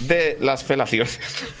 [0.00, 1.18] de las felaciones.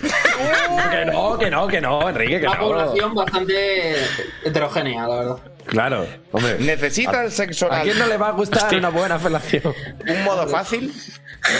[0.90, 2.68] que no, que no, que no, Enrique, que Una no.
[2.68, 3.96] población bastante
[4.44, 5.36] heterogénea, la verdad.
[5.66, 6.56] Claro, hombre.
[6.58, 9.74] ¿Necesita el sexo ¿A quién no le va a gustar una buena felación?
[10.08, 10.92] un modo fácil?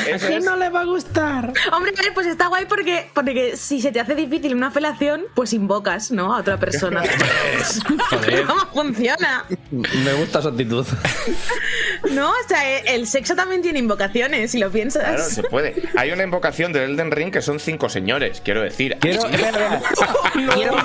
[0.06, 1.52] ¿A Ese quién es- no le va a gustar?
[1.72, 5.22] Hombre, a ver, pues está guay porque, porque si se te hace difícil una felación,
[5.34, 6.34] pues invocas, ¿no?
[6.34, 7.02] A otra persona.
[8.46, 9.44] ¿Cómo funciona?
[9.70, 10.86] Me gusta su actitud.
[12.12, 15.02] No, o sea, eh, el sexo también tiene invocaciones, si lo piensas.
[15.04, 15.82] Claro, se puede.
[15.96, 18.96] Hay una invocación del Elden Ring que son cinco señores, quiero decir.
[19.00, 19.80] Quiero, espera.
[20.54, 20.76] quiero,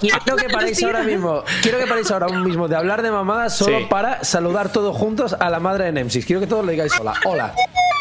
[0.00, 1.44] quiero que paréis ahora mismo.
[1.62, 3.86] Quiero que paréis ahora mismo de hablar de mamadas solo Sí.
[3.88, 6.26] para saludar todos juntos a la madre de Nemesis.
[6.26, 7.14] Quiero que todos le digáis hola.
[7.24, 7.54] Hola.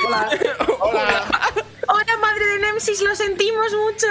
[0.08, 0.30] Hola.
[0.80, 1.25] Hola.
[1.88, 4.08] Hola, madre de Nemesis, lo sentimos mucho.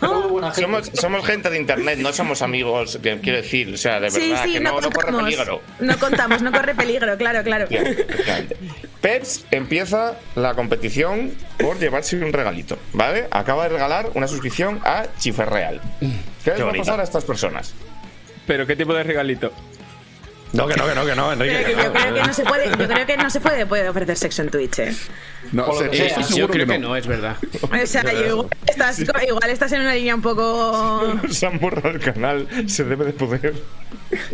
[0.00, 0.60] Somos gente.
[0.62, 4.44] Somos, somos gente de internet, no somos amigos, quiero decir, o sea, de sí, verdad,
[4.44, 5.60] sí, que no, no, no corre peligro.
[5.78, 7.68] No contamos, no corre peligro, claro, claro.
[9.00, 13.28] Peps empieza la competición por llevarse un regalito, ¿vale?
[13.30, 15.80] Acaba de regalar una suscripción a Chiferreal.
[16.44, 17.74] ¿Qué les va a pasar a estas personas?
[18.46, 19.52] ¿Pero qué tipo de regalito?
[20.52, 21.62] No, que no, que no, que no, Enrique.
[21.64, 21.92] Pero que que yo no.
[21.92, 24.50] creo que no se puede, yo creo que no se puede, puede ofrecer sexo en
[24.50, 24.94] Twitch, ¿eh?
[25.52, 26.94] No, sí, Yo creo que que no.
[26.94, 27.36] es verdad.
[27.62, 31.14] O sea, yo igual estás, igual estás en una línea un poco.
[31.30, 33.54] Se han borrado el canal, se debe de poder.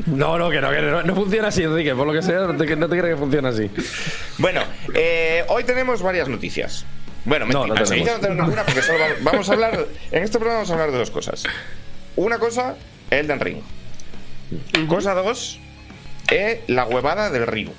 [0.06, 1.95] No, no, que no, que no, no funciona así, Enrique.
[1.95, 3.71] Por lo que sea, no te, no te creas que funciona así.
[4.39, 4.62] Bueno,
[4.95, 6.85] eh, hoy tenemos varias noticias.
[7.25, 8.06] Bueno, No, mentira, no tenemos.
[8.06, 9.87] ya no tenemos ninguna porque solo vamos, vamos a hablar.
[10.11, 11.45] En este programa vamos a hablar de dos cosas.
[12.17, 12.77] Una cosa,
[13.11, 13.61] Elden Ring.
[14.89, 15.61] Cosa dos,
[16.31, 17.72] eh, la huevada del Ryu.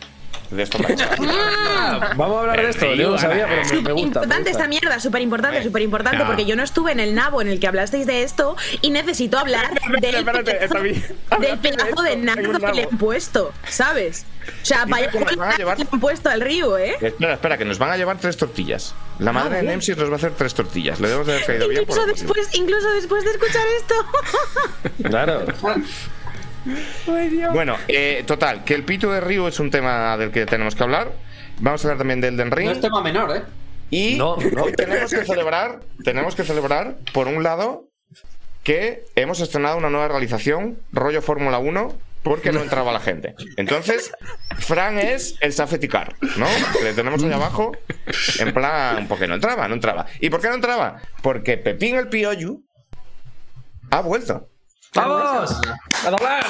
[0.52, 0.96] De esto me
[2.16, 2.92] Vamos a hablar de esto.
[2.96, 3.94] Yo no sabía, pero me, me gusta.
[3.94, 4.50] me importante gusta.
[4.50, 7.60] esta mierda, súper importante, súper importante, porque yo no estuve en el nabo en el
[7.60, 9.70] que hablasteis de esto y necesito hablar
[10.02, 11.04] del espérate, pedazo, está bien.
[11.40, 14.26] del pedazo de nardo que le han puesto, ¿sabes?
[14.64, 16.96] O sea, vaya que van a llevar- que le han puesto al río, ¿eh?
[17.00, 18.96] Espera, espera, que nos van a llevar tres tortillas.
[19.20, 19.72] La madre de bien.
[19.74, 21.00] Nemesis nos va a hacer tres tortillas.
[21.00, 21.86] Le debemos de haber caído bien.
[21.86, 23.94] por después, incluso después de escuchar esto.
[25.04, 25.44] Claro.
[27.52, 30.84] Bueno, eh, total, que el pito de Ryu es un tema del que tenemos que
[30.84, 31.12] hablar.
[31.60, 32.70] Vamos a hablar también del No Ring.
[32.72, 33.44] es tema menor, ¿eh?
[33.90, 34.66] Y No, no.
[34.76, 37.86] tenemos que celebrar, tenemos que celebrar, por un lado,
[38.64, 43.34] que hemos estrenado una nueva realización, rollo Fórmula 1, porque no entraba la gente.
[43.58, 44.12] Entonces,
[44.60, 46.46] Fran es el safety car, ¿no?
[46.78, 47.72] Que Le tenemos ahí abajo,
[48.40, 50.06] en plan, porque no entraba, no entraba.
[50.20, 51.02] ¿Y por qué no entraba?
[51.24, 52.62] Porque Pepín el Pioyu
[53.90, 54.49] ha vuelto.
[54.96, 55.62] ¡Vamos!
[56.06, 56.44] ¡A doblar!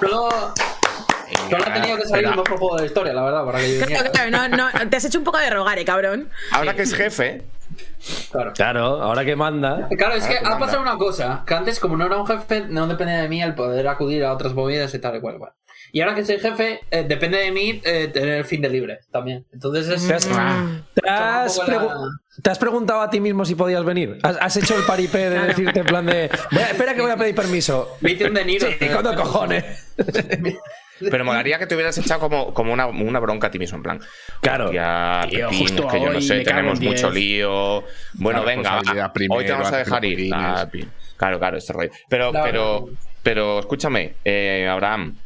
[0.00, 0.54] Solo,
[1.50, 3.78] solo ha tenido que salir el mejor juego de la historia, la verdad, para que
[3.78, 6.30] yo Claro, claro, no, no, te has hecho un poco de rogar, eh, cabrón.
[6.52, 7.44] Ahora que es jefe,
[8.30, 8.52] Claro.
[8.54, 9.88] Claro, ahora que manda.
[9.96, 12.26] Claro, es Ah, que pues ha pasado una cosa, que antes como no era un
[12.26, 15.38] jefe, no dependía de mí el poder acudir a otras movidas y tal y cual.
[15.92, 18.98] Y ahora que soy jefe, eh, depende de mí eh, tener el fin de libre
[19.12, 19.46] también.
[19.52, 20.06] Entonces es...
[20.06, 20.26] ¿Te has,
[20.94, 22.10] te has la-
[22.42, 24.18] te preguntado a ti mismo si podías venir?
[24.22, 26.28] ¿Has, has hecho el paripé de decirte en plan de.
[26.52, 27.96] "Voy a- espera que voy a pedir permiso.
[28.00, 28.66] Me hice un De Niro.
[28.68, 29.94] Sí, ¿cuándo cojones?
[31.10, 33.82] pero molaría que te hubieras echado como, como una, una bronca a ti mismo, en
[33.82, 34.00] plan.
[34.40, 34.72] Claro.
[34.72, 37.14] Ya, Tío, Pepín, justo es que yo no sé, tenemos en mucho 10.
[37.14, 37.84] lío.
[38.14, 40.30] Bueno, La venga, va, primero, hoy te vamos a dejar ir.
[40.34, 40.66] Ah,
[41.16, 41.90] claro, claro, este rollo.
[42.08, 42.44] Pero, Claro.
[42.46, 42.88] pero,
[43.22, 45.16] pero, escúchame, eh, Abraham.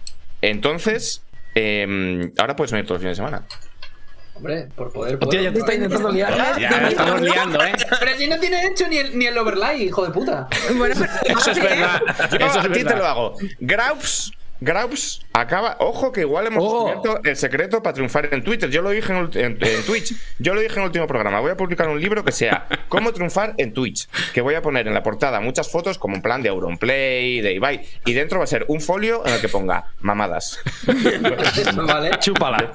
[0.42, 1.22] Entonces,
[1.54, 3.46] eh, ahora puedes venir todos los fines de semana.
[4.34, 5.18] Hombre, por poder...
[5.20, 6.34] Hostia, ya te está intentando liar.
[6.58, 7.72] Ya la estamos liando, ¿eh?
[8.00, 10.48] Pero si no tiene hecho ni el, ni el overlay, hijo de puta.
[10.76, 12.00] Bueno, pero Eso es verdad.
[12.30, 13.34] Yo Eso a es ti te lo hago.
[13.58, 14.32] Graups.
[14.60, 15.76] Graups acaba.
[15.80, 16.86] Ojo que igual hemos Oh.
[16.86, 18.68] descubierto el secreto para triunfar en Twitter.
[18.70, 20.14] Yo lo dije en, ulti- en- en Twitch.
[20.38, 21.40] Yo lo dije en el último programa.
[21.40, 24.08] Voy a publicar un libro que sea Cómo triunfar en Twitch.
[24.32, 27.54] Que voy a poner en la portada muchas fotos como en plan de Auronplay, de
[27.54, 27.86] Ibai.
[28.04, 30.58] Y dentro va a ser un folio en el que ponga mamadas.
[31.86, 32.10] vale.
[32.20, 32.70] Chúpala.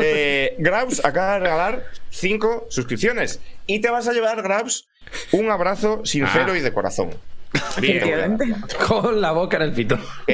[0.00, 3.40] Eh, Grabs acaba de regalar 5 suscripciones.
[3.66, 4.88] Y te vas a llevar, Grabs,
[5.32, 7.10] un abrazo sincero y de corazón.
[8.86, 9.98] Con la boca en el pito.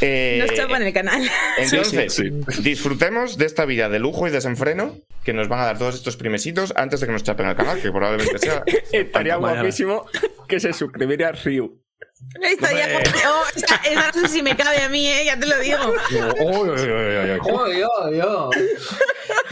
[0.00, 1.28] Eh, Nos chapan el canal.
[1.58, 2.30] entonces, Sí,
[2.62, 6.16] disfrutemos de esta vida de lujo y desenfreno que nos van a dar todos estos
[6.16, 8.62] primesitos antes de que nos chapen el canal, que probablemente sea.
[8.92, 10.06] Estaría guapísimo
[10.46, 11.32] que se suscribiera
[12.34, 12.46] a Ryu.
[12.52, 12.86] Estaría
[13.28, 15.78] oh, esa, esa no sé si me cabe a mí, eh, ya te lo digo.
[16.10, 16.32] Yo,
[18.12, 18.50] yo.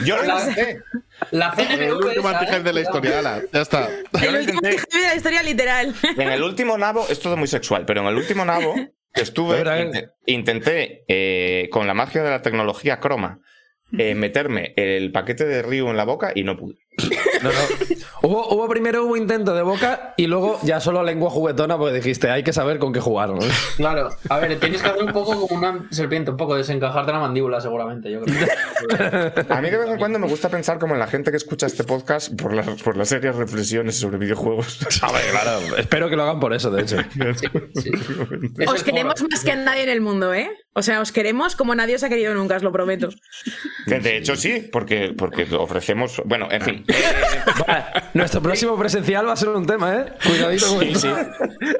[0.05, 0.83] Yo lo La- intenté.
[1.31, 2.83] La El último esa, antijefe de la ¿eh?
[2.83, 3.89] historia, ala, ya está.
[3.89, 5.95] Yo lo El último de la historia literal.
[6.17, 8.75] En el último nabo, es todo muy sexual, pero en el último nabo
[9.15, 10.09] que estuve, eh.
[10.27, 13.41] intenté eh, con la magia de la tecnología croma
[13.97, 16.77] eh, meterme el paquete de Ryu en la boca y no pude.
[17.43, 17.59] No, no.
[18.23, 22.31] Hubo, hubo primero hubo intento de boca y luego ya solo lengua juguetona porque dijiste,
[22.31, 23.29] hay que saber con qué jugar.
[23.29, 23.39] ¿no?
[23.77, 27.21] Claro, a ver, tienes que hacer un poco como una serpiente, un poco desencajarte la
[27.21, 29.33] mandíbula, seguramente, yo creo.
[29.49, 31.67] A mí de vez en cuando me gusta pensar como en la gente que escucha
[31.67, 34.79] este podcast por las, por las serias reflexiones sobre videojuegos.
[35.03, 36.97] A ver, claro, espero que lo hagan por eso, de hecho.
[37.75, 37.91] Sí.
[38.67, 40.51] Os queremos más que a nadie en el mundo, ¿eh?
[40.73, 43.09] O sea, os queremos como nadie os ha querido nunca, os lo prometo.
[43.87, 46.21] Que de hecho sí, porque, porque ofrecemos.
[46.27, 46.85] Bueno, en fin.
[46.89, 50.13] Eh, Va, Nuestro próximo presencial va a ser un tema, ¿eh?
[50.25, 51.17] Cuidadito con eso.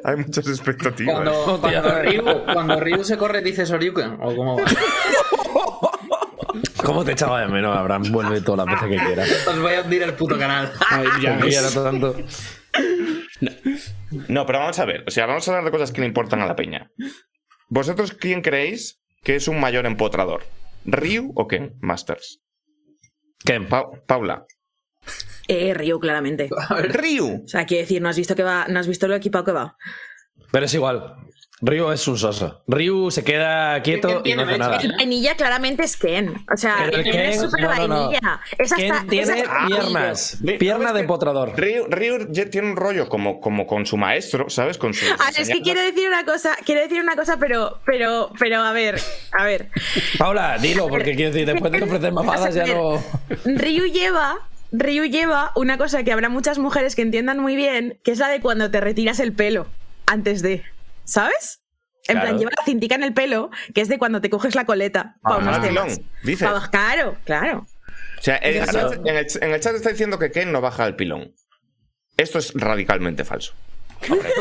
[0.05, 1.15] hay muchas expectativas.
[1.15, 4.65] Cuando, cuando, Ryu, cuando Ryu se corre, dice Soryuken, o cómo va.
[6.85, 8.05] ¿Cómo te echaba de menos, Abraham?
[8.13, 9.47] Vuelve todas las veces que quieras.
[9.49, 10.73] Os voy a hundir el puto canal.
[10.89, 12.15] Ay, ya quiero tanto.
[14.29, 15.03] No, pero vamos a ver.
[15.07, 16.91] O sea, vamos a hablar de cosas que le importan a la peña.
[17.69, 20.45] ¿Vosotros quién creéis que es un mayor empotrador?
[20.85, 22.41] ¿Ryu o Ken Masters?
[23.45, 24.45] Ken, Pa- Paula.
[25.49, 26.49] Eh, Ryu, claramente.
[26.89, 27.43] ¡Ryu!
[27.45, 29.53] O sea, quiero decir, no has visto que va, no has visto lo equipado que
[29.53, 29.77] va.
[30.51, 31.15] Pero es igual.
[31.63, 32.63] Ryu es un soso.
[32.69, 34.77] Ryu se queda quieto y no hace nada.
[34.77, 36.45] El vainilla claramente es Ken.
[36.53, 37.95] O sea, el Ken, Ken- es súper no, no, no.
[38.01, 38.41] vainilla.
[38.59, 40.39] Es hasta, Ken es tiene hasta- piernas.
[40.59, 41.53] Pierna ¿sabes de potrador.
[41.57, 44.77] Ryu, tiene un rollo como, como con su maestro, ¿sabes?
[44.77, 45.07] Con su.
[45.19, 48.73] Ah, es que quiero decir una cosa, quiero decir una cosa, pero, pero, pero, a
[48.73, 49.01] ver,
[49.33, 49.71] a ver.
[50.19, 53.03] Paula, dilo, porque quiero decir, después de ofrecer mamadas ya no.
[53.47, 54.37] Ryu lleva,
[54.73, 58.29] Ryu lleva una cosa que habrá muchas mujeres que entiendan muy bien, que es la
[58.29, 59.67] de cuando te retiras el pelo
[60.07, 60.63] antes de,
[61.05, 61.63] ¿sabes?
[62.09, 62.29] En Claro.
[62.29, 65.17] plan, lleva la cintica en el pelo, que es de cuando te coges la coleta
[65.23, 66.01] para Ah, unos pilón, temas.
[66.23, 66.49] dices.
[66.49, 67.67] Pa- claro, claro.
[68.19, 68.91] O sea, en, el Claro.
[68.93, 71.33] chat- en el, en el chat está diciendo que Ken no baja el pilón.
[72.17, 73.55] Esto es radicalmente falso.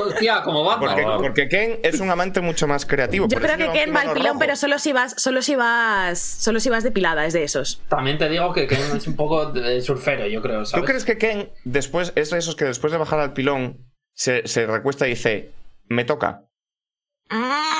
[0.04, 0.80] Hostia, como va.
[0.80, 3.28] Porque, porque Ken es un amante mucho más creativo.
[3.28, 4.40] Yo creo que Ken va al pilón, rojo.
[4.40, 7.82] pero solo si vas, solo si vas, solo si vas depilada, es de esos.
[7.89, 11.18] También te digo que Ken es un poco de surfero, yo creo, ¿Tú crees que
[11.18, 15.12] Ken después es de esos que después de bajar al pilón se, se recuesta y
[15.12, 15.51] dice,
[15.88, 16.44] me toca?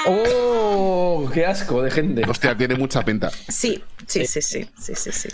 [0.08, 1.30] ¡Oh!
[1.34, 2.24] ¡Qué asco de gente!
[2.28, 3.30] Hostia, tiene mucha pinta.
[3.30, 5.30] Sí, sí, sí, sí, sí, sí, sí.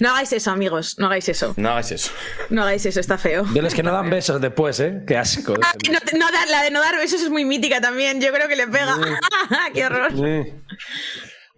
[0.00, 1.54] No hagáis eso, amigos, no hagáis eso.
[1.56, 2.10] No hagas eso.
[2.50, 3.44] No hagáis eso, está feo.
[3.44, 5.02] De los que no dan besos después, ¿eh?
[5.06, 5.52] ¡Qué asco!
[5.54, 8.20] de Ah, no, no dar- la de no dar besos es muy mítica también.
[8.20, 8.96] Yo creo que le pega.
[9.74, 10.12] ¡Qué horror!
[10.12, 10.52] Sí.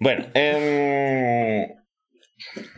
[0.01, 1.69] Bueno, em,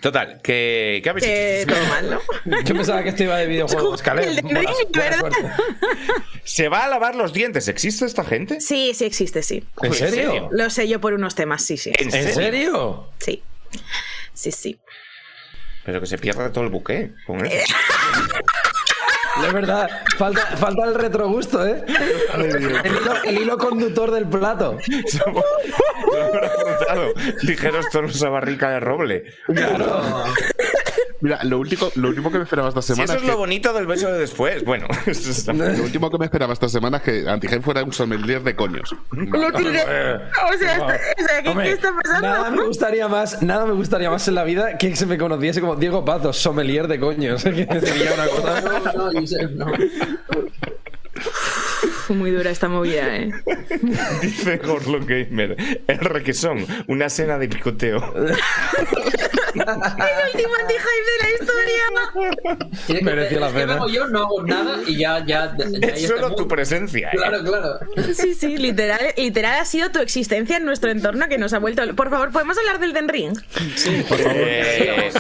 [0.01, 1.75] total, que, ¿qué habéis Que hecho?
[1.75, 2.63] normal, ¿no?
[2.63, 4.03] Yo pensaba que esto iba de videojuegos.
[4.03, 4.45] Caleb.
[6.45, 7.69] ¿Se va a lavar los dientes?
[7.69, 8.61] ¿Existe esta gente?
[8.61, 9.65] Sí, sí existe, sí.
[9.83, 10.49] ¿En serio?
[10.53, 11.93] Lo sé yo por unos temas, sí, sí.
[11.99, 13.11] ¿En ¿En serio?
[13.19, 13.43] Sí.
[14.33, 14.79] Sí, sí.
[15.85, 17.75] Pero que se pierde todo el buque con eso.
[19.45, 19.89] Es verdad.
[20.17, 21.85] Falta, falta el retrogusto, ¿eh?
[22.35, 22.79] El hilo,
[23.25, 24.79] el hilo conductor del plato.
[24.87, 27.13] He preguntado.
[27.43, 29.25] Ligeros tonos a barrica de roble.
[29.47, 30.25] Claro.
[31.21, 33.33] Mira, lo último, lo último que me esperaba esta Si semana eso es es que,
[33.33, 34.65] lo bonito del beso de después.
[34.65, 34.87] Bueno,
[35.55, 38.95] lo último que me esperaba esta semana es que Antigen fuera un sommelier de coños.
[39.11, 39.83] Lo tiré.
[39.83, 41.01] O sea,
[41.43, 42.29] ¿qué, Hombre, qué está pasando?
[42.29, 45.61] Nada me gustaría más, nada me gustaría más en la vida que se me conociese
[45.61, 47.45] como Diego Pazos, sommelier de coños.
[47.57, 48.61] Que sería una cosa.
[48.61, 49.67] No, no, Josep, no.
[52.07, 53.33] Fue muy dura esta movida, ¿eh?
[54.23, 55.57] Dice Gorlo Gamer.
[55.87, 58.15] El requesón, una escena de picoteo.
[59.61, 61.31] El último anti-hype de la
[62.91, 63.03] historia.
[63.03, 63.81] Mereció la es que pena.
[63.91, 67.09] yo no hago nada y ya, ya, ya Es solo tu presencia.
[67.09, 67.17] ¿eh?
[67.17, 67.79] Claro, claro.
[68.15, 71.83] Sí, sí, literal, literal ha sido tu existencia en nuestro entorno que nos ha vuelto.
[71.95, 73.37] Por favor, ¿podemos hablar del Den Ring?
[74.19, 75.13] Eh,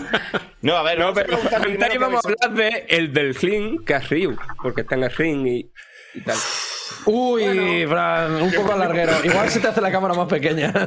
[0.62, 4.08] No, a ver, No, pero antes íbamos a hablar de el del Ring, que es
[4.08, 5.70] Ryu, porque está en el Ring y,
[6.16, 6.36] y tal.
[7.06, 9.12] Uy, Fran, un poco alarguero.
[9.24, 10.72] Igual se te hace la cámara más pequeña.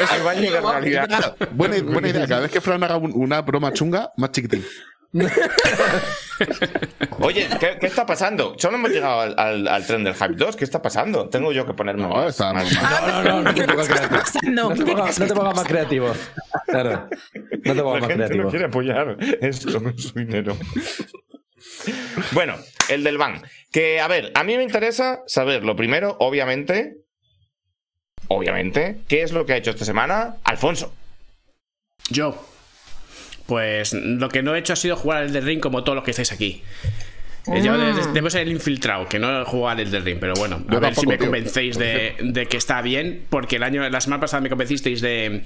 [0.00, 1.36] Es el baño de realidad.
[1.52, 2.26] Buena, buena idea.
[2.26, 4.64] Cada vez que Fran haga un- una broma chunga, más chiquitín.
[7.20, 8.54] Oye, ¿qué, qué está pasando?
[8.58, 10.56] Solo hemos llegado al, al- al tren del Hype 2.
[10.56, 11.28] ¿Qué está pasando?
[11.28, 14.20] Tengo yo que ponerme No, más- está- más- No, no, no, no te pongas creativo.
[14.50, 16.12] No te ¿Qué pongas, no te pongas más creativo.
[16.66, 17.08] Claro.
[17.34, 18.50] No te La pongas más gente no creativo.
[18.50, 20.56] quiere apoyar esto con su dinero.
[22.32, 22.54] Bueno,
[22.88, 23.42] el del ban.
[23.72, 26.96] Que, a ver, a mí me interesa saber lo primero, obviamente.
[28.28, 30.92] Obviamente, ¿qué es lo que ha hecho esta semana Alfonso?
[32.10, 32.36] Yo.
[33.46, 36.04] Pues lo que no he hecho ha sido jugar al Elden Ring como todos los
[36.04, 36.62] que estáis aquí.
[37.52, 40.18] Eh, Yo de- de- debo ser el infiltrado, que no he jugado al Elden Ring,
[40.20, 43.62] pero bueno, a Yo ver si me convencéis de, de que está bien, porque el
[43.62, 45.42] año, la semana pasada me convencisteis de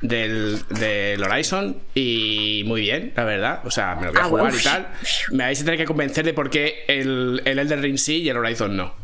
[0.00, 3.60] del, del Horizon y muy bien, la verdad.
[3.64, 4.88] O sea, me lo voy a Ah, jugar y tal.
[5.32, 8.28] Me vais a tener que convencer de por qué el, el Elden Ring sí y
[8.28, 8.94] el Horizon no.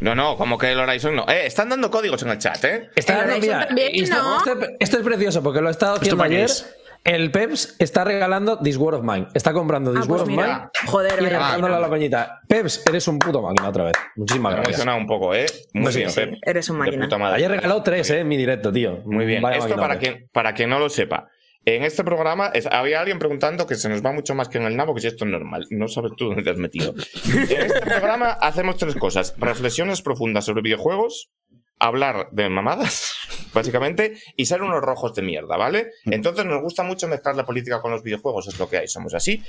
[0.00, 1.26] No, no, como que el Horizon no.
[1.28, 2.90] Eh, están dando códigos en el chat, ¿eh?
[2.94, 4.36] Está El dando, mira, también, ¿no?
[4.38, 6.42] esto- esto es precioso porque lo he estado haciendo ayer.
[6.44, 6.72] es?
[7.04, 9.28] El Peps está regalando This War of Mine.
[9.32, 10.28] Está comprando This Ah, pues War of.
[10.28, 12.40] Mine Joder, y regalándole a la peñita.
[12.46, 13.94] Peps, eres un puto máquina otra vez.
[14.16, 14.76] Muchísimas Me ha gracias.
[14.80, 15.46] emocionado un poco, ¿eh?
[15.72, 16.34] Muy Pues sí, bien, sí, Pep.
[16.42, 17.08] eres un máquina.
[17.32, 18.98] Ayer regaló tres, Muy eh, en mi directo, tío.
[19.06, 19.40] Muy bien.
[19.42, 20.00] Vaya Esto para Peps.
[20.00, 21.28] quien, para quien no lo sepa.
[21.64, 24.64] En este programa es- había alguien preguntando que se nos va mucho más que en
[24.64, 25.66] el nabo, que si esto es normal.
[25.70, 26.94] No sabes tú dónde te has metido.
[27.24, 29.34] En este programa hacemos tres cosas.
[29.38, 31.30] Reflexiones profundas sobre videojuegos,
[31.78, 33.14] hablar de mamadas,
[33.54, 35.92] básicamente, y ser unos rojos de mierda, ¿vale?
[36.04, 39.14] Entonces nos gusta mucho mezclar la política con los videojuegos, es lo que hay, somos
[39.14, 39.42] así.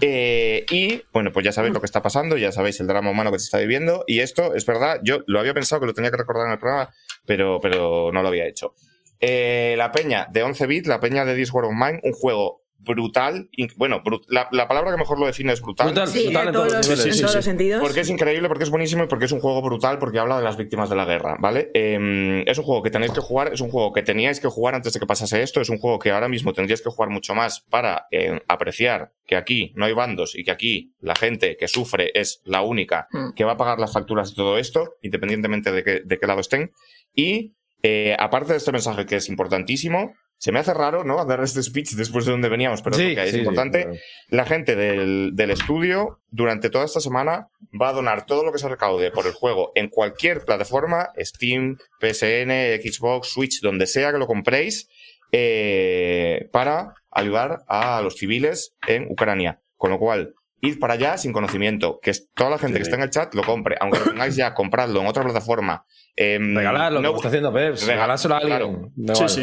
[0.00, 3.32] Eh, y, bueno, pues ya sabéis lo que está pasando, ya sabéis el drama humano
[3.32, 6.10] que se está viviendo, y esto es verdad, yo lo había pensado que lo tenía
[6.10, 6.90] que recordar en el programa,
[7.26, 8.74] pero, pero no lo había hecho.
[9.20, 12.62] Eh, la peña de 11 bits, la peña de This War of Mine, un juego
[12.82, 15.88] brutal, bueno, brut- la, la palabra que mejor lo define es brutal.
[15.88, 16.08] Brutal.
[16.08, 17.36] Sí, en todos los, niveles, en sí, todos sí.
[17.38, 17.80] los sentidos.
[17.82, 20.44] Porque es increíble, porque es buenísimo y porque es un juego brutal, porque habla de
[20.44, 21.70] las víctimas de la guerra, ¿vale?
[21.74, 24.74] Eh, es un juego que tenéis que jugar, es un juego que teníais que jugar
[24.74, 27.34] antes de que pasase esto, es un juego que ahora mismo tendríais que jugar mucho
[27.34, 31.68] más para eh, apreciar que aquí no hay bandos y que aquí la gente que
[31.68, 33.32] sufre es la única Mm.
[33.34, 36.40] que va a pagar las facturas de todo esto, independientemente de, que- de qué lado
[36.40, 36.72] estén.
[37.14, 41.22] Y eh, aparte de este mensaje que es importantísimo, se me hace raro, ¿no?
[41.26, 43.40] Dar este speech después de donde veníamos, pero es lo que hay, es sí, sí,
[43.42, 43.82] importante.
[43.82, 43.98] claro.
[44.30, 48.58] La gente del, del estudio durante toda esta semana va a donar todo lo que
[48.58, 52.50] se recaude por el juego en cualquier plataforma, Steam, PSN,
[52.82, 54.88] Xbox, Switch, donde sea que lo compréis,
[55.32, 59.60] eh, para ayudar a los civiles en Ucrania.
[59.76, 62.96] Con lo cual, id para allá sin conocimiento, que es- toda la gente que está
[62.96, 65.84] en el chat lo compre, aunque lo tengáis ya, compradlo en otra plataforma.
[66.16, 67.82] em, Regalarlo, no- como está haciendo Peps.
[67.82, 68.90] Regal- Regalárselo a alguien.
[69.06, 69.28] claro.
[69.28, 69.42] Sí,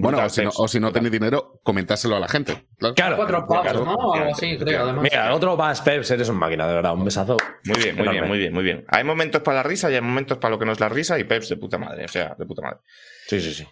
[0.00, 2.66] Bueno, o si, no, o si no tenéis dinero, comentárselo a la gente.
[2.78, 2.94] Claro.
[2.94, 3.16] Claro.
[3.16, 3.94] Cuatro pavos, claro, ¿no?
[3.94, 5.02] O algo así, creo, además.
[5.02, 6.94] Mira, otro más, Peps, eres un máquina, de verdad.
[6.94, 7.36] Un besazo.
[7.64, 8.12] Muy bien, muy Enorme.
[8.12, 8.84] bien, muy bien, muy bien.
[8.88, 11.18] Hay momentos para la risa y hay momentos para lo que no es la risa
[11.18, 12.78] y Peps de puta madre, o sea, de puta madre.
[13.26, 13.66] Sí, sí, sí.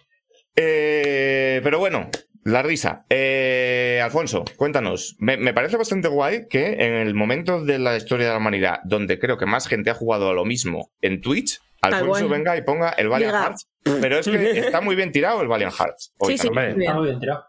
[0.55, 2.09] Eh, pero bueno,
[2.43, 3.05] la risa.
[3.09, 5.15] Eh, Alfonso, cuéntanos.
[5.19, 8.79] Me, me parece bastante guay que en el momento de la historia de la humanidad
[8.83, 11.59] donde creo que más gente ha jugado a lo mismo en Twitch,
[11.93, 13.45] Alfonso venga y ponga el Valiant Llega.
[13.47, 13.69] Hearts.
[14.01, 16.13] Pero es que está muy bien tirado el Valiant Hearts.
[16.17, 16.73] hoy Sí, sí, hombre.
[16.73, 16.91] bien.
[16.91, 17.45] Ah, muy bien tirado.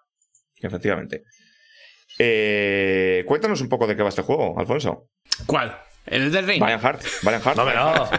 [0.60, 1.24] Efectivamente.
[2.18, 5.08] Eh, cuéntanos un poco de qué va este juego, Alfonso.
[5.46, 5.76] ¿Cuál?
[6.10, 6.60] ¿El del Ring?
[6.60, 7.18] Valiant Hearts.
[7.22, 7.58] Valiant Hearts.
[7.58, 8.10] No, pero no.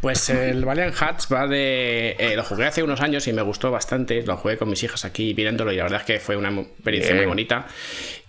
[0.00, 2.16] Pues el Valiant Hearts va de.
[2.18, 4.22] eh, lo jugué hace unos años y me gustó bastante.
[4.22, 7.12] Lo jugué con mis hijas aquí viéndolo y la verdad es que fue una experiencia
[7.12, 7.24] Bien.
[7.24, 7.66] muy bonita.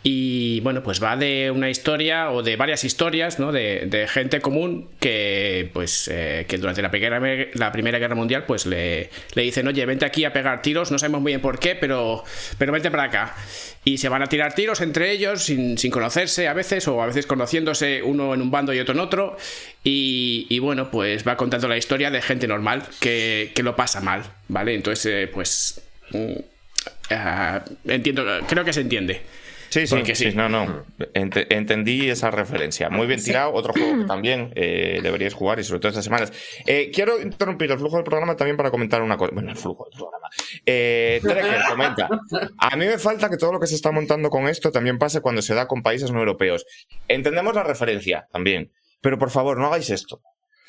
[0.05, 3.53] Y bueno, pues va de una historia o de varias historias, ¿no?
[3.53, 7.21] De, de gente común que, pues, eh, que durante la primera,
[7.53, 10.99] la primera Guerra Mundial, pues le, le dicen, oye, vente aquí a pegar tiros, no
[10.99, 12.21] sabemos muy bien por qué, pero,
[12.57, 13.33] pero vente para acá.
[13.85, 17.05] Y se van a tirar tiros entre ellos sin, sin conocerse a veces, o a
[17.05, 19.37] veces conociéndose uno en un bando y otro en otro.
[19.83, 24.23] Y, bueno, pues va contando la historia de gente normal que, que lo pasa mal,
[24.47, 24.75] ¿vale?
[24.75, 25.81] Entonces, eh, pues.
[26.11, 26.39] mm,
[27.09, 29.21] ah, entiendo, creo que se entiende.
[29.73, 30.29] Sí, sí, Porque sí.
[30.29, 30.85] sí, no, no.
[31.15, 32.91] Ent- entendí esa referencia.
[32.91, 33.53] Muy bien tirado.
[33.53, 36.31] Otro juego que también eh, deberíais jugar y sobre todo estas semanas.
[36.67, 39.31] Eh, quiero interrumpir el flujo del programa también para comentar una cosa.
[39.33, 40.27] Bueno, el flujo del programa.
[40.63, 42.07] Eh, Trekker comenta.
[42.59, 45.21] A mí me falta que todo lo que se está montando con esto también pase
[45.21, 46.65] cuando se da con países no europeos.
[47.07, 48.71] Entendemos la referencia también.
[49.01, 50.21] Pero por favor, no hagáis esto.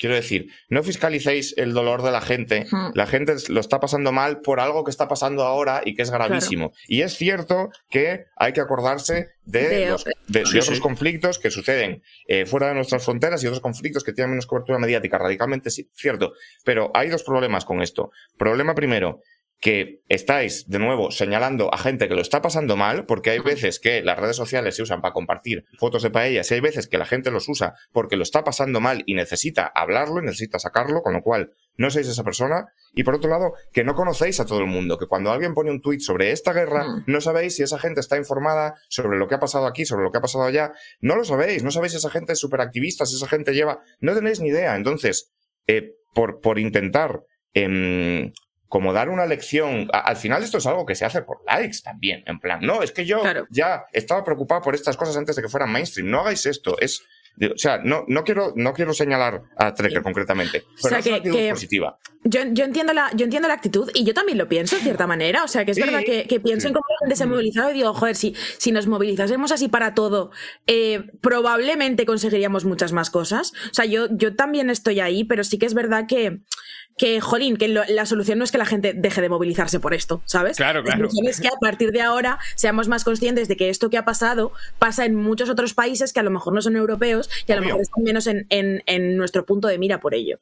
[0.05, 2.67] Quiero decir, no fiscalicéis el dolor de la gente.
[2.93, 6.11] La gente lo está pasando mal por algo que está pasando ahora y que es
[6.11, 6.73] gravísimo.
[6.87, 10.81] Y es cierto que hay que acordarse de, De- los- de- de Sí, otros sí.
[10.81, 14.77] conflictos que suceden eh, fuera de nuestras fronteras y otros conflictos que tienen menos cobertura
[14.77, 15.17] mediática.
[15.17, 16.33] Radicalmente sí, cierto.
[16.63, 18.11] Pero hay dos problemas con esto.
[18.37, 19.21] Problema primero,
[19.61, 23.79] que estáis de nuevo señalando a gente que lo está pasando mal, porque hay veces
[23.79, 26.97] que las redes sociales se usan para compartir fotos de paellas y hay veces que
[26.97, 31.01] la gente los usa porque lo está pasando mal y necesita hablarlo y necesita sacarlo,
[31.01, 32.67] con lo cual no sois esa persona.
[32.93, 35.71] Y por otro lado, que no conocéis a todo el mundo, que cuando alguien pone
[35.71, 37.03] un tuit sobre esta guerra, Mm.
[37.07, 40.11] no sabéis si esa gente está informada sobre lo que ha pasado aquí, sobre lo
[40.11, 40.73] que ha pasado allá.
[40.99, 43.79] No lo sabéis, no sabéis si esa gente es súper activista, si esa gente lleva...
[43.99, 44.75] No tenéis ni idea.
[44.75, 45.33] Entonces,
[45.67, 47.21] eh, por, por intentar
[47.53, 48.31] em,
[48.75, 49.87] como dar una lección.
[49.93, 52.23] al final esto es algo que se hace por likes también.
[52.25, 53.47] En plan, no, es que yo Claro.
[53.49, 56.09] ya estaba preocupado por estas cosas antes de que fueran mainstream.
[56.11, 56.75] No hagáis esto.
[56.81, 57.01] Es,
[57.37, 61.05] de- o sea, no, no, quiero, no quiero señalar a Trekker concretamente, pero sea, es
[61.07, 61.97] una que- actitud que- positiva.
[62.27, 65.05] Yo, yo entiendo la, yo entiendo la actitud y yo también lo pienso, en cierta
[65.07, 65.43] manera.
[65.43, 65.83] O sea, que es Sí.
[65.83, 68.35] verdad que, que pienso en cómo la gente se ha movilizado y digo, joder, si,
[68.57, 70.31] si nos movilizásemos así para todo,
[70.67, 73.53] eh, probablemente conseguiríamos muchas más cosas.
[73.69, 76.39] O sea, yo, yo también estoy ahí, pero sí que es verdad que,
[76.97, 79.93] que jolín, que lo- la solución no es que la gente deje de movilizarse por
[79.93, 80.55] esto, ¿sabes?
[80.57, 80.99] Claro, La claro.
[81.09, 84.05] solución es que a partir de ahora seamos más conscientes de que esto que ha
[84.05, 87.55] pasado pasa en muchos otros países que a lo mejor no son europeos y a
[87.57, 90.39] lo mejor están menos en, en- en nuestro punto de mira por ello.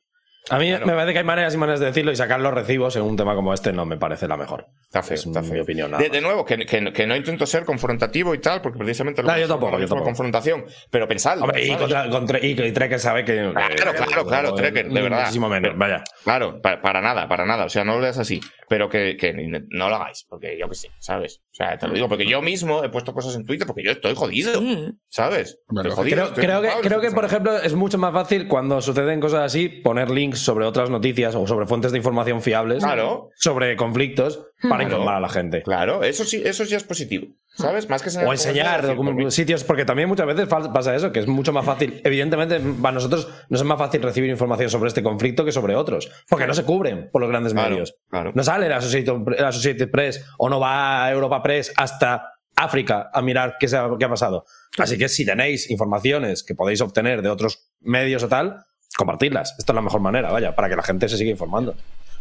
[0.50, 0.86] A mí Claro.
[0.86, 3.16] me parece que hay maneras y maneras de decirlo y sacar los recibos en un
[3.16, 4.66] tema como este no me parece la mejor.
[4.84, 5.64] Está feo, Es está mi feo.
[5.64, 9.22] opinión, nada De, nuevo, que, que- que no intento ser confrontativo y tal, porque precisamente
[9.24, 10.04] lo No, yo tampoco, yo tampoco.
[10.04, 10.66] confrontación.
[10.92, 11.46] Pero pensadlo.
[11.46, 13.36] Hombre, y, contra, contra- y, y Trekker sabe que.
[13.54, 15.20] Claro, claro, claro, que- Trekker, de verdad.
[15.22, 16.04] Muchísimo menos, vaya.
[16.24, 17.66] Claro, pa- para, nada, para nada.
[17.66, 18.42] O sea, no lo leas así.
[18.68, 21.42] Pero que, que no lo hagáis, porque yo qué sé, ¿sabes?
[21.54, 23.92] O sea, te lo digo, porque yo mismo he puesto cosas en Twitter porque yo
[23.92, 24.60] estoy jodido,
[25.08, 25.60] ¿sabes?
[25.68, 28.48] Bueno, Estoy jodido, Creo, estoy creo que, creo que, por ejemplo, es mucho más fácil
[28.48, 32.84] cuando suceden cosas así poner links sobre otras noticias o sobre fuentes de información fiables
[32.84, 33.30] Claro.
[33.36, 34.84] sobre conflictos para Claro.
[34.84, 35.62] informar a la gente.
[35.62, 37.90] Claro, eso sí, eso sí es positivo, ¿sabes?
[37.90, 41.52] Más que enseñar O enseñar sitios, porque también muchas veces pasa eso, que es mucho
[41.54, 42.02] más fácil.
[42.04, 46.10] Evidentemente, para nosotros nos es más fácil recibir información sobre este conflicto que sobre otros,
[46.30, 47.96] porque no se cubren por los grandes Claro, medios.
[48.10, 48.32] claro.
[48.34, 53.10] No sale la Associated, la Associated Press o no va a Europa Press hasta África
[53.14, 54.46] a mirar qué, se ha, qué ha pasado.
[54.78, 58.64] Así que si tenéis informaciones que podéis obtener de otros medios o tal,
[58.96, 59.56] compartidlas.
[59.58, 61.76] Esto es la mejor manera, vaya, para que la gente se siga informando.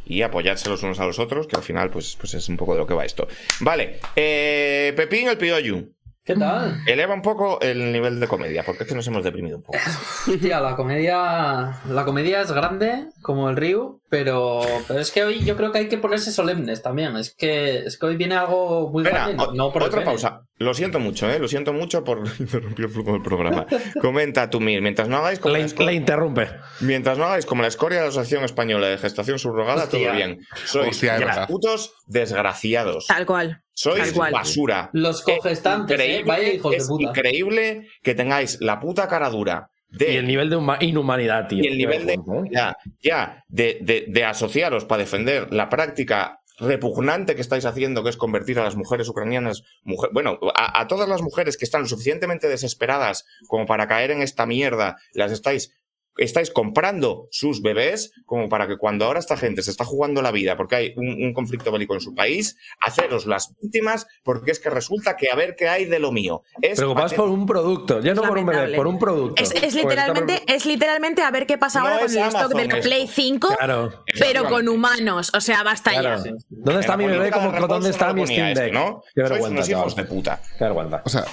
[0.07, 2.75] Y apoyarse los unos a los otros, que al final, pues, pues es un poco
[2.75, 3.29] de lo que va esto.
[3.61, 5.93] Vale, eh, Pepín el Pioyu.
[6.25, 6.81] ¿Qué tal?
[6.87, 9.77] Eleva un poco el nivel de comedia, porque es que nos hemos deprimido un poco.
[10.29, 11.81] Hostia, la comedia.
[11.89, 15.79] La comedia es grande, como el Ryu, pero, pero es que hoy yo creo que
[15.81, 17.17] hay que ponerse solemnes también.
[17.17, 19.45] Es que, es que hoy viene algo muy Espera, grande.
[19.49, 20.43] o- No por el otra pausa.
[20.59, 21.41] Lo siento mucho, ¿eh?
[21.41, 23.67] Lo siento mucho por interrumpir el flujo del programa.
[24.01, 26.49] Comenta tú, Mir, mientras no hagáis como Le, la escoria- le interrumpe.
[26.83, 29.99] Mientras no hagáis como la escoria de la Asociación Española de Gestación Subrogada, Hostia.
[30.07, 30.39] todo bien.
[30.67, 33.07] Sois Hostia, putos desgraciados.
[33.09, 33.61] Tal cual.
[33.83, 34.91] Sois basura.
[34.93, 36.23] Los cogestantes, Es ¿eh?
[36.25, 37.05] Vaya hijos de es puta.
[37.09, 41.63] increíble que tengáis la puta cara dura de Y el nivel de huma- inhumanidad, tío.
[41.63, 42.53] y el nivel de vergüenza, ¿eh?
[42.53, 48.11] ya, ya de, de- de asociaros para defender la práctica repugnante que estáis haciendo, que
[48.11, 51.83] es convertir a las mujeres ucranianas, mujer- bueno, a, a todas las mujeres que están
[51.83, 55.73] lo suficientemente desesperadas como para caer en esta mierda, las estáis
[56.17, 60.31] estáis comprando sus bebés como para que cuando ahora esta gente se está jugando la
[60.31, 64.61] vida porque hay un, un conflicto bélico en su país, haceros las víctimas porque es
[64.61, 66.43] que resulta que a ver qué hay de lo mío.
[66.61, 69.43] Es Preocupados por un producto, ya no por un bebé, por un producto.
[69.43, 72.53] Es, es Pues literalmente, es literalmente a ver qué pasa No ahora con el stock
[72.55, 72.81] de la.
[72.81, 75.31] Play 5, Claro, pero con humanos.
[75.35, 76.25] O sea, basta claro.
[76.25, 76.33] ya.
[76.49, 77.31] ¿Dónde está mi bebé?
[77.31, 78.73] Como, ¿Dónde está mi Steam Deck?
[78.73, 79.03] ¿no?
[79.15, 80.09] Qué Sois vergüenza, unos hijos chaval.
[80.09, 80.41] de puta.
[80.59, 81.03] Qué vergüenza.
[81.05, 81.25] O sea,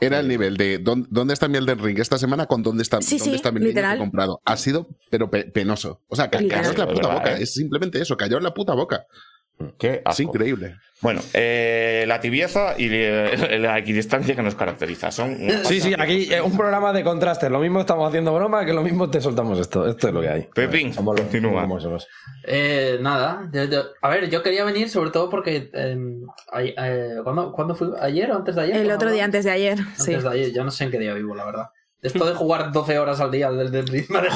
[0.00, 3.00] era el nivel de ¿dónde, dónde está mi Elden Ring esta semana con dónde está,
[3.02, 4.40] Sí, dónde sí, está mi que he comprado.
[4.44, 6.02] Ha sido, pero pe- penoso.
[6.08, 6.62] O sea, ca- Literal.
[6.64, 7.32] cayó en la Es puta boca.
[7.32, 7.42] ¿eh?
[7.42, 9.04] Es simplemente eso, cayó en la puta boca.
[9.78, 10.76] Qué Es increíble.
[11.00, 15.10] Bueno, eh, la tibieza y eh, la equidistancia que nos caracteriza.
[15.12, 17.50] Son Sí, sí, aquí eh, un programa de contrastes.
[17.50, 19.86] Lo mismo estamos haciendo broma que lo mismo te soltamos esto.
[19.88, 20.48] Esto es lo que hay.
[20.54, 21.68] Pepín, continúa.
[22.44, 25.70] Eh, nada, yo- yo- a ver, yo quería venir sobre todo porque.
[26.52, 26.74] ay-
[27.22, 27.90] ¿cuándo, cuándo fui?
[28.00, 28.76] ¿Ayer o antes de ayer?
[28.76, 29.14] El ¿Cuándo otro fue?
[29.14, 29.78] día, antes de ayer.
[29.78, 30.14] Antes Sí.
[30.16, 31.66] de ayer, yo no sé en qué día vivo, la verdad.
[32.00, 34.28] Esto de jugar 12 horas al día desde el ritmo de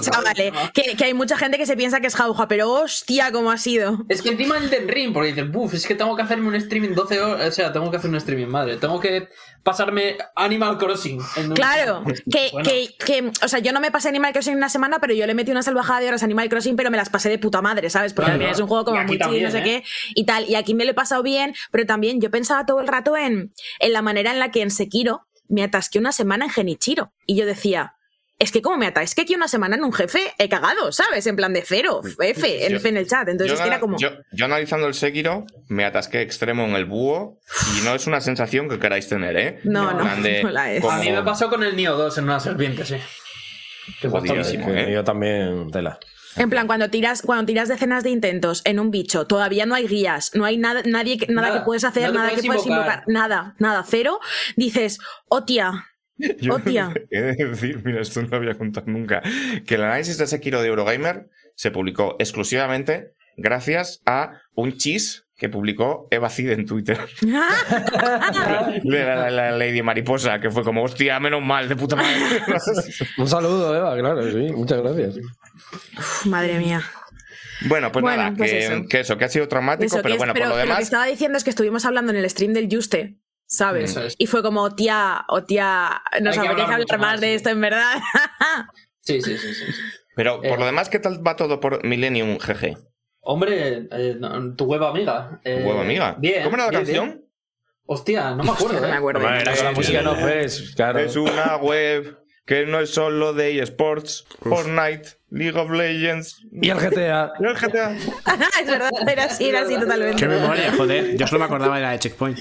[0.00, 3.50] chavales, que, que hay mucha gente que se piensa que es jauja, pero hostia, cómo
[3.50, 3.98] ha sido.
[4.08, 6.54] Es que encima el Den Ring, porque dices, buf, es que tengo que hacerme un
[6.54, 9.28] streaming 12 horas, o sea, tengo que hacer un streaming, madre, tengo que
[9.64, 11.20] pasarme Animal Crossing.
[11.36, 12.68] en un- Claro, que, Bueno.
[12.70, 15.34] que, que, o sea, yo no me pasé Animal Crossing una semana, pero yo le
[15.34, 17.90] metí una salvajada de horas a Animal Crossing, pero me las pasé de puta madre,
[17.90, 18.12] ¿sabes?
[18.14, 18.48] Porque Claro.
[18.52, 19.62] es un juego como muy también, no sé ¿eh?
[19.64, 19.84] qué,
[20.14, 20.48] y tal.
[20.48, 23.52] Y aquí me lo he pasado bien, pero también yo pensaba todo el rato en,
[23.80, 27.12] en la manera en la que en Sekiro me atasqué una semana en Genichiro.
[27.26, 27.94] Y yo decía,
[28.38, 31.26] es que como me atasqué aquí una semana en un jefe, he cagado, ¿sabes?
[31.26, 33.28] En plan de cero, F, en, Yo- en el chat.
[33.28, 33.98] Entonces yo, es que era como...
[33.98, 37.38] yo- yo analizando el Sekiro, me atasqué extremo en el búho
[37.78, 39.60] y no es una sensación que queráis tener, ¿eh?
[39.64, 40.80] No, no, de no la es.
[40.80, 42.96] como- A mí me pasó con el Nioh 2 en una serpiente, sí.
[44.00, 44.68] Que fue Jodidísimo.
[44.70, 44.92] ¿eh?
[44.92, 45.98] Yo también, tela.
[46.36, 49.86] En plan, cuando tiras, cuando tiras decenas de intentos en un bicho, todavía no hay
[49.86, 52.46] guías, no hay nada, nadie, que- nada, Nada, que puedes hacer, no nada puedes que
[52.46, 52.84] puedes invocar.
[52.86, 53.04] invocar.
[53.08, 54.18] nada, nada, cero.
[54.56, 55.86] Dices, hostia,
[56.40, 56.92] Yo hostia.
[57.10, 59.22] he de decir, mira, esto no lo había contado nunca,
[59.66, 65.48] que el análisis de Sekiro de Eurogamer se publicó exclusivamente gracias a un chis que
[65.48, 66.96] publicó Eva Cid en Twitter.
[68.84, 72.14] La, la- la Lady Mariposa, que fue como, hostia, menos mal, de puta madre.
[73.18, 74.52] Un saludo, Eva, claro, sí.
[74.52, 75.16] Muchas gracias.
[75.98, 76.80] Uf, madre mía.
[77.62, 78.84] bueno, pues Bueno, nada, pues que, eso.
[78.88, 80.68] que eso, que ha sido traumático, Eso, pero es- bueno, pero- por lo pero lo
[80.68, 83.96] que demás, estaba diciendo es que estuvimos hablando en el stream del Juste, ¿sabes?
[83.96, 84.14] Es.
[84.18, 87.34] Y fue como, tía, o tía, nos apetece hablar hablar más más, de sí.
[87.34, 87.94] esto, en verdad.
[89.04, 89.64] Sí, sí, sí, sí.
[89.72, 89.80] sí.
[90.14, 90.56] pero por eh.
[90.58, 92.78] lo demás, ¿qué tal va todo por Millennium GG?
[93.24, 95.40] Hombre, eh, no, tu web amiga.
[95.44, 96.16] eh, Huevo amiga.
[96.18, 96.42] Bien.
[96.44, 97.06] ¿Cómo era la bien, canción?
[97.06, 97.24] bien.
[97.86, 98.80] Hostia, no me acuerdo.
[98.80, 98.96] no me eh.
[98.96, 99.20] acuerdo.
[99.20, 100.98] Hombre, era la sí, música no fes, claro.
[100.98, 106.42] Es una web que no es solo de eSports, Fortnite, League of Legends.
[106.50, 107.32] Y el GTA.
[107.38, 107.92] ¿Y el GTA?
[108.60, 110.16] es verdad, era así, era así totalmente.
[110.16, 111.16] Qué memoria, joder.
[111.16, 112.38] Yo solo me acordaba de la de Checkpoint.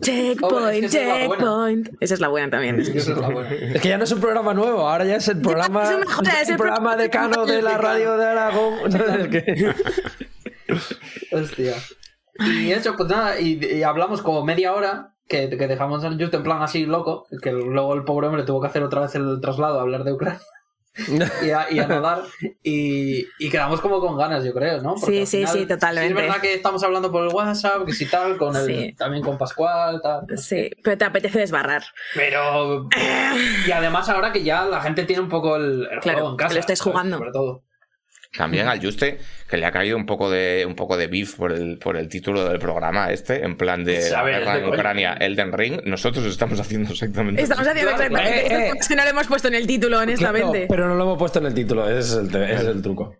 [0.00, 1.42] Checkpoint, Oh, es que esa es la buena.
[1.42, 1.88] checkpoint.
[2.00, 2.80] Esa es la buena también.
[2.80, 3.50] Es la buena.
[3.50, 6.48] Es que ya no es un programa nuevo, ahora ya es el programa, es es
[6.48, 8.74] el el programa pro- decano de la radio de Aragón.
[8.94, 9.74] Es que-
[11.32, 11.74] Hostia.
[12.40, 16.34] Y eso, pues nada, y, y hablamos como media hora, que, que dejamos al Just
[16.34, 19.40] en plan así loco, que luego el pobre hombre tuvo que hacer otra vez el
[19.40, 20.40] traslado a hablar de Ucrania
[21.42, 22.22] y a, y a nadar,
[22.62, 24.96] y, y quedamos como con ganas, yo creo, ¿no?
[24.98, 26.08] Sí, sí, sí, totalmente.
[26.10, 28.92] Es verdad que estamos hablando por el WhatsApp, que si tal, con el, Sí.
[28.98, 30.26] también con Pascual, tal.
[30.38, 31.82] Sí, pero te apetece desbarrar.
[32.14, 32.88] Pero.
[33.66, 36.36] Y además, ahora que ya la gente tiene un poco el, el Claro, juego en
[36.36, 36.54] que casa.
[36.54, 37.18] lo estáis jugando.
[37.18, 37.62] Sobre todo.
[38.36, 39.18] También al Juste,
[39.48, 42.08] que le ha caído un poco de un poco de beef por el, por el
[42.08, 44.68] título del programa este, en plan de la Sabes, guerra de en.
[44.70, 45.80] Ucrania, Elden Ring.
[45.84, 48.72] Nosotros estamos haciendo exactamente Estamos haciendo exactamente eh, eh.
[48.80, 50.60] es que no lo hemos puesto en el título, honestamente.
[50.62, 52.80] No, pero no lo hemos puesto en el título, ese es el, ese es el
[52.82, 53.14] truco.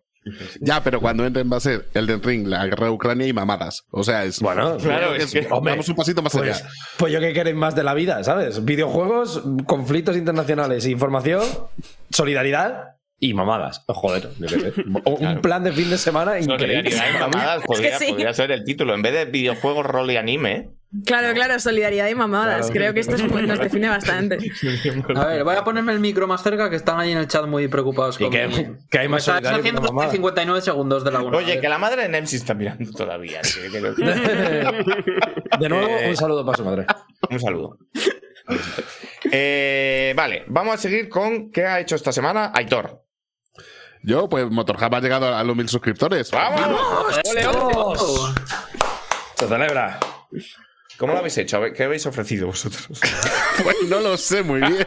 [0.61, 3.85] Ya, pero cuando entren va a ser Elden Ring, la guerra de Ucrania y mamadas.
[3.91, 4.41] O sea, es.
[4.41, 6.71] Bueno, Claro, es que- hombre, Vamos un pasito más Pues, allá.
[6.97, 8.65] pues yo qué queréis más de la vida, ¿sabes?
[8.65, 11.43] Videojuegos, conflictos internacionales, información,
[12.11, 13.85] solidaridad y mamadas.
[13.87, 14.73] Joder, yo qué sé.
[15.05, 15.41] Un Claro.
[15.43, 16.91] plan de fin de semana increíble.
[16.91, 18.07] Solidaridad y mamadas podría, sí.
[18.09, 18.95] podría ser el título.
[18.97, 20.71] En vez de videojuegos, rol y anime.
[21.07, 22.67] Claro, claro, solidaridad y mamadas.
[22.67, 22.73] Claro.
[22.75, 24.39] Creo que esto es- nos define bastante.
[25.15, 27.47] A ver, voy a ponerme el micro más cerca que están ahí en el chat
[27.47, 28.21] muy preocupados.
[28.21, 30.11] Y con que- mi- que hay más haciendo mamada.
[30.11, 31.39] 59 segundos de la una.
[31.39, 33.41] Oye, que la madre de Nemsi está mirando todavía.
[33.43, 33.71] que-
[35.61, 36.87] De nuevo, Eh, un saludo para su madre.
[37.31, 37.79] Un saludo.
[39.31, 43.03] Eh, vale, vamos a seguir con qué ha hecho esta semana Aitor.
[44.03, 46.31] Yo, pues Motorhub ha llegado a los mil suscriptores.
[46.31, 46.81] ¡Vamos!
[47.31, 47.47] ¡Ole!
[47.47, 48.35] ¡Vamos!
[49.39, 49.99] Se celebra.
[50.99, 51.61] ¿Cómo lo habéis hecho?
[51.75, 53.01] ¿Qué habéis ofrecido vosotros?
[53.63, 54.85] Pues no lo sé muy bien.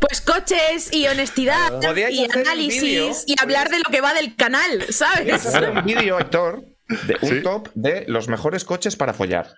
[0.00, 5.32] Pues coches y honestidad y análisis y hablar de lo que va del canal, ¿sabes?
[5.46, 6.64] hacer un vídeo, Aitor,
[7.06, 7.42] de un Sí.
[7.42, 9.54] top de los mejores coches para follar.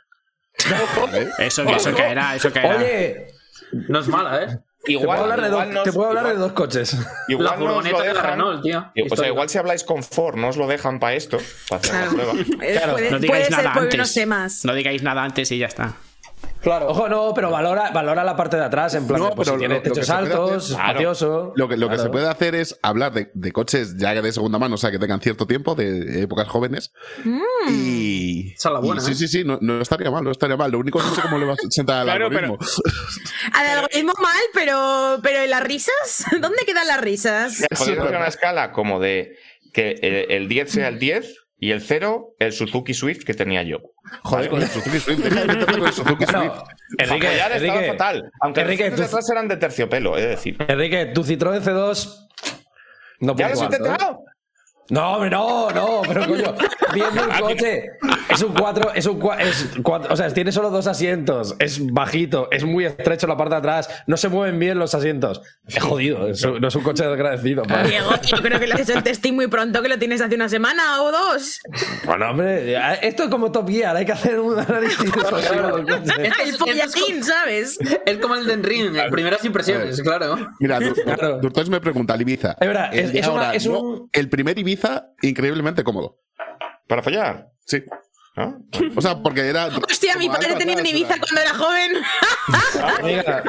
[1.38, 2.76] Eso, eso caerá, eso caerá.
[2.76, 3.26] Oye,
[3.88, 4.58] No es mala, ¿eh?
[4.86, 6.96] Te puedo Igual, hablar, de, igual dos, nos- te puedo hablar de igual- dos coches.
[7.28, 8.72] igual la no os lo furgoneta de la dejan- Renault, tío.
[8.72, 9.26] Y, O sea, Histórica.
[9.28, 12.12] igual si habláis con Ford, no os lo dejan para esto, para hacer la Claro.
[12.14, 12.32] prueba.
[12.32, 13.94] Puede no puede digáis ser nada por antes.
[13.94, 14.64] unos temas.
[14.64, 15.94] No digáis nada antes y ya está.
[16.66, 16.88] Claro.
[16.88, 19.56] Ojo, no, pero valora, valora la parte de atrás, en plan, No, de, pues, pero
[19.56, 20.88] si tiene techos altos, hacer- Claro.
[20.90, 21.52] espacioso.
[21.54, 24.58] Lo que, lo que se puede hacer es hablar de, de coches ya de segunda
[24.58, 26.90] mano, o sea, que tengan cierto tiempo, de épocas jóvenes.
[27.70, 28.52] Y.
[28.54, 29.14] Esa es la buena, y sí, ¿eh?
[29.14, 30.70] sí, sí, no, no estaría mal, no estaría mal.
[30.72, 32.58] Lo único no sé cómo le va a sentar al Claro, pero- algoritmo.
[33.52, 36.24] Al algoritmo mal, pero, pero ¿y las risas?
[36.40, 37.64] ¿Dónde quedan las risas?
[37.78, 39.36] Podéis hacer una escala como de
[39.72, 43.62] que el, el 10 sea el 10 y el 0 el Suzuki Swift que tenía
[43.62, 43.78] yo.
[44.22, 45.18] Joder, con el Suzuki Swift.
[45.18, 46.34] Deja de meterte con el Suzuki Swift.
[46.34, 46.64] Bueno,
[46.98, 48.30] Enrique, estaba fatal.
[48.40, 50.56] Aunque Enrique, los eran de terciopelo, de decir.
[50.68, 52.28] Enrique, tu Citroën C2
[53.20, 54.24] no ¿Ya puede lo has intentado?
[54.90, 56.54] No, hombre, no, no, pero coño,
[56.94, 57.84] viendo el coche,
[58.30, 61.84] es un 4, es un 4, es cuatro- o sea, tiene solo dos asientos, es
[61.92, 65.40] bajito, es muy estrecho la parte de atrás, no se mueven bien los asientos.
[65.66, 67.64] Es jodido, es un- no es un coche desagradecido.
[67.64, 67.88] padre.
[67.88, 70.34] Diego, yo creo que lo has hecho el testing muy pronto, que lo tienes hace
[70.36, 71.60] una semana o dos.
[72.04, 74.98] Bueno, hombre, esto es como Top Gear, hay que hacer un análisis
[76.46, 77.78] El follatín, ¿sabes?
[78.04, 80.36] Es como el de Ring, primeras impresiones, claro.
[80.60, 81.38] Mira, Dur- Claro.
[81.40, 82.56] Durtois me pregunta, al Ibiza.
[82.60, 84.75] Es verdad, es- El de es una- ahora, es no, un- El primer Ibiza,
[85.22, 86.18] increíblemente cómodo.
[86.88, 87.48] ¿Para follar?
[87.64, 87.82] Sí.
[88.36, 88.58] ¿No?
[88.94, 89.66] O sea, porque era.
[89.68, 91.92] Hostia, mi padre tenía un atrás, Ibiza era- cuando era joven.
[93.02, 93.42] Mira,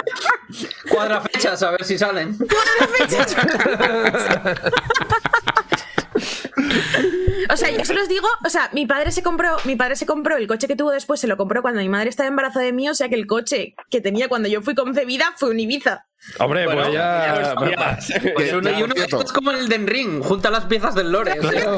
[0.89, 2.37] Cuadra fechas a ver si salen.
[7.49, 10.05] O sea, yo se los digo, o sea, mi padre se compró, mi padre se
[10.05, 12.73] compró el coche que tuvo después, se lo compró cuando mi madre estaba embarazada de
[12.73, 16.05] mí, o sea que el coche que tenía cuando yo fui concebida fue un Ibiza.
[16.39, 17.55] hombre, Bueno, pues ya...
[18.35, 21.11] Pues Que- uno y uno, esto es como el de Ring, junta las piezas del
[21.11, 21.37] lore.
[21.37, 21.77] Claro,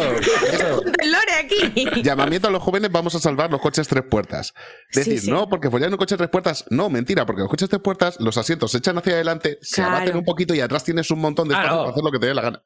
[0.52, 0.82] claro.
[0.98, 1.86] El lore aquí.
[2.04, 4.54] Llamamiento a los jóvenes, vamos a salvar los coches tres puertas.
[4.94, 5.32] Decir, Sí, sí.
[5.32, 8.20] no, porque follar en un coche tres puertas, no, mentira, porque los coches tres puertas,
[8.20, 9.98] los asientos se echan hacia adelante, se Claro.
[9.98, 11.82] abaten un poquito y atrás tienes un montón de Ah, espacio no.
[11.84, 12.64] para hacer lo que te dé la gana.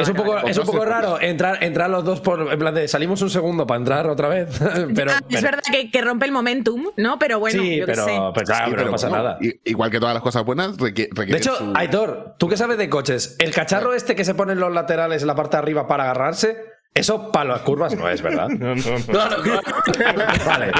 [0.00, 2.52] Es un poco, es un poco raro entrar, entrar los dos por.
[2.52, 4.56] En plan de salimos un segundo para entrar otra vez.
[4.94, 7.18] Pero, Ah, es pero- verdad que, que rompe el momentum, ¿no?
[7.18, 7.92] Pero bueno, sí, yo sé.
[7.92, 9.38] pero, pero claro, Sí, pero no pasa bueno, nada.
[9.64, 11.10] Igual que todas las cosas buenas, requiere.
[11.12, 14.60] De hecho, Aitor, tú que sabes de coches, el cacharro este que se pone en
[14.60, 16.56] los laterales en la parte de arriba para agarrarse,
[16.96, 18.46] eso para las curvas no es, ¿verdad?
[19.06, 19.62] Claro, claro.
[20.46, 20.70] Vale.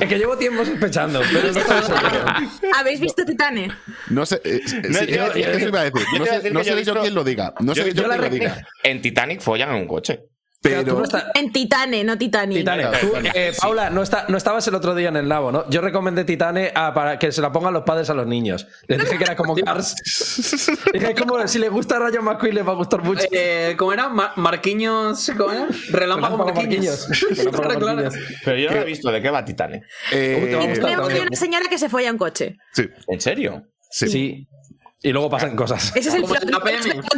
[0.00, 2.24] Es que llevo tiempo sospechando, pero no estoy seguro.
[2.78, 3.68] ¿Habéis visto Titane?
[4.10, 4.40] No sé.
[4.44, 6.02] eh, sí, No, yo- es eso iba a decir.
[6.18, 7.54] No sé, decir no que yo quien lo diga.
[7.60, 8.66] No yo visto yo la quien lo diga.
[8.82, 10.24] En Titanic follan en un coche.
[10.62, 12.58] Pero no estás- En Titane, no Titanic.
[12.58, 13.58] Titane, Claro, tú, eh, sí.
[13.60, 15.68] Paula, no, está, no estabas el otro día en el Labo, ¿no?
[15.68, 18.66] Yo recomendé Titane a- para que se la pongan los padres a los niños.
[18.86, 19.94] Les dije que era como Cars.
[20.92, 23.24] Dije como si les gusta Rayo McQueen les va a gustar mucho.
[23.32, 24.08] Eh, ¿Cómo era?
[24.08, 25.30] Ma- Marquiños.
[25.36, 25.66] ¿Cómo era?
[25.90, 27.08] Relámpago Marquiños.
[27.08, 27.52] Marquillos.
[28.44, 29.10] Pero yo no lo he visto.
[29.10, 29.82] ¿De qué va Titane?
[30.12, 30.84] eh, te va a gustar.
[30.84, 31.26] Tenemos también.
[31.28, 32.56] una señora que se folla en coche.
[32.72, 33.64] sí, ¿En serio?
[33.90, 34.08] sí.
[34.08, 34.48] Sí.
[35.02, 35.94] Y luego pasan cosas.
[35.96, 36.48] Ese es el plot.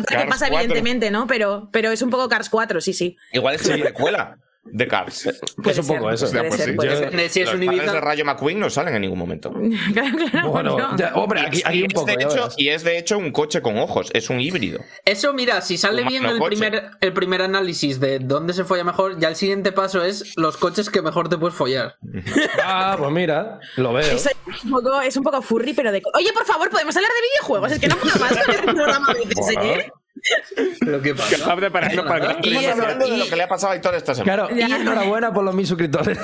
[0.06, 0.58] Cars pasa, 4.
[0.58, 1.26] evidentemente, ¿no?
[1.26, 3.16] Pero, pero es un poco Cars 4, sí, sí.
[3.32, 5.28] Igual es una precuela de Cars.
[5.62, 6.26] Puede un poco eso.
[6.30, 6.60] Pues.
[6.60, 7.92] Eh, Si es Los un Ibiza.
[7.92, 9.52] de Rayo McQueen no salen en ningún momento.
[9.92, 10.50] Claro, claro.
[10.50, 10.96] Bueno, no.
[10.96, 12.06] ya, hombre, aquí, aquí y, un es poco.
[12.06, 14.80] de hecho, y es de hecho un coche con ojos, es un híbrido.
[15.04, 16.56] Eso, mira, si sale bien el coche.
[16.56, 20.56] primer, el primer análisis de dónde se folla mejor, ya el siguiente paso es los
[20.56, 21.96] coches que mejor te puedes follar.
[22.66, 24.02] Ah, pues mira, lo veo.
[24.16, 24.28] Es
[24.64, 26.02] un, poco, es un poco furry, pero de.
[26.14, 27.72] Oye, por favor, ¿podemos hablar de videojuegos?
[27.72, 29.90] Es que no puedo más con el programa a veces, ¿eh?
[30.80, 31.38] Pero qué pasa.
[31.38, 32.70] Capaz de pararnos para Y otro.
[32.72, 34.46] hablando de lo que le ha pasado a Héctor esta semana.
[34.48, 36.18] Claro, y enhorabuena por los mil suscriptores.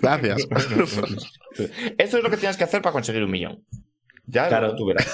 [0.00, 0.42] Gracias.
[1.98, 3.64] Esto es lo que tienes que hacer para conseguir un millón.
[4.26, 4.74] Ya Claro.
[4.74, 5.06] tú verás.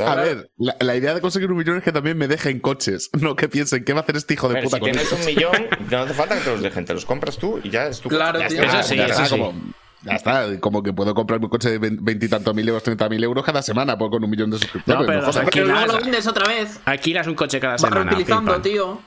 [0.00, 3.10] A ver, la, la idea de conseguir un millón es que también me dejen coches,
[3.20, 5.12] no que piensen qué va a hacer este hijo de Pero puta si con tienes
[5.12, 7.86] un millón, no hace falta que te los dejen, te los compras tú y ya
[7.88, 8.62] es tu Claro, tío.
[8.62, 9.30] Eso sí, eso sí.
[9.30, 9.52] como-
[10.06, 13.22] ya está, como que puedo comprarme un coche de vein- veintitantos mil euros, treinta mil
[13.22, 15.00] euros cada semana por- con un millón de suscriptores.
[15.00, 15.92] No, pero no aquí Pero luego nada.
[15.92, 16.80] lo vendes otra vez.
[16.84, 18.04] Alquilas un coche cada Vas semana.
[18.04, 18.62] reutilizando, pim, pam.
[18.62, 19.00] tío.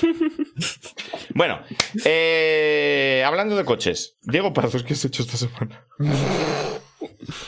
[1.34, 1.60] Bueno,
[2.04, 5.84] eh, hablando de coches, Diego Pazos, ¿qué has hecho esta semana?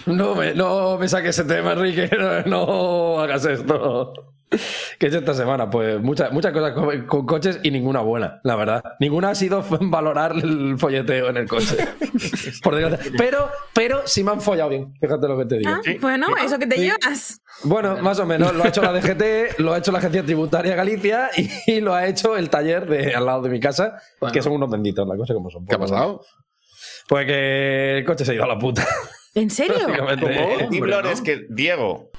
[0.07, 2.11] No me, no me saques ese tema, Enrique.
[2.19, 4.13] No, no hagas esto.
[4.99, 5.71] ¿Qué he hecho esta semana?
[5.71, 8.83] Pues muchas, muchas cosas con, con coches y ninguna buena, la verdad.
[8.99, 11.77] Ninguna ha sido valorar el folleteo en el coche.
[12.63, 13.13] Por desgracia.
[13.17, 14.93] Pero, pero sí me han follado bien.
[15.01, 15.71] Fíjate lo que te digo.
[15.71, 16.83] Ah, bueno, eso que te Sí.
[16.83, 17.41] llevas.
[17.63, 18.55] Bueno, más o menos.
[18.55, 21.95] Lo ha hecho la DGT, lo ha hecho la Agencia Tributaria Galicia y, y lo
[21.95, 24.33] ha hecho el taller de al lado de mi casa, Bueno.
[24.33, 25.65] que son unos benditos, la cosa como son.
[25.67, 26.25] ¿Qué ha pasado?
[27.09, 28.87] Pues que el coche se ha ido a la puta.
[29.35, 29.75] ¿En serio?
[30.71, 32.10] Tip lore es que Diego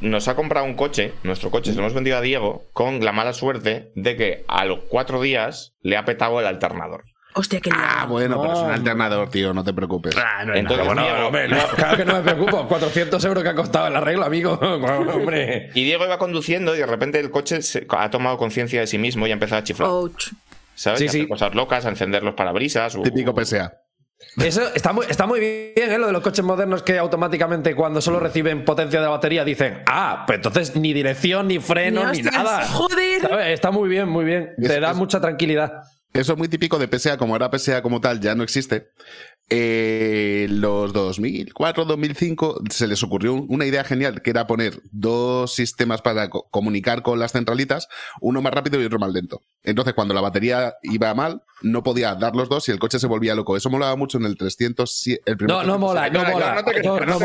[0.00, 3.12] nos ha comprado un coche, nuestro coche, se lo hemos vendido a Diego, con la
[3.12, 7.04] mala suerte de que a los cuatro días le ha petado el alternador.
[7.34, 10.14] Hostia, qué Ah, bueno, pero es un alternador, tío, no te preocupes.
[10.18, 11.02] Ah, no es Entonces, nada.
[11.14, 12.66] Diego- Hombre, no, claro que no me preocupo.
[12.68, 14.52] 400 euros que ha costado el arreglo, amigo.
[14.60, 15.70] Hombre.
[15.74, 18.98] Y Diego iba conduciendo y de repente el coche se- ha tomado conciencia de sí
[18.98, 19.88] mismo y ha empezado a chiflar.
[19.88, 20.28] Ouch.
[20.74, 20.98] ¿Sabes?
[20.98, 21.28] Sí, Y a hacer sí.
[21.28, 22.98] cosas locas, a encender los parabrisas.
[23.02, 23.72] Típico PSA.
[24.36, 25.98] Eso está muy, está muy bien, ¿eh?
[25.98, 29.82] Lo de los coches modernos que automáticamente cuando solo reciben potencia de la batería dicen,
[29.86, 32.66] ah, pues entonces ni dirección, ni freno, ni, nada.
[32.66, 33.50] Joder.
[33.50, 34.54] Está muy bien, muy bien.
[34.56, 35.82] Es- Te da es- mucha tranquilidad.
[36.12, 38.88] Eso es muy típico de PSA, como ahora PSA como tal ya no existe.
[39.54, 46.00] Eh, los 2004, 2005 se les ocurrió una idea genial que era poner dos sistemas
[46.00, 47.88] para co- comunicar con las centralitas,
[48.20, 49.42] uno más rápido y otro más lento.
[49.62, 53.06] Entonces, cuando la batería iba mal, no podía dar los dos y el coche se
[53.06, 53.56] volvía loco.
[53.56, 55.06] Eso molaba mucho en el 300.
[55.26, 56.62] El primer No, no mola, no mola.
[57.04, 57.18] no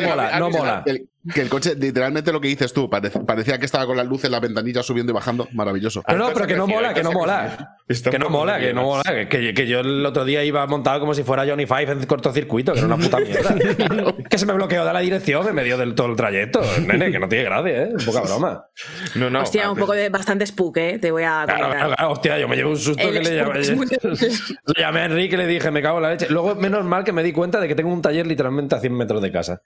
[0.00, 0.84] mola, no mola,
[1.32, 4.30] que el coche, literalmente lo que dices tú, parec- parecía que estaba con las luces,
[4.30, 5.48] las ventanillas subiendo y bajando.
[5.52, 6.02] Maravilloso.
[6.08, 7.76] No, no, pero que no mola, que no mola.
[8.10, 9.02] Que no mola, que no mola.
[9.28, 12.78] Que, yo el otro día iba montado como si fuera Johnny Five en cortocircuito, que
[12.78, 13.54] era una puta mierda.
[14.30, 16.60] que se me bloqueó de la dirección en medio del todo el trayecto.
[16.80, 17.88] Nene, que no tiene gracia, ¿eh?
[17.98, 18.66] Un poca broma.
[19.14, 19.40] No, no.
[19.42, 20.98] Hostia, un poco de bastante spook, ¿eh?
[21.00, 23.36] Te voy a Claro, claro, claro, hostia, yo me llevé un susto El que le
[23.36, 26.26] llamé, le llamé a Enrique y le dije, me cago en la leche.
[26.30, 28.92] Luego, menos mal que me di cuenta de que tengo un taller literalmente a 100
[28.94, 29.62] metros de casa.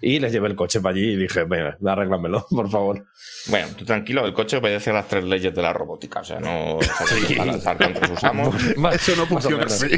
[0.00, 3.06] Y les llevé el coche para allí y dije, venga, arréglamelo, por favor.
[3.48, 6.20] Bueno, tú tranquilo, el coche obedece a las tres leyes de la robótica.
[6.20, 8.54] O sea, no se va a lanzar contra sus amos.
[8.76, 9.88] Más- Eso no funciona así.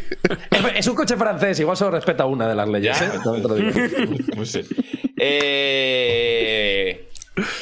[0.75, 3.01] Es, un coche francés, igual solo respeta una de las leyes.
[3.03, 3.11] ¿eh?
[4.35, 4.63] Pues sí.
[5.23, 7.09] Eh,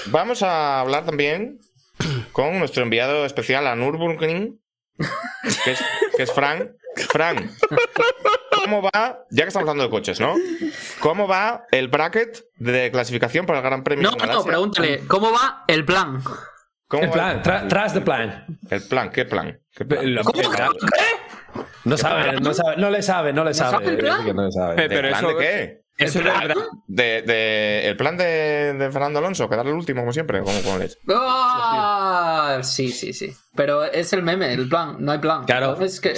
[0.07, 1.59] vamos a hablar también
[2.31, 4.61] con nuestro enviado especial a Nürburgring,
[5.65, 5.81] que es,
[6.17, 6.71] que es Frank.
[6.97, 7.51] Frank,
[8.65, 9.25] ¿cómo va?
[9.31, 10.35] Ya que estamos hablando de coches, ¿no?
[11.01, 14.47] ¿Cómo va el bracket de clasificación para el Gran Premio No, de no, Malasia?
[14.51, 16.23] pregúntale, ¿cómo va el plan?
[16.89, 18.47] ¿Cómo El va plan, tra- tras de plan.
[18.71, 19.61] El plan, ¿qué plan?
[19.75, 20.15] ¿Qué plan?
[20.15, 20.23] Lo-
[21.85, 23.71] No sabe, no sabe, no le sabe, no le sabe.
[23.71, 24.25] sabe el plan?
[24.25, 24.75] que no le sabe.
[24.77, 25.78] Pe- ¿De pero plan eso- de qué?
[25.99, 26.55] Es verdad.
[26.87, 30.41] De, de- el plan de, de Fernando Alonso, quedar el último, como siempre.
[30.43, 30.97] ¿Cómo, cómo lees?
[31.09, 33.35] Ah, sí, sí, sí.
[33.57, 35.45] Pero es el meme, el plan, no hay plan.
[35.45, 35.77] Claro.
[35.81, 36.15] Es que,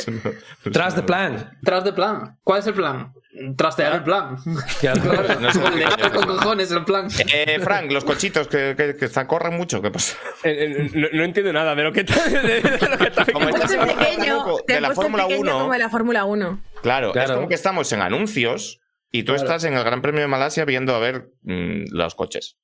[0.72, 1.58] Tras de plan.
[1.64, 2.38] tras de plan.
[2.44, 3.12] ¿Cuál es el plan?
[3.56, 4.36] Trastear el plan.
[4.80, 5.00] Claro.
[5.10, 5.60] Claro, No sé
[6.04, 7.08] el con cojones el plan.
[7.32, 10.16] Eh, Frank, los cochitos que, que, que están- corren mucho, ¿qué pasa?
[10.44, 12.22] Eh, eh, no, no entiendo nada de lo que está.
[12.28, 15.52] de- lo que está- Como estás pequeño, de la Fórmula pequeño 1.
[15.60, 16.60] como de la Fórmula 1.
[16.82, 17.34] Claro, es Claro.
[17.36, 18.80] como que estamos en anuncios
[19.12, 22.56] y tú estás en el Gran Premio de Malasia viendo a ver mm, los coches.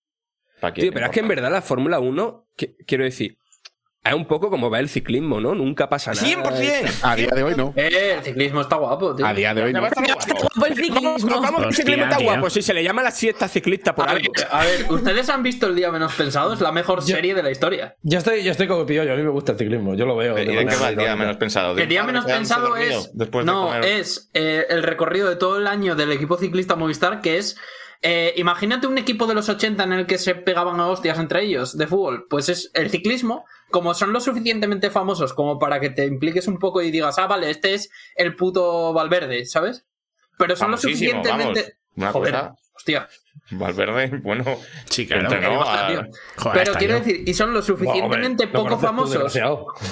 [0.82, 3.38] Tío, pero es que en verdad la Fórmula 1, que- quiero decir,
[4.08, 5.54] Es un poco como ver el ciclismo, ¿no?
[5.54, 6.26] Nunca pasa nada.
[6.26, 7.00] 100%.
[7.02, 7.72] A día de hoy no.
[7.76, 9.26] Eh, el ciclismo está guapo, tío.
[9.26, 9.80] A día de hoy no.
[9.80, 10.00] Guapo
[10.66, 11.16] el ciclismo.
[11.40, 12.50] vamos, el ciclismo está guapo.
[12.50, 14.32] Sí, se le llama la siesta ciclista por A ver, algo.
[14.50, 16.52] a ver, ¿ustedes han visto El Día Menos Pensado?
[16.52, 17.96] Es la mejor serie de la historia.
[18.02, 20.16] Yo estoy, yo estoy como el piollo, a mí me gusta el ciclismo, yo lo
[20.16, 20.38] veo.
[20.38, 21.74] ¿Y de manera qué va el día menos pensado?
[21.74, 23.12] ¿De El día menos pensado es.
[23.44, 27.56] no, es eh, el recorrido de todo el año del equipo ciclista Movistar, que es.
[28.02, 31.42] Eh, imagínate un equipo de los 80 en el que se pegaban a hostias entre
[31.44, 32.26] ellos de fútbol.
[32.28, 33.44] Pues es el ciclismo.
[33.70, 37.26] Como son lo suficientemente famosos como para que te impliques un poco y digas, ah,
[37.26, 39.84] vale, este es el puto Valverde, ¿sabes?
[40.38, 41.78] Pero son lo suficientemente.
[41.96, 42.12] vamos.
[42.12, 43.08] Joder, cosa- hostia.
[43.50, 44.44] Valverde, bueno,
[44.90, 45.22] Sí, claro.
[45.24, 46.02] entrenó el Barça, a- tío.
[46.36, 49.36] Joder, Pero quiero decir, y son lo suficientemente poco famosos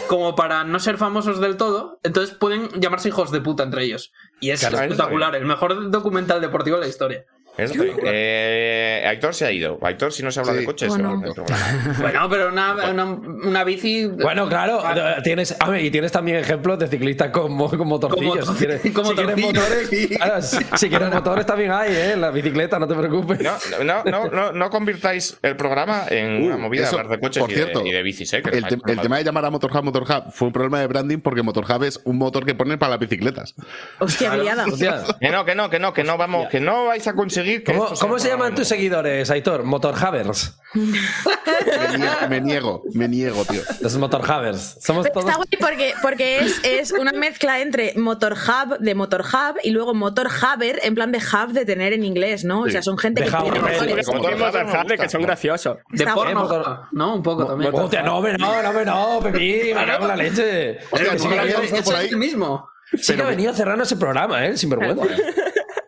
[0.09, 4.13] como para no ser famosos del todo, entonces pueden llamarse hijos de puta entre ellos.
[4.41, 7.25] Y es espectacular, el mejor documental deportivo de la historia.
[7.57, 7.75] Eso.
[8.05, 9.79] Eh, Aitor se ha ido.
[9.81, 10.59] Aitor, si no se habla Sí.
[10.61, 10.89] de coches,
[12.01, 12.29] Bueno.
[12.29, 14.07] pero una, una, una bici.
[14.07, 18.41] Bueno, claro, Ah, tienes, a ver, y tienes también ejemplos de ciclistas con, con motorcillos.
[18.47, 20.09] Como- si quieres, como si quieres motores, sí.
[20.09, 22.13] claro, si, si quieres motores también hay, ¿eh?
[22.15, 23.41] En la bicicleta, no te preocupes.
[23.41, 27.13] No, no, no, no, no convirtáis el programa en Uh, una movida de eso, hablar
[27.13, 28.43] de coches por y, cierto, de, y de bicis, ¿eh?
[28.43, 31.43] Que El, te- tema de llamar a Motorhub Motorhub fue un problema de branding porque
[31.43, 33.55] Motorhub es un motor que ponen para las bicicletas.
[34.01, 34.67] Hostia, qué liada.
[34.67, 37.44] Hostia, Que no, que no, que no, que no vamos, que no vais a conseguir
[37.45, 37.63] que
[38.01, 39.65] ¿Cómo, se llaman tus seguidores, Aitor?
[39.65, 40.59] Motorhavers.
[40.75, 43.61] Me niego, me niego, me niego, tío.
[43.81, 44.79] Los Motorhavers.
[44.81, 45.25] Somos todos.
[45.27, 50.81] está guay porque, porque es, es una mezcla entre Motorhub de Motorhub y luego Motorhaber
[50.83, 52.63] en plan de hub de tener en inglés, ¿no?
[52.63, 54.07] O sea, son gente De que tiene de motores.
[54.07, 55.09] como que gusta.
[55.09, 55.77] son graciosos.
[55.91, 57.15] De porno, motor- ¿no?
[57.17, 57.71] Un poco también.
[58.05, 60.79] No, hombre, no, no, hombre, no, Pepín, me cago la leche.
[60.93, 62.69] Que sí que Eso es el mismo.
[62.97, 64.57] sí que ha venido cerrando ese programa, ¿eh?
[64.57, 65.05] Sin vergüenza.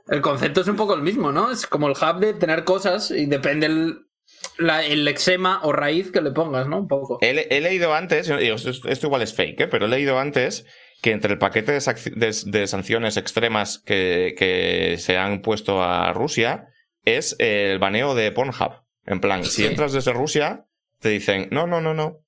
[0.08, 1.50] El concepto es un poco el mismo, ¿no?
[1.50, 4.06] Es como el hub de tener cosas y depende el,
[4.58, 5.12] la- el
[5.62, 6.78] o raíz que le pongas, ¿no?
[6.78, 7.18] Un poco.
[7.20, 9.68] He, le- he leído antes, esto, igual es fake, ¿eh?
[9.68, 10.64] pero he leído antes
[11.02, 15.82] que entre el paquete de, sac- de- de sanciones extremas que, que se han puesto
[15.82, 16.68] a Rusia
[17.04, 18.82] es el baneo de Pornhub.
[19.04, 20.66] En plan, si entras desde Rusia,
[21.00, 22.18] te dicen, no, no, no, no.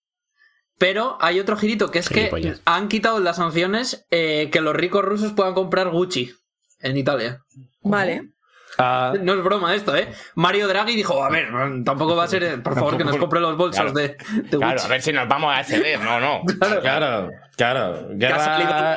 [0.78, 2.30] Pero hay otro girito que es que
[2.64, 6.32] han quitado las sanciones eh, que los ricos rusos puedan comprar Gucci
[6.80, 7.40] en Italia.
[7.82, 8.30] Vale.
[8.76, 10.08] Ah, No es broma esto, ¿eh?
[10.34, 11.48] Mario Draghi dijo, a ver,
[11.84, 13.92] tampoco va a ser, eh, por favor, que nos compre los bolsos Claro.
[13.92, 15.98] de, de Claro, a ver si nos vamos a ceder.
[16.00, 16.42] No, no.
[16.60, 17.30] claro, claro.
[17.58, 18.96] Salido Guerra,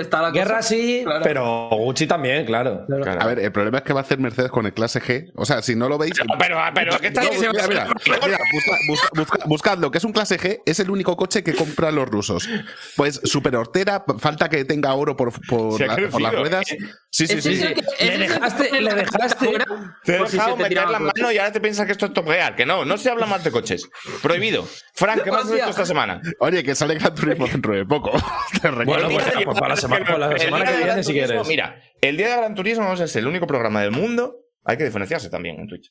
[0.00, 0.68] está la guerra cosa.
[0.68, 1.20] sí, Claro.
[1.24, 2.84] pero Gucci también, claro.
[2.86, 3.02] Claro.
[3.02, 3.22] Claro.
[3.22, 5.30] A ver, el problema es que va a hacer Mercedes con el clase G.
[5.34, 6.12] O sea, si no lo veis.
[6.38, 7.58] Pero, pero, ¿qué estás No, diciendo?
[7.68, 11.16] mira, mira, mira, busca- busca- busca- buscadlo, que es un clase G, es el único
[11.16, 12.48] coche que compran los rusos.
[12.96, 16.70] Pues super hortera, falta que tenga oro por, por, la- por las ruedas.
[16.72, 16.78] ¿eh?
[17.10, 17.56] Sí, sí, sí.
[18.00, 19.64] Le dejaste- le dejaste-
[20.04, 22.28] Te he si dejado meter la mano y ahora te piensas que esto es top
[22.28, 22.54] real.
[22.54, 23.88] Que no, no se habla más de coches.
[24.22, 24.66] Prohibido.
[24.94, 26.20] Frank, ¿qué más has hecho esta semana?
[26.40, 28.10] Oye, que sale Gran Turismo dentro de poco.
[28.62, 29.08] Te recuerdo.
[29.08, 31.46] Bueno, pues, pues para la semana, pues la semana que viene, si quieres.
[31.48, 34.76] Mira, el día de Gran Turismo vamos a ser el único programa del mundo, hay
[34.76, 35.90] que diferenciarse también en Twitch,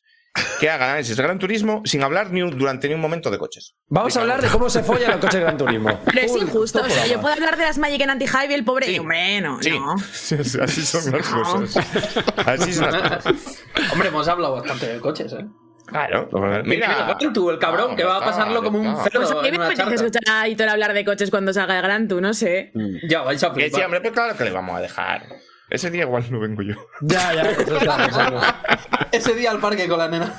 [0.59, 3.37] que haga análisis de Gran Turismo sin hablar ni un- durante ni un momento de
[3.39, 3.75] coches.
[3.87, 5.99] Vamos a hablar de cómo se follan los coches de Gran Turismo.
[6.05, 6.81] Pero es injusto.
[6.81, 8.85] O sea, yo puedo hablar de las Magic en anti-hype y el pobre.
[8.85, 8.99] Sí.
[8.99, 9.71] Hombre, no, Sí.
[9.71, 9.93] no.
[9.95, 11.77] Así son las cosas.
[12.45, 13.63] Así son las cosas.
[13.91, 15.45] Hombre, hemos hablado bastante de coches, ¿eh?
[15.89, 16.29] Claro.
[16.65, 17.17] Mira, Mira.
[17.33, 19.75] tú, el cabrón, No, que va a pasarlo como un cerdo Pues a mí me
[19.75, 19.93] charca.
[19.95, 22.71] escuchar a Hitor hablar de coches cuando salga el Gran Tour, no sé.
[23.09, 23.85] Ya, vais a Que sí, flipar.
[23.85, 25.23] hombre, pero claro que le vamos a dejar.
[25.69, 26.75] Ese día igual no vengo yo.
[27.01, 28.19] Ya, ya, eso está, eso.
[29.11, 30.35] Ese día al parque con la nena.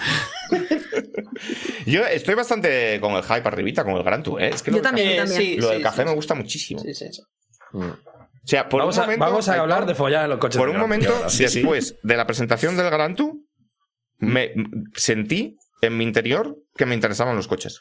[1.87, 4.51] Yo estoy bastante con el hype arribita, con el Gran Tour, ¿eh?
[4.53, 5.41] Es que lo Yo del también, yo también.
[5.41, 5.57] sí.
[5.57, 6.81] café- Lo del café me gusta muchísimo.
[6.81, 7.23] Sí, sí, sí.
[7.73, 7.97] O
[8.45, 9.25] sea, por Vamos, un a, momento.
[9.25, 10.59] vamos a hablar de follar en los coches.
[10.59, 11.31] Por de un momento, Turismo.
[11.31, 11.59] Sí, sí.
[11.61, 13.35] después de la presentación del Gran Tour,
[14.21, 14.53] me
[14.95, 17.81] sentí en mi interior que me interesaban los coches.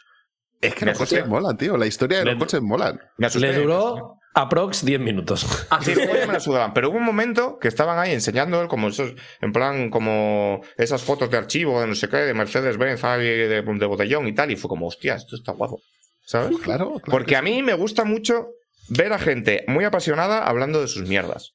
[0.61, 1.77] Es que Me los coches molan, tío.
[1.77, 2.99] La historia de Le- los coches molan.
[3.17, 3.51] Me asusté.
[3.51, 5.45] Le duró aprox 10 minutos.
[5.69, 6.73] Así ya me la sudaban.
[6.73, 11.29] Pero hubo un momento que estaban ahí enseñando como esos, en plan, como esas fotos
[11.29, 14.55] de archivo de no sé qué, de Mercedes-Benz ahí de, de botellón y tal, y
[14.55, 15.81] fue como, hostia, esto está guapo.
[16.21, 16.57] ¿Sabes?
[16.59, 17.01] Claro, claro.
[17.05, 18.49] Porque a mí me gusta mucho
[18.89, 21.53] ver a gente muy apasionada hablando de sus mierdas.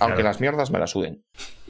[0.00, 1.24] Aunque las mierdas me las suden.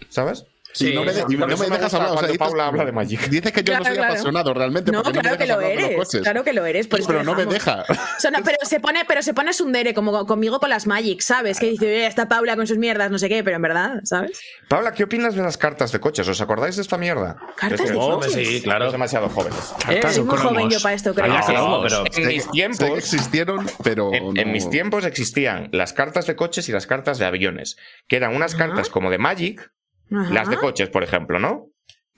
[0.09, 0.45] ¿Sabes?
[0.75, 2.09] Sí, y no me, de- y por no eso me me dejas hablar.
[2.11, 3.29] O sea, cuando dices, Paula habla de Magic.
[3.29, 4.13] dices que yo Claro, no soy claro.
[4.13, 4.91] apasionado realmente.
[4.93, 6.09] No, claro no que lo eres.
[6.23, 6.89] Claro que lo eres.
[6.89, 7.85] Pero no me deja.
[7.89, 11.21] O sea, no, pero se pone, pero se pone sundere como conmigo con las Magic,
[11.21, 11.59] ¿sabes?
[11.61, 14.41] Que dice, "Eh, está Paula con sus mierdas, no sé qué, pero en verdad, ¿sabes?
[14.69, 16.27] Paula, ¿qué opinas de las cartas de coches?
[16.29, 17.37] ¿Os acordáis de esta mierda?
[17.57, 18.33] ¿Cartas Es que- de coches?
[18.33, 18.91] sí, claro.
[18.91, 19.73] demasiado jóvenes.
[19.89, 21.35] Eh, Soy muy joven yo para esto, creo.
[21.47, 24.11] Pero- en mis tiempos, existieron, pero.
[24.13, 27.77] en, mis tiempos existían las cartas de coches y las cartas de aviones,
[28.09, 29.71] que eran unas cartas como de Magic,
[30.17, 30.33] Ajá.
[30.33, 31.69] las de coches, por ejemplo, ¿no?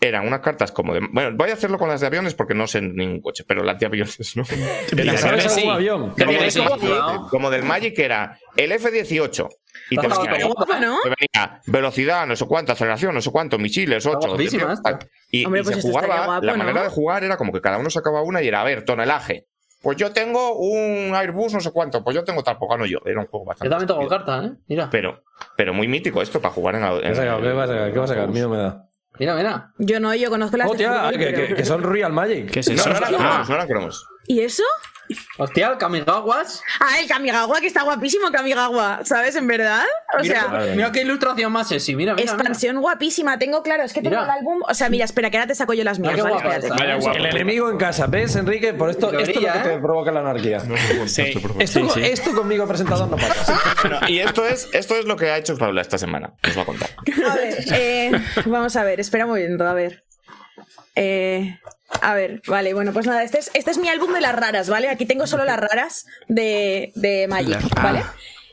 [0.00, 1.00] eran unas cartas como de.
[1.10, 3.78] Bueno, voy a hacerlo con las de aviones porque no sé ningún coche, pero las
[3.78, 4.44] de aviones no.
[4.44, 5.66] ¿Te sabes sí.
[5.68, 6.10] avión?
[6.10, 6.68] Como, aviones del sí.
[6.68, 9.48] Magic, como del Magic era el F-18.
[9.90, 10.48] Y te venía,
[10.80, 10.98] ¿no?
[11.02, 14.28] te venía velocidad, no sé cuánto, aceleración, no sé cuánto, misiles, 8.
[14.28, 14.98] guapísima esta.
[15.30, 16.58] Y, Hombre, y pues se jugaba, guapo, la ¿no?
[16.58, 19.46] manera de jugar era como que cada uno sacaba una y era, a ver, tonelaje.
[19.82, 22.98] Pues yo tengo un Airbus no sé cuánto, pues yo tengo tal, pues gano yo.
[23.04, 23.66] Era un juego bastante.
[23.66, 24.52] Yo también tengo carta, ¿eh?
[24.68, 25.22] Mira, Pero,
[25.56, 27.42] pero muy mítico esto para jugar en, en- ¿Qué vas a sacar?
[27.42, 27.92] ¿Qué vas a sacar?
[27.92, 28.28] ¿Qué vas a sacar?
[28.30, 28.88] Miedo me da.
[29.18, 29.72] mira, mira.
[29.78, 32.50] Yo no, yo conozco las Hostia, que, que- que son Real Magic.
[32.50, 32.90] ¿Qué es No, eso?
[32.90, 34.06] no eran cromos, no eran cromos.
[34.26, 34.62] ¿Y eso?
[35.38, 36.62] Hostia, el Kamigawas.
[36.80, 39.36] Ah, el Kamigawa, que está guapísimo Kamigawa, ¿sabes?
[39.36, 39.84] En verdad.
[40.18, 41.94] O sea, Mira, mira qué ilustración más sexy.
[41.94, 42.24] Mira, mira.
[42.24, 42.34] mira.
[42.42, 43.38] expansión guapísima.
[43.38, 44.24] Tengo claro, es que tengo Mira.
[44.24, 44.62] el álbum.
[44.68, 46.14] O sea, mira, espera, que ahora te saco yo las mías.
[46.14, 46.36] Mira ¿vale?
[46.38, 46.66] Espérate.
[46.66, 46.76] esta.
[46.76, 47.16] Vaya guapo.
[47.18, 48.74] El enemigo en casa, ¿ves, Enrique?
[48.74, 49.78] Por esto, Que esto es lo que te ¿eh?
[49.78, 50.58] provoca la anarquía.
[51.06, 51.22] Sí.
[51.60, 52.00] Esto, Sí, sí.
[52.02, 53.60] esto conmigo presentador no pasa.
[53.82, 56.32] Bueno, y esto es, esto es lo que ha hecho Paula esta semana.
[56.44, 56.90] Os voy a contar.
[57.30, 58.10] A ver, eh,
[58.46, 60.04] vamos a ver, espera un momento, a ver.
[60.96, 61.58] Eh,
[62.00, 64.68] a ver, vale, bueno, pues nada, este es, este es mi álbum de las raras,
[64.68, 64.88] ¿vale?
[64.88, 67.58] Aquí tengo solo las raras de, de Magic.
[67.80, 68.02] ¿vale?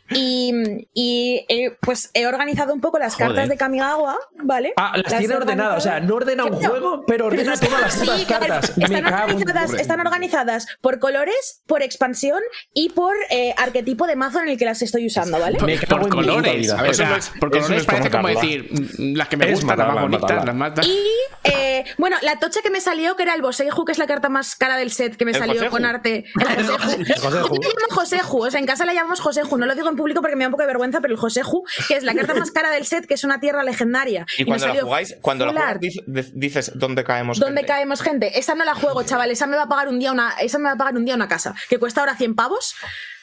[0.09, 0.51] Y,
[0.93, 1.45] y,
[1.81, 3.27] pues he organizado un poco las Joder.
[3.29, 4.73] cartas de Kamigawa, ¿vale?
[4.77, 5.77] Ah, las tiene he ordenadas.
[5.77, 6.69] O sea, no ordena un Claro.
[6.69, 8.77] juego, pero ordena Pero todas las sí, claro, cartas.
[8.77, 12.41] Me Están organizadas, están organizadas por colores, por expansión
[12.73, 15.57] y por eh, arquetipo de mazo en el que las estoy usando, ¿vale?
[15.61, 16.57] Me Por colores.
[16.57, 16.77] vida.
[16.79, 19.77] A ver, O sea, por colores parece como decir mm, las que me Es gustan,
[19.79, 20.73] las más bonitas, las más.
[20.85, 20.99] Y
[21.45, 24.29] eh, bueno, la tocha que me salió, que era el Boseiju, que es la carta
[24.29, 25.71] más cara del set que me ¿El salió Joseju?
[25.71, 26.25] con arte.
[26.39, 27.21] El Joseju.
[27.21, 27.55] Joseju.
[27.55, 29.57] Yo le llamo Joseju, o sea, en casa la llamamos Joseju.
[29.57, 31.63] No lo digo en público porque me da un poco de vergüenza, pero el Joseju,
[31.87, 34.25] que es la carta más cara del set, que es una tierra legendaria.
[34.37, 35.81] Y cuando la jugáis, cuando la art.
[35.81, 37.39] dices, de- dices dónde caemos.
[37.39, 37.67] ¿Dónde gente?
[37.73, 38.37] caemos gente?
[38.37, 39.31] Esa no la juego, chaval.
[39.31, 41.15] Esa me va a pagar un día una, esa me va a pagar un día
[41.15, 42.75] una casa, que cuesta ahora 100 pavos.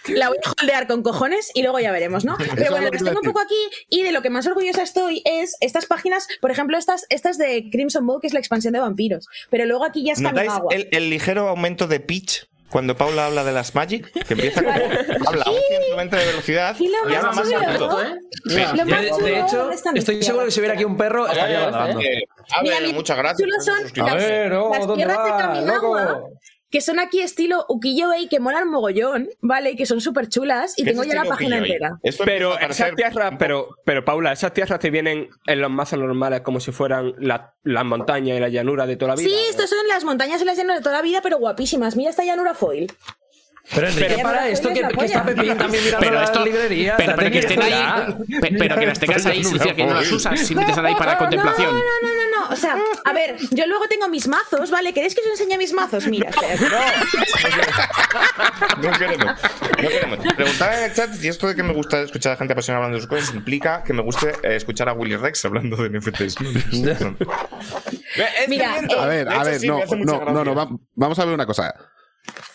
[0.09, 2.39] La voy a holdear con cojones y luego ya veremos, ¿no?
[2.57, 3.55] Pero bueno, lo que tengo un poco aquí
[3.91, 7.68] y de lo que más orgullosa estoy es estas páginas, por ejemplo, estas, estas de
[7.71, 9.27] Crimson Bow, que es la expansión de vampiros.
[9.51, 10.75] Pero luego aquí ya está ¿Notáis agua.
[10.75, 14.11] el, el ligero aumento de pitch cuando Paula habla de las Magic?
[14.27, 14.75] Que empieza como,
[15.29, 18.14] habla a un 120 de velocidad Y lo y habla más más chulo, ¿eh?
[18.45, 18.73] Mira.
[18.75, 21.27] Lo más De, chulo de hecho, de estoy seguro que si hubiera aquí un perro
[21.27, 22.01] estaría ladrando.
[22.01, 22.25] Eh,
[22.57, 23.49] a Mira, ver, mi- muchas gracias.
[23.49, 24.09] chulos son.
[24.09, 26.31] A ver, oh, las ¿dónde tierras de va, Kamigawa, loco?
[26.71, 29.73] Que son aquí estilo ukiyo-e que molan mogollón, ¿vale?
[29.73, 31.99] Y que son súper chulas y ¿Qué tengo ya la página entera.
[32.25, 36.61] Pero esas tierras, pero, pero Paula, esas tierras te vienen en los mazos normales como
[36.61, 39.29] si fueran la- las montañas y la llanura de toda la vida.
[39.29, 41.97] Sí, estos son las montañas y las llanuras de toda la vida, pero guapísimas.
[41.97, 42.91] Mira esta llanura foil.
[43.75, 45.25] Pero Enrique, Pero- para esto que, la que está.
[45.25, 46.45] Pepín también mirando Pero la esto.
[46.45, 46.95] librería.
[46.97, 48.14] Pero, pero que estén ahí.
[48.41, 50.39] pe- Pero que las tengas ahí significa que no las usas.
[50.41, 51.73] Simplemente están ahí para contemplación.
[51.73, 52.53] No, no, no, no.
[52.53, 54.93] O sea, a ver, yo luego tengo mis mazos, ¿vale?
[54.93, 56.07] ¿Queréis que os enseñe mis mazos?
[56.09, 56.51] Mira, espera.
[58.83, 59.27] No queremos.
[59.83, 60.18] No queremos.
[60.35, 62.97] Preguntad en el chat si esto de que me gusta escuchar a gente apasionada hablando
[62.97, 66.37] de sus cosas implica que me guste eh, escuchar a Willy Rex hablando de NFTs.
[66.41, 67.16] No.
[68.49, 68.75] Mira.
[68.99, 71.73] A ver, a ver, no, no, no, no, vamos a ver una cosa.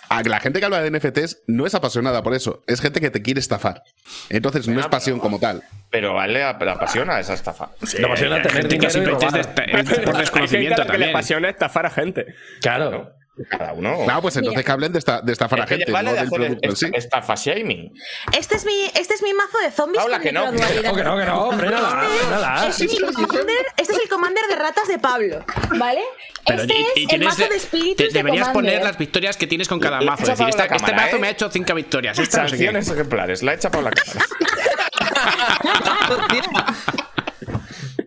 [0.09, 3.09] A la gente que habla de NFTs no es apasionada por eso, es gente que
[3.09, 3.81] te quiere estafar.
[4.29, 5.63] Entonces no es pasión como tal.
[5.89, 7.71] Pero a él le ap- le apasiona esa estafa.
[7.97, 10.85] Le apasiona tener Gente que dinero y de es por Hay gente a desconocimiento la
[10.85, 11.09] que le también.
[11.09, 12.25] apasiona estafar a gente.
[12.61, 13.11] Claro.
[13.49, 14.03] Cada uno.
[14.05, 14.65] Claro, pues entonces Mira.
[14.65, 16.69] que hablen de, esta, de estafar a Es que gente, vale no de del producto
[16.69, 16.85] en sí.
[16.85, 17.93] esta- estafa shaming.
[18.31, 20.51] Este es mi, este es mi mazo de zombies Paula, con que no.
[20.53, 22.67] No, que no, que no, frénala, frénala.
[22.69, 25.43] Este es, el commander, este es el commander de ratas de Pablo,
[25.77, 26.01] ¿vale?
[26.45, 28.73] Pero este y- y es el tienes mazo de- de espíritus te- de deberías commander.
[28.75, 30.23] poner las victorias que tienes con cada mazo.
[30.23, 31.19] Es decir, para esta- este cámara, mazo ¿eh?
[31.19, 32.17] me ha hecho 5 victorias.
[32.19, 32.49] Esta no
[32.81, 33.43] sé ejemplares.
[33.43, 34.25] La echa por la cara.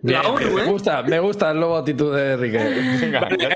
[0.02, 0.54] Bien, La ONU, bien, ¿eh?
[0.54, 2.58] Me gusta, me gusta el nuevo actitud de Enrique.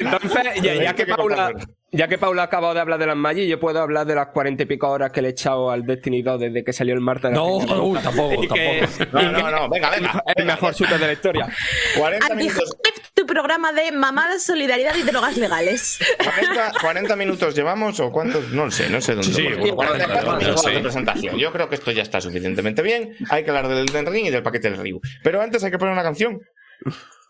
[0.01, 1.53] Entonces, ya, que Paula,
[1.93, 4.29] ya que Paula ha acabado de hablar de las Magic, yo puedo hablar de las
[4.29, 7.01] cuarenta y pico horas que le he echado al Destiny 2 desde que salió el
[7.01, 7.31] martes.
[7.31, 9.23] de la No, uy, tampoco, que- tampoco.
[9.23, 9.69] No, no, no.
[9.69, 10.23] Venga, venga.
[10.37, 11.49] el mejor shooter de la historia.
[11.99, 12.77] 40 minutos.
[13.33, 15.99] Programa de mamadas, solidaridad y drogas legales.
[16.23, 19.29] 40, 40 minutos llevamos o cuántos, no lo sé, no sé dónde.
[19.33, 20.71] Sí, sí, bueno, 44 40, minutos sí.
[20.71, 21.37] de presentación.
[21.39, 23.17] Yo creo que esto ya está suficientemente bien.
[23.31, 25.01] Hay que hablar del Elden Ring y del paquete del Ryu.
[25.23, 26.41] Pero antes hay que poner una canción.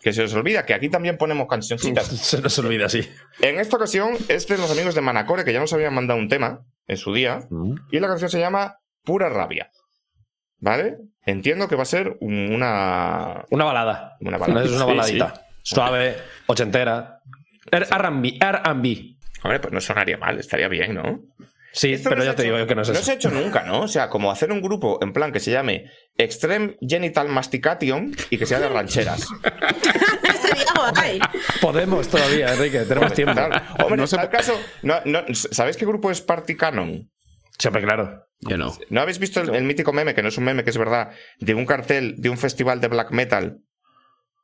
[0.01, 2.07] Que se os olvida que aquí también ponemos cancioncitas.
[2.09, 3.09] Se nos olvida así.
[3.41, 6.29] En esta ocasión es de los amigos de Manacore que ya nos habían mandado un
[6.29, 7.39] tema en su día.
[7.93, 9.71] Y la canción se llama Pura Rabia.
[10.59, 10.97] ¿Vale?
[11.25, 13.45] Entiendo que va a ser un- una.
[13.51, 14.17] Una balada.
[14.21, 14.65] Una balada.
[14.65, 15.47] Es una Sí, baladita.
[15.63, 17.21] Suave, ochentera.
[17.71, 19.17] R- R&B, R&B.
[19.45, 21.21] Hombre, pues no sonaría mal, estaría bien, ¿no?
[21.75, 23.03] Sí, Esto pero no ya te digo yo que no es No eso.
[23.05, 23.81] se ha hecho nunca, ¿no?
[23.81, 25.87] O sea, como hacer un grupo en plan que se llame
[26.19, 29.27] Extreme Genital Mastication y que sea de rancheras.
[31.61, 33.35] Podemos todavía, Enrique, tenemos tiempo.
[33.35, 33.61] Claro.
[33.81, 37.11] Hombre, No en se tal caso, no, no, ¿sabéis qué grupo es Party Canon?
[37.59, 38.27] Siempre claro.
[38.41, 38.77] Yo no.
[38.91, 41.13] ¿No habéis visto el, el mítico meme, que no es un meme, que es verdad,
[41.39, 43.59] de un cartel de un festival de black metal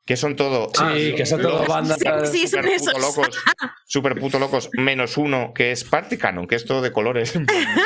[0.09, 0.71] que son todo.
[0.75, 1.99] Sí, que son todo bandas.
[1.99, 2.95] Sí, sí, son super esos.
[2.95, 3.39] puto locos,
[3.87, 7.35] super puto locos, menos uno que es Party Canon, que es todo de colores.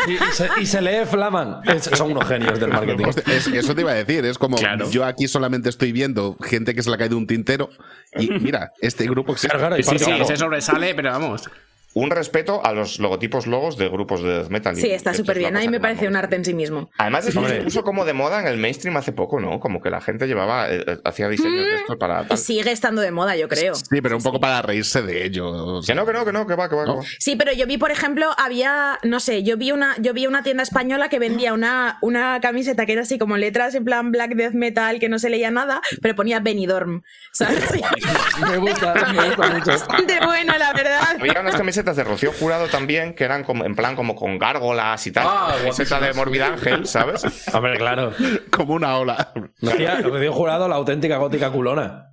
[0.06, 1.62] Y, y se, y se lee Flaman.
[1.64, 3.06] Es- son unos genios del marketing.
[3.26, 4.88] Es- eso te iba a decir, es como Claro.
[4.88, 7.70] yo aquí solamente estoy viendo gente que se le ha caído un tintero
[8.16, 9.48] y mira, este grupo existe.
[9.48, 11.50] Claro, claro, y Sí, sí, se sobresale, pero vamos.
[11.94, 14.76] Un respeto a los logotipos logos de grupos de death metal.
[14.76, 15.56] Sí, está Esto súper es bien.
[15.56, 16.90] A mí me parece un arte en sí mismo.
[16.96, 19.60] Además, esto se puso como de moda en el mainstream hace poco, ¿no?
[19.60, 22.38] Como que la gente llevaba, eh, eh, hacía diseños de estos para tal.
[22.38, 23.74] sigue estando de moda, yo creo.
[23.74, 25.86] Sí, pero un poco para reírse de ellos.
[25.86, 27.02] Que no, que no, que no, que va, que va, que va.
[27.18, 30.42] Sí, pero yo vi, por ejemplo, había, no sé, yo vi una, yo vi una
[30.42, 34.34] tienda española que vendía una, una camiseta que era así como letras en plan black
[34.34, 37.62] death metal, que no se leía nada, pero ponía Benidorm, ¿sabes?
[38.50, 39.70] Me gusta, me gusta mucho.
[39.70, 41.16] Bastante bueno, la verdad.
[41.18, 45.04] Había unas camisetas de Rocío Jurado también, que eran como, en plan como con gárgolas
[45.06, 45.26] y tal.
[45.28, 47.24] Ah, camiseta de Morbid Ángel, ¿sabes?
[47.52, 48.12] Hombre, claro.
[48.50, 49.32] Como una ola.
[49.60, 52.08] Dio jurado la auténtica gótica culona.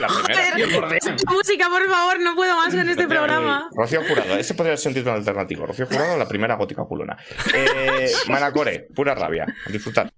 [0.00, 0.08] La.
[0.08, 0.36] Joder,
[1.26, 3.70] música, por favor, no puedo más con este programa.
[3.74, 5.64] Rocío Jurado, ese podría ser un título alternativo.
[5.64, 7.16] Rocío Jurado, la primera gótica culona.
[7.54, 9.46] Eh, Manacore, pura rabia.
[9.66, 10.12] A disfrutar.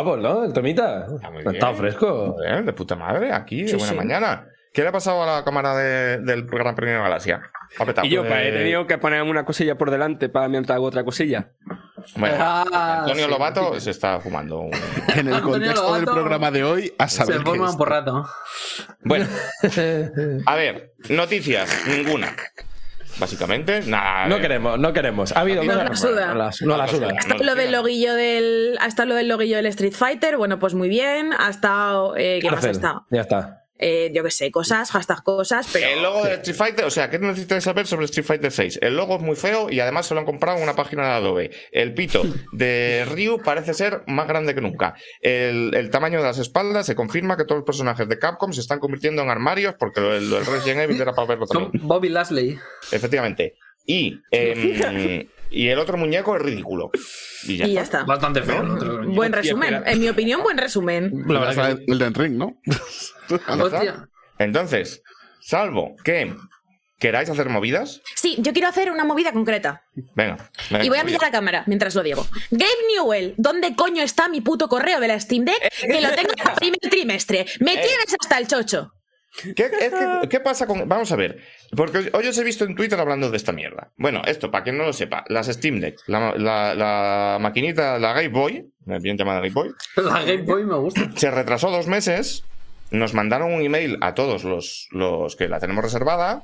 [0.00, 0.44] Guapo, ¿no?
[0.44, 1.06] El temita.
[1.14, 1.76] Está muy Está bien.
[1.76, 2.32] fresco.
[2.32, 3.94] Joder, de puta madre, aquí, de buena sí.
[3.96, 4.46] mañana.
[4.72, 7.42] ¿Qué le ha pasado a la cámara de- del Gran Premio de Galaxia?
[8.04, 10.86] Y yo, pues, he Eh, tenido que poner una cosilla por delante para mientras hago
[10.86, 11.50] otra cosilla.
[12.16, 13.80] Bueno, Ah, Antonio sí, Lobato sí.
[13.80, 14.70] se está fumando un...
[15.16, 17.76] En el contexto del programa de hoy, a Se saber qué forma es.
[17.76, 18.24] por rato.
[19.04, 19.26] Bueno,
[20.46, 22.34] a ver, noticias, ninguna.
[23.20, 24.26] Básicamente, nada.
[24.26, 25.32] No queremos, no queremos.
[25.36, 26.26] Ha habido No cosas- la suda.
[26.28, 27.08] No la, no la suda.
[27.16, 28.78] Hasta lo lo del loguillo del.
[28.80, 31.32] Hasta lo del loguillo del Street Fighter, bueno, pues muy bien.
[31.38, 32.16] Ha estado.
[32.16, 33.06] Eh, ¿Qué más ha estado?
[33.10, 33.64] Ya está.
[33.82, 35.86] Eh, yo qué sé, cosas, hashtag cosas, pero.
[35.88, 38.80] El logo de Street Fighter, o sea, ¿qué necesitáis saber sobre Street Fighter 6?
[38.82, 41.12] El logo es muy feo y además se lo han comprado en una página de
[41.12, 41.50] Adobe.
[41.72, 42.22] El pito
[42.52, 44.94] de Ryu parece ser más grande que nunca.
[45.22, 48.60] El, el tamaño de las espaldas se confirma que todos los personajes de Capcom se
[48.60, 51.86] están convirtiendo en armarios porque lo, del Resident Evil era para verlo también.
[51.86, 52.58] Bobby Lashley.
[52.92, 53.54] Efectivamente.
[53.86, 56.90] Y, em, y el otro muñeco es ridículo.
[57.44, 57.98] Y ya, y ya está.
[58.00, 58.06] está.
[58.06, 58.62] Bastante feo.
[59.08, 59.82] Buen resumen.
[59.86, 61.24] En mi opinión, buen resumen.
[61.26, 62.56] La verdad el del ring, ¿no?
[63.48, 64.08] Hostia.
[64.38, 65.02] Entonces,
[65.40, 66.34] salvo que
[66.98, 69.82] queráis hacer movidas, Sí, yo quiero hacer una movida concreta.
[70.14, 70.50] venga.
[70.70, 72.26] venga, Y voy a mirar la cámara mientras lo digo.
[72.50, 75.56] Gabe Newell, ¿dónde coño está mi puto correo de la Steam Deck?
[75.80, 77.46] Que lo tengo en el primer trimestre.
[77.60, 77.80] Me Eh.
[77.86, 78.92] tienes hasta el chocho.
[79.54, 80.88] ¿Qué, es que- ¿Qué pasa con.?
[80.88, 81.38] Vamos a ver.
[81.76, 83.92] Porque hoy os he visto en Twitter hablando de esta mierda.
[83.96, 88.12] Bueno, esto, para quien no lo sepa, las Steam Deck, la, la- la maquinita, la
[88.12, 88.70] Game Boy,
[89.00, 91.10] bien llamada Game Boy, La Game Boy me gusta.
[91.16, 92.44] se retrasó dos meses.
[92.90, 96.42] Nos mandaron un email a todos los, los que la tenemos reservada.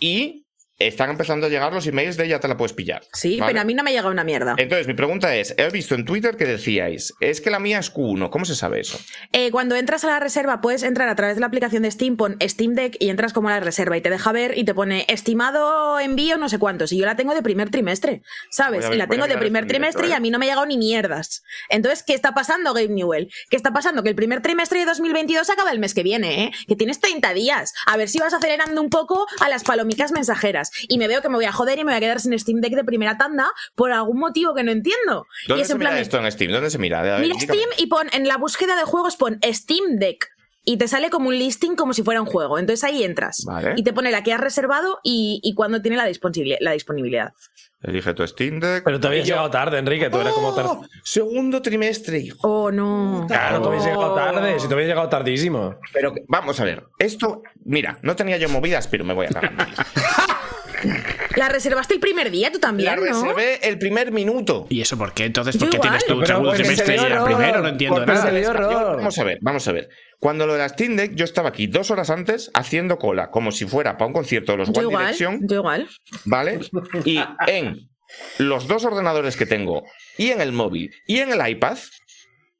[0.00, 0.45] Y
[0.78, 3.02] están empezando a llegar los emails de ya te la puedes pillar.
[3.12, 3.52] Sí, ¿vale?
[3.52, 4.54] pero a mí no me ha llegado una mierda.
[4.58, 7.92] Entonces, mi pregunta es: he visto en Twitter que decíais, es que la mía es
[7.92, 8.98] Q1, ¿cómo se sabe eso?
[9.32, 12.16] Eh, cuando entras a la reserva, puedes entrar a través de la aplicación de Steam,
[12.16, 14.74] pon Steam Deck y entras como a la reserva y te deja ver y te
[14.74, 16.92] pone estimado envío no sé cuántos.
[16.92, 18.84] Y yo la tengo de primer trimestre, ¿sabes?
[18.84, 20.66] Ver- y la tengo de primer directo, trimestre y a mí no me ha llegado
[20.66, 21.42] ni mierdas.
[21.68, 23.30] Entonces, ¿qué está pasando, Gabe Newell?
[23.50, 24.02] ¿Qué está pasando?
[24.02, 26.50] Que el primer trimestre de 2022 acaba el mes que viene, ¿eh?
[26.68, 27.72] Que tienes 30 días.
[27.86, 30.65] A ver si vas acelerando un poco a las palomicas mensajeras.
[30.88, 32.60] Y me veo que me voy a joder y me voy a quedar sin Steam
[32.60, 35.26] Deck de primera tanda por algún motivo que no entiendo.
[35.44, 36.52] y ¿Dónde es se en mira de- esto en Steam?
[36.52, 37.02] ¿Dónde se mira?
[37.02, 37.58] Ver, Mira indícame.
[37.60, 40.28] Steam y pon en la búsqueda de juegos pon Steam Deck
[40.68, 42.58] y te sale como un listing como si fuera un juego.
[42.58, 43.74] Entonces ahí entras Vale.
[43.76, 47.32] y te pone la que has reservado y, y cuándo tiene la, disponibil- la disponibilidad.
[47.82, 48.82] Elige tu Steam Deck.
[48.84, 50.10] Pero te habías llegado tarde, Enrique.
[50.10, 50.54] Tú eras como ¡Oh!
[50.54, 52.38] tar- Segundo trimestre, hijo.
[52.42, 53.26] Oh, no.
[53.28, 54.58] Claro, tú habías llegado tarde.
[54.58, 55.76] Si te habías llegado tardísimo.
[55.92, 59.54] Pero vamos a ver, esto, mira, no tenía yo movidas, pero me voy a cagar.
[61.36, 63.02] La reservaste el primer día, tú La también, ¿no?
[63.02, 64.66] reservé el primer minuto.
[64.68, 65.24] ¿Y eso por qué?
[65.24, 65.90] Entonces, Yo ¿por qué igual.
[65.90, 67.60] tienes tu Pero segundo porque semestre se y dio el error, primero?
[67.62, 68.30] No entiendo porque nada.
[68.30, 68.96] se dio error.
[68.96, 69.88] Vamos a ver, vamos a ver.
[70.18, 73.52] Cuando lo de la Steam Deck, yo estaba aquí dos horas antes haciendo cola, como
[73.52, 75.88] si fuera para un concierto de los Yo One igual, Direction, yo igual.
[76.24, 76.60] ¿vale?
[77.04, 77.88] Y en
[78.38, 79.82] los dos ordenadores que tengo,
[80.16, 81.76] y en el móvil, y en el iPad,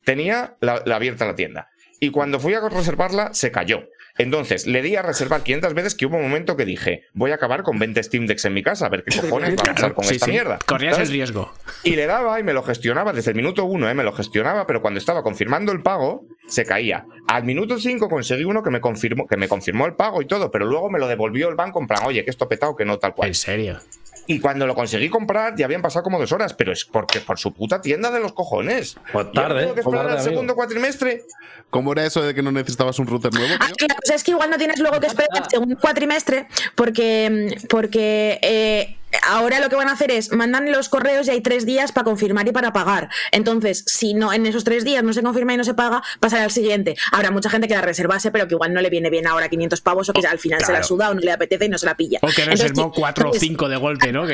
[0.04, 1.68] tenía la, la abierta la tienda.
[2.00, 3.84] Y cuando fui a reservarla, se cayó.
[4.18, 7.34] Entonces, le di a reservar 500 veces que hubo un momento que dije, voy a
[7.34, 9.94] acabar con 20 Steam Decks en mi casa, a ver qué cojones va a pasar
[9.94, 10.32] con Sí, esta sí.
[10.32, 10.58] mierda.
[10.66, 11.52] Corrías el riesgo.
[11.82, 13.94] Y le daba y me lo gestionaba desde el minuto uno, ¿eh?
[13.94, 17.04] me lo gestionaba, pero cuando estaba confirmando el pago, se caía.
[17.28, 20.50] Al minuto 5 conseguí uno que me confirmó, que me confirmó el pago y todo,
[20.50, 22.98] pero luego me lo devolvió el banco en plan, oye, que esto petado, que no
[22.98, 23.28] tal cual.
[23.28, 23.78] En serio.
[24.26, 27.38] Y cuando lo conseguí comprar, ya habían pasado como dos horas, pero es porque por
[27.38, 28.96] su puta tienda de los cojones.
[29.12, 30.30] Pues tarde, Tengo que esperar tarde, al amigo.
[30.32, 31.22] segundo cuatrimestre.
[31.70, 33.54] ¿Cómo era eso de que no necesitabas un router nuevo?
[33.60, 37.56] Ah, la cosa es que igual no tienes luego que esperar el segundo cuatrimestre porque,
[37.68, 41.66] porque eh, ahora lo que van a hacer es mandan los correos y hay tres
[41.66, 43.08] días para confirmar y para pagar.
[43.32, 46.44] Entonces, si no en esos tres días no se confirma y no se paga, pasará
[46.44, 46.96] al siguiente.
[47.12, 49.80] Habrá mucha gente que la reservase, pero que igual no le viene bien ahora 500
[49.80, 51.86] pavos o que al final se la suda o no le apetece y no se
[51.86, 52.18] la pilla.
[52.22, 54.24] O que Entonces, reservó sí, cuatro o entonces, cinco de golpe, ¿no?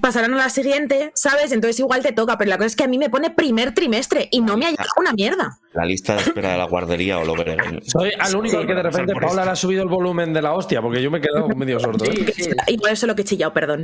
[0.00, 1.52] Pasarán a la siguiente, ¿sabes?
[1.52, 4.28] Entonces igual te toca, pero la cosa es que a mí me pone primer trimestre
[4.30, 5.58] y no me ha llegado una mierda.
[5.74, 7.56] La lista de espera de la guardería o lo veré.
[7.84, 10.80] Soy al único que de repente Paula le ha subido el volumen de la hostia,
[10.80, 12.04] porque yo me he quedado medio sordo.
[12.04, 12.32] ¿eh?
[12.34, 12.50] Sí, sí.
[12.68, 13.77] Y por eso lo que he chillado, perdón.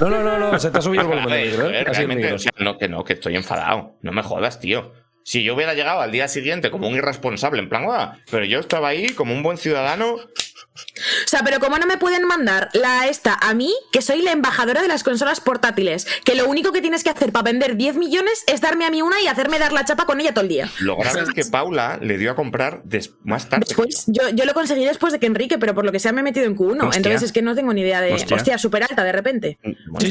[0.00, 1.84] No, no, no, no, se te ha subido el volumen ver, del micro, ¿eh?
[1.84, 2.36] realmente, micro.
[2.36, 3.96] o sea, no, que no, que estoy enfadado.
[4.02, 4.92] No me jodas, tío.
[5.24, 8.58] Si yo hubiera llegado al día siguiente como un irresponsable, en plan, "Ah", pero yo
[8.58, 10.16] estaba ahí como un buen ciudadano.
[10.74, 14.32] O sea, pero ¿cómo no me pueden mandar la esta a mí, que soy la
[14.32, 16.06] embajadora de las consolas portátiles?
[16.24, 19.02] Que lo único que tienes que hacer para vender 10 millones es darme a mí
[19.02, 20.70] una y hacerme dar la chapa con ella todo el día.
[20.80, 23.66] Lo grave es que Paula le dio a comprar des- más tarde.
[23.68, 26.20] Después, yo, yo lo conseguí después de que Enrique, pero por lo que sea me
[26.20, 26.82] he metido en Q1.
[26.84, 26.96] Hostia.
[26.96, 28.14] Entonces es que no tengo ni idea de.
[28.14, 28.36] Hostia.
[28.36, 29.58] Hostia, súper alta de repente.
[29.62, 30.06] Bueno, Sí,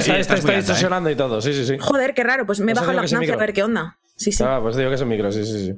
[0.00, 1.76] sí, está, distorsionando y todo, sí, sí, sí.
[1.78, 2.44] Joder, qué raro.
[2.44, 3.98] Pues me he Pues bajado la ganancia a ver qué onda.
[4.16, 4.42] Sí, sí.
[4.46, 5.72] Ah, pues digo que es el micro, sí, sí, sí.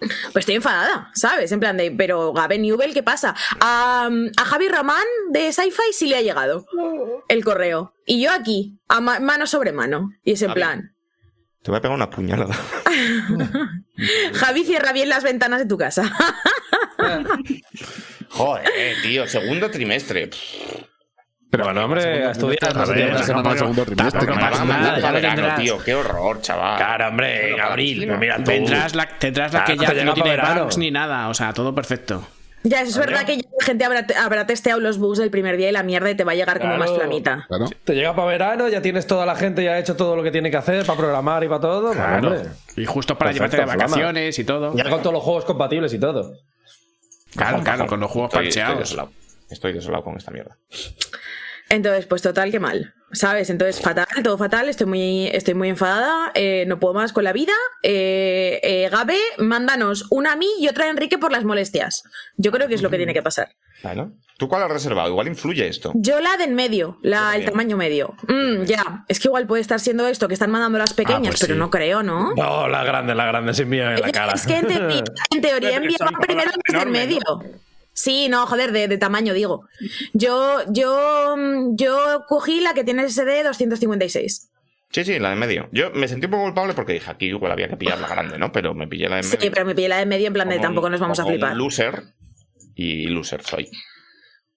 [0.00, 1.50] Pues estoy enfadada, ¿sabes?
[1.52, 3.34] En plan de, pero Gaben Newell, ¿qué pasa?
[3.60, 6.66] A, a Javi Román de Sci-Fi sí le ha llegado
[7.28, 7.94] el correo.
[8.06, 10.10] Y yo aquí, a ma- mano sobre mano.
[10.24, 10.60] Y es en Javi.
[10.60, 10.94] plan.
[11.62, 12.54] Te voy a pegar una puñalada.
[14.34, 16.10] Javi cierra bien las ventanas de tu casa.
[18.30, 18.68] Joder,
[19.02, 20.30] tío, segundo trimestre.
[21.50, 22.76] Pero bueno, hombre, a estudiar.
[22.76, 24.26] A ver, una semana al segundo trimestre.
[24.26, 25.60] verano, tendrás.
[25.60, 26.76] tío, qué horror, chaval.
[26.76, 28.04] Claro, hombre, en abril.
[28.04, 28.44] Claro, Mira, tú.
[28.44, 31.74] Tendrás la, tendrás la Claro, que ya no tiene bugs ni nada, o sea, todo
[31.74, 32.22] perfecto.
[32.64, 35.56] ya, eso es verdad que ya la gente habrá, habrá testeado los bugs del primer
[35.56, 37.46] día y la mierda y te va a llegar como más flamita.
[37.48, 37.64] Claro.
[37.82, 40.30] Te llega para verano, ya tienes toda la gente, ya ha hecho todo lo que
[40.30, 41.94] tiene que hacer para programar y para todo.
[41.94, 41.94] Bueno,
[42.28, 42.42] Claro.
[42.76, 43.84] Y justo para Perfecto, llevarte de flama.
[43.94, 44.74] vacaciones y todo.
[44.76, 46.34] Ya con todos los juegos compatibles y todo.
[47.34, 48.96] Claro, claro, con los juegos Estoy, parcheados.
[49.50, 50.58] Estoy desolado con esta mierda.
[51.70, 52.94] Entonces, pues total, qué mal.
[53.12, 53.48] ¿Sabes?
[53.48, 57.32] Entonces, fatal, todo fatal, estoy muy, estoy muy enfadada, eh, no puedo más con la
[57.32, 57.54] vida.
[57.82, 62.02] Eh, eh, Gabe, mándanos una a mí y otra a Enrique por las molestias.
[62.36, 63.48] Yo creo que es lo que tiene que pasar.
[63.82, 65.08] Bueno, ¿tú cuál has reservado?
[65.08, 65.92] Igual influye esto.
[65.94, 68.14] Yo la de en medio, la, el tamaño medio.
[68.28, 71.40] Mm, ya, es que igual puede estar siendo esto que están mandando las pequeñas, pues
[71.40, 71.58] pero sí.
[71.58, 72.34] no creo, ¿no?
[72.34, 74.32] No, la grande, la grande, sin miedo en la cara.
[74.34, 77.20] Es que en teoría, en teoría Pero que enviaban primero las de en enormes, medio.
[77.98, 79.66] Sí, no, joder, de, de tamaño digo.
[80.12, 84.52] Yo, yo, mm, yo cogí la que tiene SD 256.
[84.92, 85.68] Sí, sí, la de medio.
[85.72, 88.38] Yo me sentí un poco culpable porque dije, aquí igual había que pillar la grande,
[88.38, 88.52] ¿no?
[88.52, 89.40] Pero me pillé la de medio.
[89.40, 91.34] Sí, pero me pillé la de medio en plan de tampoco nos vamos a como
[91.34, 91.56] un flipar.
[91.56, 92.04] loser.
[92.76, 93.68] Y loser soy.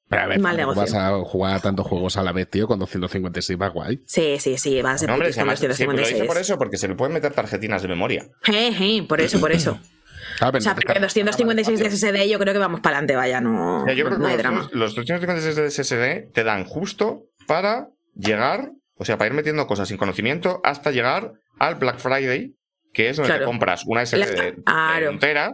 [0.08, 2.78] Pero a ver, Mal vas a jugar a tantos juegos a la vez, tío, con
[2.78, 4.04] 256 va guay.
[4.06, 6.28] Sí, sí, sí, va a ser No, hombre, además, los sí, pero lo hice 256.
[6.28, 8.28] por eso, porque se le pueden meter tarjetinas de memoria.
[8.44, 9.80] Jeje, por eso, por eso.
[10.42, 13.40] Claro, O sea, pero- porque 256 de SSD yo creo que vamos para adelante, vaya,
[13.42, 14.58] no, yo creo no hay que drama.
[14.62, 19.68] los, los 356 de SSD te dan justo para llegar, o sea, para ir metiendo
[19.68, 22.56] cosas sin conocimiento hasta llegar al Black Friday,
[22.92, 23.42] que es donde Claro.
[23.42, 25.12] te compras una SD de, Claro.
[25.12, 25.52] un tera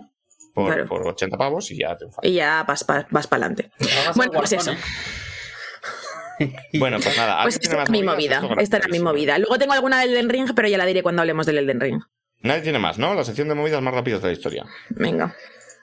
[0.54, 0.88] por, Claro.
[0.88, 3.70] por 80 pavos y ya te Y ya vas, para adelante.
[4.16, 4.72] Bueno, pues eso.
[6.80, 7.42] Bueno, pues nada.
[7.44, 8.42] Pues ¿alguien esta más mi movida.
[8.60, 9.40] Esta era mi movida.
[9.40, 12.00] Luego tengo alguna del Elden Ring, pero ya la diré cuando hablemos del Elden Ring.
[12.42, 13.14] Nadie tiene más, ¿no?
[13.14, 14.66] La sección de movidas más rápidas de la historia.
[14.90, 15.34] Venga.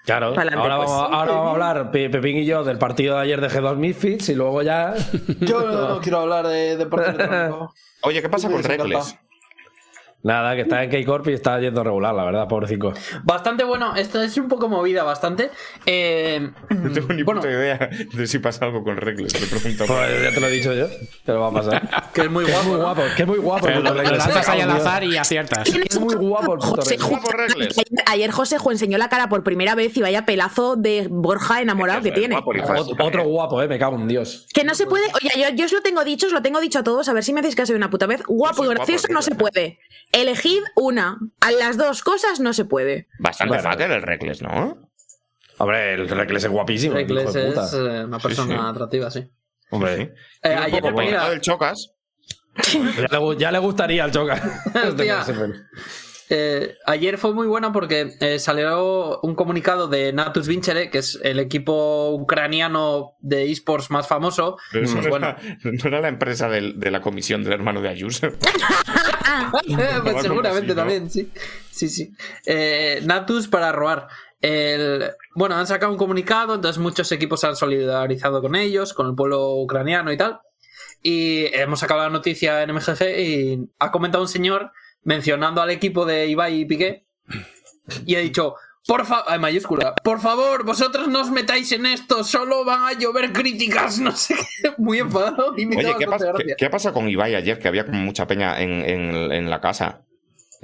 [0.04, 0.90] Claro, Pa'lante, ahora, pues.
[0.90, 3.76] vamos, ahora vamos a hablar, Pe- Pepín y yo, del partido de ayer de G2
[3.76, 4.94] Misfits y luego ya.
[5.40, 7.74] Yo no, no quiero hablar de deporte electrónico.
[8.02, 9.02] Oye, ¿qué pasa con encantado.
[10.24, 12.94] Nada, que está en K-Corp y está yendo regular, la verdad, pobrecito.
[13.24, 15.50] Bastante bueno, esto es un poco movida, bastante.
[15.84, 19.34] Eh, No tengo ni bueno, puta idea de si pasa algo con Reckless.
[19.34, 19.84] Te pregunto.
[19.86, 20.86] Pues ya te lo he dicho yo,
[21.26, 22.10] que lo va a pasar.
[22.14, 22.68] que es muy guapo.
[22.70, 23.66] muy guapo, que es muy guapo.
[23.66, 25.68] Pero lo, lanzas ahí al azar y aciertas.
[25.68, 27.10] Es muy guapo el puto José Reckless.
[27.10, 27.78] Guapo Reckless.
[27.78, 32.00] Ayer, ayer Josejo enseñó la cara por primera vez y vaya pelazo de Borja enamorado
[32.00, 32.40] que tiene.
[32.40, 32.52] guapo,
[33.04, 33.26] Otro eh.
[33.26, 34.46] guapo, eh, me cago en Dios.
[34.54, 35.04] Que no se puede.
[35.20, 37.22] Oye, yo, yo os lo tengo dicho, os lo tengo dicho a todos, a ver
[37.22, 38.22] si me hacéis caso de una puta vez.
[38.26, 39.80] Guapo gracioso no se puede.
[40.14, 41.18] Elegid una.
[41.40, 43.08] A las dos cosas no se puede.
[43.18, 43.70] Bastante Bueno.
[43.70, 44.90] fucker el Reckless, ¿no?
[45.58, 46.96] Hombre, el Reckless es guapísimo.
[46.96, 48.00] el hijo Reckless de es puta.
[48.00, 48.60] eh, una persona sí.
[48.66, 49.28] atractiva, sí.
[49.70, 51.90] Hombre, Eh, un ayer, poco del Chocas.
[52.72, 54.40] ya le, ya le gustaría al Choca.
[56.36, 61.20] Eh, ayer fue muy buena porque eh, salió un comunicado de Natus Vincere, que es
[61.22, 64.56] el equipo ucraniano de esports más famoso.
[64.72, 67.52] Pero eso Mm, no, bueno, era, no era la empresa del- de la comisión del
[67.52, 68.28] hermano de Ayuso.
[69.50, 70.74] Pues Algo seguramente así, ¿no?
[70.74, 71.30] también, sí.
[71.70, 72.12] Sí, sí.
[72.46, 74.08] Eh, Natus para robar.
[74.40, 79.08] El, bueno, han sacado un comunicado, entonces muchos equipos se han solidarizado con ellos, con
[79.08, 80.40] el pueblo ucraniano y tal.
[81.02, 84.70] Y hemos sacado la noticia en MGG y ha comentado un señor
[85.04, 87.04] mencionando al equipo de Ibai y Piqué
[88.06, 88.54] y ha dicho,
[88.86, 93.32] por favor, mayúscula, por favor, vosotros no os metáis en esto, solo van a llover
[93.32, 95.54] críticas, no sé qué, muy enfadado.
[95.56, 96.06] Y me Oye, ¿qué.
[96.46, 97.58] ¿qué, qué pasa con Ibai ayer?
[97.58, 100.02] Que había como mucha peña en, en- en la casa,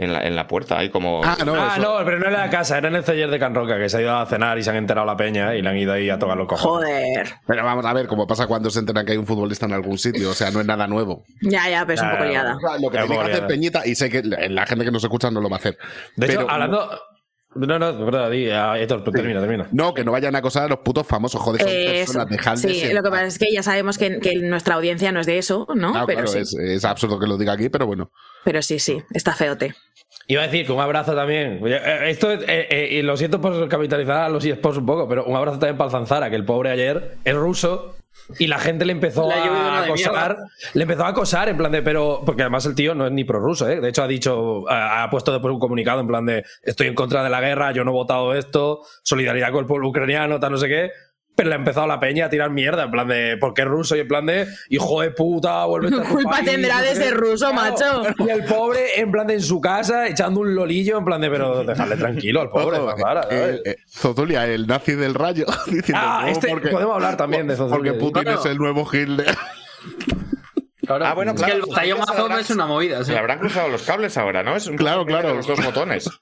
[0.01, 1.21] en la, en la puerta, ahí como...
[1.23, 3.55] Ah, no, ah, no, pero no era la casa, era en el taller de Can
[3.55, 5.69] Roca, que se ha ido a cenar y se han enterado la peña y le
[5.69, 6.89] han ido ahí a tocar los cojones.
[6.89, 7.35] Joder.
[7.47, 9.99] Pero vamos a ver, como pasa cuando se enteran que hay un futbolista en algún
[9.99, 11.25] sitio, o sea, no es nada nuevo.
[11.43, 12.57] Ya, ya, pero es un poco liada.
[12.57, 13.47] O sea, lo que Es tiene que hacer.
[13.47, 15.77] Peñita, y sé que la gente que nos escucha no lo va a hacer.
[16.17, 16.89] De hecho, hablando.
[17.53, 19.67] No, no, verdad, di, Héctor, termina, termina.
[19.73, 22.93] No, que no vayan a acosar a los putos famosos, joder, son personas, dejadles Sí,
[22.93, 25.67] lo que pasa es que ya sabemos que, que nuestra audiencia no es de eso,
[25.75, 25.91] ¿no?
[25.91, 26.39] Claro, pero, claro, sí.
[26.39, 28.13] es, es absurdo que lo diga aquí, pero bueno.
[28.45, 29.75] pero sí, sí, está feote.
[30.31, 31.61] Iba a decir que un abrazo también.
[31.67, 35.09] Eh, Esto, es- eh, eh, y lo siento por capitalizar a los eSports un poco,
[35.09, 37.97] pero un abrazo también para el Zanzara, que el pobre ayer es ruso
[38.39, 40.37] y la gente le empezó a acosar.
[40.75, 42.23] Le empezó a acosar en plan de, pero.
[42.25, 43.81] Porque además el tío no es ni prorruso, ¿eh?
[43.81, 46.95] De hecho, ha dicho, ha ha puesto después un comunicado en plan de, estoy en
[46.95, 50.53] contra de la guerra, yo no he votado esto, solidaridad con el pueblo ucraniano, tal,
[50.53, 50.91] no sé qué.
[51.41, 53.97] Pero le ha empezado la peña a tirar mierda, en plan de, porque es ruso
[53.97, 57.15] y en plan de, hijo de puta, vuelve a tu Culpa país, tendrá de ser
[57.17, 58.03] ruso, macho.
[58.19, 61.31] Y el pobre, en plan de en su casa, echando un lolillo, en plan de,
[61.31, 62.77] pero dejarle tranquilo al pobre,
[63.31, 67.57] eh, eh, Zozulia, el nazi del rayo, diciendo Ah, "No, este- podemos hablar también de
[67.57, 67.93] Zozulia".
[67.95, 69.35] Porque Putin es el nuevo Hitler.
[70.97, 71.07] Claro.
[71.07, 72.01] Ah, bueno, Es claro, que el pues batallón
[72.33, 73.05] habrá- es una movida, sí.
[73.07, 74.57] Se le habrán cruzado los cables ahora, ¿no?
[74.57, 75.35] Es un Claro, claro.
[75.35, 76.09] Los dos botones.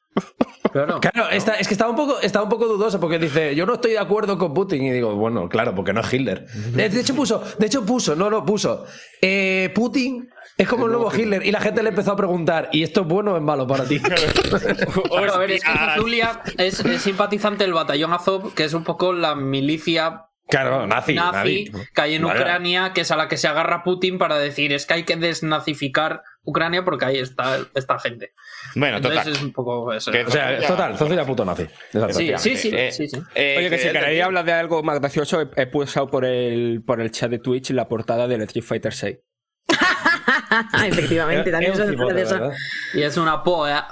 [0.71, 1.01] Claro.
[1.01, 3.75] Claro, está- es que estaba un, poco, estaba un poco dudoso porque dice, yo no
[3.75, 4.83] estoy de acuerdo con Putin.
[4.85, 6.45] Y digo, bueno, claro, porque no es Hitler.
[6.47, 8.85] De, de hecho puso, de hecho puso, no lo puso.
[9.23, 11.45] eh, Putin es como el nuevo Hitler.
[11.47, 13.85] Y la gente le empezó a preguntar, ¿y esto es bueno o es malo para
[13.85, 13.99] ti?
[15.09, 18.85] Bueno, a ver, es que Zulia es, es simpatizante del batallón Azov, que es un
[18.85, 21.15] poco la milicia claro, nazi.
[21.15, 21.87] nazi nazi.
[21.95, 22.41] que hay en Vale.
[22.41, 25.17] Ucrania, que es a la que se agarra Putin para decir es que hay que
[25.17, 28.33] desnazificar Ucrania porque ahí está esta gente.
[28.75, 29.33] Bueno, Entonces total.
[29.37, 30.11] es un poco eso.
[30.11, 31.63] Que- O sea, total, Zozilla puto nazi.
[31.93, 32.15] Exacto.
[32.19, 33.21] Sí, sí, sí, Eh, sí, sí.
[33.35, 36.83] eh, Oye, que si queréis hablar de algo más gracioso, he, he pulsado por el,
[36.87, 39.19] por el chat de Twitch la portada del Street Fighter 6.
[40.87, 41.89] Efectivamente, también Es es
[42.95, 43.87] es una polla.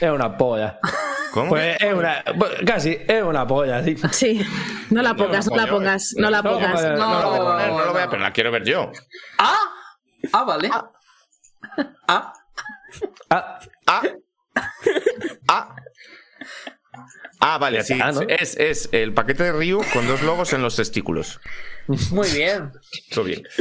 [0.00, 0.78] Es una polla.
[1.32, 1.50] ¿Cómo?
[1.50, 2.24] Pues es una.
[2.38, 3.96] pues casi, es una polla, sí.
[4.10, 4.44] Sí,
[4.90, 6.82] no la pongas, no la pongas, no la no, pongas.
[6.82, 8.10] no, No, lo voy a No, poner, no lo voy a no.
[8.10, 8.90] pero la quiero ver yo.
[9.38, 9.56] ¡Ah!
[10.32, 10.70] Ah, vale.
[10.72, 12.32] Ah.
[13.30, 14.02] Ah, Ah.
[15.48, 15.76] Ah.
[17.42, 17.92] Ah, vale, Ya sí.
[17.94, 18.20] está, ¿no?
[18.22, 21.40] Es, es el paquete de Ryu con dos logos en los testículos.
[22.12, 22.70] Muy bien.
[23.12, 23.42] Todo bien.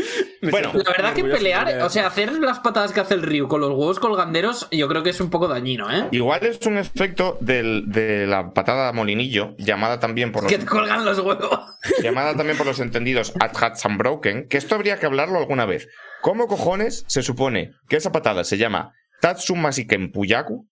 [0.41, 3.59] Bueno, La verdad que pelear, o sea, hacer las patadas que hace el Ryu con
[3.59, 6.07] los huevos colganderos, yo creo que es un poco dañino, ¿eh?
[6.11, 10.65] igual es un efecto del- de la patada molinillo, llamada también por los, Que te
[10.65, 11.59] colgan los huevos.
[12.01, 15.89] llamada también por los entendidos At Hats Unbroken, que esto habría que hablarlo alguna vez.
[16.21, 20.69] ¿Cómo cojones se supone que esa patada se llama Tatsumasiken Puyaku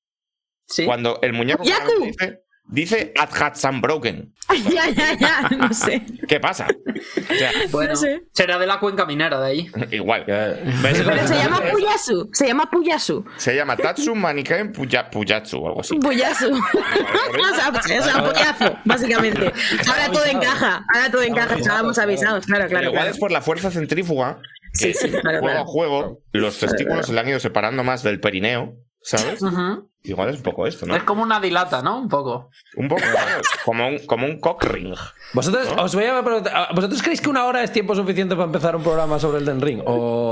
[0.66, 0.86] Sí.
[0.86, 4.34] cuando el muñeco dice, dice At Hats Unbroken?
[4.74, 6.02] Ya, ya, ya, no sé.
[6.28, 6.68] ¿Qué pasa?
[6.70, 8.24] O sea, Bueno, no sé.
[8.32, 9.72] será de la cuenca minera de ahí.
[9.92, 10.24] igual.
[10.26, 13.26] Pero se llama Puyasu, se llama Puyasu.
[13.36, 15.98] Se llama Tatsu Maniken Puya- Puyatsu o algo así.
[16.00, 16.50] Puyasu.
[16.54, 19.52] o sea, pues, o sea, Puyazo, básicamente.
[19.88, 22.84] Ahora todo encaja, ahora todo encaja, estábamos avisados, claro, Pero claro.
[22.88, 23.12] igual claro.
[23.14, 24.40] es por la fuerza centrífuga
[24.74, 25.60] Sí, que sí, claro, juego claro.
[25.62, 29.42] a juego los testículos se le han ido separando más del perineo, ¿sabes?
[29.42, 29.90] Ujú.
[30.04, 30.96] Igual es un poco esto, ¿no?
[30.96, 32.00] Es como una dilata, ¿no?
[32.00, 32.50] Un poco.
[32.78, 34.94] Un poco claro, como un, como un cock ring.
[35.34, 38.76] Vosotros, os voy a preguntar, ¿vosotros creéis que una hora es tiempo suficiente para empezar
[38.76, 39.82] un programa sobre el Den Ring?
[39.86, 40.32] O...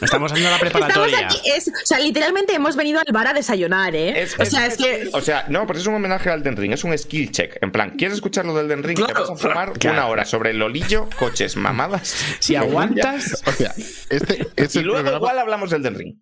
[0.00, 1.26] Estamos haciendo la preparatoria.
[1.26, 4.22] aquí, es, o sea, literalmente hemos venido al bar a desayunar, ¿eh?
[4.22, 5.08] Es- o sea, es, que.
[5.12, 7.58] O sea, no, pero es un homenaje al Den Ring, es un skill check.
[7.62, 8.96] En plan, ¿quieres escuchar lo del Den Ring?
[9.06, 9.98] Te vas a fumar claro.
[9.98, 12.14] una hora sobre el olillo, coches, mamadas.
[12.40, 13.72] Si aguantas, O sea,
[14.10, 16.16] este es Y luego programa igual hablamos del Den Ring.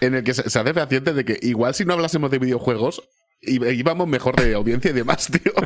[0.00, 3.02] en el que se, se hace fehaciente de que igual si no hablásemos de videojuegos,
[3.42, 5.52] íbamos mejor de audiencia y demás, tío.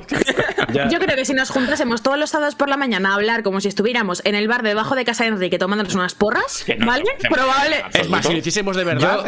[0.70, 0.86] Ya.
[0.88, 3.59] Yo creo que si nos juntásemos todos los sábados por la mañana a hablar como
[3.62, 7.06] si estuviéramos en el bar debajo de casa de Enrique tomándonos unas porras, ¿vale?
[7.30, 7.84] Probable.
[7.94, 9.24] es más, si lo hiciésemos de verdad,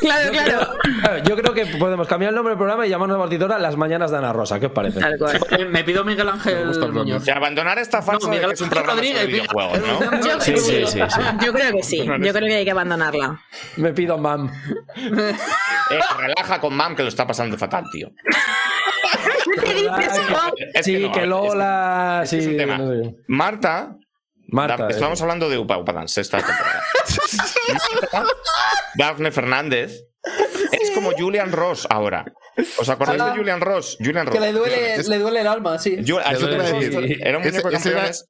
[0.00, 0.68] Claro, claro.
[1.02, 3.76] Claro, Yo creo que podemos cambiar el nombre del programa y llamarnos a partidora Las
[3.76, 4.60] Mañanas de Ana Rosa.
[4.60, 5.00] ¿Qué os parece?
[5.00, 5.40] Tal cual.
[5.50, 6.66] Eh, Me pido Miguel Ángel.
[6.92, 7.22] Muñoz.
[7.22, 9.32] O sea, abandonar esta farsa No, de Miguel que es un Ángel programa Rodríguez, sobre
[9.32, 10.20] videojuegos, ¿no?
[10.28, 11.20] Yo, Sí, sí, sí, sí.
[11.44, 11.98] yo creo que sí.
[12.06, 13.40] Yo creo que hay que abandonarla.
[13.76, 14.50] Me pido mam.
[14.96, 15.34] Eh,
[16.18, 18.10] relaja con Mam que lo está pasando fatal, tío.
[19.64, 20.20] ¿Qué dices?
[20.74, 22.20] Es sí, no, que, es- Lola.
[22.24, 22.78] es es sí, un tema.
[22.78, 23.14] no sé.
[23.28, 23.96] Marta,
[24.48, 24.84] Marta.
[24.84, 24.90] Eh.
[24.90, 26.82] estamos hablando de Upa Upa Dance esta temporada.
[28.94, 30.02] Dafne Fernández
[30.72, 32.24] es como Julian Ross ahora.
[32.78, 33.96] ¿Os acordáis de Julian Ross?
[34.00, 34.34] Julian Ross.
[34.34, 35.96] Que le duele, le duele el alma, sí.
[36.00, 37.20] Yo- a Eso te Julian iba a Ross decir.
[37.24, 38.24] Era un muñeco de ese era campeones.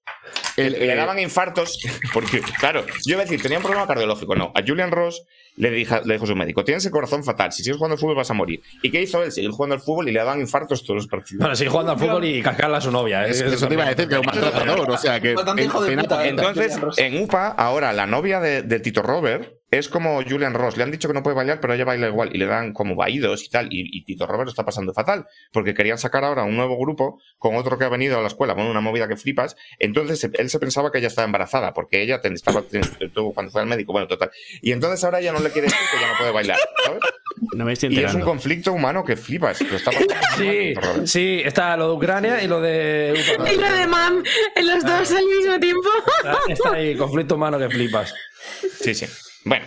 [0.57, 1.79] El- le eh, daban infartos
[2.13, 4.35] porque, claro, yo iba a decir, tenía un problema cardiológico.
[4.35, 5.25] No, a Julian Ross
[5.57, 8.17] le, dija- le dijo su médico, tienes el corazón fatal, si sigues jugando al fútbol
[8.17, 8.61] vas a morir.
[8.83, 9.33] ¿Y qué hizo él?
[9.33, 11.41] Seguir jugando al fútbol y le daban infartos todos los partidos.
[11.41, 13.27] Bueno, sigue jugando al fútbol y cascarla a su novia.
[13.27, 13.31] ¿eh?
[13.31, 15.35] Eso, eso te iba a decir que era un maltratador, o sea que.
[15.35, 16.29] Puta, ¿eh?
[16.29, 20.77] Entonces, en UPA, ahora la novia de, de Tito Robert es como Julian Ross.
[20.79, 22.35] Le han dicho que no puede bailar, pero ella baila igual.
[22.35, 23.67] Y le dan como vaídos y tal.
[23.71, 25.27] Y, y Tito Robert lo está pasando fatal.
[25.53, 28.55] Porque querían sacar ahora un nuevo grupo con otro que ha venido a la escuela.
[28.55, 29.57] Bueno, una movida que flipas.
[29.79, 31.73] Entonces se- él se pensaba que ella estaba embarazada.
[31.73, 32.63] Porque ella estaba
[33.15, 33.93] tuvo- cuando fue al médico.
[33.93, 34.31] Bueno, total.
[34.61, 36.59] Y entonces ahora ella no le quiere decir que ya no puede bailar.
[36.85, 37.01] ¿sabes?
[37.55, 39.61] no me estoy Y es un conflicto humano que flipas.
[39.61, 40.07] Está mal
[40.37, 43.15] Sí, sí, está lo de Ucrania y lo de.
[43.51, 44.23] Y lo de mam
[44.55, 45.89] en los dos al mismo tiempo.
[46.19, 48.13] Está, está ahí, conflicto humano que flipas.
[48.81, 49.07] Sí, sí.
[49.45, 49.67] Bueno.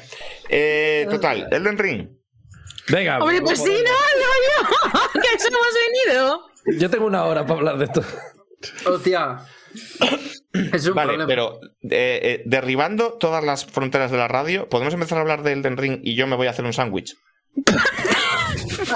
[0.50, 1.48] Eh, total.
[1.52, 2.10] Elden Ring.
[2.90, 3.20] Venga.
[3.20, 5.02] Hombre, pues sí, no, no, yo.
[5.22, 5.68] Que eso hemos
[6.06, 6.42] venido.
[6.80, 8.04] Yo tengo una hora para hablar de esto.
[8.86, 9.40] Hostia.
[10.74, 11.28] Es un Vale, problema.
[11.28, 15.54] pero eh, eh, derribando todas las fronteras de la radio, ¿podemos empezar a hablar de
[15.54, 17.16] Elden Ring y yo me voy a hacer un sándwich?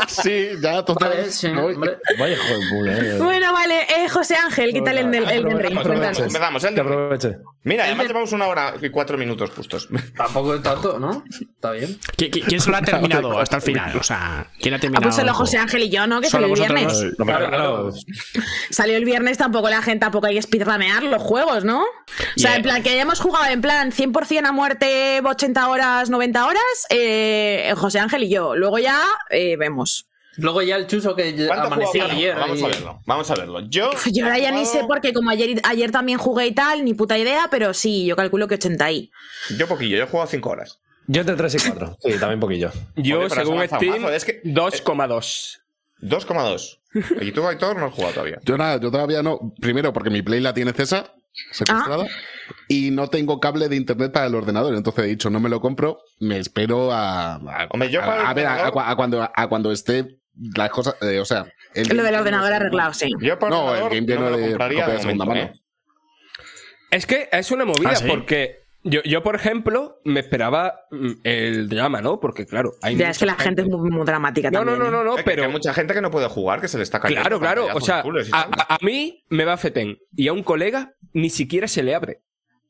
[0.07, 1.09] Sí, ya, total.
[1.09, 1.97] Vale, sí, hombre.
[2.19, 3.17] Vaya hijo de puta, eh.
[3.19, 5.77] Bueno, vale, eh, José Ángel, ¿qué tal el, el, el, Ring?
[5.77, 7.37] Empezamos, el Que de- aproveche.
[7.65, 9.89] Mira, además llevamos una hora y cuatro minutos justos.
[10.15, 11.23] Tampoco es tanto, ¿no?
[11.29, 11.99] Está bien.
[12.15, 13.97] ¿Qui- qui- ¿Quién se lo ha terminado hasta el final?
[13.97, 15.03] O sea, ¿quién ha Ah, terminado?
[15.03, 16.21] pues solo José Ángel y yo, ¿no?
[16.21, 17.03] Que Solo salió el viernes.
[17.17, 17.89] No,
[18.69, 21.81] Salió el viernes, tampoco la gente, tampoco hay que speedrunear los juegos, ¿no?
[21.81, 21.85] O
[22.37, 22.55] sea, Yeah.
[22.57, 27.73] en plan, que hayamos jugado en plan 100% a muerte 80 horas, 90 horas, eh,
[27.75, 28.55] José Ángel y yo.
[28.55, 29.01] Luego ya
[29.31, 30.07] eh, vemos.
[30.37, 32.35] Luego ya el chuso que ¿Cuánto amaneció ayer.
[32.35, 32.99] Vamos a verlo.
[33.05, 33.59] Vamos a verlo.
[33.69, 33.89] Yo.
[33.91, 36.93] Uf, Yo ahora ya ni sé porque como ayer, ayer también jugué y tal, ni
[36.93, 39.11] puta idea, pero sí, yo calculo que 80 y.
[39.57, 40.79] Yo poquillo, yo he jugado cinco horas.
[41.07, 41.97] Yo entre 3 y 4.
[42.01, 42.71] Sí, también poquillo.
[42.95, 45.59] Yo, pero según Steam, mazo, es que- 2,2.
[46.01, 46.79] 2,2.
[47.21, 48.39] Y tú, Aitor, no has jugado todavía.
[48.43, 49.53] Yo nada, yo todavía no.
[49.61, 51.13] Primero, porque mi Play la tiene César,
[51.51, 52.07] secuestrada.
[52.67, 54.73] Y no tengo cable de internet para el ordenador.
[54.75, 57.35] Entonces he dicho, no me lo compro, me espero a.
[57.35, 60.19] a- Hombre, yo a, a ver, a, ordenador- a- a cuando, a cuando esté
[60.55, 60.95] las cosas.
[61.01, 61.45] eh, o sea.
[61.73, 63.09] el Lo del ordenador arreglado, sí.
[63.21, 65.59] Yo por No, el game no de compraría de segunda momento, mano.
[65.59, 65.61] ¿eh?
[66.91, 68.05] Es que es una movida ¿Ah, sí?
[68.07, 72.19] porque yo, yo, por ejemplo, me esperaba mm, el drama, ¿no?
[72.19, 74.73] Porque, claro, hay Ya es que la mucha gente es muy, muy dramática No, no,
[74.73, 74.91] también.
[74.91, 75.03] no, ¿eh?
[75.03, 75.43] no, no, Es que pero.
[75.45, 77.23] hay mucha gente que no puede jugar, que se le está cayendo.
[77.23, 77.67] Claro, claro.
[77.75, 81.95] O sea, a, mí me va Feten y a un colega ni siquiera se le
[81.95, 82.21] abre.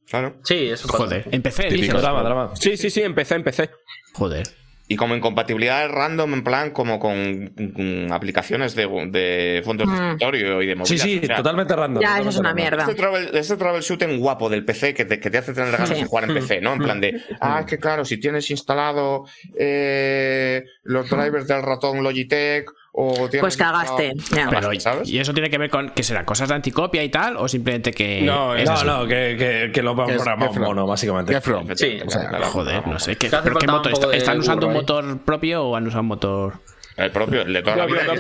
[0.08, 0.38] Claro.
[0.44, 0.88] Sí, eso.
[0.88, 1.68] Joder, empecé.
[1.68, 2.56] Drama, drama.
[2.56, 3.70] Sí, sí, sí, empecé, empecé.
[4.14, 4.48] Joder.
[4.88, 10.04] Y como incompatibilidad random, en plan, como con, con aplicaciones de, de fondos de Mm.
[10.06, 11.02] escritorio y de Sí, movidas.
[11.02, 12.04] sí, O sea, totalmente random.
[12.04, 12.62] Ya, eso es una random.
[12.64, 12.84] mierda.
[12.84, 15.96] Este, travel, este troubleshooting guapo del PC que te, que te hace tener ganas Sí.
[15.96, 16.74] de jugar en PC, ¿no?
[16.74, 19.26] En plan de, ah, es que claro, si tienes instalado
[19.58, 24.14] eh, los drivers del ratón Logitech o Pues cagaste.
[24.34, 24.48] ya.
[24.50, 25.10] Pero, ¿sabes?
[25.10, 27.36] ¿Y eso tiene que ver con que será cosas de anticopia y tal?
[27.38, 28.22] ¿O simplemente que.?
[28.22, 28.86] No, es No, así?
[28.86, 31.34] no, que, que, que lo es- programado mono, básicamente.
[31.34, 31.68] Qué from.
[31.76, 32.46] Sí, O sea, claro.
[32.46, 33.18] Joder, no sé.
[33.18, 34.10] ¿qué, ¿Pero qué motor?
[34.12, 36.54] de ¿Están usando un motor propio o han usado un motor.?
[36.98, 38.14] El propio, el de toda la Propio,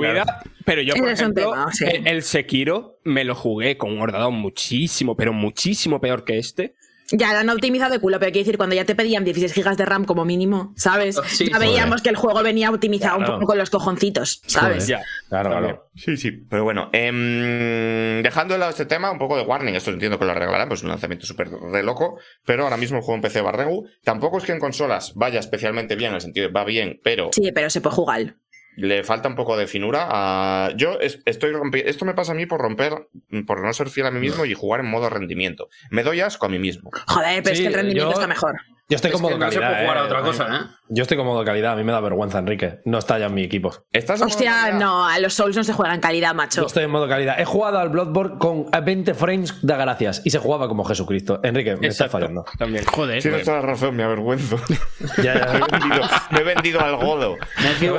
[0.00, 0.40] vida.
[0.64, 1.84] pero, yo, por es ejemplo, tema, sí.
[1.84, 6.76] el, el Sekiro me lo jugué con un ordenador muchísimo, pero muchísimo peor que este.
[7.14, 9.76] Ya lo han optimizado de culo, pero quiero decir, cuando ya te pedían 16 gigas
[9.76, 11.20] de RAM como mínimo, ¿sabes?
[11.26, 13.32] Sí, ya veíamos que el juego venía optimizado Claro.
[13.34, 14.86] un poco con los cojoncitos, ¿sabes?
[14.86, 15.00] Ya.
[15.28, 15.88] Claro, claro.
[15.94, 16.30] Sí, sí.
[16.32, 19.74] Pero bueno, em, dejando de lado este tema, un poco de warning.
[19.74, 22.18] Esto entiendo que lo arreglarán, pues es un lanzamiento súper de loco.
[22.46, 23.86] Pero ahora mismo el juego en PC va regu.
[24.04, 27.30] Tampoco es que en consolas vaya especialmente bien, en el sentido de va bien, pero
[27.32, 28.34] Sí, pero se puede jugar.
[28.76, 30.06] Le falta un poco de finura.
[30.10, 33.08] a- Yo es- estoy rompi- Esto me pasa a mí por romper,
[33.46, 35.68] por no ser fiel a mí mismo y jugar en modo rendimiento.
[35.90, 36.90] Me doy asco a mí mismo.
[37.08, 38.54] Joder, pero Sí, es que el rendimiento yo- está mejor.
[38.88, 39.70] Yo estoy Es con modo que no se calidad.
[39.70, 40.04] puede jugar a eh.
[40.04, 40.76] otra cosa, ¿eh?
[40.88, 41.72] Yo estoy con modo calidad.
[41.72, 42.80] A mí me da vergüenza, Enrique.
[42.84, 43.72] No está ya en mi equipo.
[43.92, 46.60] ¿Estás Hostia, no, a los Souls no se juega en calidad, macho.
[46.60, 47.40] Yo estoy en modo calidad.
[47.40, 51.40] He jugado al Bloodborne con 20 frames de gracias y se jugaba como Jesucristo.
[51.42, 52.44] Enrique, me está fallando.
[52.58, 52.84] También.
[52.84, 53.22] Joder.
[53.22, 54.56] Tienes toda la razón, me avergüenzo.
[55.22, 55.46] Ya, ya.
[55.52, 57.36] me, he vendido, me he vendido al godo.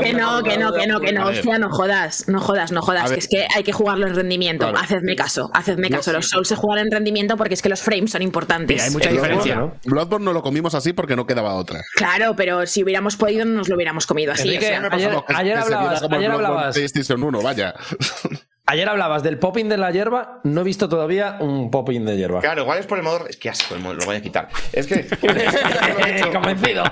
[0.01, 3.11] Que no, que no, que no, que no, hostia, no jodas, no jodas, no jodas,
[3.11, 4.69] que es que hay que jugarlo en rendimiento.
[4.69, 4.83] Claro.
[4.83, 6.11] Hacedme caso, hacedme caso.
[6.11, 8.75] Los Souls se juegan en rendimiento porque es que los frames son importantes.
[8.75, 9.55] Mira, hay mucha El diferencia.
[9.55, 11.81] Bloodborne, Bloodborne no lo comimos así porque no quedaba otra.
[11.95, 14.47] Claro, pero si hubiéramos podido, no nos lo hubiéramos comido así.
[14.55, 14.79] Enrique, o sea.
[14.81, 17.73] Me pasó ayer, que- ayer que hablabas, ayer hablabas, PlayStation 1, vaya.
[18.65, 20.39] ayer hablabas del popping de la hierba.
[20.43, 22.41] No he visto todavía un popping de hierba.
[22.41, 23.27] Claro, igual es por el modo.
[23.27, 24.49] Es que asco, el modo, lo voy a quitar.
[24.71, 25.05] Es que.
[26.33, 26.83] Convencido.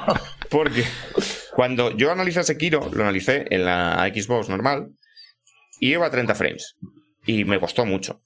[0.50, 0.86] Porque
[1.56, 4.90] cuando yo analicé Sekiro, lo analicé en la Xbox normal
[5.80, 6.76] y iba a 30 frames.
[7.26, 8.22] Y me costó mucho.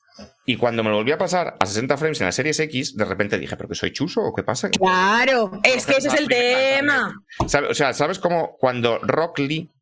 [0.45, 3.03] Y cuando me lo volví a pasar a 60 frames en la Series X, de
[3.05, 4.69] repente dije, ¿pero que soy chuso o qué pasa?
[4.69, 7.13] Claro, es que ese es el tema.
[7.47, 9.73] ¿Sabe- O sea, ¿sabes cómo cuando Rock Lee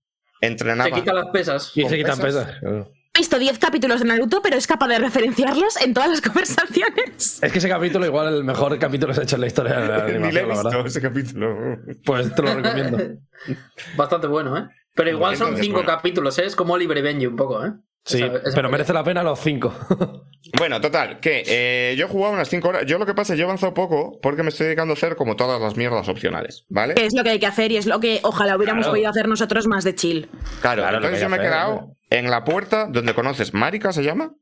[0.42, 0.90] entrenaba?
[0.90, 1.72] Te quita las pesas.
[1.76, 2.46] Y se quitan pesas?
[2.60, 2.88] pesas.
[3.16, 6.22] He visto 10 capítulos de Naruto, pero es capaz de referenciarlos en todas las
[6.68, 7.44] conversaciones.
[7.44, 9.80] Es que ese capítulo, igual el mejor capítulo que se ha hecho en la historia
[9.80, 10.88] de la Ni le he la verdad.
[10.88, 11.78] ese capítulo.
[12.06, 12.98] Pues te lo recomiendo.
[13.96, 14.68] Bastante bueno, ¿eh?
[14.96, 15.96] Pero igual son Entonces, cinco bueno.
[15.96, 16.46] capítulos, ¿eh?
[16.46, 17.72] Es como Oliver y Benji un poco, ¿eh?
[18.06, 19.74] Sí, Esa- esa pero merece la pena los cinco.
[20.58, 22.86] Bueno, total, que eh, yo he jugado unas 5 horas.
[22.86, 24.96] Yo lo que pasa es que yo he avanzado poco porque me estoy dedicando a
[24.96, 26.94] hacer como todas las mierdas opcionales, ¿vale?
[26.94, 29.28] Que es lo que hay que hacer y es lo que ojalá hubiéramos podido hacer
[29.28, 30.30] nosotros más de chill.
[30.62, 33.54] Claro, entonces yo me he quedado en la puerta donde conoces.
[33.56, 34.34] ¿Marica se llama?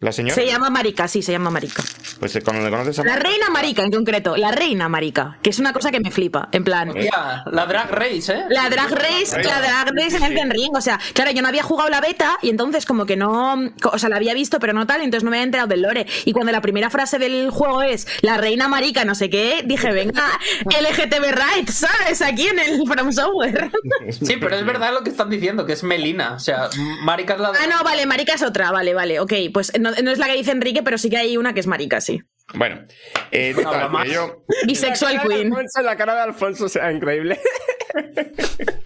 [0.00, 0.34] ¿La señora?
[0.34, 1.82] Se llama Marica, sí, se llama Marica.
[2.20, 5.48] Pues eh, con donde conoces a La reina Marica en concreto, la reina Marica, que
[5.48, 6.90] es una cosa que me flipa, en plan.
[6.90, 8.44] Hostia, la Drag Race, ¿eh?
[8.50, 10.76] La Drag Race, la Drag Race en el Den Ring.
[10.76, 13.54] O sea, claro, yo no había jugado la beta y entonces como que no.
[13.90, 15.80] O sea, la había visto, pero no tal, y entonces no me había enterado del
[15.80, 16.06] lore.
[16.26, 19.92] Y cuando la primera frase del juego es la reina marica, no sé qué, dije,
[19.92, 20.26] venga,
[20.64, 22.20] LGTB Rights, ¿sabes?
[22.20, 23.70] Aquí en el From Software.
[24.10, 26.34] Sí, pero es verdad lo que están diciendo, que es Melina.
[26.34, 26.68] O sea,
[27.02, 29.32] Marica es la ah, no, vale, marica es otra, vale, vale, ok.
[29.52, 31.66] Pues no, no es la que dice Enrique, pero sí que hay una que es
[31.66, 32.20] marica, sí.
[32.54, 32.80] Bueno,
[33.32, 35.48] eh, total, que yo, Bisexual Queen.
[35.52, 37.40] Alfonso, la cara de Alfonso sea increíble.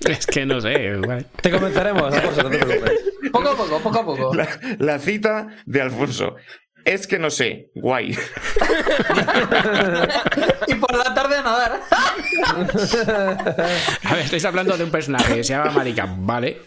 [0.09, 0.73] Es que no sé.
[0.73, 1.27] igual.
[1.41, 3.01] Te convenceremos, Alfonso, no te preocupes.
[3.33, 4.35] Poco a poco, poco a poco.
[4.35, 4.49] la,
[4.79, 6.37] la cita de Alfonso.
[6.85, 8.11] Es que no sé, guay.
[10.67, 11.81] y por la tarde a nadar.
[14.05, 16.59] A ver, estáis hablando de un personaje que se llama Marika, ¿vale?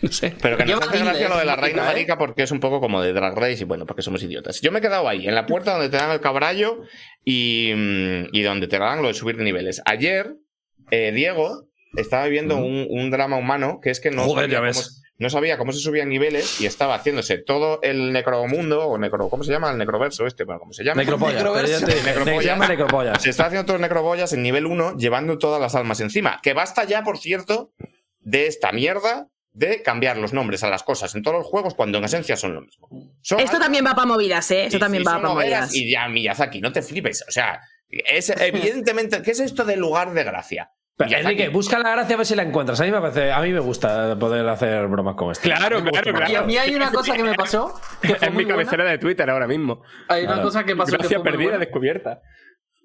[0.02, 0.34] No sé.
[0.40, 1.86] Pero que nos hace gracia lo de la reina ¿eh?
[1.86, 4.60] marica porque es un poco como de Drag Race y bueno, porque somos idiotas.
[4.60, 6.82] Yo me he quedado ahí, en la puerta donde te dan el cabrallo
[7.24, 9.82] y, mm, y donde te dan lo de subir de niveles.
[9.84, 10.36] Ayer,
[10.90, 14.58] eh, Diego estaba viviendo un, un drama humano que es que no, Joder, sabía ya
[14.58, 15.02] cómo, ves.
[15.18, 19.44] no sabía cómo se subían niveles y estaba haciéndose todo el necromundo o necro, ¿cómo
[19.44, 19.70] se llama?
[19.70, 21.02] El necroverso este, bueno, ¿cómo se llama?
[21.02, 21.42] Necropollas.
[21.42, 22.42] Necropollas.
[22.42, 23.22] Se llama necropollas.
[23.22, 26.40] Se está haciendo todos los necrobollas en nivel 1, llevando todas las almas encima.
[26.42, 27.72] Que basta ya, por cierto,
[28.20, 31.98] de esta mierda de cambiar los nombres a las cosas en todos los juegos cuando
[31.98, 32.88] en esencia son lo mismo.
[33.20, 34.64] Son Esto también va para movidas, ¿eh?
[34.66, 35.74] Esto y- también y va para movidas.
[35.74, 37.24] Y ya, Miyazaki, no te flipes.
[37.28, 40.70] O sea, es evidentemente, ¿qué es esto del lugar de gracia?
[40.96, 41.16] Pero.
[41.16, 42.78] Enrique, busca la gracia a ver si la encuentras.
[42.80, 45.42] A mí me parece, a mí me gusta poder hacer bromas con esto.
[45.44, 46.46] Claro, claro, Y a claro.
[46.46, 47.80] mí hay una cosa que me pasó.
[48.02, 48.64] Que fue Es muy mi buena.
[48.70, 49.82] cabecera de Twitter ahora mismo.
[50.08, 50.46] Hay una Claro.
[50.48, 51.58] cosa que pasó que Gracia muy perdida, buena.
[51.58, 52.20] descubierta.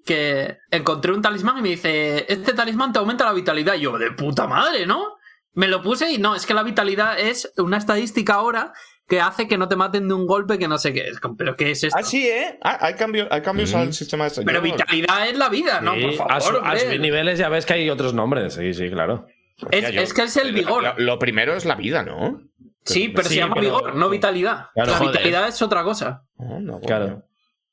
[0.06, 3.74] que encontré un talismán y me dice, este talismán te aumenta la vitalidad.
[3.74, 5.15] Y yo, de puta madre, ¿no?
[5.56, 8.72] Me lo puse y no, es que la vitalidad es una estadística ahora
[9.08, 11.18] que hace que no te maten de un golpe que no sé qué es.
[11.38, 11.98] ¿Pero qué es esto?
[11.98, 12.58] Ah, sí, ¿eh?
[12.62, 14.42] Ah, hay cambios, hay cambios al sistema este.
[14.42, 15.94] Pero Yo no- vitalidad es la vida, ¿no?
[15.94, 18.54] Sí, Por favor, a, subir niveles ya ves que hay otros nombres.
[18.54, 19.26] Sí, sí, claro.
[19.70, 20.82] es, Ya, yo- es que es el vigor.
[20.82, 22.42] Lo, lo primero es la vida, ¿no?
[22.84, 24.66] sí, pero sí, se llama pero- vigor, no vitalidad.
[24.74, 25.12] Claro, la joder.
[25.12, 26.22] vitalidad es otra cosa.
[26.38, 26.86] No, no, bueno.
[26.86, 27.22] Claro.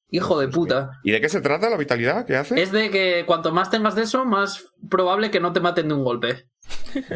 [0.10, 0.92] Hijo de puta.
[1.04, 2.26] ¿Y de qué se trata la vitalidad?
[2.26, 2.62] ¿Qué hace?
[2.62, 5.94] Es de que cuanto más tengas de eso, más probable que no te maten de
[5.96, 6.46] un golpe.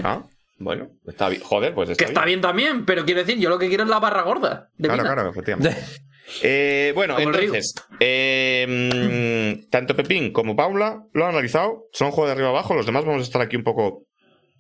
[0.03, 0.24] Ah,
[0.60, 1.41] bueno, está bien.
[1.41, 3.89] Joder, pues está Que está bien también, pero quiero decir, yo lo que quiero es
[3.89, 4.70] la barra gorda.
[4.78, 5.14] De Claro, vida.
[5.14, 5.78] claro, efectivamente.
[6.43, 11.86] Eh, bueno, Como entonces, eh, tanto Pepín como Paula lo han analizado.
[11.93, 12.74] Son juegos de arriba abajo.
[12.76, 14.03] Los demás vamos a estar aquí un poco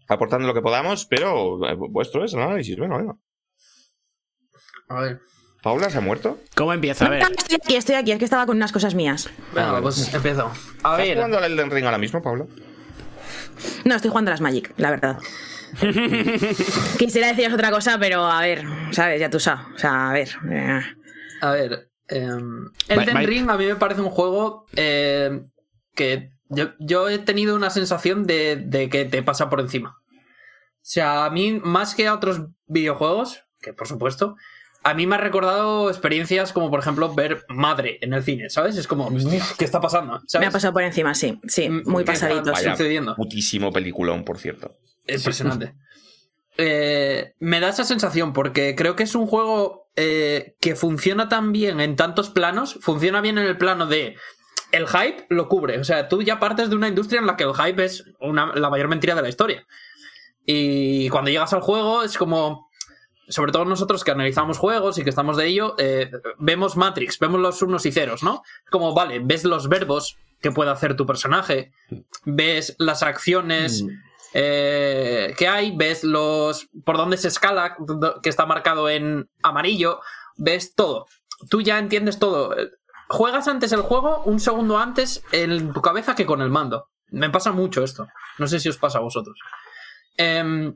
[0.07, 2.77] aportando lo que podamos, pero eh, vuestro es el análisis.
[2.77, 3.15] Venga, venga.
[4.87, 5.19] A ver.
[5.61, 6.39] ¿Paula se ha muerto?
[6.55, 7.05] ¿Cómo empieza?
[7.05, 7.21] A ver.
[7.23, 9.29] Estoy aquí, estoy aquí, es que estaba con unas cosas mías.
[9.53, 10.45] Venga, pues empiezo.
[10.45, 11.15] A ¿Estás ver.
[11.15, 12.45] jugando al Elden Ring ahora mismo, Paula?
[13.83, 15.17] No, estoy jugando a las Magic, la verdad.
[16.97, 19.19] Quisiera deciros otra cosa, pero a ver, ¿sabes?
[19.19, 19.65] Ya tú sabes.
[19.75, 20.29] O sea, a ver.
[20.51, 20.81] eh,
[21.41, 21.89] A ver.
[22.07, 23.25] em, Elden Bye, bye.
[23.25, 25.41] Ring a mí me parece un juego eh,
[25.95, 29.97] que yo, yo he tenido una sensación de, de que te pasa por encima.
[29.99, 34.35] O sea, a mí, más que a otros videojuegos, que por supuesto,
[34.83, 38.77] a mí me ha recordado experiencias como, por ejemplo, ver Madre en el cine, ¿sabes?
[38.77, 39.09] Es como,
[39.57, 40.21] ¿qué está pasando?
[40.27, 40.45] ¿Sabes?
[40.45, 41.37] Me ha pasado por encima, sí.
[41.47, 42.29] Sí, Mm, muy ¿qué está.
[42.41, 42.71] Vaya.
[42.71, 43.15] sucediendo?
[43.17, 44.77] Putísimo peliculón, por cierto.
[45.07, 45.73] Impresionante.
[46.59, 51.51] Eh, me da esa sensación porque creo que es un juego eh, que funciona tan
[51.51, 52.79] bien en tantos planos.
[52.81, 54.15] Funciona bien en el plano de.
[54.71, 55.77] El hype lo cubre.
[55.79, 58.55] O sea, tú ya partes de una industria en la que el hype es una-
[58.55, 59.67] la mayor mentira de la historia.
[60.47, 62.67] Y cuando llegas al juego es como.
[63.29, 66.09] Sobre todo nosotros que analizamos juegos y que estamos de ello, eh,
[66.39, 68.41] vemos Matrix, vemos los unos y ceros, ¿no?
[68.71, 71.71] Como, vale, ves los verbos que puede hacer tu personaje,
[72.25, 73.83] ves las acciones
[74.33, 77.77] eh, que hay, ves los por dónde se escala,
[78.21, 80.01] que está marcado en amarillo,
[80.35, 81.07] ves todo.
[81.49, 82.55] Tú ya entiendes todo.
[83.09, 86.89] Juegas antes el juego un segundo antes en tu cabeza que con el mando.
[87.09, 88.07] Me pasa mucho esto.
[88.37, 89.37] No sé si os pasa a vosotros.
[90.17, 90.75] Em,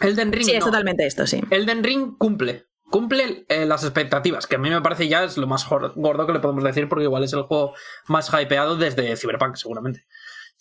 [0.00, 0.44] Elden Ring.
[0.44, 0.66] Sí, es no.
[0.66, 1.40] totalmente esto, sí.
[1.50, 2.66] Elden Ring cumple.
[2.90, 6.32] Cumple eh, las expectativas, que a mí me parece ya es lo más gordo que
[6.32, 7.74] le podemos decir, porque igual es el juego
[8.06, 10.04] más hypeado desde Cyberpunk, seguramente.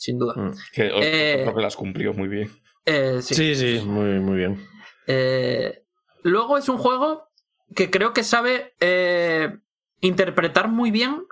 [0.02, 0.34] Sin duda.
[0.36, 0.54] Mm.
[0.74, 2.50] Que Eh, creo que las cumplió muy bien.
[2.88, 3.36] Eh, sí.
[3.36, 4.68] Sí, sí, muy, muy bien.
[5.06, 5.84] Eh,
[6.24, 7.30] luego es un juego
[7.76, 9.60] que creo que sabe eh,
[10.00, 11.24] interpretar muy bien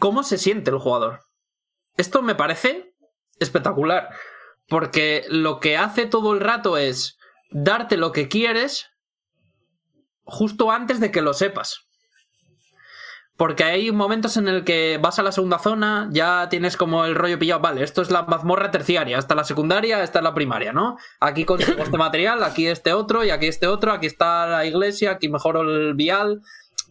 [0.00, 1.20] cómo se siente el jugador.
[1.96, 2.92] Esto me parece
[3.38, 4.08] espectacular,
[4.66, 7.18] porque lo que hace todo el rato es
[7.52, 8.88] darte lo que quieres
[10.24, 11.87] justo antes de que lo sepas.
[13.38, 17.14] Porque hay momentos en el que vas a la segunda zona, ya tienes como el
[17.14, 20.72] rollo pillado, vale, esto es la mazmorra terciaria, esta la secundaria, esta es la primaria,
[20.72, 20.98] ¿no?
[21.20, 25.12] Aquí consigo este material, aquí este otro, y aquí este otro, aquí está la iglesia,
[25.12, 26.42] aquí mejoro el vial.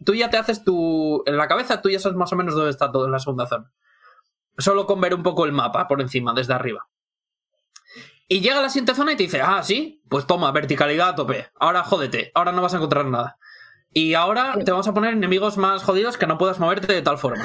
[0.05, 1.21] Tú ya te haces tu...
[1.25, 3.45] En la cabeza tú ya sabes más o menos dónde está todo en la segunda
[3.45, 3.73] zona.
[4.57, 6.87] Solo con ver un poco el mapa por encima, desde arriba.
[8.29, 11.15] Y llega a la siguiente zona y te dice, ah, sí, pues toma, verticalidad a
[11.15, 11.49] tope.
[11.59, 13.37] Ahora jódete, ahora no vas a encontrar nada.
[13.97, 17.17] Y ahora te vamos a poner enemigos más jodidos que no puedas moverte de tal
[17.17, 17.43] forma.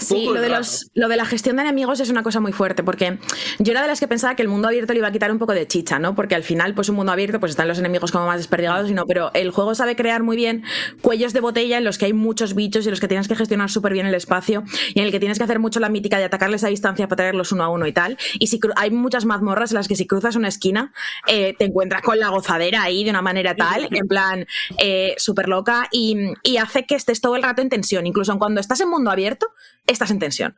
[0.00, 2.82] Sí, lo de, los, lo de la gestión de enemigos es una cosa muy fuerte,
[2.82, 3.18] porque
[3.58, 5.38] yo era de las que pensaba que el mundo abierto le iba a quitar un
[5.38, 6.14] poco de chicha, ¿no?
[6.14, 8.94] Porque al final, pues un mundo abierto, pues están los enemigos como más desperdigados y
[8.94, 10.64] no, pero el juego sabe crear muy bien
[11.02, 13.36] cuellos de botella en los que hay muchos bichos y en los que tienes que
[13.36, 14.64] gestionar súper bien el espacio
[14.94, 17.16] y en el que tienes que hacer mucho la mítica de atacarles a distancia para
[17.16, 18.18] traerlos uno a uno y tal.
[18.38, 20.92] Y si hay muchas mazmorras en las que si cruzas una esquina,
[21.26, 24.46] eh, te encuentras con la gozadera ahí de una manera tal, en plan
[24.78, 28.06] eh, súper loca, y, y hace que estés todo el rato en tensión.
[28.06, 29.46] Incluso cuando estás en mundo abierto,
[29.92, 30.56] estás en tensión.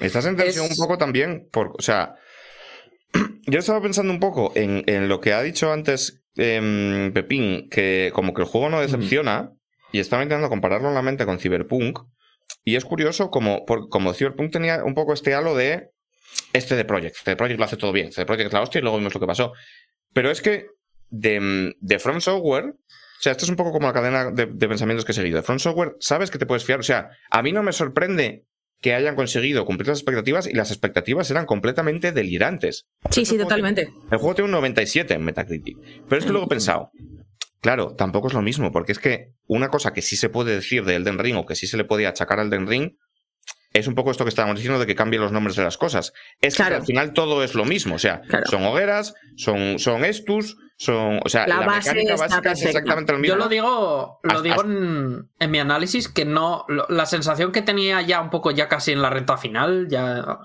[0.00, 2.14] Estás en tensión Es- un poco también, por, o sea,
[3.46, 8.10] yo estaba pensando un poco en, en lo que ha dicho antes em, Pepín, que
[8.14, 9.50] como que el juego no decepciona,
[9.92, 12.00] y estaba intentando compararlo en la mente con Cyberpunk,
[12.64, 15.90] y es curioso como, por- como Cyberpunk tenía un poco este halo de
[16.52, 18.62] este de Project, este de Project lo hace todo bien, este de Project es la
[18.62, 19.52] hostia y luego vimos lo que pasó.
[20.12, 20.66] Pero es que
[21.10, 22.74] de, de From Software,
[23.24, 25.36] sea, esto es un poco como la cadena de, de pensamientos que he seguido.
[25.36, 26.80] De From Software, sabes que te puedes fiar.
[26.80, 28.44] O sea, a mí no me sorprende
[28.80, 32.86] que hayan conseguido cumplir las expectativas y las expectativas eran completamente delirantes.
[33.10, 33.86] Sí, sí, totalmente.
[33.86, 35.78] tiene- El juego tiene un 97 en Metacritic.
[36.08, 36.90] Pero es que luego he pensado,
[37.60, 40.84] claro, tampoco es lo mismo, porque es que una cosa que sí se puede decir
[40.84, 42.96] de Elden Ring o que sí se le podía achacar a Elden Ring
[43.74, 46.12] es un poco esto que estábamos diciendo de que cambien los nombres de las cosas.
[46.40, 46.70] Es Claro.
[46.70, 47.96] que al final todo es lo mismo.
[47.96, 48.46] O sea, Claro.
[48.48, 51.20] son hogueras, son, son estus, son.
[51.24, 53.36] O sea, La la, base mecánica es exactamente lo mismo.
[53.36, 56.64] Yo lo digo, lo digo en, en mi análisis que no.
[56.68, 60.38] lo- la sensación que tenía ya un poco ya casi en la recta final, ya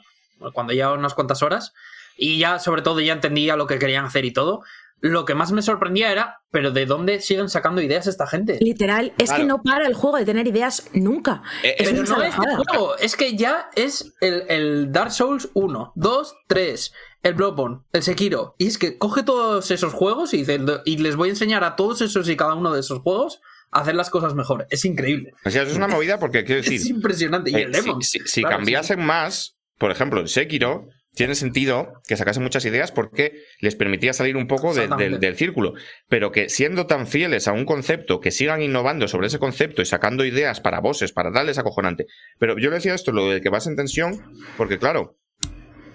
[0.54, 1.74] cuando ya unas cuantas horas,
[2.18, 4.64] y ya sobre todo ya entendía lo que querían hacer y todo.
[5.02, 8.58] Lo que más me sorprendía era, pero ¿de dónde siguen sacando ideas esta gente?
[8.62, 9.42] Literal, es Claro.
[9.42, 11.42] que no para el juego de tener ideas nunca.
[11.64, 15.12] Eh, es Pero una no es el juego, es que ya es el, el Dark
[15.12, 16.94] Souls 1, 2, 3,
[17.24, 18.56] el Bloodborne, el Sekiro.
[18.58, 21.76] Y es que coge todos esos juegos y, dice, y les voy a enseñar a
[21.76, 23.40] todos esos y cada uno de esos juegos
[23.72, 24.66] a hacer las cosas mejor.
[24.70, 25.32] Es increíble.
[25.46, 26.82] O sea, eso es una movida porque quiero decir.
[26.82, 27.52] es impresionante.
[27.52, 28.02] Y Eh, el si- Demon.
[28.02, 30.88] si, si Claro, cambiasen más, por ejemplo, en Sekiro,
[31.20, 34.88] tiene sentido que sacasen muchas ideas porque les permitía salir un poco de-
[35.20, 35.74] del- círculo.
[36.08, 39.86] Pero que siendo tan fieles a un concepto, que sigan innovando sobre ese concepto y
[39.86, 42.06] sacando ideas para bosses, para tal, es acojonante.
[42.40, 45.18] Pero yo le decía esto, lo de que vas en tensión, porque claro,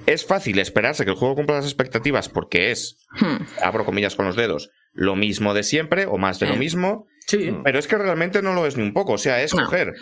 [0.05, 3.45] es fácil esperarse que el juego cumpla las expectativas porque es, Hmm.
[3.63, 6.59] abro comillas con los dedos, lo mismo de siempre o más de lo Mm.
[6.59, 7.51] mismo, Sí.
[7.65, 9.15] pero es que realmente no lo es ni un poco.
[9.15, 9.65] O sea, es No.
[9.65, 9.95] coger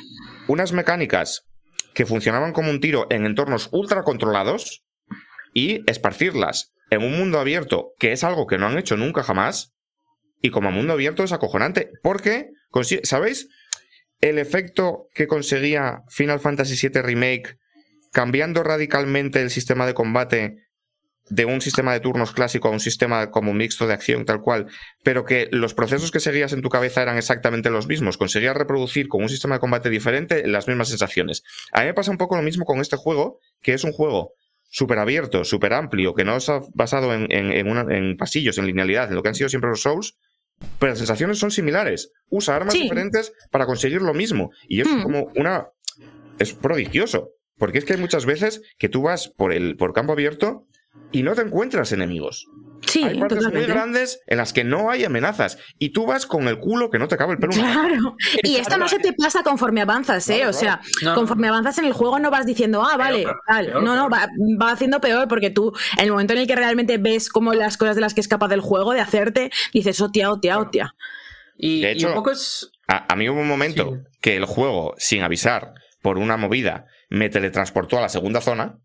[0.49, 1.47] unas mecánicas
[1.95, 4.83] que funcionaban como un tiro en entornos ultra controlados
[5.53, 9.73] y esparcirlas en un mundo abierto, que es algo que no han hecho nunca jamás.
[10.41, 11.91] Y como mundo abierto es acojonante.
[12.03, 12.51] Porque,
[13.05, 13.49] ¿sabéis?
[14.21, 17.57] El efecto que conseguía Final Fantasy VII Remake
[18.13, 20.57] cambiando radicalmente el sistema de combate
[21.31, 24.67] de un sistema de turnos clásico a un sistema como mixto de acción tal cual,
[25.03, 28.19] pero que los procesos que seguías en tu cabeza eran exactamente los mismos.
[28.19, 31.43] Conseguías reproducir con un sistema de combate diferente las mismas sensaciones.
[31.73, 34.35] A mí me pasa un poco lo mismo con este juego, que es un juego
[34.75, 38.67] súper abierto, súper amplio, que no está basado en, en- en una- en pasillos, en
[38.67, 40.17] linealidad, en lo que han sido siempre los Souls,
[40.79, 42.11] pero las sensaciones son similares.
[42.31, 42.83] Usa armas Sí.
[42.85, 44.51] diferentes para conseguir lo mismo.
[44.67, 45.03] Y es Hmm.
[45.03, 45.67] como una...
[46.39, 47.31] Es prodigioso.
[47.59, 50.67] Porque es que hay muchas veces que tú vas por el por campo abierto
[51.11, 52.47] y no te encuentras enemigos.
[52.87, 53.73] Sí, hay partes muy totalmente.
[53.73, 57.07] grandes en las que no hay amenazas y tú vas con el culo que no
[57.07, 57.53] te cabe el pelo.
[57.53, 58.17] Claro.
[58.43, 60.37] Y esto no se te pasa conforme avanzas, ¿eh?
[60.39, 61.15] Claro, O sea, No, no.
[61.15, 63.67] conforme avanzas en el juego no vas diciendo, ah, vale, Peor, tal.
[63.67, 64.29] peor, no, no, va,
[64.61, 67.77] va haciendo peor porque tú, en el momento en el que realmente ves como las
[67.77, 70.95] cosas de las que es capaz del juego de hacerte, dices, hostia, hostia, hostia.
[71.57, 72.69] Y, De y hecho- un poco es.
[72.89, 74.19] A, a mí hubo un momento Sí.
[74.21, 78.79] que el juego, sin avisar, por una movida, me teletransportó a la segunda zona.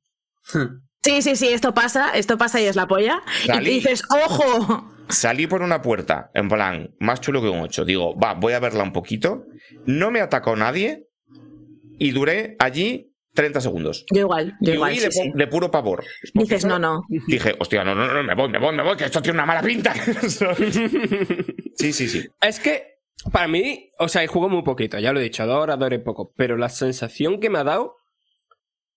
[1.08, 3.22] Sí, sí, sí, esto pasa, esto pasa y es la polla.
[3.44, 3.70] Y Salí.
[3.76, 4.92] dices, ¡ojo!
[5.08, 7.86] Salí por una puerta, en plan, más chulo que un 8.
[7.86, 9.46] Digo, va, voy a verla un poquito.
[9.86, 11.08] No me atacó nadie
[11.98, 14.06] y duré allí 30 segundos.
[14.14, 14.96] Yo igual, yo y igual.
[14.96, 15.32] sí, de, sí.
[15.34, 16.04] de puro pavor.
[16.34, 17.06] Dices, no, no.
[17.28, 19.46] Dije, hostia, no, no, no, me voy, me voy, me voy, que esto tiene una
[19.46, 19.94] mala pinta.
[21.78, 22.28] sí, sí, sí.
[22.42, 23.00] Es que,
[23.32, 26.00] para mí, o sea, juego muy poquito, ya lo he dicho, dos horas, dos horas
[26.02, 27.96] y poco, pero la sensación que me ha dado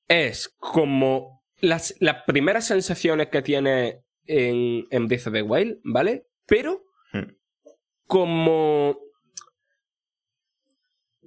[0.09, 6.27] es como las, las primeras sensaciones que tiene en, en Breath of the Wild, ¿vale?
[6.47, 6.83] Pero
[7.13, 7.33] Hmm.
[8.07, 8.97] como...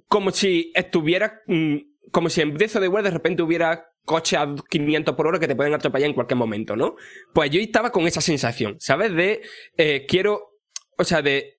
[0.08, 1.42] Como si estuviera...
[1.46, 1.76] mm,
[2.10, 5.38] Como si en Breath of the Wild de repente hubiera coches a 500 por hora
[5.40, 6.94] que te pueden atropellar en cualquier momento, ¿no?
[7.32, 9.12] Pues yo estaba con esa sensación, ¿sabes?
[9.14, 9.42] De
[9.76, 10.50] eh, quiero...
[10.96, 11.58] O sea, de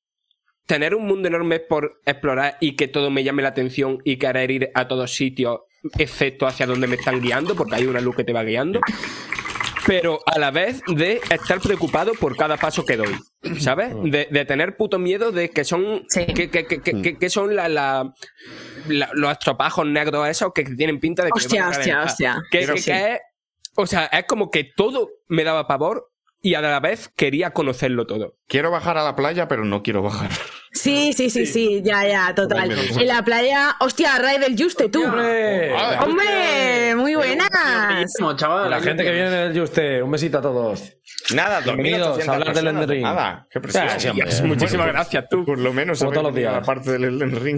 [0.65, 4.49] tener un mundo enorme por explorar y que todo me llame la atención y querer
[4.49, 5.59] ir a todos sitios,
[5.97, 8.79] excepto hacia donde me están guiando, porque hay una luz que te va guiando.
[9.87, 13.15] pero a la vez de estar preocupado por cada paso que doy,
[13.59, 13.93] ¿sabes?
[14.01, 16.25] De, de tener puto miedo de que son Sí.
[16.25, 18.11] que, que- que- que- que- que son la, la-
[18.87, 22.43] la- los estropajos negros esos que tienen pinta de que Hostia, hostia, hostia.
[22.49, 22.91] Que, Pero que- sí.
[22.91, 23.19] que es,
[23.75, 26.09] o sea, es como que todo me daba pavor
[26.45, 28.37] y a la vez quería conocerlo todo.
[28.47, 30.29] Quiero bajar a la playa, pero no quiero bajar.
[30.71, 32.71] Sí, sí, sí, sí, ya, ya, total.
[32.71, 35.03] En la playa, hostia, Ray del Juste, tú.
[35.03, 35.73] ¡Hombre!
[35.73, 36.95] ¡Hombre!
[36.97, 37.49] Muy buenas.
[38.35, 38.69] Chaval.
[38.69, 40.95] La gente que viene del Juste, un besito a todos.
[41.33, 43.03] Nada, Bienvenidos 2.800 a hablar del Elden Ring.
[43.03, 43.59] Nada, qué
[44.43, 45.45] muchísimas gracias, tú.
[45.45, 46.53] Por lo menos todos los días.
[46.53, 47.55] la parte del Elden Ring.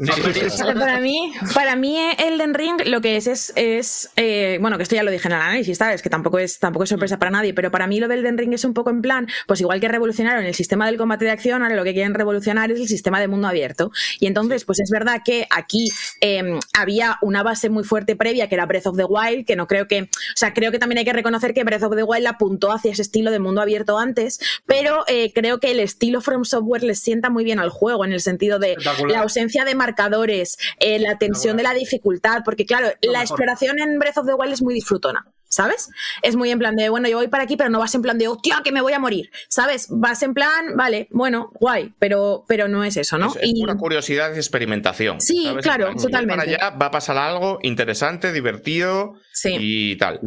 [0.78, 4.94] Para mí, para mí Elden Ring lo que es es, es eh, bueno, que esto
[4.94, 6.02] ya lo dije en el análisis, ¿sabes?
[6.02, 8.52] Que tampoco es, tampoco es sorpresa para nadie, pero para mí lo del Elden Ring
[8.52, 11.62] es un poco en plan, pues igual que revolucionaron el sistema del combate de acción,
[11.62, 13.90] ahora lo que quieren revolucionar es el sistema de mundo abierto.
[14.18, 15.88] Y entonces, pues es verdad que aquí
[16.20, 19.66] eh, había una base muy fuerte previa que era Breath of the Wild, que no
[19.66, 22.26] creo que, o sea, creo que también hay que reconocer que Breath of the Wild
[22.26, 26.44] apuntó hacia ese estilo de mundo abierto antes, pero eh, creo que el estilo From
[26.44, 28.76] Software les sienta muy bien al juego en el sentido de
[29.08, 33.34] la ausencia de marcadores, eh, la tensión de la dificultad, porque claro, Lo la mejor.
[33.34, 35.26] exploración en Breath of the Wild es muy disfrutona.
[35.52, 35.90] ¿Sabes?
[36.22, 38.16] Es muy en plan de, bueno, yo voy para aquí, pero no vas en plan
[38.18, 39.30] de, hostia, que me voy a morir.
[39.48, 39.88] ¿Sabes?
[39.90, 43.26] Vas en plan, vale, bueno, guay, pero, pero no es eso, ¿no?
[43.34, 45.20] Es, es pura curiosidad y experimentación.
[45.20, 45.64] Sí, ¿sabes?
[45.64, 46.46] claro, plan, si voy totalmente.
[46.46, 49.56] Para allá va a pasar algo interesante, divertido Sí.
[49.58, 50.20] y tal.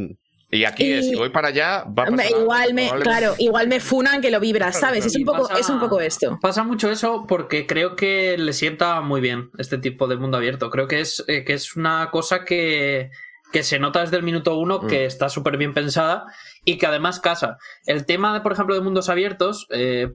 [0.52, 3.04] Y aquí es, Y- si voy para allá, va a pasar algo igual me, probablemente-
[3.04, 5.06] claro, igual me funan que lo vibras, ¿sabes?
[5.06, 6.38] Es un Y poco, pasa- es un poco esto.
[6.42, 10.70] Pasa mucho eso porque creo que le sienta muy bien este tipo de mundo abierto.
[10.70, 13.10] Creo que es, eh, que es una cosa que,
[13.54, 14.88] que se nota desde el minuto uno, Mm.
[14.88, 16.26] que está súper bien pensada
[16.66, 17.58] y que además casa.
[17.86, 20.12] El tema, de, por ejemplo, de mundos abiertos, eh,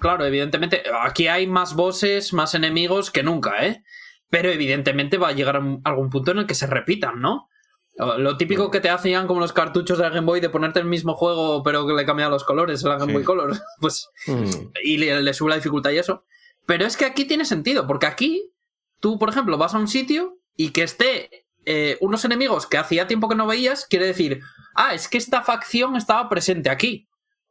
[0.00, 3.82] claro, evidentemente, aquí hay más bosses, más enemigos que nunca, ¿eh?
[4.30, 7.48] Pero evidentemente va a llegar a algún punto en el que se repitan, ¿no?
[7.96, 8.36] Lo Mm.
[8.36, 11.14] típico que te hacían como los cartuchos de la Game Boy de ponerte el mismo
[11.14, 13.14] juego pero que le cambian los colores en la Game Sí.
[13.14, 13.52] Boy Color.
[13.80, 14.44] Pues Mm.
[14.84, 16.24] y le, le sube la dificultad y eso.
[16.66, 18.52] Pero es que aquí tiene sentido, porque aquí
[19.00, 23.06] tú, por ejemplo, vas a un sitio y que esté eh, unos enemigos que hacía
[23.06, 24.40] tiempo que no veías, quiere decir,
[24.74, 27.08] ah, es que esta facción estaba presente aquí.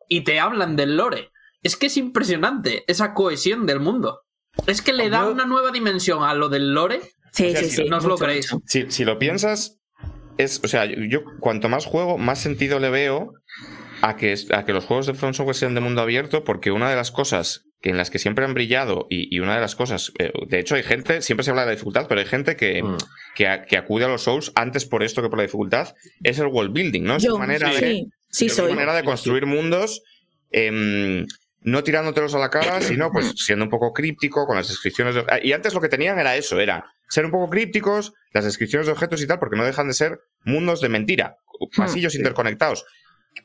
[0.08, 1.32] Y te hablan del lore.
[1.64, 4.22] Es que es impresionante esa cohesión del mundo.
[4.68, 7.02] Es que le da Yo- una nueva dimensión a lo del lore.
[7.32, 7.90] Sí, O sea, sí, si sí.
[7.90, 8.56] no os lo creéis.
[8.66, 9.80] Si, si lo piensas,
[10.38, 13.34] es, o sea, yo, yo cuanto más juego, más sentido le veo
[14.02, 16.90] a que, a que los juegos de From Software sean de mundo abierto, porque una
[16.90, 20.12] de las cosas en las que siempre han brillado y, y una de las cosas,
[20.20, 22.84] eh, de hecho hay gente, siempre se habla de la dificultad, pero hay gente que,
[22.84, 22.98] Mm.
[23.36, 25.94] que, a- que acude a los Souls antes por esto que por la dificultad,
[26.24, 27.16] es el world building, ¿no?
[27.18, 30.02] Es Yo, su manera de, sí, es manera de construir mundos.
[30.52, 31.26] em,
[31.62, 35.24] no tirándotelos a la cara, sino pues siendo un poco críptico con las descripciones de...
[35.44, 38.94] Y antes lo que tenían era eso, era ser un poco crípticos, las descripciones de
[38.94, 41.38] objetos y tal, porque no dejan de ser mundos de mentira,
[41.76, 42.86] pasillos interconectados.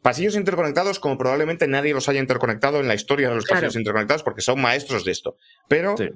[0.03, 3.59] Pasillos interconectados como probablemente nadie los haya interconectado en la historia de los Claro.
[3.63, 5.37] pasillos interconectados porque son maestros de esto.
[5.69, 6.09] Pero Sí.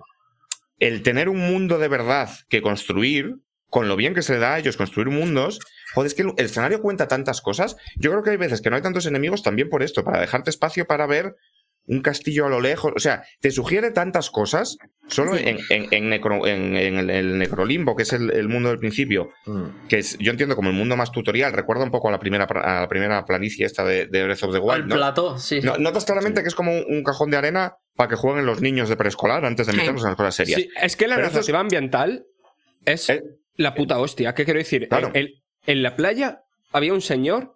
[0.79, 3.37] el tener un mundo de verdad que construir,
[3.69, 5.59] con lo bien que se le da a ellos construir mundos,
[5.95, 7.77] joder, es que el, el escenario cuenta tantas cosas.
[7.97, 10.51] Yo creo que hay veces que no hay tantos enemigos también por esto, para dejarte
[10.51, 11.35] espacio para ver
[11.87, 12.93] un castillo a lo lejos.
[12.97, 14.79] O sea, te sugiere tantas cosas
[15.09, 15.45] solo Sí.
[15.47, 18.79] en, en- en necro- en- en el, el necrolimbo, que es el, el mundo del
[18.79, 19.87] principio, Mm.
[19.89, 21.53] que es, yo entiendo como el mundo más tutorial.
[21.53, 24.53] Recuerda un poco a la primera, a la primera planicie esta de, de Breath of
[24.53, 24.87] the el Wild.
[24.87, 24.97] ¿no?
[24.97, 25.61] plató, sí.
[25.61, 28.61] No- notas claramente que es como un, un cajón de arena para que jueguen los
[28.63, 29.79] niños de preescolar antes de Sí.
[29.79, 30.61] meternos en las cosas serias.
[30.61, 32.25] Sí, es que la Pero esto es- narrativa ambiental
[32.87, 33.23] es Eh.
[33.57, 34.35] la puta hostia.
[34.35, 34.89] ¿Qué quiero decir?
[34.89, 35.13] Claro.
[35.15, 36.41] En la playa
[36.73, 37.54] había un señor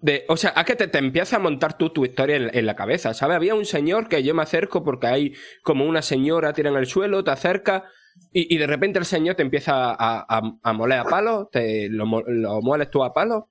[0.00, 0.24] de.
[0.28, 2.76] O sea, a que te, te empieza a montar tú tu historia en, en la
[2.76, 3.36] cabeza, ¿sabes?
[3.36, 6.86] Había un señor que yo me acerco porque hay como una señora tira en el
[6.86, 7.84] suelo, te acerca.
[8.32, 11.90] Y, y de repente el señor te empieza a, a, a moler a palo, te
[11.90, 13.50] lo, lo mueles tú a palo,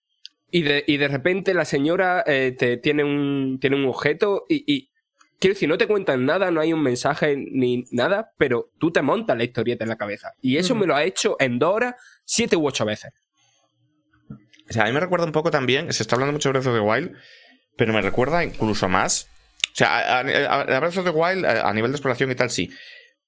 [0.50, 4.64] y de, y de repente la señora eh, te tiene un, tiene un objeto y,
[4.66, 4.90] y
[5.38, 9.02] quiero decir, no te cuentan nada, no hay un mensaje ni nada, pero tú te
[9.04, 10.34] montas la historieta en la cabeza.
[10.42, 13.12] Y eso me lo ha hecho en dos horas siete u ocho veces.
[14.70, 16.68] O sea, a mí me recuerda un poco también, se está hablando mucho de Breath
[16.68, 17.12] of the Wild,
[17.78, 19.28] pero me recuerda incluso más.
[19.74, 22.36] O sea, a, a- a Breath of the Wild, a, a nivel de exploración y
[22.36, 22.70] tal, sí.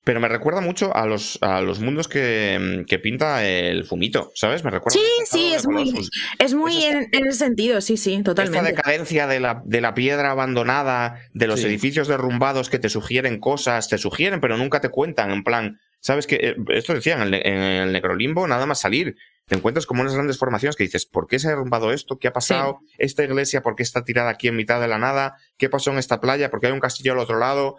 [0.03, 4.63] Pero me recuerda mucho a los, a los mundos que, que pinta el Fumito, ¿sabes?
[4.63, 5.93] Me recuerda Sí, sí, es muy,
[6.39, 8.71] es muy en, en ese sentido, sí, sí, Esta totalmente.
[8.71, 11.65] decadencia de la, de la piedra abandonada, de los Sí.
[11.67, 15.31] edificios derrumbados que te sugieren cosas, te sugieren, pero nunca te cuentan.
[15.31, 19.15] En plan, ¿sabes que eh, Esto decían, en el, Necrolimbo, nada más salir.
[19.45, 22.17] Te encuentras como unas grandes formaciones que dices, ¿por qué se ha derrumbado esto?
[22.19, 22.79] ¿Qué ha pasado?
[22.97, 25.37] Esta iglesia, ¿por qué está tirada aquí en mitad de la nada?
[25.57, 26.51] ¿Qué pasó en esta playa?
[26.51, 27.77] ¿Por qué hay un castillo al otro lado?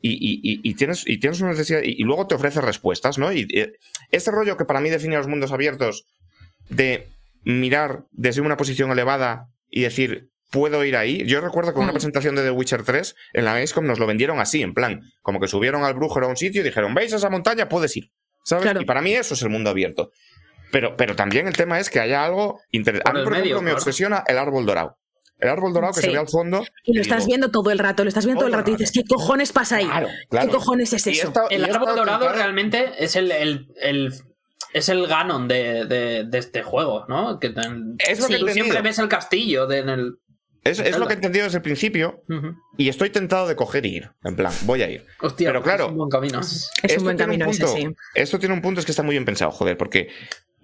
[0.00, 3.32] Y, y- tienes, y tienes una necesidad, y, luego te ofrece respuestas, ¿no?
[3.32, 3.72] Y eh,
[4.10, 6.06] este rollo que para mí define los mundos abiertos
[6.68, 7.08] de
[7.44, 11.24] mirar desde una posición elevada y decir, puedo ir ahí.
[11.26, 11.94] Yo recuerdo que en una Mm.
[11.94, 15.40] presentación de The Witcher 3 en la Gamescom nos lo vendieron así, en plan, como
[15.40, 17.68] que subieron al brujo a un sitio y dijeron, ¿veis esa montaña?
[17.68, 18.10] Puedes ir.
[18.44, 18.62] ¿Sabes?
[18.62, 18.80] Claro.
[18.80, 20.10] Y para mí eso es el mundo abierto.
[20.72, 23.10] Pero, pero también el tema es que haya algo interesante.
[23.10, 24.96] A mí, por ejemplo, medio, me obsesiona el árbol dorado.
[25.38, 26.06] El árbol dorado que Sí.
[26.06, 26.64] se ve al fondo.
[26.84, 28.74] Y lo estás digo, viendo todo el rato, lo estás viendo todo el rato y
[28.74, 29.86] dices, ¿qué cojones pasa ahí?
[29.86, 30.46] Claro, claro.
[30.48, 31.28] ¿Qué cojones es eso?
[31.28, 34.12] esta- El árbol dorado realmente es el, el, el-
[34.74, 37.38] es el Ganon de, de, de este juego, ¿no?
[37.38, 38.52] Que ten- Es lo que he tú entendido.
[38.64, 40.14] siempre ves el castillo de, en el.
[40.70, 42.22] Es, es lo que he entendido desde el principio
[42.76, 44.10] y estoy tentado de coger y ir.
[44.24, 45.04] En plan, voy a ir.
[45.20, 46.40] Hostia, Pero claro, es un buen camino.
[46.40, 47.88] Es Esto un buen tiene camino punto, sí.
[48.14, 50.08] Esto tiene un punto, es que está muy bien pensado, joder, porque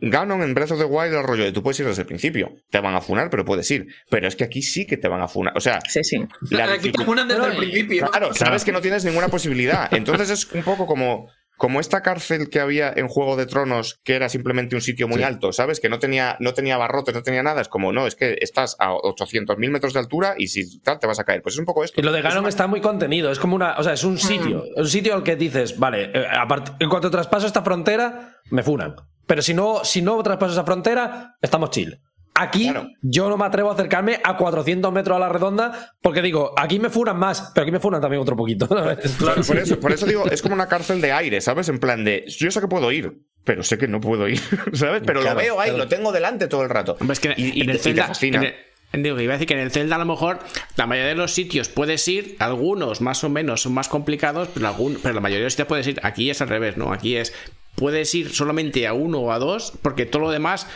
[0.01, 2.57] Ganon en Breath of the Wild el rollo de tú puedes ir desde el principio.
[2.71, 3.87] Te van a funar, pero puedes ir.
[4.11, 5.57] Pero es que aquí sí que te van a funar.
[5.57, 6.27] O sea, Sí, sí.
[6.51, 8.11] la Aquí te ponen desde el Claro, principio.
[8.11, 9.93] Claro, sabes que no tienes ninguna posibilidad.
[9.95, 14.15] Entonces es un poco como, como esta cárcel que había en Juego de Tronos, que
[14.17, 15.81] era simplemente un sitio muy alto, ¿sabes?
[15.81, 17.61] Que no tenía, no tenía barrotes, no tenía nada.
[17.61, 21.07] Es como, no, es que estás a 800.000 metros de altura y si tal te
[21.07, 21.43] vas a caer.
[21.43, 22.01] Pues es un poco esto.
[22.01, 23.31] Y lo de Es Ganon una- está muy contenido.
[23.31, 23.77] Es como una.
[23.79, 24.65] O sea, es un sitio.
[24.77, 28.97] Un sitio al que dices, vale, eh, apart- en cuanto traspaso esta frontera, me funan.
[29.27, 32.01] Pero si no, si no traspaso esa frontera, estamos chill.
[32.37, 32.89] Aquí Claro.
[33.01, 36.81] yo no me atrevo a acercarme a 400 metros a la redonda porque digo, aquí
[36.81, 38.67] me funan más, pero aquí me funan también otro poquito.
[38.67, 41.69] Claro, por eso, por eso digo, es como una cárcel de aire, ¿sabes?
[41.69, 44.41] En plan de, yo sé que puedo ir, pero sé que no puedo ir,
[44.73, 45.03] ¿sabes?
[45.07, 45.85] Pero Claro, lo veo ahí, claro.
[45.85, 46.97] lo tengo delante todo el rato.
[46.97, 48.39] Que y, y te- el y te fascina.
[48.39, 48.45] en
[48.93, 50.41] el- digo, iba a decir que en el Zelda a lo mejor
[50.77, 54.67] la mayoría de los sitios puedes ir, algunos más o menos son más complicados, pero,
[54.67, 56.01] algún, pero la mayoría de los sitios puedes ir.
[56.03, 56.93] Aquí es al revés, ¿no?
[56.93, 57.33] Aquí es.
[57.77, 60.69] Puedes ir solamente a uno o a dos, porque todo lo demás,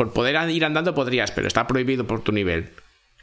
[0.00, 2.70] por poder ir andando podrías, pero está prohibido por tu nivel.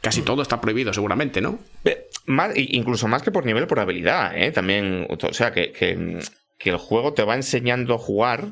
[0.00, 1.58] Casi todo está prohibido, seguramente, ¿no?
[1.84, 4.52] Eh, más- incluso más que por nivel, por habilidad, ¿eh?
[4.52, 6.20] También, o sea, que, que,
[6.56, 8.44] que el juego te va enseñando a jugar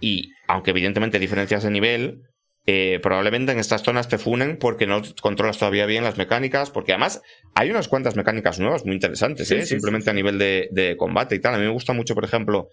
[0.00, 2.22] y, aunque evidentemente diferencias de nivel,
[2.66, 6.92] eh, probablemente en estas zonas te funen porque no controlas todavía bien las mecánicas, porque
[6.92, 7.20] además
[7.56, 9.62] hay unas cuantas mecánicas nuevas muy interesantes, ¿eh?
[9.62, 11.54] sí, simplemente a nivel de, de combate y tal.
[11.54, 12.68] A mí me gusta mucho, por ejemplo,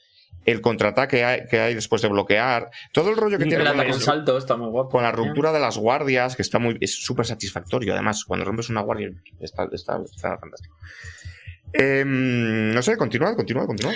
[0.46, 3.78] el contraataque hay- que hay después de bloquear, todo el rollo que tiene El con
[3.78, 4.90] la, ataque en salto está muy guapo.
[4.90, 7.94] con la ruptura de las guardias, que está muy, es súper satisfactorio.
[7.94, 10.76] Además, cuando rompes una guardia, está, está, está fantástico.
[11.74, 13.94] Em, no sé, continúa, continúa, continúa.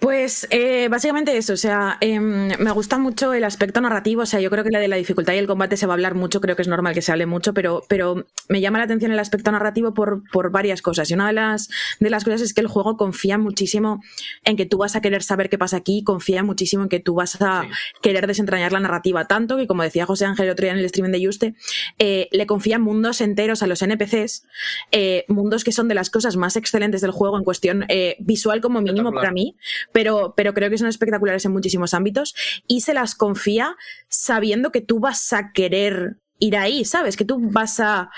[0.00, 4.40] Pues eh, básicamente eso, o sea, em, me gusta mucho el aspecto narrativo, o sea,
[4.40, 6.40] yo creo que la de la dificultad y el combate se va a hablar mucho,
[6.42, 9.18] creo que es normal que se hable mucho, pero, pero me llama la atención el
[9.18, 11.10] aspecto narrativo por, por varias cosas.
[11.10, 14.02] Y una de las, de las cosas es que el juego confía muchísimo
[14.44, 17.14] en que tú vas a querer saber qué pasa aquí, confía muchísimo en que tú
[17.14, 17.68] vas a Sí.
[18.02, 20.84] querer desentrañar la narrativa, tanto que, como decía José Ángel el otro día en el
[20.84, 21.54] streaming de Juste,
[21.98, 24.44] eh, le confía mundos enteros a los NPCs,
[24.92, 28.60] eh, mundos que son de las cosas más excelentes del juego en cuestión eh, visual
[28.60, 29.56] como mínimo para mí,
[29.92, 32.34] pero, pero creo que son espectaculares en muchísimos ámbitos
[32.66, 33.76] y se las confía
[34.08, 37.16] sabiendo que tú vas a querer ir ahí, ¿sabes?
[37.16, 38.10] Que tú vas a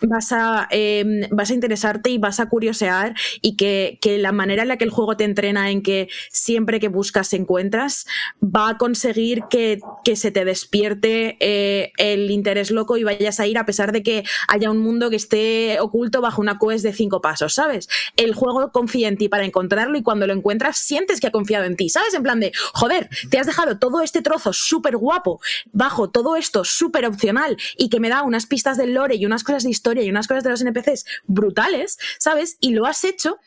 [0.00, 4.62] vas a, eh, vas a interesarte y vas a curiosear y que, que la manera
[4.62, 8.06] en la que el juego te entrena en que siempre que buscas encuentras
[8.42, 13.46] va a conseguir que, que se te despierte eh, el interés loco y vayas a
[13.46, 16.92] ir a pesar de que haya un mundo que esté oculto bajo una quest de
[16.92, 17.88] cinco pasos, ¿sabes?
[18.16, 21.64] El juego confía en ti para encontrarlo y cuando lo encuentras sientes que ha confiado
[21.64, 22.14] en ti, ¿sabes?
[22.14, 25.40] En plan de, joder, te has dejado todo este trozo súper guapo
[25.72, 29.44] bajo todo esto súper opcional y que me da unas pistas del lore y unas
[29.44, 32.56] cosas de y unas cosas de los NPCs brutales, ¿sabes?
[32.60, 33.38] Y lo has hecho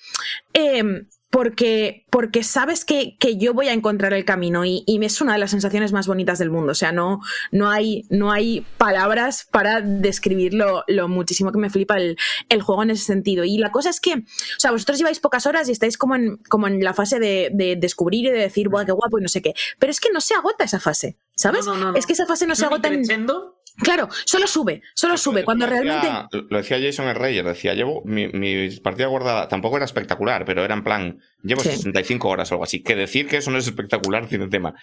[0.54, 5.22] eh, porque, porque sabes que, que yo voy a encontrar el camino y, y es
[5.22, 6.72] una de las sensaciones más bonitas del mundo.
[6.72, 7.22] O sea, no,
[7.52, 12.18] no, hay, no hay palabras para describir lo, lo muchísimo que me flipa el,
[12.50, 13.44] el juego en ese sentido.
[13.44, 16.38] Y la cosa es que, o sea, vosotros lleváis pocas horas y estáis como en,
[16.50, 19.20] como en la fase de, de descubrir y de decir, ¡buah, qué guapo!
[19.20, 19.54] y no sé qué.
[19.78, 21.66] Pero es que no se agota esa fase, ¿sabes?
[21.68, 21.98] No, no, no, no.
[21.98, 23.04] Es que esa fase no se agota en...
[23.82, 25.44] Claro, solo sube, solo sube.
[25.44, 26.38] Cuando decía- realmente...
[26.50, 30.64] Lo decía Jason el Reyes, decía, llevo mi, mi partida guardada, tampoco era espectacular, pero
[30.66, 31.70] era en plan, llevo Sí.
[31.70, 32.84] 65 horas o algo así.
[32.84, 34.74] Que decir que eso no es espectacular tiene tema.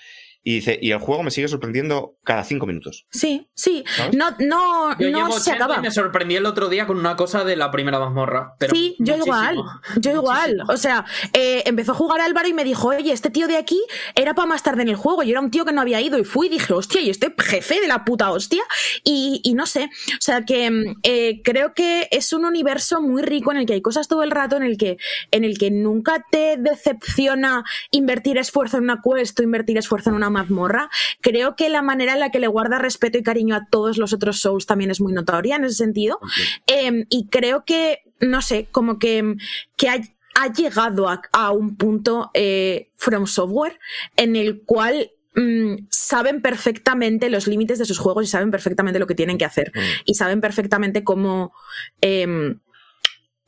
[0.48, 3.04] Y dice, y el juego me sigue sorprendiendo cada 5 minutos.
[3.10, 3.82] Sí, sí.
[3.96, 4.14] ¿Sabes?
[4.16, 5.78] No, no, Yo no llevo se 80 acaba.
[5.78, 8.54] y me sorprendí el otro día con una cosa de la primera mazmorra.
[8.60, 9.36] Pero Sí, yo muchísimo.
[9.36, 9.56] igual,
[9.96, 10.50] yo igual.
[10.52, 10.72] Muchísimo.
[10.72, 13.82] O sea, eh, empezó a jugar Álvaro y me dijo, oye, este tío de aquí
[14.14, 15.24] era para más tarde en el juego.
[15.24, 17.34] Yo era un tío que no había ido y fui y dije, hostia, y este
[17.36, 18.62] jefe de la puta hostia.
[19.02, 23.22] Y, y no sé, o sea que mm, eh, creo que es un universo muy
[23.22, 24.96] rico en el que hay cosas todo el rato, en el que,
[25.32, 30.16] en el que nunca te decepciona invertir esfuerzo en una quest o invertir esfuerzo en
[30.16, 30.88] una mazmorra.
[31.20, 34.12] Creo que la manera en la que le guarda respeto y cariño a todos los
[34.12, 36.18] otros Souls también es muy notoria en ese sentido.
[36.66, 39.36] Eh, y creo que, no sé, como que,
[39.76, 39.98] que ha,
[40.34, 43.78] ha llegado a, a un punto eh, From Software
[44.16, 49.06] en el cual mm, saben perfectamente los límites de sus juegos y saben perfectamente lo
[49.06, 49.72] que tienen que hacer.
[49.74, 49.80] Mm.
[50.04, 51.52] Y saben perfectamente cómo.
[52.00, 52.60] em,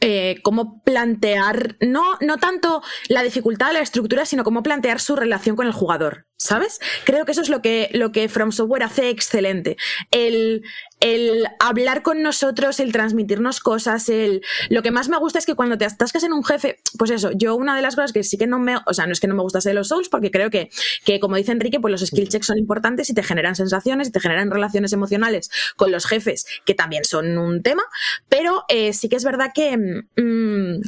[0.01, 5.17] eh, cómo plantear, no, no tanto la dificultad de la estructura, sino cómo plantear su
[5.17, 6.79] relación con el jugador, ¿sabes?
[7.05, 9.77] Creo que eso es lo que, lo que From Software hace excelente.
[10.13, 10.63] El,
[11.01, 14.43] el hablar con nosotros, el transmitirnos cosas, el...
[14.71, 17.33] Lo que más me gusta es que cuando te atascas en un jefe, pues eso,
[17.35, 18.77] yo una de las cosas que sí que no me...
[18.87, 20.71] O sea, no es que no me gustase de los Souls, porque creo que,
[21.05, 24.13] que como dice Enrique, pues los skill checks son importantes y te generan sensaciones y
[24.13, 27.83] te generan relaciones emocionales con los jefes, que también son un tema,
[28.29, 29.77] pero eh, sí que es verdad que...
[29.77, 30.81] mm,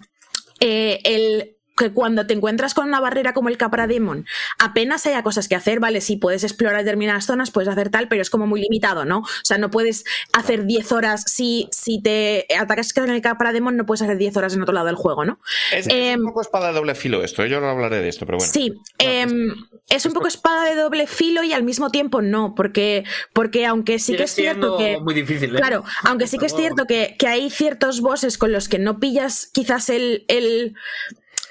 [0.61, 4.27] eh, el que cuando te encuentras con una barrera como el Capra Demon,
[4.59, 8.21] apenas haya cosas que hacer, vale, sí, puedes explorar determinadas zonas, puedes hacer tal, pero
[8.21, 9.21] es como muy limitado, ¿no?
[9.21, 13.77] O sea, no puedes hacer 10 horas, si, si te atacas en el Capra Demon,
[13.77, 15.39] no puedes hacer 10 horas en otro lado del juego, ¿no?
[15.73, 17.49] Es, es Em, un poco espada de doble filo esto, ¿eh?
[17.49, 18.53] yo no hablaré de esto, pero bueno.
[18.53, 19.55] Sí, em,
[19.89, 23.99] es un poco espada de doble filo y al mismo tiempo no, porque, porque aunque
[23.99, 24.99] sí que es cierto que...
[25.01, 25.59] muy difícil, ¿eh?
[25.59, 28.99] Claro, aunque sí que es cierto que, que hay ciertos bosses con los que no
[28.99, 30.75] pillas quizás el, el,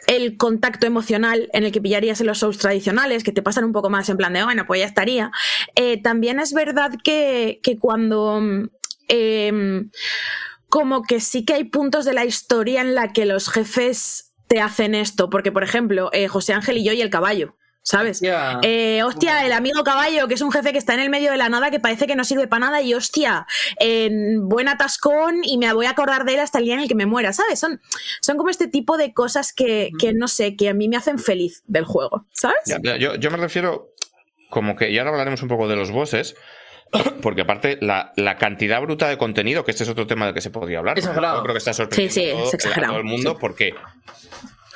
[0.10, 3.74] el contacto emocional en el que pillarías en los shows tradicionales, que te pasan un
[3.74, 5.32] poco más en plan de, bueno, pues ya estaría.
[5.76, 8.42] Eh, también es verdad que, que cuando...
[9.08, 9.92] em,
[10.68, 14.60] como que sí que hay puntos de la historia en la que los jefes te
[14.62, 17.56] hacen esto, porque por ejemplo, eh, José Ángel y yo y el caballo.
[17.90, 18.20] ¿Sabes?
[18.22, 18.60] Ya.
[18.62, 21.38] Eh, hostia, el amigo caballo, que es un jefe que está en el medio de
[21.38, 23.48] la nada, que parece que no sirve para nada, y hostia,
[23.80, 26.88] en buen atascón, y me voy a acordar de él hasta el día en el
[26.88, 27.60] que me muera, ¿sabes?
[27.60, 27.82] Son,
[28.22, 31.18] son como este tipo de cosas que, que no sé, que a mí me hacen
[31.18, 32.58] feliz del juego, ¿sabes?
[33.00, 33.88] Yo, yo me refiero
[34.52, 36.36] como que, y ahora hablaremos un poco de los bosses,
[37.24, 40.42] porque aparte la, la cantidad bruta de contenido, que este es otro tema del que
[40.42, 41.38] se podría hablar, Exagerado.
[41.38, 42.92] yo creo que está sorprendiendo Sí, sí, a todo- es a exagerado.
[42.94, 43.74] todo el mundo porque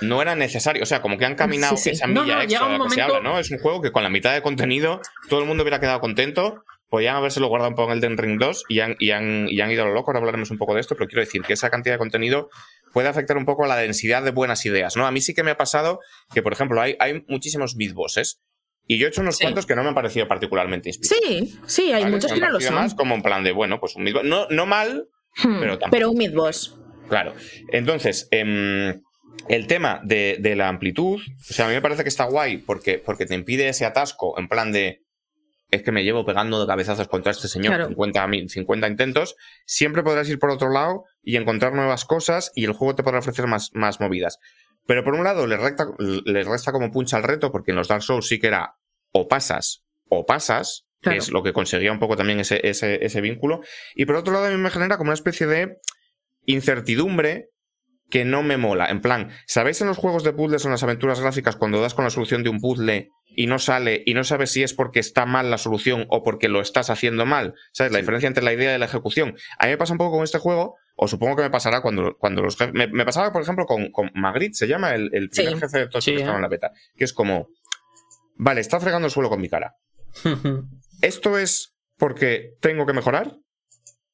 [0.01, 1.89] no era necesario, o sea, como que han caminado Sí, sí.
[1.91, 3.39] esa milla no, extra de la que se momento- habla, ¿no?
[3.39, 4.99] Es un juego que con la mitad de contenido
[5.29, 6.63] todo el mundo hubiera quedado contento.
[6.89, 9.59] Podían habérselo guardado un poco en el Den Ring 2 y han, y, han, y
[9.61, 10.11] han ido a lo loco.
[10.11, 12.49] Ahora hablaremos un poco de esto, pero quiero decir que esa cantidad de contenido
[12.91, 15.07] puede afectar un poco a la densidad de buenas ideas, ¿no?
[15.07, 15.99] A mí sí que me ha pasado
[16.35, 18.41] que, por ejemplo, hay, hay muchísimos mid bosses
[18.85, 19.43] y yo he hecho unos Sí.
[19.43, 21.19] cuantos que no me han parecido particularmente inspirados.
[21.25, 22.15] Sí, sí, hay ¿vale?
[22.15, 22.75] muchos que no lo son.
[22.75, 25.07] más como en plan de, bueno, pues un mid no, no mal,
[25.37, 25.89] Hmm, pero tampoco.
[25.91, 26.77] pero un mid-boss.
[27.09, 27.33] Claro.
[27.71, 29.01] Entonces, em,
[29.49, 32.57] el tema de, de la amplitud, o sea, a mí me parece que está guay
[32.57, 35.01] porque, porque te impide ese atasco en plan de.
[35.71, 37.87] Es que me llevo pegando de cabezazos contra este señor Claro.
[37.89, 39.35] 50, mi- 50 intentos.
[39.65, 43.19] Siempre podrás ir por otro lado y encontrar nuevas cosas y el juego te podrá
[43.19, 44.37] ofrecer más, más movidas.
[44.85, 47.87] Pero por un lado, le resta, le resta como puncha al reto porque en los
[47.87, 48.75] Dark Souls sí que era
[49.13, 51.15] o pasas o pasas, Claro.
[51.15, 53.61] que es lo que conseguía un poco también ese, ese, ese vínculo.
[53.95, 55.77] Y por otro lado, a mí me genera como una especie de
[56.45, 57.49] incertidumbre
[58.13, 58.85] que no me mola.
[58.91, 61.95] En plan, ¿sabéis en los juegos de puzzles o en las aventuras gráficas cuando das
[61.95, 64.99] con la solución de un puzzle y no sale y no sabes si es porque
[64.99, 67.55] está mal la solución o porque lo estás haciendo mal?
[67.71, 67.91] ¿Sabes?
[67.91, 69.35] La diferencia entre la idea y la ejecución.
[69.57, 72.15] A mí me pasa un poco con este juego, o supongo que me pasará cuando,
[72.19, 72.75] cuando los jefes...
[72.75, 75.59] Me, me pasaba, por ejemplo, con, con Magritte, se llama el, el primer Sí.
[75.61, 76.37] jefe de todos Sí, los que estaban ¿eh?
[76.37, 77.47] en la beta, que es como...
[78.35, 79.73] Vale, está fregando el suelo con mi cara.
[81.01, 83.37] ¿Esto es porque tengo que mejorar?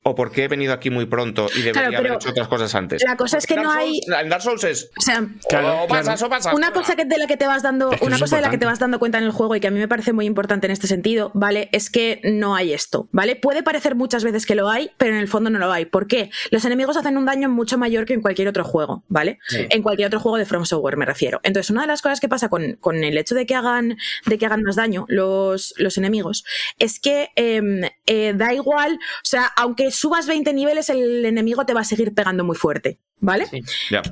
[0.01, 3.03] ¿O porque he venido aquí muy pronto y debería Claro, haber hecho otras cosas antes?
[3.03, 4.89] la cosa es que no hay- Souls- En Dark Souls es.
[4.97, 6.53] O sea, Claro, o pasas o pasas.
[6.53, 8.49] Una cosa que de la que te vas dando, Es que una cosa de la
[8.49, 10.25] que te vas dando cuenta en el juego y que a mí me parece muy
[10.25, 11.67] importante en este sentido, ¿vale?
[11.73, 13.35] Es que no hay esto, ¿vale?
[13.35, 15.83] Puede parecer muchas veces que lo hay, pero en el fondo no lo hay.
[15.85, 16.29] ¿Por qué?
[16.49, 19.39] Los enemigos hacen un daño mucho mayor que en cualquier otro juego, ¿vale?
[19.51, 21.41] En cualquier otro juego de From Software me refiero.
[21.43, 24.37] Entonces, una de las cosas que pasa con, con el hecho de que hagan, de
[24.37, 26.45] que hagan más daño los, los enemigos
[26.77, 31.73] es que em, eh, da igual, o sea, aunque subas 20 niveles, el enemigo te
[31.73, 33.47] va a seguir pegando muy fuerte, ¿vale?
[33.47, 33.61] Sí.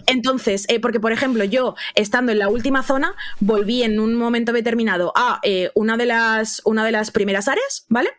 [0.05, 4.53] Entonces, eh, porque por ejemplo, yo estando en la última zona, volví en un momento
[4.53, 8.09] determinado a eh, una, de las, una de las primeras áreas, ¿vale?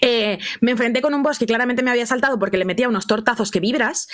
[0.00, 3.06] Eh, me enfrenté con un boss que claramente me había saltado porque le metía unos
[3.06, 4.08] tortazos que vibras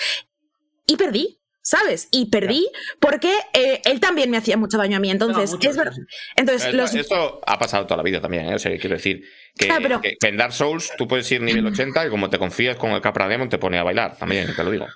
[0.85, 1.40] y perdí.
[1.63, 2.07] ¿Sabes?
[2.11, 2.67] Y perdí
[2.99, 5.11] porque eh, él también me hacía mucho daño a mí.
[5.11, 5.93] Entonces, No, es verdad.
[6.35, 8.55] Entonces, Esto, los, esto ha pasado toda la vida también, ¿eh?
[8.55, 9.23] O sea, quiero decir
[9.55, 12.29] que, Claro, pero- que- que en Dark Souls tú puedes ir nivel 80 y como
[12.29, 14.87] te confías con el Capra Demon te pone a bailar, también, te lo digo.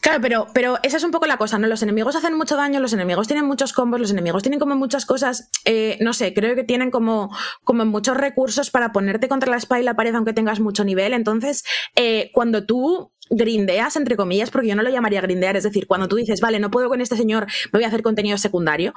[0.00, 1.66] Claro, pero, pero esa es un poco la cosa, ¿no?
[1.66, 5.06] Los enemigos hacen mucho daño, los enemigos tienen muchos combos, los enemigos tienen como muchas
[5.06, 9.56] cosas, eh, no sé, creo que tienen como, como muchos recursos para ponerte contra la
[9.56, 11.14] espalda y la pared aunque tengas mucho nivel.
[11.14, 11.64] Entonces,
[11.96, 16.08] eh, cuando tú grindeas, entre comillas, porque yo no lo llamaría grindear, es decir, cuando
[16.08, 18.92] tú dices, vale, no puedo con este señor, me voy a hacer contenido secundario,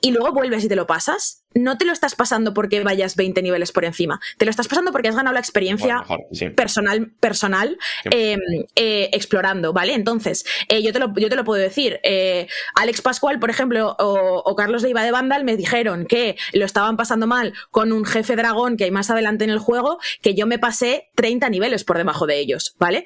[0.00, 3.42] y luego vuelves y te lo pasas, no te lo estás pasando porque vayas 20
[3.42, 6.50] niveles por encima, te lo estás pasando porque has ganado la experiencia Bueno, mejor, sí.
[6.50, 8.08] personal, personal Sí.
[8.12, 8.36] eh,
[8.76, 9.94] eh, explorando, ¿vale?
[9.94, 12.00] Entonces, eh, yo, te lo, yo te lo puedo decir.
[12.04, 16.64] eh, Alex Pascual, por ejemplo, o, o Carlos Leiva de Vandal me dijeron que lo
[16.64, 20.34] estaban pasando mal con un jefe dragón que hay más adelante en el juego, que
[20.34, 23.04] yo me pasé 30 niveles por debajo de ellos, ¿vale?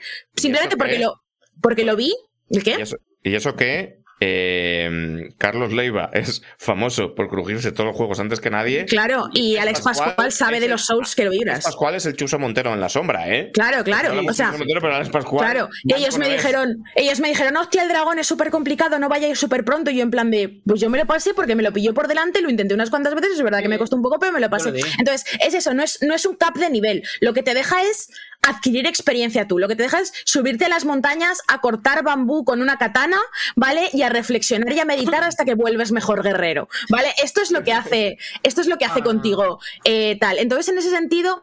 [0.52, 1.22] Simplemente porque lo,
[1.60, 2.14] porque lo vi.
[2.50, 2.74] ¿El Y qué?
[2.74, 8.40] eso, y eso que eh, Carlos Leiva es famoso por crujirse todos los juegos antes
[8.40, 8.84] que nadie.
[8.84, 11.64] Claro, y Alex Pascual sabe de los Souls que lo Alex vibras.
[11.64, 13.50] Pascual es el Chuso Montero en la sombra, ¿eh?
[13.52, 14.14] Claro, claro.
[14.24, 15.44] O sea, Montero, pero Alex Pascual.
[15.44, 19.26] Claro, ellos me dijeron, ellos me dijeron, hostia, el dragón es súper complicado, no vaya
[19.26, 19.90] a ir súper pronto.
[19.90, 22.06] Y yo en plan de, pues yo me lo pasé porque me lo pilló por
[22.06, 24.40] delante, lo intenté unas cuantas veces, es verdad que me costó un poco, pero me
[24.40, 24.68] lo pasé.
[24.98, 27.02] Entonces, es eso, no es, no es un cap de nivel.
[27.20, 28.08] Lo que te deja es
[28.42, 29.58] adquirir experiencia tú.
[29.58, 33.18] Lo que te deja es subirte a las montañas, a cortar bambú con una katana,
[33.56, 33.88] ¿vale?
[33.92, 37.08] Y a reflexionar y a meditar hasta que vuelves mejor guerrero, ¿vale?
[37.22, 39.04] Esto es lo que hace, esto es lo que hace Ah.
[39.04, 40.38] contigo eh, tal.
[40.38, 41.42] Entonces, en ese sentido,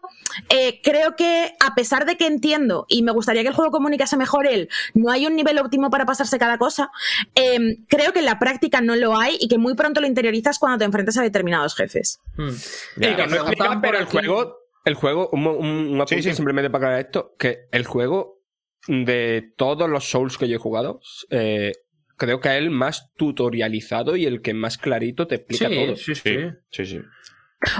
[0.50, 4.18] eh, creo que a pesar de que entiendo y me gustaría que el juego comunicase
[4.18, 6.92] mejor él, no hay un nivel óptimo para pasarse cada cosa,
[7.36, 10.60] eh, creo que en la práctica no lo hay y que muy pronto lo interiorizas
[10.60, 12.20] cuando te enfrentas a determinados jefes.
[12.36, 12.50] Hmm.
[12.50, 12.60] Ya, Sí,
[12.98, 14.12] que no explica, preguntaban pero el aquí.
[14.18, 14.59] juego,
[14.90, 16.36] el juego, un, un, un apunte Sí, sí.
[16.36, 18.42] simplemente para aclarar esto, que el juego
[18.88, 21.00] de todos los Souls que yo he jugado,
[21.30, 21.72] eh,
[22.18, 25.96] creo que es el más tutorializado y el que más clarito te explica Sí, todo.
[25.96, 26.22] sí, sí.
[26.24, 27.00] Sí, sí, sí.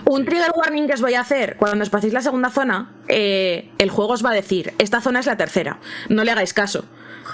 [0.06, 3.70] Un trigger warning que os voy a hacer cuando os paséis la segunda zona, eh,
[3.78, 5.80] el juego os va a decir, esta zona es la tercera,
[6.10, 6.84] no le hagáis caso.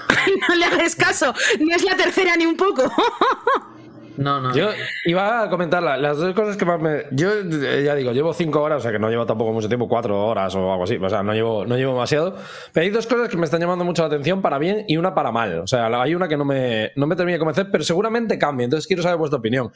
[0.48, 2.84] no le hagáis caso, no es la tercera ni un poco.
[4.16, 4.54] No, no.
[4.54, 4.68] Yo
[5.04, 7.04] iba a comentar la- las dos cosas que más me.
[7.12, 9.88] Yo eh, ya digo, llevo cinco horas, o sea que no llevo tampoco mucho tiempo,
[9.88, 10.96] cuatro horas o algo así.
[10.96, 12.36] O sea, no llevo, no llevo demasiado.
[12.72, 15.14] Pero hay dos cosas que me están llamando mucho la atención para bien y una
[15.14, 15.60] para mal.
[15.60, 18.64] O sea, hay una que no me, no me termina de convencer, pero seguramente cambie.
[18.64, 19.70] Entonces quiero saber vuestra opinión.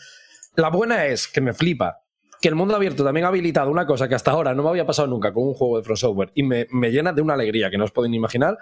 [0.56, 2.00] La buena es que me flipa
[2.40, 4.86] que el mundo abierto también ha habilitado una cosa que hasta ahora no me había
[4.86, 7.76] pasado nunca con un juego de crossover y me, me llena de una alegría que
[7.76, 8.56] no os podéis imaginar,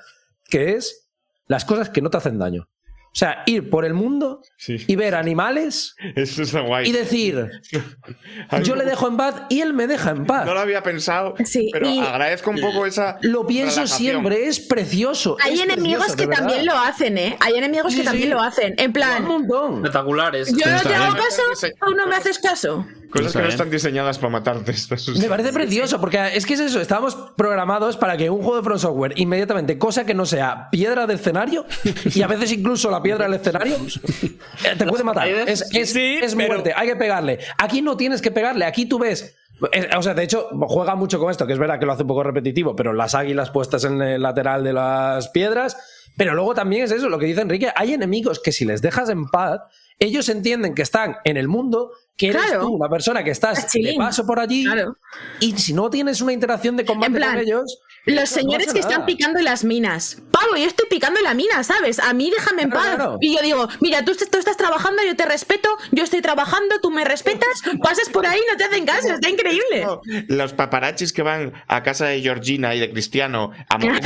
[0.49, 1.09] que es
[1.47, 2.69] las cosas que no te hacen daño.
[3.09, 4.77] O sea, ir por el mundo Sí.
[4.87, 6.89] y ver animales Eso está guay.
[6.89, 7.49] y decir,
[8.63, 10.47] yo le dejo en paz y él me deja en paz.
[10.47, 13.19] No lo había pensado, Sí, pero y- agradezco un poco esa.
[13.23, 13.99] Lo pienso relajación.
[14.13, 15.37] siempre, es precioso.
[15.43, 16.43] Hay es enemigos precioso, que verdad.
[16.47, 17.37] también lo hacen, ¿eh?
[17.41, 18.75] Hay enemigos Sí, que también lo hacen.
[18.79, 19.77] En Un plan, montón.
[19.77, 20.49] Espectaculares.
[20.55, 21.43] yo no te hago caso,
[21.87, 22.87] tú no me haces caso.
[23.11, 24.75] Cosas que no están diseñadas para matarte.
[25.19, 28.63] Me parece precioso, porque es que es eso, estábamos programados para que un juego de
[28.63, 31.65] Front Software, inmediatamente, cosa que no sea piedra de escenario,
[32.15, 35.29] y a veces incluso la piedra del escenario, eh, te puede matar.
[35.29, 37.39] Es, es, Sí, es pero- muerte, hay que pegarle.
[37.59, 39.37] Aquí no tienes que pegarle, aquí tú ves.
[39.73, 42.03] eh, O sea, de hecho, juega mucho con esto, que es verdad que lo hace
[42.03, 45.77] un poco repetitivo, pero las águilas puestas en el lateral de las piedras.
[46.17, 49.09] Pero luego también es eso, lo que dice Enrique, hay enemigos que si les dejas
[49.09, 49.61] en paz,
[50.01, 52.63] ellos entienden que están en el mundo, que eres Claro.
[52.63, 54.97] tú, una persona que estás de paso por allí, Claro.
[55.39, 57.79] y si no tienes una interacción de combate En plan, con ellos.
[58.05, 59.07] Los no señores que están nada.
[59.07, 60.21] picando en las minas.
[60.41, 61.99] Pavo, yo estoy picando en la mina, ¿sabes?
[61.99, 62.95] A mí déjame en Claro, paz.
[62.97, 63.19] claro.
[63.21, 66.91] Y yo digo, mira, tú, tú estás trabajando, yo te respeto, yo estoy trabajando, tú
[66.91, 69.87] me respetas, pasas por ahí, no te hacen caso, está increíble.
[70.29, 74.01] Los paparachis que van a casa de Georgina y de Cristiano a morir,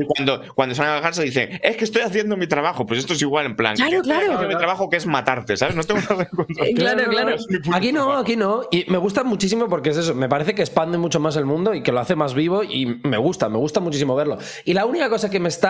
[0.00, 2.86] y cuando, cuando salen a bajarse dicen, es que estoy haciendo mi trabajo.
[2.86, 3.76] Pues esto es igual, en plan.
[3.76, 4.32] Claro, estoy claro.
[4.32, 5.74] haciendo mi trabajo que es matarte, ¿sabes?
[5.76, 6.66] No tengo nada en contra.
[6.66, 7.36] Eh, claro, claro.
[7.72, 8.62] Aquí no, aquí no.
[8.70, 10.14] Y me gusta muchísimo porque es eso.
[10.14, 13.00] Me parece que expande mucho más el mundo y que lo hace más vivo y
[13.04, 14.38] me gusta, me gusta muchísimo verlo.
[14.64, 15.67] Y la única cosa que me está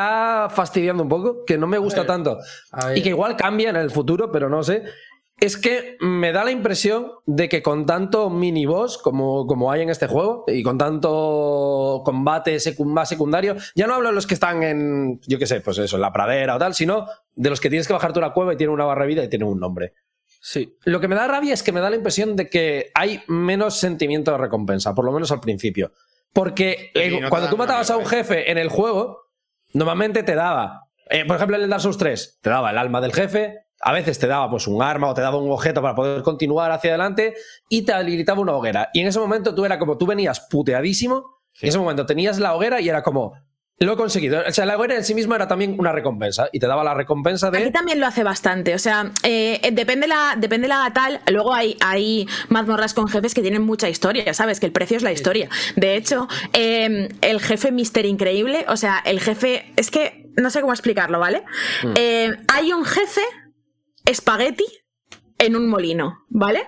[0.50, 2.38] fastidiando un poco, que no me gusta tanto
[2.94, 4.84] y que igual cambia en el futuro, pero no sé,
[5.40, 9.82] es que me da la impresión de que con tanto mini boss como, como hay
[9.82, 14.34] en este juego y con tanto combate más secundario, ya no hablo de los que
[14.34, 17.60] están en, yo qué sé, pues eso, en la pradera o tal, sino de los
[17.60, 19.60] que tienes que bajarte una cueva y tienen una barra de vida y tienen un
[19.60, 19.94] nombre.
[20.40, 20.76] Sí.
[20.84, 23.78] Lo que me da rabia es que me da la impresión de que hay menos
[23.78, 25.92] sentimiento de recompensa, por lo menos al principio.
[26.32, 29.27] Porque Sí, no te cuando tú matabas a un jefe en el juego,
[29.72, 33.00] normalmente te daba, eh, por ejemplo en el Dark Souls 3, te daba el alma
[33.00, 35.94] del jefe, a veces te daba pues un arma o te daba un objeto para
[35.94, 37.34] poder continuar hacia adelante
[37.68, 38.90] y te habilitaba una hoguera.
[38.92, 42.38] Y en ese momento tú era como, tú venías puteadísimo, y en ese momento tenías
[42.38, 43.34] la hoguera y era como,
[43.80, 44.42] lo he conseguido.
[44.46, 46.94] O sea, la hoguera en sí misma era también una recompensa y te daba la
[46.94, 47.58] recompensa de...
[47.58, 51.20] Aquí también lo hace bastante, o sea, eh, eh, depende la depende la tal.
[51.30, 54.60] Luego hay, hay mazmorras con jefes que tienen mucha historia, ¿sabes?
[54.60, 55.48] Que el precio es la historia.
[55.76, 59.72] De hecho, eh, el jefe Mister Increíble, o sea, el jefe.
[59.76, 61.44] Es que no sé cómo explicarlo, ¿vale?
[61.94, 63.22] Eh, hay un jefe
[64.04, 64.64] espagueti
[65.38, 66.66] en un molino, ¿vale?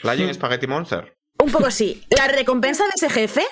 [0.00, 1.16] Flying Spaghetti Monster.
[1.42, 2.04] Un poco sí.
[2.10, 3.42] La recompensa de ese jefe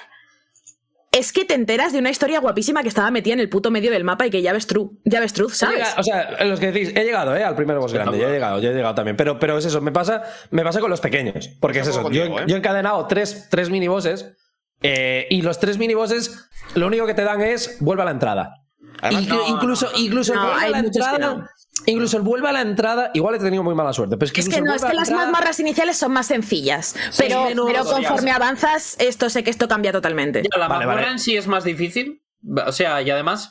[1.12, 3.90] es que te enteras de una historia guapísima que estaba metida en el puto medio
[3.90, 5.76] del mapa y que ya ves true, ya ves truth, He ¿sabes?
[5.76, 7.44] llegado- o sea, los que decís, he llegado, ¿eh?
[7.44, 9.16] Al primer boss grande, ya he llegado, ya he llegado también.
[9.16, 11.50] Pero, pero es eso, me pasa, me pasa con los pequeños.
[11.60, 12.44] Porque es eso, yo, ¿eh?
[12.46, 14.34] yo he encadenado tres, tres minibosses
[14.82, 18.54] eh, y los tres minibosses lo único que te dan es vuelve a la entrada.
[19.00, 21.50] Además, Inclu- no, incluso, incluso No, vuelve a hay la entrada.
[21.86, 24.16] Incluso el vuelve a la entrada, igual he tenido muy mala suerte.
[24.16, 26.26] Pero es que, Es que incluso no, es que las entrada- mazmorras iniciales son más
[26.26, 26.94] sencillas.
[27.18, 30.42] pero, menos- pero conforme avanzas, esto sé que esto cambia totalmente.
[30.42, 31.12] Ya, la Vale, mazmorra vale.
[31.12, 32.22] en sí es más difícil.
[32.66, 33.50] O sea, y además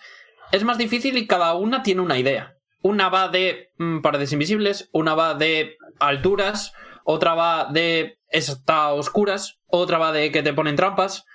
[0.51, 2.55] es más difícil y cada una tiene una idea.
[2.81, 9.59] Una va de mm, paredes invisibles, una va de alturas, otra va de está oscuras,
[9.67, 11.25] otra va de que te ponen trampas.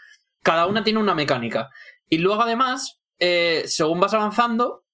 [0.43, 1.71] Cada una tiene una mecánica.
[2.09, 4.85] Y luego además, eh, según vas avanzando,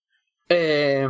[0.49, 1.09] eh,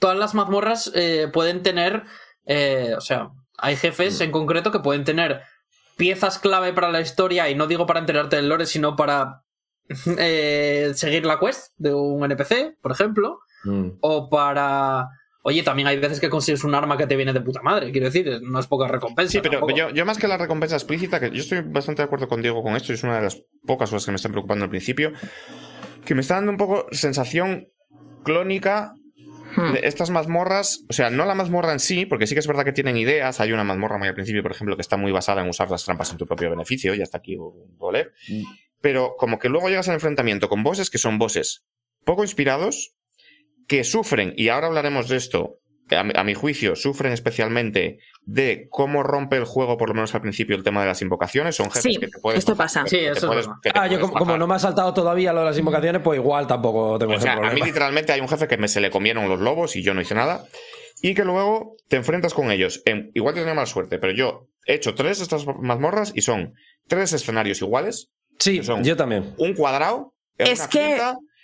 [0.00, 2.02] todas las mazmorras eh, pueden tener,
[2.46, 5.42] eh, o sea, hay jefes en concreto que pueden tener
[5.96, 9.44] piezas clave para la historia, y no digo para enterarte del lore, sino para
[10.18, 13.90] eh, seguir la quest de un NPC, por ejemplo, Mm.
[14.00, 15.08] o para...
[15.42, 18.06] Oye, también hay veces que consigues un arma que te viene de puta madre, quiero
[18.06, 19.32] decir, no es poca recompensa.
[19.32, 22.28] Sí, pero yo, yo más que la recompensa explícita, que yo estoy bastante de acuerdo
[22.28, 24.64] con Diego con esto, y es una de las pocas cosas que me están preocupando
[24.66, 25.12] al principio,
[26.04, 27.68] que me está dando un poco sensación
[28.22, 28.92] clónica
[29.60, 29.76] Hmm.
[29.82, 32.72] estas mazmorras, o sea, no la mazmorra en sí, porque sí que es verdad que
[32.72, 35.48] tienen ideas, hay una mazmorra muy al principio, por ejemplo, que está muy basada en
[35.48, 38.12] usar las trampas en tu propio beneficio, y hasta aquí voy a leer,
[38.80, 41.64] pero como que luego llegas al enfrentamiento con bosses que son bosses
[42.04, 42.96] poco inspirados,
[43.68, 45.59] que sufren, y ahora hablaremos de esto,
[45.96, 50.14] a mi, a mi juicio, sufren especialmente de cómo rompe el juego, por lo menos
[50.14, 51.56] al principio, el tema de las invocaciones.
[51.56, 52.38] Son jefes Sí, que te puedes.
[52.38, 52.84] esto pasa.
[52.84, 55.46] que Sí, eso puedes- te Ah, yo como, no me ha saltado todavía lo de
[55.46, 58.68] las invocaciones, pues igual tampoco tengo O a mí literalmente hay un jefe que me,
[58.68, 60.44] se le comieron los lobos y yo no hice nada.
[61.02, 62.82] Y que luego te enfrentas con ellos.
[62.84, 66.20] En- igual te tenía mala suerte, pero yo he hecho tres de estas mazmorras y
[66.20, 66.54] son
[66.88, 69.34] tres escenarios iguales, Sí, son- yo también.
[69.38, 70.14] un cuadrado.
[70.36, 70.96] Es una que-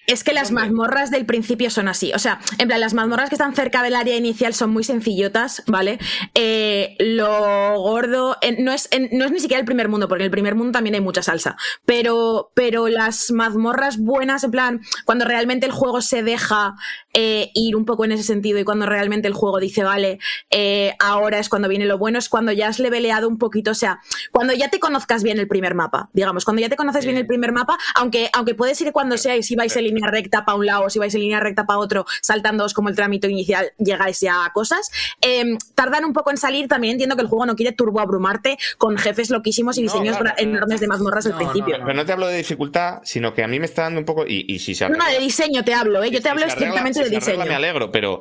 [0.06, 2.12] Es que las mazmorras del principio son así.
[2.14, 5.62] O sea, en plan, las mazmorras que están cerca del área inicial son muy sencillotas,
[5.66, 5.98] ¿vale?
[6.34, 8.36] Eh, lo gordo.
[8.40, 10.54] en- no, es, en- no es ni siquiera el primer mundo, porque en el primer
[10.54, 11.56] mundo también hay mucha salsa.
[11.84, 16.74] Pero, pero las mazmorras buenas, en plan, cuando realmente el juego se deja
[17.14, 20.18] eh, ir un poco en ese sentido y cuando realmente el juego dice, vale,
[20.50, 23.70] eh, ahora es cuando viene lo bueno, es cuando ya has leveleado un poquito.
[23.70, 24.00] O sea,
[24.30, 27.26] cuando ya te conozcas bien el primer mapa, digamos, cuando ya te conoces bien el
[27.26, 30.56] primer mapa, aunque, aunque puedes ir cuando sea, y si vais en línea recta para
[30.56, 33.72] un lado o si vais en línea recta para otro, saltándoos como el trámite inicial,
[33.78, 34.90] llegáis ya a cosas.
[35.22, 38.96] eh, tardan un poco en salir, también entiendo que el juego no quiere turboabrumarte con
[38.96, 40.34] jefes loquísimos y No, diseños claro.
[40.38, 41.78] enormes de mazmorras al No, principio.
[41.78, 44.06] no, Pero no te hablo de dificultad, sino que a mí me está dando un
[44.06, 44.24] poco.
[44.26, 46.10] Y, y si se No, no, de diseño te hablo, ¿eh?
[46.10, 47.48] yo Si te hablo arregla- estrictamente si de arregla, diseño.
[47.48, 48.20] me alegro, pero,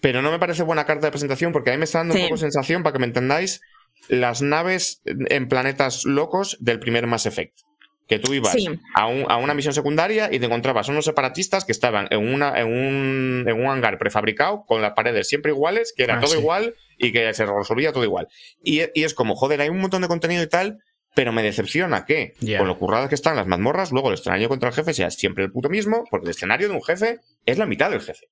[0.00, 2.20] pero no me parece buena carta de presentación porque a mí me está dando Sí.
[2.22, 3.60] un poco sensación, para que me entendáis,
[4.08, 7.58] las naves en planetas locos del primer Mass Effect.
[8.06, 8.68] Que tú ibas Sí.
[8.94, 12.58] a, un- a una misión secundaria y te encontrabas unos separatistas que estaban en, una,
[12.60, 16.32] en, un, en un hangar prefabricado con las paredes siempre iguales, que era Ah, todo
[16.32, 16.38] sí.
[16.38, 18.28] igual y que se resolvía todo igual.
[18.62, 20.80] Y, y es como, joder, hay un montón de contenido y tal,
[21.14, 22.58] pero me decepciona que, Ya.
[22.58, 25.44] con lo curradas que están las mazmorras, luego el escenario contra el jefe sea siempre
[25.44, 28.26] el puto mismo, porque el escenario de un jefe es la mitad del jefe.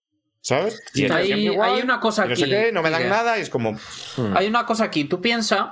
[0.44, 0.82] ¿Sabes?
[0.92, 3.42] Y Hay- siempre igual, hay una cosa no sé qué, no me dan nada y
[3.42, 3.72] es como.
[4.16, 4.36] Hmm.
[4.36, 5.66] Hay una cosa aquí, tú piensas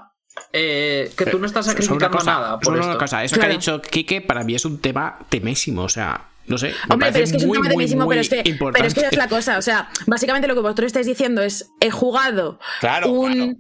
[0.53, 2.91] eh, que tú no estás Solo una sacrificando cosa, nada por solo esto.
[2.91, 6.29] una cosa, eso que ha dicho Quique para mí es un tema temésimo, o sea,
[6.47, 6.75] no sé.
[6.89, 8.89] Hombre, pero es que es un tema temísimo, pero es que, pero importante.
[8.89, 9.59] es que es la cosa.
[9.59, 13.53] O sea, básicamente lo que vosotros estáis diciendo es: he jugado Claro, un, claro.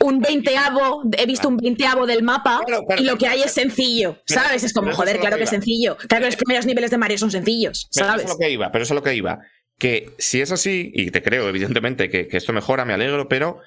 [0.00, 3.46] un veinteavo, he visto un veinteavo del mapa Claro, claro, y lo que hay pero-
[3.46, 4.64] es sencillo, pero- ¿sabes?
[4.64, 5.96] Es como, pero joder, claro que que es sencillo.
[5.96, 8.24] Claro que los primeros niveles de Mario son sencillos, Pero eso ¿sabes?
[8.26, 9.38] es lo que iba, pero eso es lo que iba.
[9.78, 13.58] Que si es así, y te creo, evidentemente, que, que esto mejora, me alegro, pero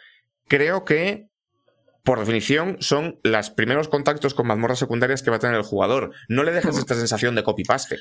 [0.47, 1.27] creo que,
[2.07, 6.11] por definición, son los primeros contactos con mazmorras secundarias que va a tener el jugador.
[6.29, 7.97] No le dejes esta sensación de copy-paste,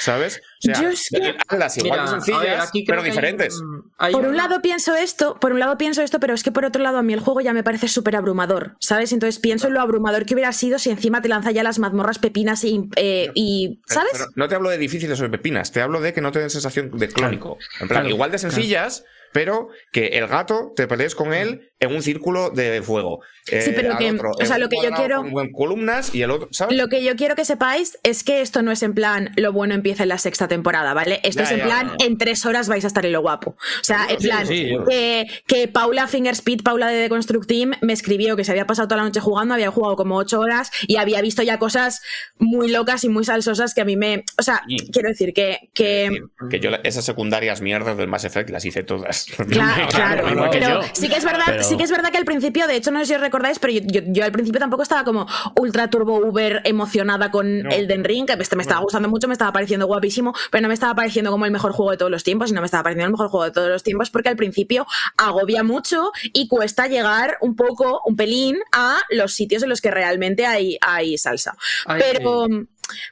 [0.00, 0.38] ¿sabes?
[0.38, 3.56] O sea, Yo es que- hazlas igual Mira, ver, sencillas, aquí pero diferentes.
[3.60, 6.44] un- hay Por un un- lado pienso esto, por un lado pienso esto, pero es
[6.44, 9.12] que por otro lado a mí el juego ya me parece súper abrumador, ¿sabes?
[9.12, 12.20] Entonces pienso en lo abrumador que hubiera sido si encima te lanza ya las mazmorras
[12.20, 14.10] pepinas y, eh, y ¿sabes?
[14.12, 16.38] pero no te hablo de difíciles o de pepinas, te hablo de que no te
[16.38, 17.58] den sensación de clónico.
[17.80, 21.94] En plan, Claro, igual de sencillas, pero que el gato te pelees con él en
[21.94, 23.20] un círculo de fuego.
[23.50, 26.30] Eh, Sí, pero que- otro o sea, lo que yo quiero- con- columnas y el
[26.30, 26.76] otro, ¿sabes?
[26.76, 29.74] Lo que yo quiero que sepáis es que esto no es en plan lo bueno
[29.74, 31.20] empieza en la sexta temporada, ¿vale?
[31.22, 32.06] Esto Ya, es en ya, plan ya.
[32.06, 33.50] en tres horas vais a estar en lo guapo.
[33.50, 37.92] O sea, en plan sí, que, que Paula Fingerspeed, Paula de The Construct Team, me
[37.92, 40.96] escribió que se había pasado toda la noche jugando, había jugado como ocho horas y
[40.96, 42.02] había visto ya cosas
[42.38, 44.24] muy locas y muy salsosas que a mí me.
[44.38, 45.70] O sea, quiero decir que.
[45.74, 49.17] que que yo esas secundarias mierdas del Mass Effect las hice todas.
[49.48, 50.30] Claro, claro.
[50.30, 50.88] igual que pero yo.
[50.92, 53.00] sí que es verdad, Pero- sí que es verdad que al principio, de hecho, no
[53.00, 55.26] sé si os recordáis, pero yo, yo- yo al principio tampoco estaba como
[55.56, 57.70] ultra turbo uber emocionada con No.
[57.70, 60.94] Elden Ring, que me estaba gustando mucho, me estaba pareciendo guapísimo, pero no me estaba
[60.94, 63.12] pareciendo como el mejor juego de todos los tiempos, y no me estaba pareciendo el
[63.12, 64.86] mejor juego de todos los tiempos, porque al principio
[65.16, 69.90] agobia mucho y cuesta llegar un poco, un pelín, a los sitios en los que
[69.90, 71.56] realmente hay, hay salsa.
[71.86, 72.46] Ay, Pero,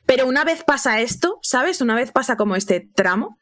[0.07, 1.81] pero una vez pasa esto, ¿sabes?
[1.81, 3.39] Una vez pasa como este tramo,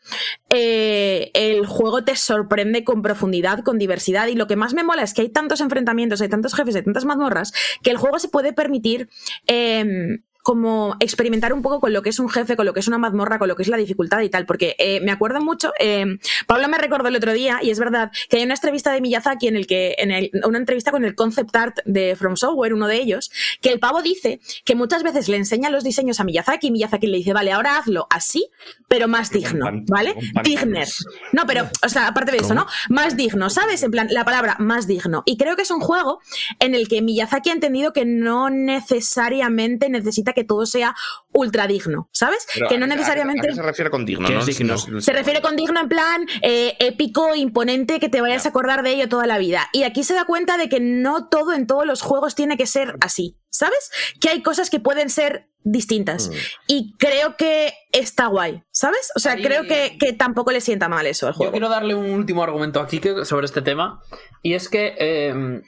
[0.51, 4.27] eh, el juego te sorprende con profundidad, con diversidad.
[4.29, 6.83] Y lo que más me mola es que hay tantos enfrentamientos, hay tantos jefes, hay
[6.83, 7.53] tantas mazmorras,
[7.83, 9.09] que el juego se puede permitir.
[9.47, 12.87] em, como experimentar un poco con lo que es un jefe, con lo que es
[12.87, 15.73] una mazmorra, con lo que es la dificultad y tal, porque eh, me acuerdo mucho,
[15.81, 16.05] eh,
[16.47, 19.49] Pablo me recordó el otro día, y es verdad, que hay una entrevista de Miyazaki
[19.49, 22.87] en el que, en el- una entrevista con el concept art de From Software, uno
[22.87, 23.31] de ellos,
[23.63, 27.07] que el pavo dice que muchas veces le enseña los diseños a Miyazaki y Miyazaki
[27.07, 28.47] le dice, vale, ahora hazlo así,
[28.87, 30.15] pero más digno, pan- ¿vale?
[30.45, 30.89] Digner.
[31.33, 32.67] No, pero, o sea, aparte de eso, ¿no?
[32.91, 33.83] Más digno, ¿sabes?
[33.83, 35.23] En plan, la palabra más digno.
[35.25, 36.21] Y creo que es un juego
[36.61, 40.95] en el que Miyazaki ha entendido que no necesariamente necesita que todo sea
[41.33, 42.47] ultra digno, ¿sabes?
[42.53, 43.47] Pero que ¿a no a necesariamente...
[43.47, 44.27] ¿A qué se refiere con digno?
[44.29, 44.41] ¿Qué no?
[44.41, 44.75] es digno?
[44.75, 48.51] No- no- Se refiere con digno en plan eh, épico, imponente, que te vayas a
[48.51, 49.69] acordar de ello toda la vida.
[49.73, 52.67] Y aquí se da cuenta de que no todo en todos los juegos tiene que
[52.67, 53.91] ser así, ¿sabes?
[54.21, 56.31] Que hay cosas que pueden ser distintas.
[56.67, 59.11] Y creo que está guay, ¿sabes?
[59.17, 61.53] O sea, Ahí- creo que, que tampoco le sienta mal eso al Yo juego.
[61.53, 64.03] quiero darle un último argumento aquí sobre este tema.
[64.43, 65.63] Y es que eh,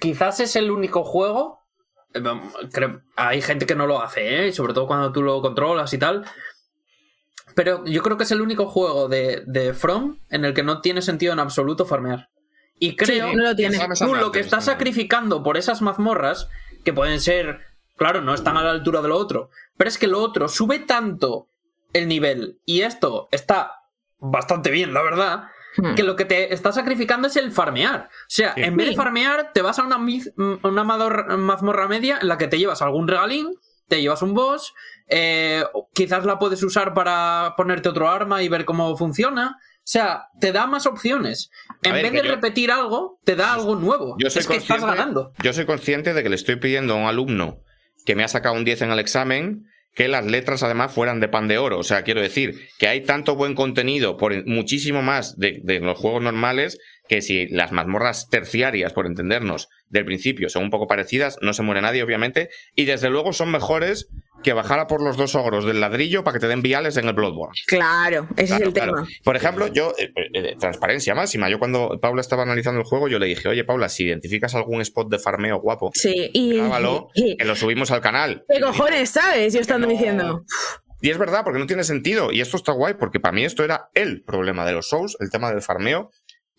[0.00, 1.59] quizás es el único juego.
[2.14, 2.22] Eh,
[2.72, 4.48] creo- hay gente que no lo hace, ¿eh?
[4.48, 6.24] Y sobre todo cuando tú lo controlas y tal.
[7.54, 10.80] Pero yo creo que es el único juego de, de From en el que no
[10.80, 12.28] tiene sentido en absoluto farmear.
[12.78, 13.76] Y creo no lo tiene.
[14.06, 16.48] Tú lo que estás sacrificando por esas mazmorras,
[16.84, 17.60] que pueden ser,
[17.96, 20.78] claro, no están a la altura de lo otro, pero es que lo otro sube
[20.78, 21.48] tanto
[21.92, 23.72] el nivel y esto está
[24.18, 25.44] bastante bien, la verdad,
[25.76, 25.94] Hmm.
[25.94, 28.08] que lo que te está sacrificando es el farmear.
[28.10, 28.62] O sea, Sí.
[28.62, 29.98] en vez de farmear, te vas a una,
[30.62, 33.48] una mazmorra media en la que te llevas algún regalín,
[33.88, 34.72] te llevas un boss,
[35.08, 35.64] eh,
[35.94, 39.56] quizás la puedes usar para ponerte otro arma y ver cómo funciona.
[39.78, 41.50] O sea, te da más opciones.
[41.82, 44.16] En ver, vez de yo- repetir algo, te da algo nuevo.
[44.18, 45.32] Yo soy es que estás ganando.
[45.42, 47.60] Yo soy consciente de que le estoy pidiendo a un alumno
[48.06, 51.28] que me ha sacado un 10 en el examen que las letras además fueran de
[51.28, 51.78] pan de oro.
[51.78, 55.98] O sea, quiero decir que hay tanto buen contenido, por muchísimo más de, de los
[55.98, 56.78] juegos normales,
[57.10, 61.64] que si las mazmorras terciarias, por entendernos, del principio son un poco parecidas, no se
[61.64, 64.08] muere nadie, obviamente, y desde luego son mejores
[64.44, 67.08] que bajar a por los dos ogros del ladrillo para que te den viales en
[67.08, 67.56] el Bloodborne.
[67.66, 68.94] Claro, ese Claro, es el claro.
[68.94, 69.08] tema.
[69.24, 73.18] Por ejemplo, yo, eh, eh, transparencia máxima, yo cuando Paula estaba analizando el juego, yo
[73.18, 76.58] le dije, oye Paula, si identificas algún spot de farmeo guapo, Sí, y.
[76.58, 78.44] grábalo, y- que lo subimos al canal.
[78.48, 79.52] ¿Qué cojones, sabes?
[79.52, 80.44] Yo estando no- diciendo.
[81.02, 82.30] Y es verdad, porque no tiene sentido.
[82.30, 85.30] Y esto está guay, porque para mí esto era el problema de los Souls, el
[85.30, 86.10] tema del farmeo.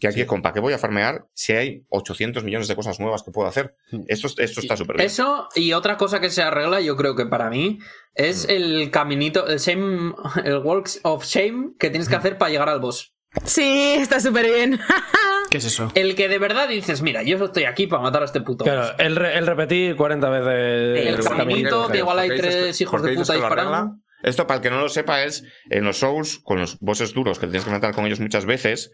[0.02, 3.00] Que aquí es con, ¿para qué voy a farmear si hay 800 millones de cosas
[3.00, 3.76] nuevas que puedo hacer?
[4.08, 5.06] Esto, esto está súper bien.
[5.06, 7.78] Eso y otra cosa que se arregla, yo creo que para mí,
[8.16, 10.14] es el caminito, el shame,
[10.44, 13.14] el walks of shame que tienes que hacer para llegar al boss.
[13.46, 14.80] Sí, está súper bien.
[15.52, 15.90] ¿Qué es eso?
[15.94, 18.66] El que de verdad dices, mira, yo estoy aquí para matar a este puto.
[18.66, 18.94] boss.
[18.98, 22.62] El, re- el repetir 40 veces El el caminito, que igual hay ¿Por qué dices
[22.64, 23.98] tres que- hijos de puta que disparando.
[24.24, 27.40] Esto, para el que no lo sepa, es en los Souls, con los bosses duros
[27.40, 28.92] que tienes que matar con ellos muchas veces.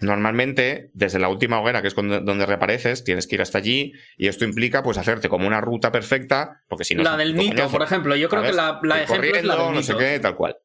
[0.00, 3.92] Normalmente, desde la última hoguera, que es donde, donde reapareces, tienes que ir hasta allí
[4.16, 7.02] y esto implica pues hacerte como una ruta perfecta, porque si no...
[7.02, 8.16] la del coñazo, por ejemplo.
[8.16, 8.50] Yo creo ¿sabes?
[8.50, 10.56] que la, la ejemplo es la del no sé qué, tal cual.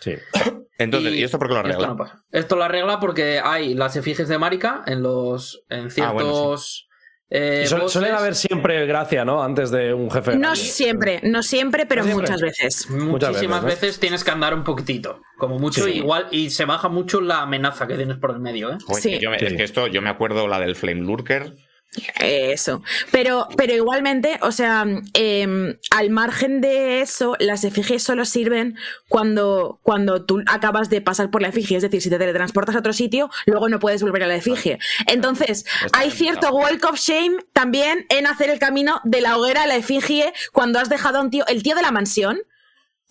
[0.00, 0.14] Sí.
[0.78, 1.86] Entonces, ¿y esto por qué lo Esto arregla?
[1.88, 2.24] no pasa.
[2.30, 6.89] Esto lo arregla porque hay las efigies de Marika en los en ciertos Ah, bueno,
[7.30, 7.92] eh, Y suele, bosses.
[8.00, 9.42] suele haber siempre gracia, ¿no?
[9.42, 10.36] Antes de un jefe.
[10.36, 12.26] No siempre, no siempre, pero No siempre.
[12.26, 12.90] muchas veces.
[12.90, 14.00] Muchísimas veces, veces, ¿no?
[14.00, 15.22] tienes que andar un poquitito.
[15.38, 15.92] Como mucho, Sí.
[15.92, 16.26] igual.
[16.32, 18.78] Y se baja mucho la amenaza que tienes por el medio, ¿eh?
[18.84, 19.10] Joder, Sí.
[19.12, 19.46] que yo me- Sí.
[19.46, 21.54] Es que esto, yo me acuerdo la del Flame Lurker.
[22.20, 22.82] Eso.
[23.10, 28.76] Pero, pero igualmente, o sea, em, al margen de eso, las efigies solo sirven
[29.08, 31.76] cuando, cuando tú acabas de pasar por la efigie.
[31.76, 34.78] Es decir, si te teletransportas a otro sitio, luego no puedes volver a la efigie.
[35.06, 39.66] Entonces, hay cierto walk of shame también en hacer el camino de la hoguera a
[39.66, 42.38] la efigie cuando has dejado a un tío, el tío de la mansión.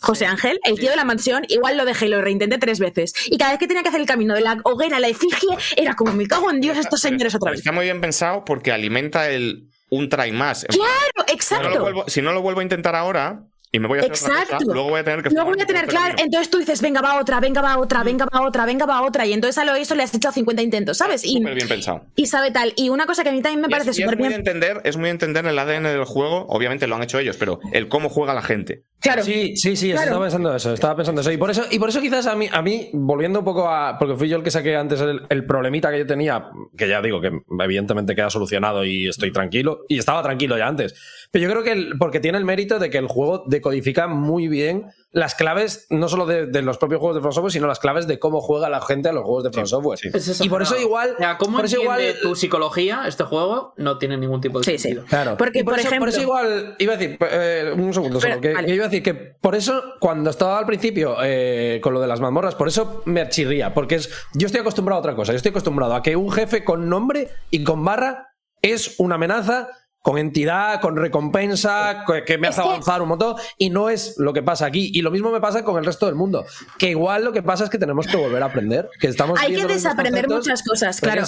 [0.02, 3.14] José Ángel, el tío de la mansión, igual lo dejé y lo reintenté tres veces.
[3.26, 5.58] Y cada vez que tenía que hacer el camino de la hoguera a la efigie,
[5.76, 7.60] era como, me cago en Dios, estos señores otra vez.
[7.60, 10.66] Está muy bien pensado porque alimenta el un try más.
[10.70, 11.82] Claro, Si no, lo exacto.
[11.82, 14.58] vuelvo, si no lo vuelvo a intentar ahora, y me voy a hacer otra Exacto.
[14.66, 17.02] cosa, luego voy a tener que Luego voy a tener claro, entonces tú dices, venga,
[17.02, 19.76] va otra, venga, va otra, venga, va otra, venga, va otra, y entonces a lo
[19.76, 21.24] eso le has echado 50 intentos, ¿sabes?
[21.24, 22.06] Y, Súper bien pensado.
[22.16, 22.74] y sabe tal.
[22.76, 24.32] Y una cosa que a mí también me Y parece súper bien.
[24.34, 27.60] entender, es muy de entender el ADN del juego, obviamente lo han hecho ellos, pero
[27.74, 28.84] el cómo juega la gente.
[29.02, 29.24] Claro.
[29.24, 30.04] Sí, sí, sí, Claro.
[30.08, 31.32] estaba pensando eso, estaba pensando eso.
[31.32, 33.98] Y por eso, y por eso quizás a mí, a mí, volviendo un poco a.
[33.98, 37.02] Porque fui yo el que saqué antes el, el problemita que yo tenía, que ya
[37.02, 37.32] digo que
[37.64, 39.86] evidentemente queda solucionado y estoy tranquilo.
[39.88, 40.96] Y estaba tranquilo ya antes.
[41.32, 44.48] Pero yo creo que el- porque tiene el mérito de que el juego decodifica muy
[44.48, 47.80] bien las claves, no solo de, de los propios juegos de From Software, sino las
[47.80, 50.00] claves de cómo juega la gente a los juegos de From Software.
[50.04, 51.14] Es eso, Y por eso igual.
[51.16, 53.74] O sea, ¿cómo por eso igual entiende tu psicología este juego?
[53.78, 54.78] No tiene ningún tipo de Sí, sí.
[54.80, 55.06] sentido.
[55.06, 55.36] Claro.
[55.38, 58.42] Porque, por, eso, ejemplo- por eso igual, iba a decir, eh, un segundo solo, Pero,
[58.42, 58.68] que, vale.
[58.68, 62.08] que iba a decir que por eso, cuando estaba al principio eh, con lo de
[62.08, 65.38] las mazmorras, por eso me chirría, porque es, yo estoy acostumbrado a otra cosa, yo
[65.38, 68.28] estoy acostumbrado a que un jefe con nombre y con barra
[68.62, 69.70] es una amenaza
[70.02, 74.34] con entidad, con recompensa, co- que me hace avanzar un montón, y no es lo
[74.34, 74.92] que pasa aquí.
[74.94, 76.46] Y lo mismo me pasa con el resto del mundo,
[76.78, 79.54] que igual lo que pasa es que tenemos que volver a aprender, que estamos Hay
[79.56, 81.24] que desaprender muchas cosas, que claro.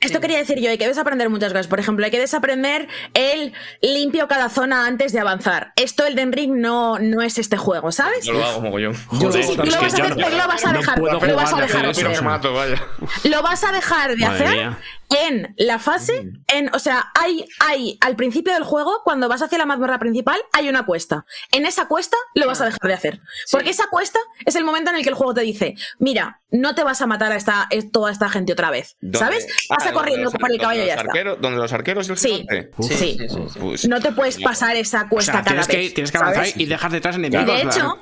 [0.00, 1.66] Esto, quería decir yo, hay que desaprender muchas cosas.
[1.68, 5.72] Por ejemplo, hay que desaprender el limpio cada zona antes de avanzar.
[5.76, 8.24] Esto, el Den Ring, no, no es este juego, ¿sabes?
[8.24, 8.94] Yo lo hago mogollón.
[9.12, 10.98] Yo Sí, lo sí, tú lo vas a hacer, no- lo vas a dejar.
[10.98, 11.86] lo vas a de dejar.
[11.86, 12.22] hacer eso, Pero o me sea.
[12.28, 12.82] mato, vaya.
[13.24, 14.78] Lo vas a dejar de Madre hacer mía.
[15.10, 19.58] En la fase, en, o sea, hay, hay, al principio del juego, cuando vas hacia
[19.58, 21.24] la mazmorra principal, hay una cuesta.
[21.52, 23.20] En esa cuesta lo vas a dejar de hacer.
[23.50, 26.74] Porque esa cuesta es el momento en el que el juego te dice, mira, no
[26.74, 28.96] te vas a matar a esta, es- toda esta gente otra vez.
[29.00, 29.18] ¿Dónde?
[29.18, 29.46] ¿Sabes?
[29.70, 31.12] Ah, Pasa donde corriendo por el caballo y donde ya los está.
[31.12, 32.46] arqueros- Donde los arqueros y el Sí.
[32.48, 32.88] Sí.
[32.88, 33.58] Sí, sí, sí.
[33.60, 35.94] Pues- No te puedes pasar esa O cuesta sea, cada tienes que, vez.
[35.94, 36.56] tienes que avanzar ¿sabes?
[36.60, 37.46] y dejar detrás Y enemigos.
[37.46, 37.98] de la- hecho,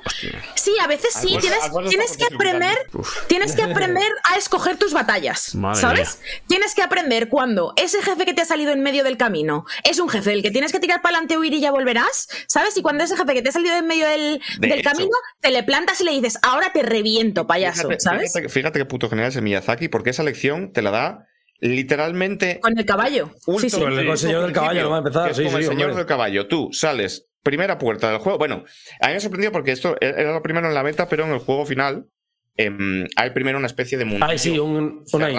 [0.55, 1.59] sí, a veces sí, tienes,
[1.89, 2.77] tienes que aprender,
[3.27, 6.19] tienes que aprender a escoger tus batallas, Madre ¿sabes?
[6.47, 6.94] Tienes que aprender
[7.29, 10.41] cuando ese jefe que te ha salido en medio del camino es un jefe del
[10.41, 12.77] que tienes que tirar para adelante, huir y ya volverás, ¿sabes?
[12.77, 14.89] Y cuando ese jefe que te ha salido en medio del, De del hecho.
[14.91, 18.33] camino, te le plantas y le dices, ahora te reviento, payaso, Fíjate, ¿sabes?
[18.33, 21.27] Fíjate, fíjate qué puto genial es el Miyazaki, porque esa lección te la da
[21.59, 22.59] literalmente.
[22.59, 23.31] Con el caballo.
[23.59, 23.79] Sí, sí.
[23.79, 25.89] Con el- el señor del caballo, no va a empezar, sí, como sí, el señor
[25.89, 25.97] hombre.
[25.97, 26.47] del caballo.
[26.47, 28.37] Tú sales, primera puerta del juego.
[28.37, 28.63] Bueno,
[29.01, 31.39] a mí me sorprendió porque esto era lo primero en la beta, pero en el
[31.39, 32.07] juego final
[32.57, 34.25] em, hay primero una especie de mundo.
[34.27, 35.33] Ay, sí, un, cerrado,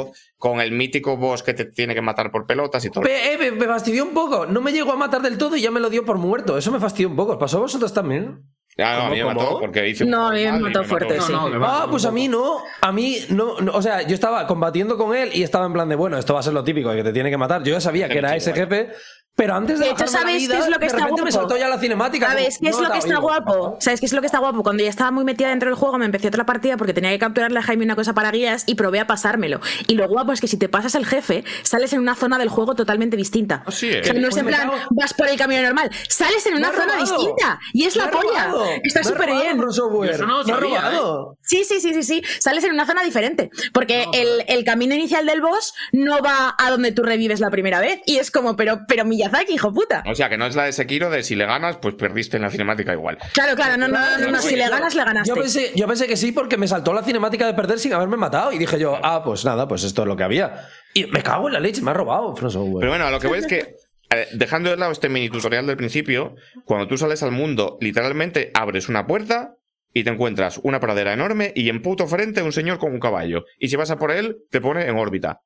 [0.00, 0.20] intro, sí.
[0.36, 3.02] con el mítico boss que te tiene que matar por pelotas y todo.
[3.04, 4.46] Pe- eh, me, me fastidió un poco.
[4.46, 6.56] No me llegó a matar del todo y ya me lo dio por muerto.
[6.56, 7.32] Eso me fastidió un poco.
[7.32, 8.40] ¿Os ¿Pasó a vosotros también?
[8.78, 11.20] Ah, no, a mí me ¿Cómo, mató porque hice No, a mí me mató fuerte,
[11.20, 11.30] sí.
[11.30, 11.50] no.
[11.62, 12.62] Ah, pues a mí no.
[12.80, 15.90] A mí no, no, O sea, yo estaba combatiendo con él y estaba en plan
[15.90, 17.62] de, bueno, esto va a ser lo típico, de que te tiene que matar.
[17.62, 18.88] Yo ya sabía que era ese jefe,
[19.34, 20.98] pero antes de De hecho, bajarme la ¿sabes qué vida, es lo que de está
[20.98, 21.48] repente me guapo?
[21.48, 22.26] saltó ya la cinemática.
[22.28, 23.20] ¿Sabes qué es no lo que está vivo.
[23.22, 23.76] guapo?
[23.80, 24.62] ¿Sabes qué es lo que está guapo?
[24.62, 27.18] Cuando ya estaba muy metida dentro del juego, me empecé otra partida porque tenía que
[27.18, 29.60] capturarle a Jaime una cosa para guías y probé a pasármelo.
[29.88, 32.48] Y lo guapo es que si te pasas el jefe, sales en una zona del
[32.50, 33.62] juego totalmente distinta.
[33.66, 34.02] Así es.
[34.02, 36.54] O sea, no es Pues en plan, cago- vas por el camino normal, sales en
[36.56, 37.00] una zona robado.
[37.00, 37.58] distinta.
[37.72, 38.44] Y es Me la polla.
[38.46, 38.66] robado.
[38.82, 39.60] Está súper bien.
[39.68, 41.38] Eso no Me sabía, robado.
[41.42, 42.22] Sí, sí, sí, sí, sí.
[42.38, 43.50] Sales en una zona diferente.
[43.72, 47.80] Porque el, el camino inicial del boss no va a donde tú revives la primera
[47.80, 48.00] vez.
[48.06, 50.02] Y es como, pero, pero Miyazaki, hijo puta.
[50.06, 52.42] O sea, que no es la de Sekiro de si le ganas, pues perdiste en
[52.42, 53.18] la cinemática igual.
[53.32, 55.28] Claro, claro, no, no, no, no, no, Si le ganas, le ganaste.
[55.28, 58.16] Yo pensé, yo pensé que sí porque me saltó la cinemática de perder sin haberme
[58.16, 60.68] matado y dije yo, ah, pues nada, pues esto es lo que había.
[60.94, 62.34] Y me cago en la leche, me ha robado.
[62.34, 63.76] Pero bueno, a lo que voy es que,
[64.10, 66.34] eh, dejando de lado este mini tutorial del principio,
[66.64, 69.54] cuando tú sales al mundo, literalmente abres una puerta
[69.94, 73.44] y te encuentras una pradera enorme y en puto frente un señor con un caballo.
[73.58, 75.40] Y si vas a por él, te pone en órbita.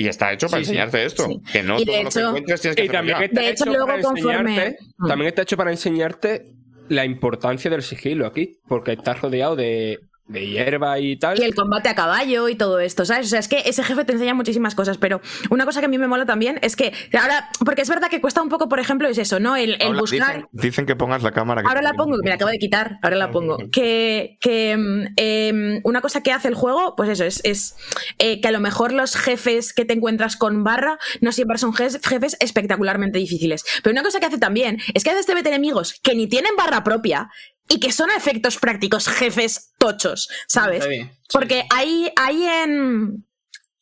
[0.00, 0.70] Y está hecho para Sí, sí.
[0.70, 1.26] enseñarte esto.
[1.26, 1.40] Sí.
[1.52, 3.48] Que no Y de todo lo que hecho- encuentres tienes que Y también está, De
[3.50, 5.08] hecho, hecho luego para conforme- enseñarte, Mm.
[5.08, 6.44] también está hecho para enseñarte
[6.88, 9.98] la importancia del sigilo aquí, porque estás rodeado de,
[10.28, 11.40] de hierba y tal.
[11.40, 13.26] Y el combate a caballo y todo esto, ¿sabes?
[13.26, 15.88] O sea, es que ese jefe te enseña muchísimas cosas, pero una cosa que a
[15.88, 18.78] mí me mola también es que ahora, porque es verdad que cuesta un poco, por
[18.78, 19.56] ejemplo, es eso, ¿no?
[19.56, 20.34] El, buscar.
[20.34, 21.62] dicen, dicen que pongas la cámara.
[21.62, 23.56] que Ahora la pongo, que me la acabo de quitar, ahora la pongo.
[23.72, 24.72] Que, que
[25.16, 27.76] em, una cosa que hace el juego, pues eso, es, es
[28.18, 31.72] eh, que a lo mejor los jefes que te encuentras con barra no siempre son
[31.72, 33.64] jefes espectacularmente difíciles.
[33.82, 36.26] Pero una cosa que hace también es que a veces te meten enemigos que ni
[36.26, 37.30] tienen barra propia
[37.68, 40.86] y que son a efectos prácticos jefes tochos, ¿sabes?
[41.32, 43.26] Porque ahí, ahí en,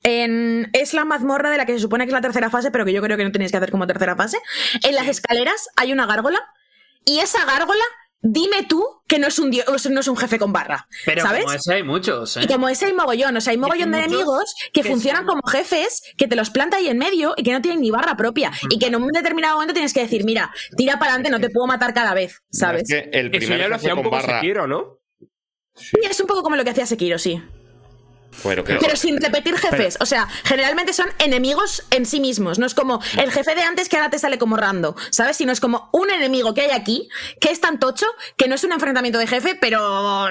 [0.02, 0.70] en.
[0.72, 2.92] Es la mazmorra de la que se supone que es la tercera fase, pero que
[2.92, 4.38] yo creo que no tenéis que hacer como tercera fase.
[4.82, 6.40] En las escaleras hay una gárgola.
[7.04, 7.84] Y esa gárgola,
[8.20, 10.88] dime tú que no es un, dio- no es un jefe con barra.
[11.04, 11.44] Pero ¿Sabes?
[11.44, 12.40] como ese hay muchos, ¿eh?
[12.42, 15.36] Y como ese hay mogollón, o sea, hay mogollón de enemigos que, que funcionan son-
[15.40, 18.16] como jefes, que te los planta ahí en medio y que no tienen ni barra
[18.16, 18.50] propia.
[18.70, 21.50] Y que en un determinado momento tienes que decir, mira, tira para adelante, no te
[21.50, 22.82] puedo matar cada vez, ¿sabes?
[22.82, 24.40] Es que el Eso primer ya lo hacía un poco barra.
[24.40, 24.98] Sekiro, ¿no?
[26.02, 27.40] Y es un poco como lo que hacía Sekiro, sí.
[28.42, 29.96] Pero, sin repetir jefes.
[30.00, 32.58] O sea, generalmente son enemigos en sí mismos.
[32.58, 35.36] No es como el jefe de antes que ahora te sale como rando, ¿sabes?
[35.36, 37.08] Sino es como un enemigo que hay aquí
[37.40, 38.06] que es tan tocho
[38.36, 40.28] que no es un enfrentamiento de jefe, pero.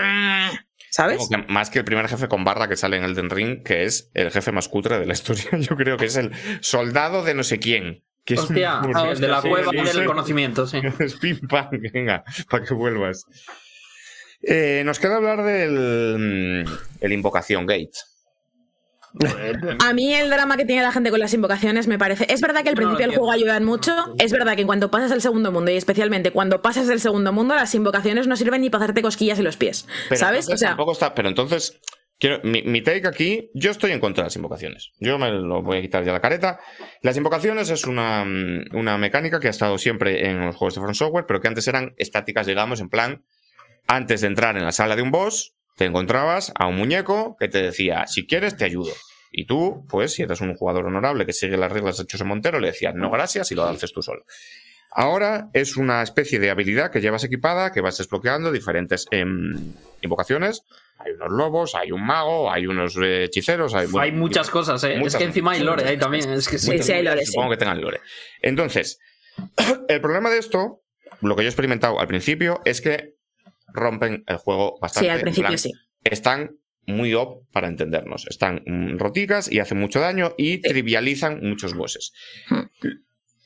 [0.91, 1.18] ¿Sabes?
[1.18, 3.84] como que más que el primer jefe con barra que sale en Elden Ring, que
[3.84, 5.44] es el jefe más cutre de la historia.
[5.60, 8.03] Yo creo que es el soldado de no sé quién.
[8.23, 10.06] Que es Hostia, un- ah, de la sí, cueva sí, del sí.
[10.06, 10.80] conocimiento, sí.
[10.99, 13.26] Es pim pam, venga, para que vuelvas.
[14.47, 16.65] Eh, nos queda hablar del
[17.01, 17.91] el Invocación Gate.
[19.80, 22.31] A mí el drama que tiene la gente con las invocaciones me parece.
[22.31, 23.26] Es verdad que al No principio del entiendo.
[23.26, 24.13] juego ayudan mucho.
[24.19, 27.31] Es verdad que en cuanto pasas al segundo mundo, y especialmente cuando pasas del segundo
[27.31, 29.88] mundo, las invocaciones no sirven ni para hacerte cosquillas en los pies.
[30.09, 30.45] Pero ¿Sabes?
[30.45, 31.15] entonces O sea, tampoco está.
[31.15, 31.80] Pero entonces,
[32.19, 34.91] quiero, mi, mi take aquí, yo estoy en contra de las invocaciones.
[34.99, 36.59] Yo me lo voy a quitar ya la careta.
[37.01, 40.81] Las invocaciones es una, mm, una mecánica que ha estado siempre en los juegos de
[40.81, 43.23] From Software, pero que antes eran estáticas, digamos, en plan,
[43.87, 47.47] antes de entrar en la sala de un boss, te encontrabas a un muñeco que
[47.47, 48.91] te decía, si quieres, te ayudo.
[49.31, 52.59] Y tú, pues, si eres un jugador honorable que sigue las reglas de José Montero,
[52.59, 54.23] le decías, no, gracias, y lo haces tú solo.
[54.97, 60.63] Ahora es una especie de habilidad que llevas equipada, que vas desbloqueando diferentes em, invocaciones.
[60.99, 63.75] Hay unos lobos, hay un mago, hay unos eh, hechiceros.
[63.75, 64.95] Hay, bueno, hay muchas cosas, ¿eh?
[64.95, 66.31] muchas, es que encima hay lore ahí también.
[66.31, 66.77] Es que sí.
[66.77, 67.33] Sí, sí, hay lore, sí.
[67.33, 67.99] Supongo que tengan lore.
[68.41, 68.99] Entonces,
[69.89, 70.81] el problema de esto,
[71.19, 73.14] lo que yo he experimentado al principio, es que
[73.76, 75.07] rompen el juego bastante.
[75.07, 75.72] sí, al principio plan, sí.
[76.03, 76.57] Están
[76.88, 78.27] muy op para entendernos.
[78.27, 82.14] Están mm, roticas y hacen mucho daño y trivializan muchos bosses.
[82.49, 82.65] Hmm.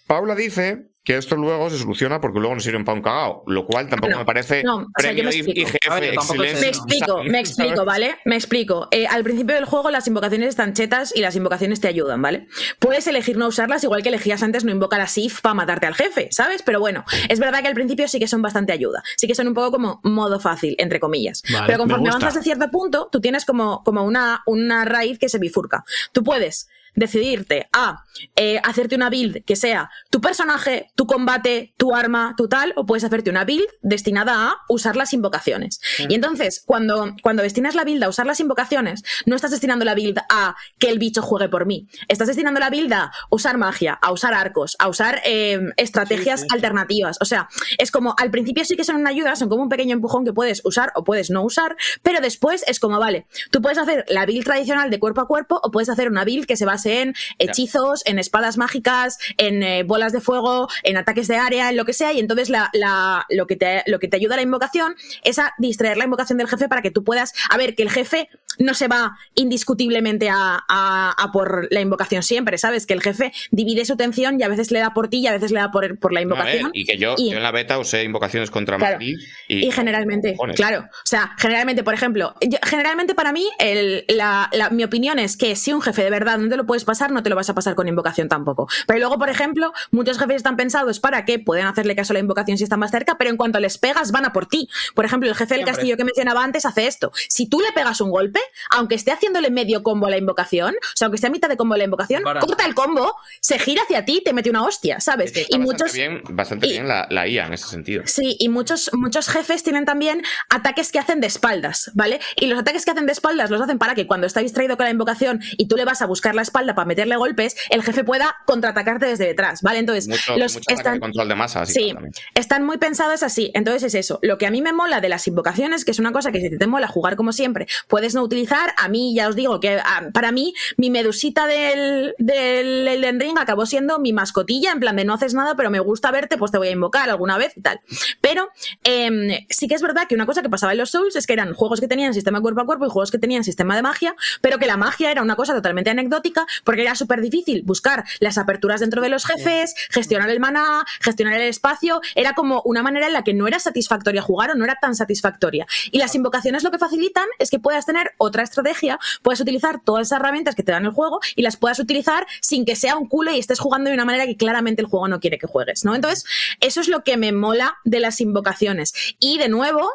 [0.08, 3.66] Paula dice que esto luego se soluciona porque luego no sirven para un cagao, lo
[3.66, 5.36] cual tampoco me parece no, o sea, premio me.
[5.36, 6.62] IGF ver, excelencia.
[6.62, 8.18] Me explico, me explico, ¿vale?
[8.26, 8.88] Me explico.
[8.92, 12.48] Eh, al principio del juego las invocaciones están chetas y las invocaciones te ayudan, ¿vale?
[12.80, 15.96] Puedes elegir no usarlas igual que elegías antes no invocar a Sif para matarte al
[15.96, 16.64] jefe, ¿sabes?
[16.64, 19.02] Pero bueno, es verdad que al principio sí que son bastante ayuda.
[19.18, 21.42] Sí que son un poco como modo fácil, entre comillas.
[21.52, 25.18] Vale, Pero me conforme avanzas de cierto punto, tú tienes como, como una, una raíz
[25.18, 25.84] que se bifurca.
[26.12, 28.04] Tú puedes decidirte a
[28.36, 32.86] eh, hacerte una build que sea tu personaje, tu combate, tu arma, tu tal, o
[32.86, 35.80] puedes hacerte una build destinada a usar las invocaciones.
[36.08, 39.96] Y entonces, cuando, cuando destinas la build a usar las invocaciones, no estás destinando la
[39.96, 41.88] build a que el bicho juegue por mí.
[42.08, 47.18] Estás destinando la build a usar magia, a usar arcos, a usar eh, estrategias alternativas.
[47.22, 47.48] O sea,
[47.78, 50.34] es como al principio sí que son una ayuda, son como un pequeño empujón que
[50.34, 54.26] puedes usar o puedes no usar, pero después es como, vale, tú puedes hacer la
[54.26, 58.02] build tradicional de cuerpo a cuerpo o puedes hacer una build que se en hechizos,
[58.06, 61.94] en espadas mágicas, en eh, bolas de fuego, en ataques de área, en lo que
[61.94, 64.96] sea, y entonces la, la- lo, que te, lo que te ayuda a la invocación
[65.24, 67.90] es a distraer la invocación del jefe para que tú puedas, a ver, que el
[67.90, 72.86] jefe no se va indiscutiblemente a, a- a por la invocación siempre, ¿sabes?
[72.86, 75.32] Que el jefe divide su atención y a veces le da por ti y a
[75.32, 76.72] veces le da por, por la A ver, invocación.
[76.74, 78.96] y que yo, Y- yo en la beta usé invocaciones contra Claro.
[78.96, 79.18] Madrid
[79.48, 84.50] y, Y generalmente, claro, o sea, generalmente, por ejemplo, yo- generalmente para mí, el- la-
[84.52, 87.12] la- mi opinión es que si un jefe de verdad no te lo puedes pasar,
[87.12, 88.68] no te lo vas a pasar con invocación tampoco.
[88.88, 92.20] Pero luego, por ejemplo, muchos jefes están pensados para que puedan hacerle caso a la
[92.20, 94.68] invocación si están más cerca, pero en cuanto les pegas, van a por ti.
[94.96, 95.74] Por ejemplo, el jefe del Siempre.
[95.74, 97.12] castillo que mencionaba antes hace esto.
[97.30, 98.39] Si tú le pegas un golpe,
[98.72, 101.58] aunque esté haciéndole medio combo a la invocación, o sea, aunque esté a mitad de
[101.58, 102.40] combo a la invocación, Para.
[102.42, 105.36] corta el combo, se gira hacia ti y te mete una hostia, ¿sabes?
[105.36, 105.94] Está Y bastante muchos.
[105.94, 108.04] bien, bastante y- bien la, la IA en ese sentido.
[108.06, 112.20] Sí, y muchos, muchos jefes tienen también ataques que hacen de espaldas, ¿vale?
[112.36, 114.86] Y los ataques que hacen de espaldas los hacen para que cuando está distraído con
[114.86, 118.04] la invocación y tú le vas a buscar la espalda para meterle golpes, el jefe
[118.04, 119.80] pueda contraatacarte desde detrás, ¿vale?
[119.80, 121.62] Entonces, Mucho, los mucho están, de control de masa.
[121.62, 121.94] así Sí,
[122.36, 123.52] están muy pensados así.
[123.54, 124.20] Entonces es eso.
[124.22, 126.58] Lo que a mí me mola de las invocaciones, que es una cosa que si
[126.58, 128.74] te mola jugar como siempre, puedes no utilizar.
[128.78, 133.38] A mí ya os digo que ah, para mí mi medusita del, del Elden Ring
[133.38, 136.52] acabó siendo mi mascotilla, en plan de no haces nada, pero me gusta verte, pues
[136.52, 137.82] te voy a invocar alguna vez y tal.
[138.22, 138.50] Pero
[138.84, 141.34] em, sí que es verdad que una cosa que pasaba en los Souls es que
[141.34, 144.16] eran juegos que tenían sistema cuerpo a cuerpo y juegos que tenían sistema de magia,
[144.42, 148.38] pero que la magia era una cosa totalmente anecdótica porque era súper difícil buscar las
[148.38, 153.08] aperturas dentro de los jefes, gestionar el maná, gestionar el espacio, era como una manera
[153.08, 155.66] en la que no era satisfactoria jugar o no era tan satisfactoria.
[155.92, 160.08] Y las invocaciones lo que facilitan es que puedas tener otra estrategia, puedes utilizar todas
[160.08, 163.08] esas herramientas que te dan el juego y las puedas utilizar sin que sea un
[163.08, 165.84] culo y estés jugando de una manera que claramente el juego no quiere que juegues,
[165.86, 165.96] ¿no?
[165.96, 166.26] Entonces,
[166.60, 168.94] eso es lo que me mola de las invocaciones.
[169.20, 169.90] Y de nuevo,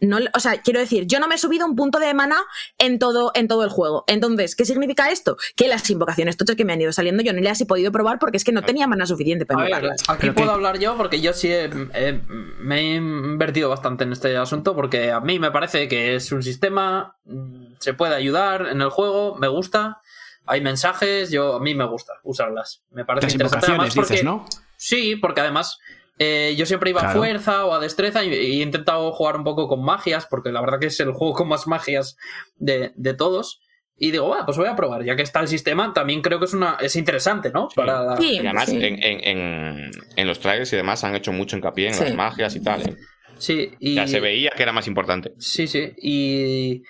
[0.00, 2.40] no, o sea, quiero decir, yo no me he subido un punto de mana
[2.78, 4.04] en todo, en todo el juego.
[4.06, 5.36] Entonces, ¿qué significa esto?
[5.56, 8.18] Que las invocaciones tochas que me han ido saliendo yo no las he podido probar
[8.18, 10.02] porque es que no tenía mana suficiente para A ver, invocarlas.
[10.08, 11.64] aquí Pero puedo que- hablar yo porque yo sí he-
[11.94, 12.20] he-
[12.60, 16.42] me he invertido bastante en este asunto porque a mí me parece que es un
[16.42, 20.00] sistema, mm, se puede ayudar en el juego, me gusta,
[20.46, 22.82] hay mensajes, yo a mí me gusta usarlas.
[22.90, 24.46] Me parece Las interesante invocaciones, además porque dices, ¿no?
[24.76, 25.78] sí, porque además
[26.18, 29.44] eh, yo siempre iba a fuerza o a destreza y, y he intentado jugar un
[29.44, 32.16] poco con magias porque la verdad que es el juego con más magias
[32.56, 33.60] de, de todos.
[34.00, 35.02] y digo, bueno, pues voy a probar.
[35.04, 37.68] Ya que está el sistema, también creo que es una es interesante, ¿no?
[37.74, 38.34] Para Sí.
[38.34, 38.76] Y además, Sí.
[38.76, 42.04] en, en- en- en los trailers y demás han hecho mucho hincapié en Sí.
[42.04, 42.82] las magias y tal.
[42.82, 42.96] ¿eh?
[43.38, 43.94] Sí, y...
[43.94, 45.32] Ya se veía que era más importante.
[45.38, 45.92] Sí, sí.
[46.00, 46.82] Y,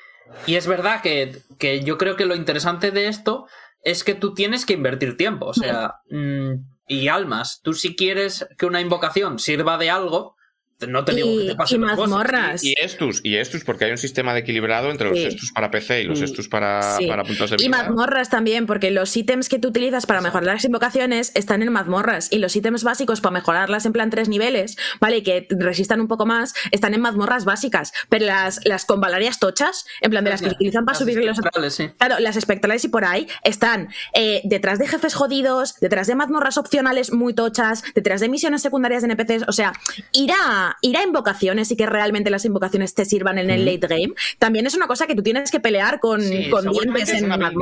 [0.46, 3.46] y es verdad que, que yo creo que lo interesante de esto
[3.82, 6.52] es que tú tienes que invertir tiempo, o sea, mm,
[6.88, 7.60] y almas.
[7.62, 10.37] Tú si quieres que una invocación sirva de algo,
[10.86, 12.62] no te digo que Y, te pasen y mazmorras.
[12.62, 15.24] Y estus, y estus, porque hay un sistema de equilibrado entre los Sí.
[15.24, 16.24] estus para PC y los Mm.
[16.24, 17.06] estus para, Sí.
[17.06, 17.76] para puntos de Y vida.
[17.78, 22.28] mazmorras también, porque los ítems que tú utilizas para mejorar las invocaciones están en mazmorras.
[22.32, 25.18] Y los ítems básicos para mejorarlas en plan tres niveles, ¿vale?
[25.18, 27.92] Y que resistan un poco más, están en mazmorras básicas.
[28.08, 31.00] Pero las, las con valarias tochas, en plan de las que se utilizan para Las
[31.00, 31.88] subir los espectrales, sí.
[31.98, 36.56] Claro, las espectrales y por ahí están eh, detrás de jefes jodidos, detrás de mazmorras
[36.56, 39.44] opcionales muy tochas, detrás de misiones secundarias de NPCs.
[39.48, 39.72] O sea,
[40.12, 40.30] ir
[40.68, 44.14] a, ir a invocaciones y que realmente las invocaciones te sirvan en el late game
[44.38, 47.26] también es una cosa que tú tienes que pelear con, Sí, con dientes es en
[47.26, 47.58] una Big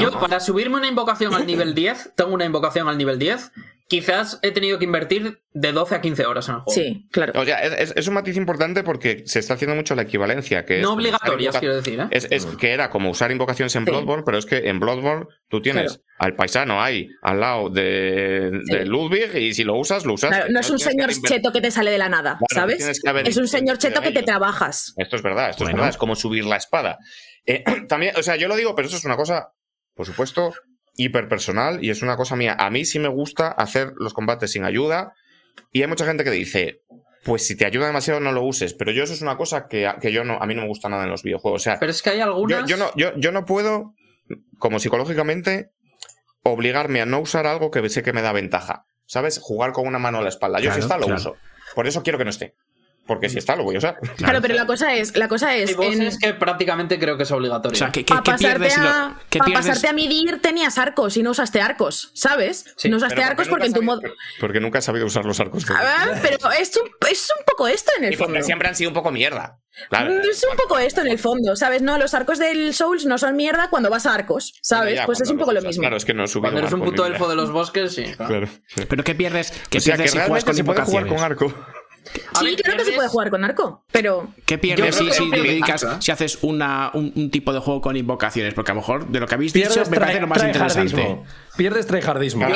[0.00, 3.52] Yo, para subirme una invocación al nivel 10, tengo una invocación al nivel 10,
[3.88, 6.80] quizás he tenido que invertir de 12 a 15 horas en el juego.
[6.80, 7.32] Sí, claro.
[7.40, 10.64] O sea, es, un matiz importante porque se está haciendo mucho la equivalencia.
[10.64, 12.06] Que es No obligatorias, quiero decir, ¿eh?
[12.10, 13.90] Es, es que era como usar invocaciones en Sí.
[13.90, 18.74] Bloodborne, pero es que en Bloodborne tú tienes al paisano ahí, al lado de, Sí.
[18.76, 20.30] de Ludwig, y si lo usas, lo usas.
[20.30, 23.02] Claro, no es un que señor cheto que te sale de la nada, Claro, ¿sabes?
[23.24, 24.92] Es un señor cheto que te trabajas.
[24.96, 26.98] Esto es verdad, esto es verdad, es como subir la espada.
[27.46, 29.52] Eh, también, o sea, yo lo digo, pero eso es una cosa,
[29.94, 30.52] por supuesto,
[30.98, 32.54] hiperpersonal y es una cosa mía.
[32.58, 35.14] A mí sí me gusta hacer los combates sin ayuda
[35.72, 36.82] y hay mucha gente que dice,
[37.24, 39.90] pues si te ayuda demasiado no lo uses, pero yo eso es una cosa que,
[40.00, 41.62] que yo no, a mí no me gusta nada en los videojuegos.
[41.62, 42.68] O sea, Pero es que hay yo, algunas...
[42.68, 43.94] yo no, yo, yo no puedo,
[44.58, 45.70] como psicológicamente,
[46.42, 48.84] obligarme a no usar algo que sé que me da ventaja.
[49.06, 49.38] ¿Sabes?
[49.38, 50.58] Jugar con una mano a la espalda.
[50.58, 51.18] Yo Claro, si está, lo claro.
[51.18, 51.36] uso.
[51.74, 52.56] Por eso quiero que no esté.
[53.08, 53.98] Porque si está, lo voy a usar.
[54.18, 57.74] Claro, pero la cosa es, la cosa es, en- que prácticamente creo que es obligatorio.
[57.74, 58.76] O sea, ¿qué, pierdes?
[58.76, 59.66] lo- a, qué pa' pierdes?
[59.66, 62.74] pasarte a medir tenías arcos y no usaste arcos, ¿sabes?
[62.76, 64.02] Sí, no usaste arcos porque en tu modo...
[64.38, 65.64] Porque nunca he sabido usar los arcos.
[65.70, 68.46] Ah, pero es un, es un poco esto en el Y porque fondo.
[68.46, 69.58] siempre han sido un poco mierda.
[69.88, 70.12] Claro.
[70.20, 71.80] Es un poco esto en el fondo, ¿sabes?
[71.82, 74.96] No, los arcos del Souls no son mierda cuando vas a arcos, ¿sabes?
[74.96, 75.80] Ya, pues es un poco lo mismo.
[75.80, 78.04] Claro, es que no subido Cuando eres un puto elfo de los bosques, sí.
[78.16, 78.48] claro.
[78.88, 79.52] ¿Pero qué pierdes?
[79.70, 81.54] ¿Qué O sea, pierdes que si juegas con se puede jugar con arco.
[82.34, 84.28] A Sí, ver, creo que se puede jugar con arco, pero...
[84.46, 88.54] ¿Qué pierdes si, haces una, un, un tipo de juego con invocaciones?
[88.54, 91.20] Porque a lo mejor de lo que habéis dicho me parece lo más interesante.
[91.58, 92.46] Pierdes tryhardismo.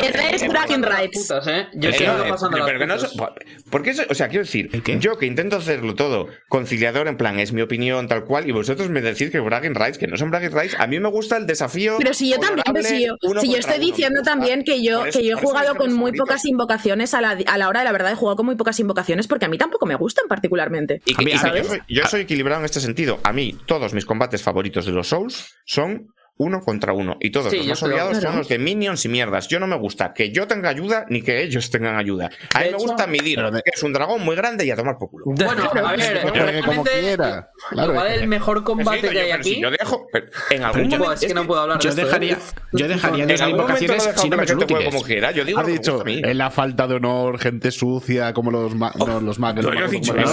[0.48, 1.18] Bragging Las rights.
[1.28, 1.66] putas, ¿eh?
[1.74, 2.94] Yo Eh, no, pasando pero no
[3.70, 4.70] porque eso, o sea, quiero decir,
[5.00, 8.88] yo que intento hacerlo todo conciliador, en plan, es mi opinión, tal cual, y vosotros
[8.90, 11.46] me decís que bragging rights, que no son bragging rights, a mí me gusta el
[11.46, 11.96] desafío.
[11.98, 14.30] Pero si yo también, pero si yo, si estoy uno, diciendo gusta.
[14.30, 16.28] también que yo, eso- que yo he jugado con muy favoritos.
[16.28, 18.78] pocas invocaciones a la, a la hora de la verdad he jugado con muy pocas
[18.78, 21.02] invocaciones porque a mí tampoco me gustan particularmente.
[21.06, 23.18] Y, que- mí- mí- yo, soy, yo soy equilibrado en este sentido.
[23.24, 26.06] A mí, todos mis combates favoritos de los Souls son
[26.38, 27.16] uno contra uno.
[27.20, 29.46] Y todos Sí, los yo más odiados son los de minions y mierdas.
[29.48, 32.30] Yo no me gusta que yo tenga ayuda ni que ellos tengan ayuda.
[32.54, 34.70] A mí me hecho- gusta medir, Pero de- que es un dragón muy grande y
[34.70, 35.24] a tomar por culo.
[35.26, 37.50] Bueno, a ver, juegue como quiera.
[37.70, 39.62] Claro, igual el mejor combate Sí, que yo- hay pero si aquí...
[39.62, 40.06] yo dejo.
[40.12, 41.04] pero en algún yo- momento.
[41.04, 42.04] Buah, es que no puedo hablar de Yo esto, ¿eh?
[42.06, 42.38] dejaría,
[42.72, 44.84] yo dejaría En algún invocaciones si no me son útiles.
[44.86, 45.30] como quiera.
[45.30, 49.20] Yo digo Ha dicho, en la falta de honor, gente sucia, como los, ma- no,
[49.20, 49.64] los magos.
[49.64, 49.86] No, yo.
[49.86, 50.28] Yo creo,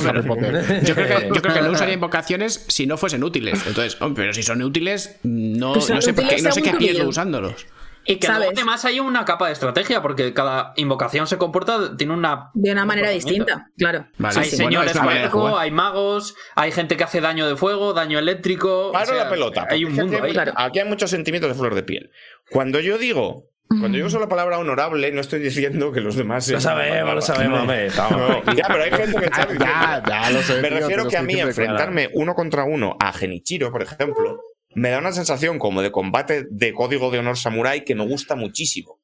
[1.19, 3.61] que, yo creo que no usaría invocaciones si no fuesen útiles.
[3.67, 7.07] Entonces, hombre, pero si son útiles, no, No sé, por qué, no sé qué pierdo
[7.07, 7.65] usándolos.
[8.05, 8.39] Y que ¿Sabes?
[8.39, 12.49] luego además hay una capa de estrategia, porque cada invocación se comporta, tiene una...
[12.55, 14.07] De una manera distinta, claro.
[14.17, 14.39] Vale.
[14.39, 14.55] hay Sí.
[14.55, 15.63] Bueno, señores fuego, jugar.
[15.63, 18.91] hay magos, hay gente que hace daño de fuego, daño eléctrico.
[18.91, 19.67] Paro o sea, la pelota.
[19.69, 20.33] Hay un mundo aquí hay, ahí.
[20.33, 20.53] Claro.
[20.55, 22.09] aquí hay muchos sentimientos de flor de piel.
[22.49, 23.45] Cuando yo digo.
[23.79, 26.49] Cuando yo uso la palabra honorable, no estoy diciendo que los demás.
[26.49, 30.59] Lo sabemos, lo sabemos, No, ya, pero hay gente que está Ya, ya lo sé.
[30.59, 34.41] Me refiero que a mí enfrentarme uno contra uno a Genichiro, por ejemplo,
[34.79, 38.35] me da una sensación como de combate de código de honor samurai que me gusta
[38.35, 38.97] muchísimo.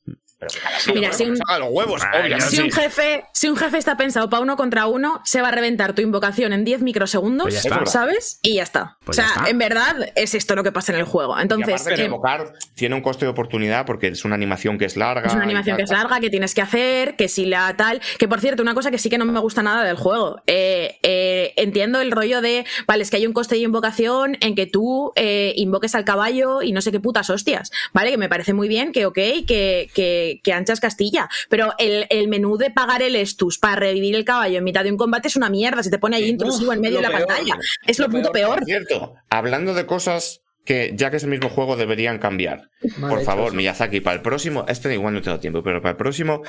[0.86, 2.46] Pero Mira, si un- saca los huevos, Ah, obviamente.
[2.46, 5.52] Si un, jefe, si un jefe está pensado para uno contra uno, se va a
[5.52, 7.86] reventar tu invocación en 10 microsegundos, Pues ya está.
[7.86, 8.40] ¿sabes?
[8.42, 8.98] Y ya está.
[9.06, 9.50] Pues o sea, está.
[9.50, 11.38] en verdad es esto lo que pasa en el juego.
[11.38, 14.86] Y Entonces, aparte, eh, invocar tiene un coste de oportunidad porque es una animación que
[14.86, 15.28] es larga.
[15.28, 18.02] es una animación tal, que es larga, que tienes que hacer, que si la tal.
[18.20, 20.42] Que por cierto, una cosa que sí que no me gusta nada del juego.
[20.48, 24.56] Eh, eh, entiendo el rollo de, vale, es que hay un coste de invocación en
[24.56, 28.12] que tú eh, invoques al caballo y no sé qué putas hostias, ¿vale?
[28.12, 31.30] Que me parece muy bien, que ok, que, que, que anchas Castilla.
[31.50, 34.92] Pero el, el menú de pagar el estus para revivir el caballo en mitad de
[34.92, 37.18] un combate es una mierda, se te pone ahí intrusivo en medio de lo la
[37.18, 37.28] peor.
[37.28, 37.58] pantalla.
[37.86, 38.60] Es lo, puto peor.
[38.60, 42.70] Por cierto, hablando de cosas que ya que es el mismo juego deberían cambiar.
[42.98, 43.58] Mal Por hecho, favor, sí.
[43.58, 46.42] Miyazaki, para el próximo, este igual no tengo tiempo, pero para el próximo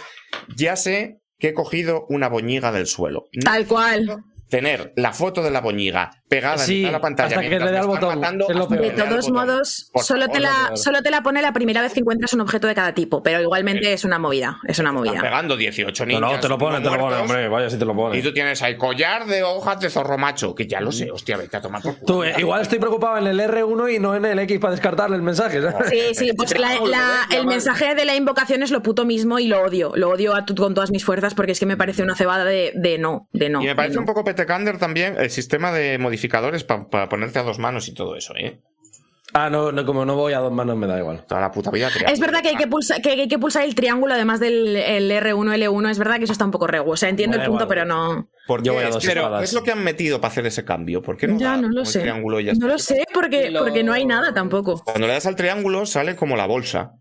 [0.56, 3.28] ya sé que he cogido una boñiga del suelo.
[3.44, 4.24] Tal cual.
[4.48, 7.28] Tener la foto de la boñiga pegada Sí, en la pantalla.
[7.28, 10.70] hasta que le me al botón, matando, es lo De todos modos, solo te, la,
[10.70, 13.22] no, solo te la pone la primera vez que encuentras un objeto de cada tipo,
[13.22, 14.58] pero igualmente es una movida.
[14.66, 15.20] Es una Están movida.
[15.20, 16.32] pegando 18 No, niños.
[16.32, 17.48] no, te lo pone, te lo pone, hombre.
[17.48, 18.22] Vaya si te lo Y pone.
[18.22, 21.56] tú tienes ahí collar de hojas de zorro macho, que ya lo sé, hostia, vete
[21.56, 22.06] a tomar por culo.
[22.06, 25.16] Tú, eh, igual estoy preocupado en el R1 y no en el X para descartarle
[25.16, 25.60] el mensaje.
[25.62, 25.90] ¿sabes?
[25.90, 29.46] Sí, sí, pues la- la- el mensaje de la invocación es lo puto mismo y
[29.48, 29.92] lo odio.
[29.94, 32.44] Lo odio a tu- con todas mis fuerzas porque es que me parece una cebada
[32.44, 33.62] de, de no, de no.
[33.62, 34.00] Y me parece no.
[34.00, 38.16] un poco petecander también el sistema de modificadores para ponerte a dos manos y todo
[38.16, 38.60] eso, ¿eh?
[39.34, 41.24] Ah, no, no, como no voy a dos manos me da igual.
[41.26, 41.90] Toda la puta vida.
[42.10, 45.10] Es verdad que hay que, pulsar, que hay que pulsar el triángulo además del el
[45.10, 45.90] R1, L1.
[45.90, 46.92] Es verdad que eso está un poco regu.
[46.92, 47.68] O sea, entiendo el punto, igual.
[47.68, 48.30] pero no.
[48.46, 48.76] ¿Por Yo qué?
[48.76, 49.04] voy a Es dos.
[49.04, 51.02] ¿Qué es lo que han metido para hacer ese cambio?
[51.02, 52.00] ¿Por qué no Ya da no lo el sé.
[52.00, 54.80] triángulo y ya No lo sé porque, porque no hay nada tampoco.
[54.84, 56.92] Cuando le das al triángulo sale como la bolsa.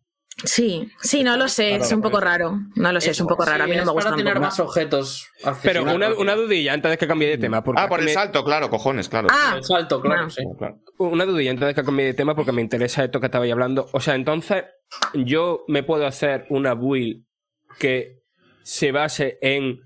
[0.44, 1.76] Sí, sí, no lo sé.
[1.76, 2.60] Es un poco raro.
[2.76, 3.64] No lo sé, es un poco raro.
[3.64, 5.30] A mí Sí, no me gusta para tener más objetos.
[5.64, 7.64] Pero una, una dudilla antes de que cambie de tema.
[7.64, 9.30] Porque Ah, por el me- salto, claro, cojones, claro.
[9.32, 10.44] Ah, El salto, claro, sí.
[10.58, 10.80] Claro.
[10.98, 13.88] Una dudilla antes de que cambie de tema porque me interesa esto que estabais hablando.
[13.94, 14.66] O sea, entonces
[15.14, 17.24] yo me puedo hacer una build
[17.80, 18.20] que
[18.64, 19.80] se base en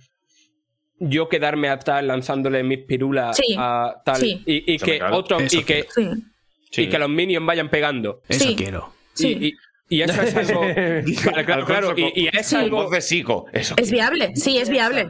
[1.00, 4.42] yo quedarme a tal lanzándole mis pirulas Sí, a tal sí.
[4.46, 6.10] y, que otros y que, sí.
[6.84, 8.22] Y que los minions vayan pegando.
[8.28, 8.56] Eso Sí.
[8.56, 8.94] quiero.
[9.14, 9.38] Sí.
[9.40, 9.54] Y, y-
[9.90, 10.62] y eso es algo.
[11.22, 12.90] claro, claro, claro, y, y es algo.
[12.90, 13.48] de psico.
[13.52, 13.74] Eso.
[13.76, 15.10] Es viable, sí, es viable.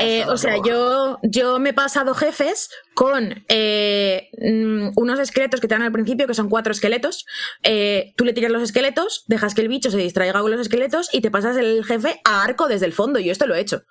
[0.00, 5.68] Eh, o sea, yo, yo me he pasado jefes con eh, mm, unos esqueletos que
[5.68, 7.24] te dan al principio, que son cuatro esqueletos.
[7.62, 11.08] Eh, tú le tiras los esqueletos, dejas que el bicho se distraiga con los esqueletos
[11.12, 13.18] y te pasas el jefe a arco desde el fondo.
[13.20, 13.82] Yo esto lo he hecho.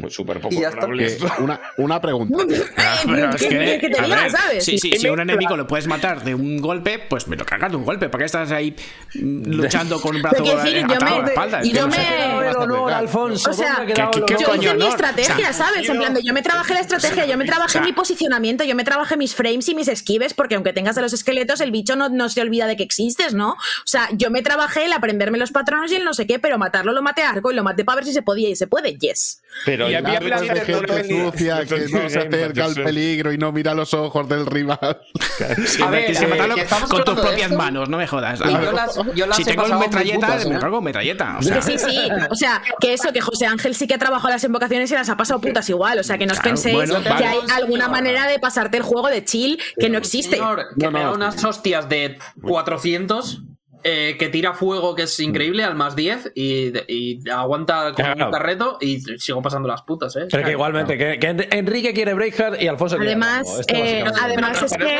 [0.00, 1.28] Pues súper poco Y Eh, esto.
[1.40, 2.38] una, una pregunta.
[3.06, 4.64] Pero ¿Qué- qué- qué te a diga, ver, sabes?
[4.64, 7.84] Si, un enemigo lo puedes matar de un golpe, pues me lo cargas de un
[7.84, 8.08] golpe.
[8.08, 8.76] ¿Para qué estás ahí
[9.14, 11.60] mm, luchando con un brazo quiero decir, eh, yo atado me- a la espalda?
[11.60, 13.50] Es y yo no me- honor, Alfonso.
[13.50, 14.36] O sea, ¿dónde ha quedado ¿qué-?
[14.38, 15.88] Yo coño, hice mi estrategia, O sea, ¿sabes?
[15.88, 18.84] En plan, de, yo me trabajé la estrategia, yo me trabajé mi posicionamiento, yo me
[18.84, 22.08] trabajé mis frames y mis esquives, porque aunque tengas a los esqueletos, el bicho no,
[22.08, 23.50] no se olvida de que existes, ¿no?
[23.52, 23.56] O
[23.86, 26.92] sea, yo me trabajé el aprenderme los patrones y el no sé qué, pero matarlo
[26.92, 28.96] lo maté a arco y lo maté para ver si se podía y se puede,
[28.96, 29.42] yes.
[29.72, 33.32] Pero Y había plan de todo gente el- sucia que no se acerca al peligro
[33.32, 34.78] y no mira los ojos del rival.
[34.82, 37.56] A ver, eh, con tus propias esto.
[37.56, 38.40] manos, no me jodas.
[38.40, 40.58] Y yo las- yo las si tengo pasado muy metralleta, putas, me ¿eh?
[40.58, 41.36] cargo metralleta.
[41.38, 44.28] O sea, Sí, sí, o sea, que eso, que José Ángel sí que ha trabajado
[44.30, 46.74] las invocaciones y las ha pasado putas igual, o sea, que no os Claro, penséis
[46.74, 47.26] bueno, que vale.
[47.26, 50.36] hay alguna manera de pasarte el juego de chill que no existe.
[50.36, 51.06] Señor, que No, me no.
[51.06, 53.42] da unas hostias de 400,
[53.84, 58.26] eh, que tira fuego, que es increíble, al más 10, y, y aguanta con Claro.
[58.26, 60.26] un carreto y sigo pasando las putas, ¿eh?
[60.30, 63.60] Pero que igualmente, que, que Enrique quiere Breakheart y Alfonso quiere Además, Rambo.
[63.60, 64.98] Esto eh, además es que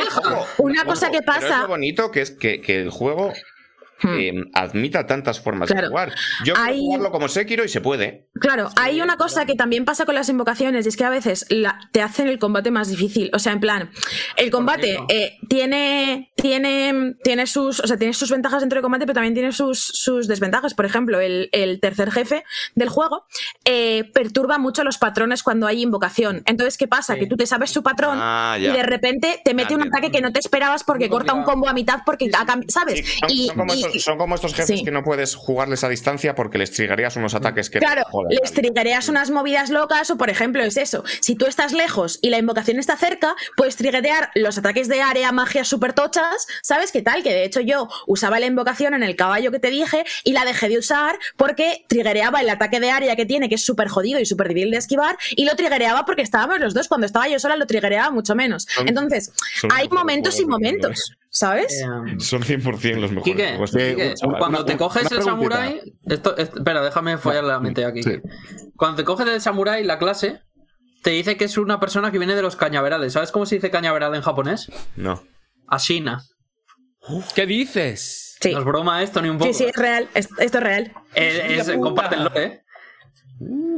[0.57, 1.61] una cosa que Pero es pasa.
[1.61, 3.31] lo bonito que es que, que el juego
[4.01, 4.19] Hmm.
[4.19, 5.83] eh, admita tantas formas Claro.
[5.83, 6.11] de jugar.
[6.43, 8.27] Yo Hay- jugarlo como Sekiro y se puede.
[8.43, 11.45] Claro, hay una cosa que también pasa con las invocaciones y es que a veces
[11.49, 13.31] la- te hacen el combate más difícil.
[13.33, 13.89] O sea, en plan,
[14.35, 19.05] el combate eh, tiene, tiene, tiene sus, o sea, tiene sus ventajas dentro del combate,
[19.05, 20.73] pero también tiene sus, sus desventajas.
[20.73, 22.43] Por ejemplo, el, el tercer jefe
[22.75, 23.25] del juego
[23.63, 26.43] eh, perturba mucho los patrones cuando hay invocación.
[26.45, 27.15] Entonces, ¿qué pasa?
[27.15, 30.19] Que tú te sabes su patrón Ah, y de repente te mete un ataque que
[30.19, 32.29] no te esperabas porque corta un combo a mitad porque
[32.67, 33.05] ¿sabes?
[33.07, 34.83] Sí, son, Y- son como y- estos, son como estos jefes sí.
[34.83, 38.03] que no puedes jugarles a distancia porque les triggerías unos ataques que Claro,
[38.41, 41.03] les triggereas unas movidas locas o, por ejemplo, es eso.
[41.21, 45.31] Si tú estás lejos y la invocación está cerca, puedes triggerear los ataques de área,
[45.31, 47.23] magias súper tochas, ¿sabes qué tal?
[47.23, 50.45] Que de hecho yo usaba la invocación en el caballo que te dije y la
[50.45, 54.19] dejé de usar porque triggereaba el ataque de área que tiene, que es súper jodido
[54.19, 56.87] y súper difícil de esquivar, y lo triggereaba porque estábamos los dos.
[56.87, 58.67] Cuando estaba yo sola lo triggereaba mucho menos.
[58.85, 59.31] Entonces,
[59.71, 61.81] hay momentos y momentos, ¿sabes?
[61.81, 61.85] Eh,
[62.19, 63.23] Son 100% los mejores.
[63.23, 63.71] Quique, juegos.
[63.71, 65.81] Quique, una- cuando una- te coges el samurái.
[66.05, 68.03] Esto, esto- espera, déjame follar la mente aquí.
[68.03, 68.21] Sí.
[68.77, 70.41] Cuando te coges el samurái, la clase,
[71.01, 73.13] te dice que es una persona que viene de los cañaverales.
[73.13, 74.71] ¿Sabes cómo se dice cañaveral en japonés?
[74.95, 75.23] No.
[75.67, 76.21] Ashina.
[77.35, 78.37] ¿Qué dices?
[78.39, 78.51] Sí.
[78.53, 79.51] No es broma esto ni un poco.
[79.51, 80.07] Sí, sí, es real.
[80.13, 80.93] Es- esto es real.
[81.15, 82.61] Eh, es, compártenlo, ¿eh?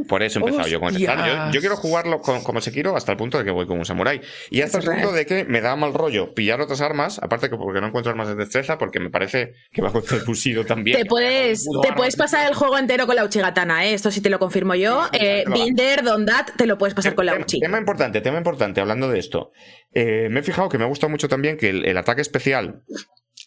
[0.08, 1.14] Por eso he empezado yo con ese ¡Hostias!
[1.16, 1.48] plan.
[1.48, 3.86] Yo, yo quiero jugarlo con- como Sekiro hasta el punto de que voy con un
[3.86, 4.22] samurái.
[4.52, 7.58] Y hasta el punto de que me da mal rollo pillar otras armas, aparte que
[7.58, 10.98] porque no encuentro armas de destreza, porque me parece que va contra el fusido también.
[11.00, 13.94] Te puedes, te puedes pasar el juego entero con la Uchigatana, ¿eh?
[13.94, 15.04] esto sí te lo confirmo yo.
[15.14, 15.44] Eh.
[15.52, 17.60] Binder, Don Dat, te lo puedes pasar con la Uchi.
[17.60, 19.52] Tema importante, tema importante, hablando de esto.
[19.94, 22.84] Eh, me he fijado que me gusta mucho también que el, el ataque especial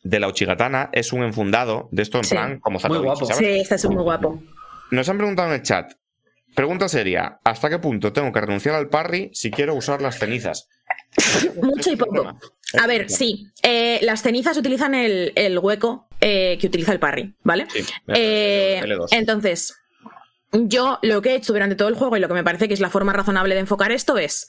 [0.03, 2.35] de la Uchigatana es un enfundado de esto en Sí.
[2.35, 3.27] plan como Zatoichi, guapo.
[3.27, 3.37] ¿sabes?
[3.37, 4.43] Sí, este es muy guapo.
[4.91, 5.93] Nos han preguntado en el chat.
[6.59, 10.67] Pregunta seria, ¿hasta qué punto tengo que renunciar al parry si quiero usar las cenizas?
[11.63, 12.37] Mucho y poco.
[12.83, 13.47] A ver, sí.
[13.63, 17.69] eh, las cenizas utilizan el, el hueco eh, que utiliza el parry, ¿vale?
[17.73, 19.07] Sí, Eh, L2.
[19.13, 19.73] entonces,
[20.53, 22.75] yo lo que he hecho durante todo el juego y lo que me parece que
[22.75, 24.49] es la forma razonable de enfocar esto es,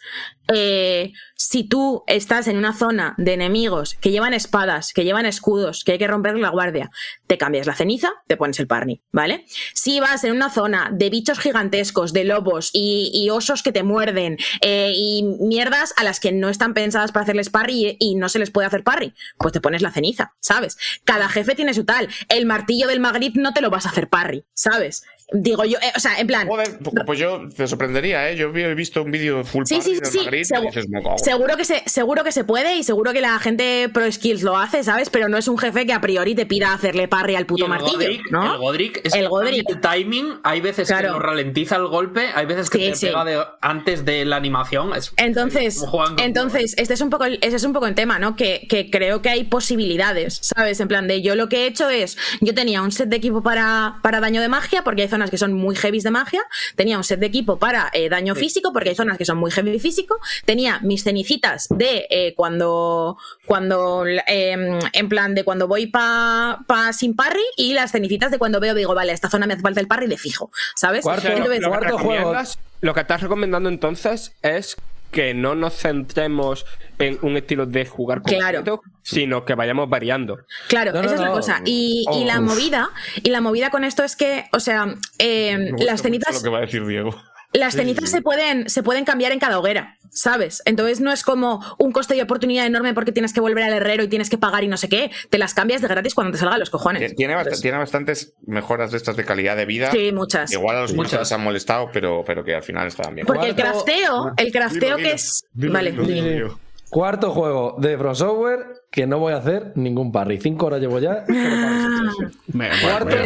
[0.53, 5.83] eh, si tú estás en una zona de enemigos que llevan espadas, que llevan escudos,
[5.83, 6.89] que hay que romper la guardia,
[7.27, 9.45] te cambias la ceniza, te pones el parry, ¿vale?
[9.73, 13.83] Si vas en una zona de bichos gigantescos, de lobos y, y osos que te
[13.83, 18.15] muerden eh, y mierdas a las que no están pensadas para hacerles parry y, y
[18.15, 20.77] no se les puede hacer parry, pues te pones la ceniza, ¿sabes?
[21.03, 22.07] Cada jefe tiene su tal.
[22.29, 25.03] El martillo del Magritte no te lo vas a hacer parry, ¿sabes?
[25.31, 26.47] Digo yo, eh, o sea, en plan.
[26.47, 28.35] Joder, pues yo te sorprendería, ¿eh?
[28.35, 31.17] Yo he visto un vídeo full Sí, sí, sí, segu- dices, "Me cago".
[31.19, 34.57] Seguro que, se, seguro que se puede y seguro que la gente pro skills lo
[34.57, 35.09] hace, ¿sabes?
[35.11, 37.65] Pero no es un jefe que a priori te pida hacerle parry al Y puto
[37.65, 38.53] el martillo, Godric, ¿no?
[38.53, 39.69] el Godric es El Godric.
[39.69, 43.05] el timing, hay veces que lo ralentiza el golpe, hay veces que Sí, te sí.
[43.07, 44.95] pega de- antes de la animación.
[44.95, 45.83] Es, Entonces,
[46.17, 48.35] entonces este es un poco el, ese es un poco el tema, ¿no?
[48.35, 50.79] Que, que creo que hay posibilidades, ¿sabes?
[50.79, 53.43] En plan de yo lo que he hecho es, yo tenía un set de equipo
[53.43, 56.41] para, para daño de magia, porque hay zonas que son muy heavy de magia,
[56.75, 59.51] tenía un set de equipo para eh, daño físico, porque hay zonas que son muy
[59.51, 65.87] heavy físico, tenía mis cenicitas de eh, cuando, cuando eh, en plan de cuando voy
[65.87, 69.53] pa, pa sin parry y las cenicitas de cuando veo, digo, vale, esta zona me
[69.55, 71.03] hace falta el parry de fijo, ¿sabes?
[71.03, 72.31] Cuarto- Entonces, lo, que cuarto juego.
[72.33, 74.77] recomiendas- lo que estás recomendando entonces es
[75.11, 76.65] que no nos centremos
[76.99, 78.59] en un estilo de jugar Claro.
[78.63, 80.39] concreto, sino que vayamos variando.
[80.67, 81.33] Claro, No, no, esa es la no.
[81.33, 81.61] cosa.
[81.65, 82.45] Y, y la uf.
[82.47, 82.89] movida,
[83.23, 86.49] y la movida con esto es que, o sea, eh, las mucho cenizas, Lo que
[86.49, 87.15] va a decir Diego.
[87.53, 90.61] Las cenizas se pueden, se pueden cambiar en cada hoguera, ¿sabes?
[90.65, 94.03] Entonces no es como un coste de oportunidad enorme porque tienes que volver al herrero
[94.03, 95.09] y tienes que pagar y no sé qué.
[95.29, 97.15] Te las cambias de gratis cuando te salga los cojones.
[97.15, 99.91] Tiene, bast- tiene bastantes mejoras de estas de calidad de vida.
[99.91, 100.51] Sí, muchas.
[100.51, 101.13] Igual a los Muchas.
[101.13, 103.25] muchos se han molestado, pero, pero que al final estaban bien.
[103.25, 105.15] Porque el crafteo, el crafteo Dilo, que dilo.
[105.15, 105.43] es.
[105.53, 105.91] Dilo, vale.
[105.91, 106.59] dilo, dilo, dilo.
[106.89, 110.39] Cuarto juego de From Software que no voy a hacer ningún parry.
[110.39, 111.23] Cinco horas llevo ya.
[111.29, 112.11] Ah.
[112.53, 112.69] Me-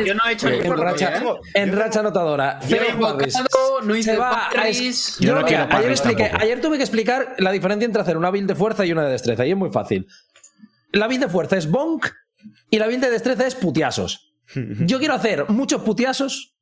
[0.05, 1.35] Yo no he hecho en ningún racha, parry, ¿eh?
[1.53, 2.59] en racha anotadora.
[2.61, 3.35] Yo Cero parries.
[3.83, 5.17] no hice parries.
[5.19, 6.31] Yo no ayer, expliqué-
[6.61, 9.45] tuve que explicar la diferencia entre hacer una build de fuerza y una de destreza.
[9.45, 10.07] Y es muy fácil.
[10.91, 12.07] La build de fuerza es bonk
[12.69, 14.33] y la build de destreza es putiasos.
[14.55, 16.55] Yo quiero hacer muchos putiasos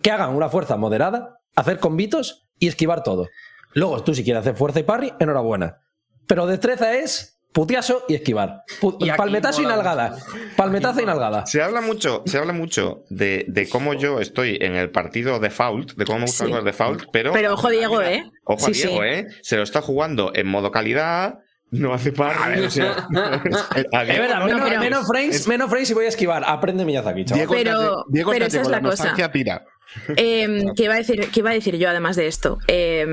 [0.00, 3.28] que hagan una fuerza moderada, hacer convitos y esquivar todo.
[3.74, 5.78] Luego, tú si quieres hacer fuerza y parry, enhorabuena.
[6.28, 8.62] Pero destreza es putiaso y esquivar.
[9.00, 10.16] Y palmetazo y nalgada.
[10.56, 11.44] Palmetazo y nalgada.
[11.44, 15.94] Se habla mucho, se habla mucho de, de cómo yo estoy en el partido default,
[15.94, 16.50] de cómo me gusta Sí.
[16.50, 17.32] jugar default, pero.
[17.32, 18.30] Pero ojo, Diego, Mira, ¿eh?
[18.44, 19.08] Ojo a Sí, Diego, sí.
[19.08, 19.26] ¿eh?
[19.42, 21.40] Se lo está jugando en modo calidad,
[21.72, 22.60] no hace parry.
[22.64, 26.44] o sea, menos, menos frames, menos frames y voy a esquivar.
[26.46, 27.38] Aprende Miyazaki, chaval.
[27.48, 29.30] Diego, Pero- Diego pero esa es con la cosa.
[29.32, 29.64] tira.
[30.16, 32.58] Eh, ¿qué, iba a decir, ¿Qué iba a decir yo además de esto?
[32.68, 33.04] Eh,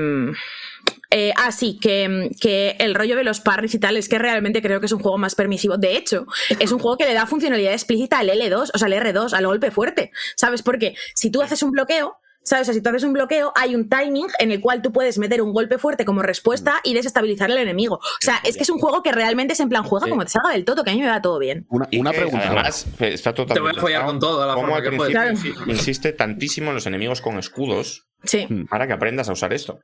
[1.10, 4.60] eh, ah, sí, que, que el rollo de los parries y tal es que realmente
[4.62, 5.76] creo que es un juego más permisivo.
[5.76, 6.26] De hecho,
[6.58, 9.46] es un juego que le da funcionalidad explícita al L2, o sea, al R2, al
[9.46, 10.10] golpe fuerte.
[10.36, 10.62] ¿Sabes?
[10.62, 12.62] Porque si tú haces un bloqueo, ¿sabes?
[12.62, 15.18] O sea, si tú haces un bloqueo, hay un timing en el cual tú puedes
[15.18, 17.96] meter un golpe fuerte como respuesta y desestabilizar al enemigo.
[17.96, 20.30] O sea, es que es un juego que realmente es en plan juega como te
[20.30, 21.66] salga del todo, que a mí me va todo bien.
[21.70, 22.46] Una, Y una pregunta.
[22.46, 23.54] Además, está totalmente.
[23.54, 25.44] Te voy a follar con todo, a la forma al que principio puedes.
[25.44, 28.46] insi- insiste tantísimo en los enemigos con escudos Sí.
[28.70, 29.80] para que aprendas a usar esto.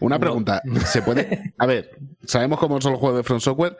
[0.00, 0.62] Una pregunta.
[0.84, 1.54] ¿Se puede.?
[1.58, 1.90] A ver,
[2.24, 3.76] sabemos cómo son los juegos de Front Software.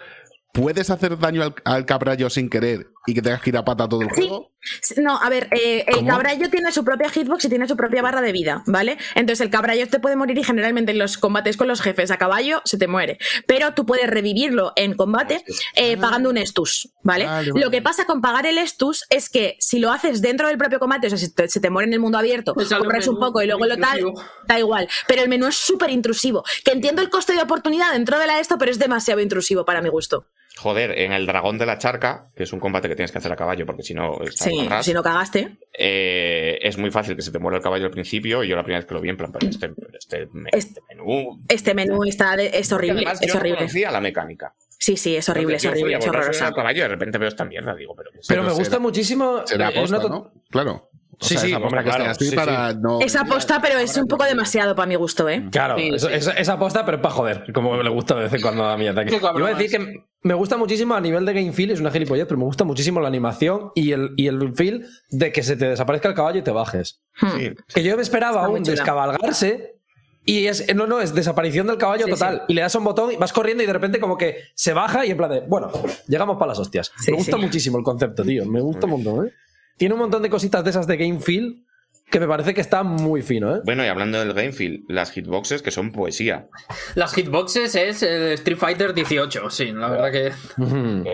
[0.52, 3.86] ¿Puedes hacer daño al, al cabrallo sin querer y que tengas que ir a pata
[3.88, 4.22] todo el Sí.
[4.22, 4.52] juego?
[4.96, 8.20] No, a ver, eh, el cabrallo tiene su propia hitbox y tiene su propia barra
[8.20, 8.98] de vida, ¿vale?
[9.14, 12.16] Entonces el cabrallo te puede morir y generalmente en los combates con los jefes a
[12.16, 13.18] caballo se te muere.
[13.46, 15.44] Pero tú puedes revivirlo en combate
[15.76, 17.26] eh, pagando un estus, ¿vale?
[17.26, 17.64] Vale, vale.
[17.64, 20.80] Lo que pasa con pagar el estus es que si lo haces dentro del propio
[20.80, 23.20] combate, o sea, si te- se te muere en el mundo abierto, Te sale un
[23.20, 24.00] poco y luego lo tal,
[24.48, 24.88] da igual.
[25.06, 26.42] Pero el menú es súper intrusivo.
[26.64, 29.80] Que entiendo el coste de oportunidad dentro de la esto, pero es demasiado intrusivo para
[29.80, 30.26] mi gusto.
[30.58, 33.30] Joder, en el dragón de la charca, que es un combate que tienes que hacer
[33.30, 35.58] a caballo porque si no Sí, atrás, si no cagaste.
[35.78, 38.62] eh, es muy fácil que se te muera el caballo al principio y yo la
[38.62, 40.22] primera vez que lo vi en plan, pero este, este,
[40.52, 41.42] Es- este menú...
[41.48, 43.58] Este menú está de- es horrible, además es yo no horrible.
[43.58, 44.54] conocía la mecánica.
[44.78, 47.28] Sí, sí, es horrible, es Entonces, fui horrible, es al caballo y de repente veo
[47.28, 48.10] esta mierda, digo, pero...
[48.12, 49.42] ¿qué es Pero Pero me gusta será- muchísimo.
[49.46, 50.32] Será eh, es aposta, una ¿no?
[50.50, 50.90] Claro.
[51.18, 52.36] O Sí, sea, sí, esa aposta que claro, sí, sí.
[52.36, 53.00] para no.
[53.00, 55.44] Es aposta, pero es un poco demasiado para mi gusto, ¿eh?
[55.50, 56.06] Claro, Sí, sí.
[56.10, 58.76] esa, esa aposta, pero es para joder, como le gusta de vez en cuando a.
[58.76, 58.84] Qué
[59.18, 61.92] Yo iba a decir que me gusta muchísimo a nivel de game feel, es una
[61.92, 65.56] gilipollez, pero me gusta muchísimo la animación y el, y el feel de que se
[65.56, 67.00] te desaparezca el caballo y te bajes.
[67.20, 67.28] Hmm.
[67.38, 68.60] Sí, Que yo me esperaba chula.
[68.60, 69.76] descabalgarse
[70.24, 72.42] y es, no, no, es desaparición del caballo Sí, total.
[72.48, 75.06] Y le das un botón y vas corriendo y de repente como que se baja
[75.06, 75.70] y en plan de, bueno,
[76.08, 76.90] llegamos para las hostias.
[76.98, 77.42] Sí, me gusta sí.
[77.42, 79.30] muchísimo el concepto, tío, me gusta un montón, ¿eh?
[79.76, 81.65] Tiene un montón de cositas de esas de game feel
[82.10, 83.60] que me parece que está muy fino, ¿eh?
[83.64, 86.48] Bueno, y hablando del game feel, las hitboxes que son poesía.
[86.94, 90.32] Las hitboxes es el Street Fighter 18, sí, la verdad que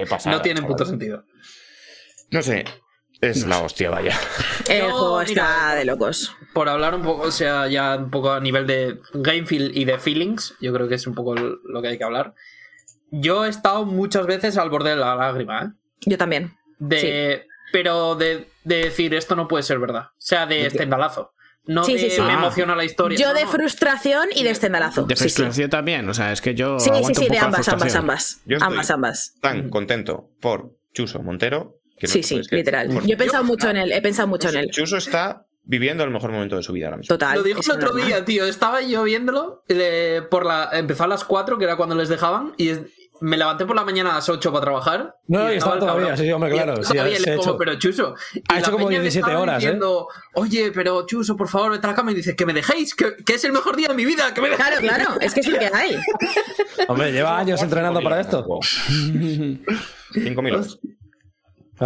[0.07, 0.77] pasada, no tienen chaval.
[0.77, 1.25] puto sentido.
[2.31, 2.65] No sé.
[3.21, 4.19] es la hostia, vaya.
[4.69, 6.35] El Yo, juego está de locos.
[6.53, 9.85] Por hablar un poco, o sea, ya un poco a nivel de game feel y
[9.85, 12.35] de feelings, yo creo que es un poco lo que hay que hablar.
[13.11, 15.69] Yo he estado muchas veces al borde de la lágrima, ¿eh?
[16.07, 16.55] Yo también.
[16.79, 20.07] De, Pero de, de decir esto no puede ser verdad.
[20.13, 21.33] O sea, de estendalazo.
[21.65, 22.21] No Sí, de sí, sí.
[22.21, 22.39] me Ah.
[22.39, 23.17] emociona la historia.
[23.17, 23.51] Yo no, de no.
[23.51, 25.05] frustración y de estendalazo.
[25.05, 25.35] De Sí, sí.
[25.35, 28.41] frustración también, o sea, es que yo Sí, sí, sí, un de ambas, ambas, ambas.
[28.47, 29.35] Yo estoy- Ambas, ambas.
[29.41, 31.79] Tan contento por Chuso Montero.
[31.99, 32.89] que no Sí, sí, literal.
[32.89, 34.71] Por- Yo he pensado mucho en él, he pensado mucho en él.
[34.73, 37.15] Chuso está viviendo el mejor momento de su vida ahora mismo.
[37.15, 37.37] Total.
[37.39, 38.07] Lo dijo el otro normal.
[38.09, 38.45] día, tío.
[38.45, 39.63] Estaba yo viéndolo.
[39.69, 42.55] eh, por la, empezó a las 4, que era cuando les dejaban.
[42.57, 42.81] Y es-
[43.23, 45.17] me levanté por la mañana a las 8 para trabajar.
[45.29, 46.19] No, y estaba todavía, cabrón.
[46.27, 48.15] sí, hombre, claro, sí, todavía, le ha como, hecho- pero Chuso.
[48.35, 49.59] y Ha hecho como peña le 17 estaba horas, ¿eh?
[49.67, 52.13] diciendo, Oye, pero Chuso, por favor, vete a la cama.
[52.13, 54.35] Y dice, que me dejéis, que, que es el mejor día de mi vida.
[54.35, 54.69] Que me dejéis.
[54.69, 55.97] Claro, claro, es que es lo que hay.
[56.89, 58.47] Hombre, lleva años entrenando para esto.
[60.13, 60.79] Cinco mil horas.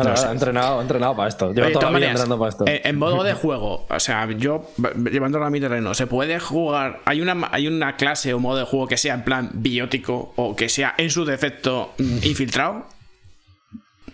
[0.02, 0.26] Claro, No sé.
[0.26, 1.52] ha entrenado, entrenado para esto.
[1.52, 2.64] Lleva Oye, toda la vida entrenando para esto.
[2.66, 4.68] eh, en modo de juego, o sea, yo
[5.10, 7.00] llevándolo a mi terreno, ¿se puede jugar?
[7.04, 10.54] ¿Hay una, ¿Hay una clase o modo de juego que sea en plan biótico o
[10.56, 12.86] que sea en su defecto mm, infiltrado?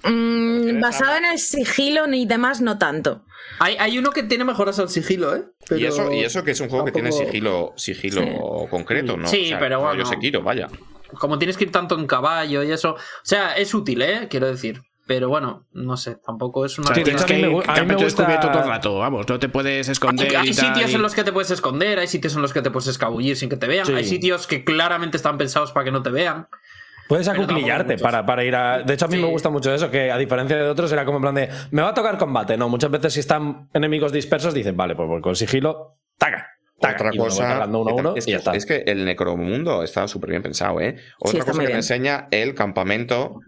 [0.04, 3.22] Mm, basado en el sigilo ni demás, no tanto.
[3.58, 5.44] Hay, hay uno que tiene mejoras al sigilo, ¿eh?
[5.70, 9.28] Y, eso, y eso que es un juego que tiene sigilo, sigilo concreto, ¿no?
[9.28, 10.04] Sí, pero bueno.
[10.04, 10.68] Sekiro, vaya.
[11.18, 12.94] Como tienes que ir tanto en caballo y eso.
[12.94, 14.26] O sea, es útil, ¿eh?
[14.30, 14.82] Quiero decir.
[15.06, 16.84] Pero bueno, no sé, tampoco es una.
[16.84, 17.74] O sea, Sí, de tienes hecho, a que mí me ir gu- a mí me
[17.80, 20.28] campeón gusta- descubierto todo el rato, vamos, no te puedes esconder.
[20.28, 22.42] Hay, hay y tal, sitios y- en los que te puedes esconder, hay sitios en
[22.42, 23.92] los que te puedes escabullir sin que te vean, Sí.
[23.94, 26.46] hay sitios que claramente están pensados para que no te vean.
[27.08, 28.82] Puedes acuclillarte para, para ir a.
[28.84, 29.22] De hecho, a mí Sí.
[29.22, 31.48] me gusta mucho eso, que a diferencia de otros, era como en plan de.
[31.72, 32.56] Me va a tocar combate.
[32.56, 36.46] No, muchas veces si están enemigos dispersos, dicen, vale, pues con sigilo, taca.
[36.80, 38.54] taca, Otra y cosa uno que uno es, y ya que, está.
[38.56, 40.96] es que el necromundo está súper bien pensado, ¿eh?
[41.20, 41.76] Otra cosa que te bien.
[41.76, 43.38] enseña el campamento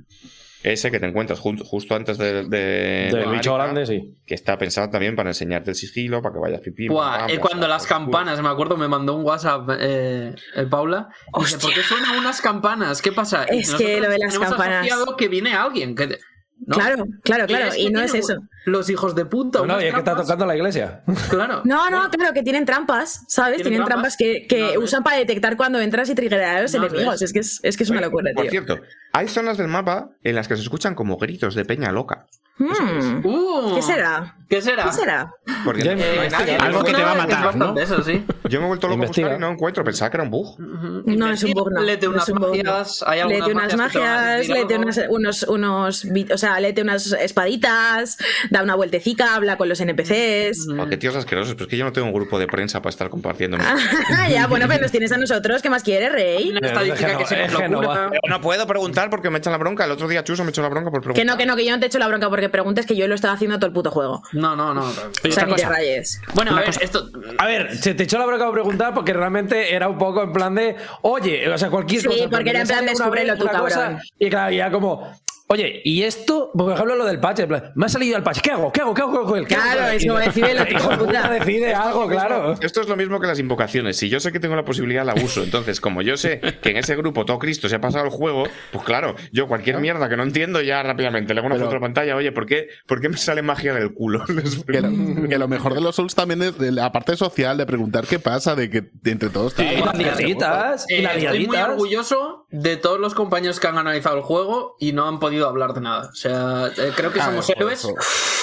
[0.64, 4.14] ese que te encuentras jun- justo antes de, de- de Del bicho grande, sí.
[4.26, 6.88] que está pensado también para enseñarte el sigilo, para que vayas pipí.
[6.88, 11.08] Buah, eh, cuando las campanas, me acuerdo, me mandó un WhatsApp eh, eh, Paula.
[11.38, 13.00] y Dice, ¿por qué suenan unas campanas?
[13.02, 13.44] ¿Qué pasa?
[13.44, 14.88] Es que lo de las campanas.
[15.18, 15.94] que viene alguien.
[15.94, 16.18] Que,
[16.66, 16.76] ¿no?
[16.76, 17.74] Claro, claro, claro.
[17.76, 18.36] Y no es eso.
[18.66, 19.64] Los hijos de puta.
[19.66, 21.02] No, y es que está tocando la iglesia.
[21.28, 21.62] Claro.
[21.64, 23.56] No, no, Bueno, claro, que tienen trampas, ¿sabes?
[23.56, 24.16] ¿Tienen Tienen trampas?
[24.16, 27.20] trampas que, que No, usan para detectar cuando entras y triggerar a los No, enemigos.
[27.22, 28.50] Es que es, es que es una locura, Por tío.
[28.50, 28.78] cierto,
[29.12, 32.26] hay zonas del mapa en las que se escuchan como gritos de peña loca.
[32.56, 34.36] Hmm, Uh, ¿Qué será?
[34.48, 34.84] ¿Qué será?
[34.84, 35.32] ¿Qué será?
[35.64, 35.82] Porque
[36.30, 36.56] nadie.
[36.56, 37.76] Algo que te va a matar, ¿no?
[37.76, 38.24] Eso sí.
[38.48, 39.28] Yo me he vuelto loco a Investiga.
[39.28, 39.82] buscar y no encuentro.
[39.82, 40.56] Pensaba que era un bug.
[40.60, 41.80] No es un bug, no.
[41.80, 42.34] Lete unas no.
[42.40, 43.02] magias.
[43.06, 48.18] Hay algunas Lete unas magias lete unas, unos, unos, o sea, lete unas espaditas,
[48.50, 50.68] da una vueltecica, habla con los NPCs.
[50.78, 52.90] Oh, qué tíos asquerosos, pero es que yo no tengo un grupo de prensa para
[52.90, 53.56] estar compartiendo.
[54.30, 56.50] ya, bueno, pero nos tienes a nosotros, ¿qué más quieres, Rey?
[56.50, 58.00] Una estadística que se Es nos que no locura.
[58.02, 58.10] va.
[58.10, 59.84] Pero no puedo preguntar porque me echan la bronca.
[59.86, 61.20] El otro día Chuso me echó la bronca por preguntar.
[61.22, 63.06] Que no, que no, que yo no te echo la bronca porque preguntes que yo
[63.08, 64.22] lo estaba haciendo todo el puto juego.
[64.32, 64.82] No, no, no.
[64.82, 66.20] O sea, ni te rayes.
[66.34, 67.08] Bueno, a ver, cosa- esto.
[67.38, 70.32] A ver, se te echó la bronca por preguntar porque realmente era un poco en
[70.32, 72.28] plan de, oye, o sea, cualquier Sí, cosa.
[72.30, 74.00] porque era en plan, una descúbrelo vez tú, cosa, cabrón.
[74.18, 75.16] Y claro, ya como,
[75.48, 78.40] oye, y esto, por ejemplo, lo del patch, en plan, me ha salido el patch,
[78.40, 78.72] ¿qué hago?
[78.72, 78.94] ¿Qué hago?
[78.94, 79.90] ¿Qué hago con el ¿Qué Claro, hago?
[79.92, 80.66] es Y- como decide de
[80.98, 82.54] puta, decide algo, claro.
[82.60, 83.96] Esto es lo mismo que las invocaciones.
[83.96, 85.42] Si yo sé que tengo la posibilidad, la uso.
[85.42, 88.44] Entonces, como yo sé que en ese grupo todo Cristo se ha pasado el juego,
[88.72, 91.76] pues claro, yo cualquier mierda que no entiendo ya rápidamente le hago una Pero- foto
[91.76, 92.16] a pantalla.
[92.16, 94.24] Oye, ¿por qué, ¿por qué me sale magia del culo?
[94.66, 97.66] Que lo, que lo mejor de los Souls también es de la parte social, de
[97.66, 99.54] preguntar qué pasa, de que entre todos...
[99.58, 104.16] Y las liaditas, y Eh, estoy muy orgulloso de todos los compañeros que han analizado
[104.16, 106.08] el juego y no han podido hablar de nada.
[106.10, 107.86] O sea, eh, creo que Ah, somos héroes.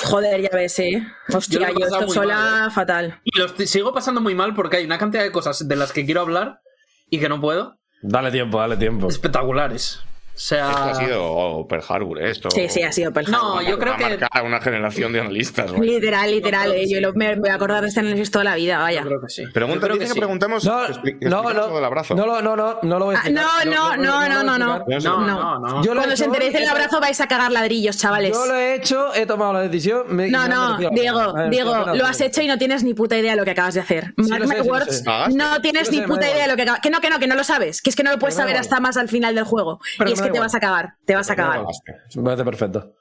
[0.04, 1.04] Joder, ya ves, eh.
[1.30, 2.72] Yo Hostia, lo yo, pasado esto sola, mal, ¿eh?
[2.74, 3.20] fatal.
[3.24, 5.92] Y los t- sigo pasando muy mal porque hay una cantidad de cosas de las
[5.92, 6.62] que quiero hablar
[7.10, 7.78] y que no puedo.
[8.02, 9.08] Dale tiempo, dale tiempo.
[9.10, 10.00] Espectaculares.
[10.34, 10.70] O sea.
[10.70, 12.32] Esto ha sido Pearl Harbor, ¿eh?
[12.32, 13.70] Esto Sí, sí, ha sido Pearl No, Harbor.
[13.70, 14.20] yo creo que.
[14.32, 15.72] a una generación de analistas.
[15.78, 16.90] Literal, literal, Yo creo eh.
[16.90, 17.02] Yo sí.
[17.02, 19.02] lo- me, me voy a acordar de este análisis toda la vida, vaya.
[19.02, 19.46] Yo creo que sí.
[19.54, 20.18] Pregunta, Yo que, sí.
[20.18, 20.64] preguntemos.
[20.66, 22.16] No, que no, no, del abrazo.
[22.16, 23.66] no, no, no, no lo voy a Ah, explicar.
[23.66, 24.86] no, no, Yo- no, yo no, no, no.
[24.88, 25.28] No, No.
[25.28, 25.84] no, no.
[25.84, 28.32] Yo Cuando os enteréis del abrazo vais a cagar ladrillos, chavales.
[28.34, 30.04] Yo lo he hecho, he tomado la decisión.
[30.10, 30.78] me- No, no.
[30.92, 33.74] Diego, Diego, lo has hecho y no tienes ni puta idea de lo que acabas
[33.76, 34.14] de hacer.
[34.18, 35.04] Mark my words.
[35.04, 35.36] Cagaste.
[35.36, 36.82] no tienes ni puta idea de lo que acabas.
[36.82, 37.82] Que no, que no, que no lo sabes.
[37.82, 39.80] Que es que no lo puedes saber hasta más al final del juego.
[40.22, 41.62] Es que te vas a cagar, te vas a cagar.
[42.16, 42.96] Me parece perfecto.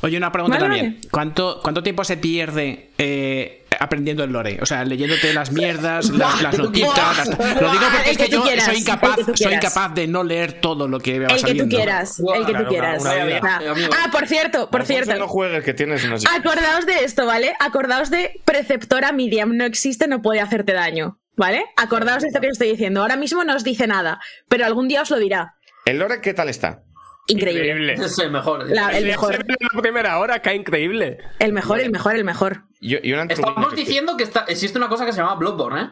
[0.00, 1.00] Oye, una pregunta Vale, también.
[1.10, 4.58] ¿Cuánto, ¿Cuánto tiempo se pierde eh, aprendiendo el lore?
[4.62, 7.18] O sea, leyéndote las mierdas, las, las notitas.
[7.18, 7.28] las-
[7.60, 10.22] Lo digo porque El es que yo quieras, soy el incapaz, soy incapaz de no
[10.22, 11.76] leer todo lo que va El que tú saliendo.
[11.76, 13.00] quieras, el que tú quieras.
[13.02, 13.40] una- una vida.
[13.42, 13.60] Ah.
[14.04, 15.14] Ah, por cierto, por cierto.
[15.16, 16.24] No juegues, que tienes unos.
[16.26, 17.54] Acordaos de esto, ¿vale?
[17.58, 21.64] Acordaos de preceptora Miriam, no existe, no puede hacerte daño, ¿vale?
[21.76, 23.00] Acordaos de esto que os estoy diciendo.
[23.02, 25.56] Ahora mismo no os dice nada, pero algún día os lo dirá.
[25.88, 26.82] ¿El lore qué tal está?
[27.30, 27.92] increíble.
[27.94, 28.70] Es el mejor.
[28.70, 29.42] La- el mejor, en
[29.74, 31.18] la primera hora, que increíble.
[31.38, 32.62] el mejor, el mejor, el mejor.
[32.80, 35.88] Y, y una Estamos diciendo que está, existe una cosa que se llama Bloodborne, ¿eh?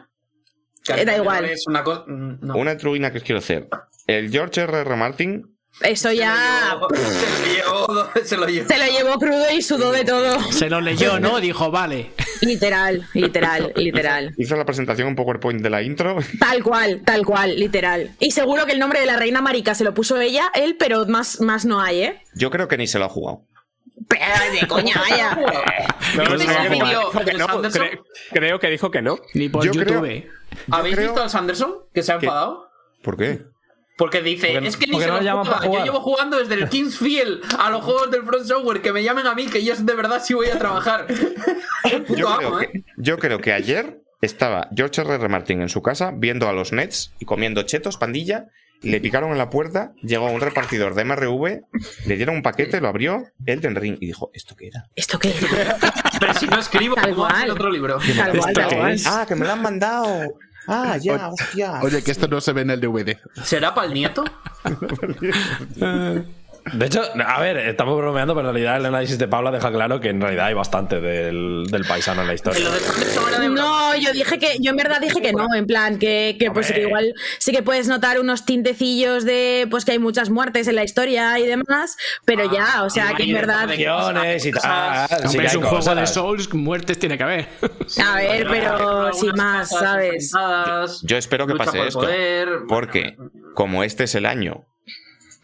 [0.83, 1.45] Que da igual.
[1.45, 2.05] Es una cosa.
[2.07, 2.55] mm, No.
[2.55, 3.67] Una intriguina que os quiero hacer.
[4.07, 4.79] El George R.
[4.81, 4.95] R.
[4.95, 8.67] Martin Eso ya Se lo llevó, se lo llevó.
[8.67, 10.39] se lo llevó crudo y sudó de todo.
[10.51, 11.39] Se lo leyó, ¿no?
[11.41, 12.11] Dijo, vale.
[12.41, 14.33] Literal, literal, literal.
[14.37, 16.17] hizo la presentación un PowerPoint de la intro.
[16.39, 18.15] Tal cual, tal cual, literal.
[18.19, 21.05] Y seguro que el nombre de la reina marica se lo puso ella, él, pero
[21.05, 22.21] más, más no hay, ¿eh?
[22.35, 23.43] Yo creo que ni se lo ha jugado.
[24.07, 24.23] Pero
[24.61, 25.37] de coña, vaya.
[28.31, 29.19] Creo que dijo que no.
[29.33, 30.31] Ni por Yo creo- YouTube.
[30.71, 31.75] ¿Habéis creo- visto al Sanderson?
[31.93, 32.67] Que se ha enfadado.
[33.03, 33.41] ¿por qué?
[33.97, 35.65] Porque dice, Porque- es que ni se no lo juega.
[35.65, 39.25] Yo llevo jugando desde el Kingsfield a los juegos del Front Software, que me llamen
[39.25, 41.07] a mí, que yo de verdad sí voy a trabajar.
[42.07, 42.69] Puto Yo amo, creo, ¿eh?
[42.73, 45.15] que, yo creo que ayer estaba George R.
[45.15, 45.29] R.
[45.29, 48.47] Martin en su casa viendo a los Nets y comiendo chetos, pandilla,
[48.83, 51.61] y le picaron en la puerta, llegó un repartidor de MRV,
[52.05, 54.85] le dieron un paquete, lo abrió, Elden Ring, y dijo, ¿esto qué era?
[54.95, 55.29] ¿Esto qué
[55.59, 55.77] era?
[56.19, 57.51] Pero si no escribo, Tal ¿cómo hacer cual.
[57.51, 57.97] otro libro?
[58.15, 58.97] Tal cual, tal cual.
[59.07, 60.35] Ah, que me lo han mandado.
[60.67, 61.79] Ah, ya, hostia.
[61.81, 63.17] Oye, que esto no se ve en el DVD.
[63.43, 64.23] ¿Será para el nieto?
[66.73, 69.99] De hecho, a ver, estamos bromeando, pero en realidad el análisis de Paula deja claro
[69.99, 72.67] que en realidad hay bastante del, del paisano en la historia.
[73.49, 76.71] No, yo dije que, yo en verdad dije que no, en plan, que, que pues
[76.71, 80.75] que igual sí que puedes notar unos tintecillos de pues que hay muchas muertes en
[80.75, 83.69] la historia y demás, pero ya, o sea que en verdad.
[83.69, 85.29] Y tal.
[85.29, 86.13] sí es un juego de cosas.
[86.13, 87.47] Souls, muertes tiene que haber.
[88.03, 91.01] A ver, pero sin más, cosas ¿sabes?
[91.03, 92.01] Yo espero que pase esto.
[92.01, 92.49] poder.
[92.67, 93.17] Porque
[93.53, 94.65] como este es el año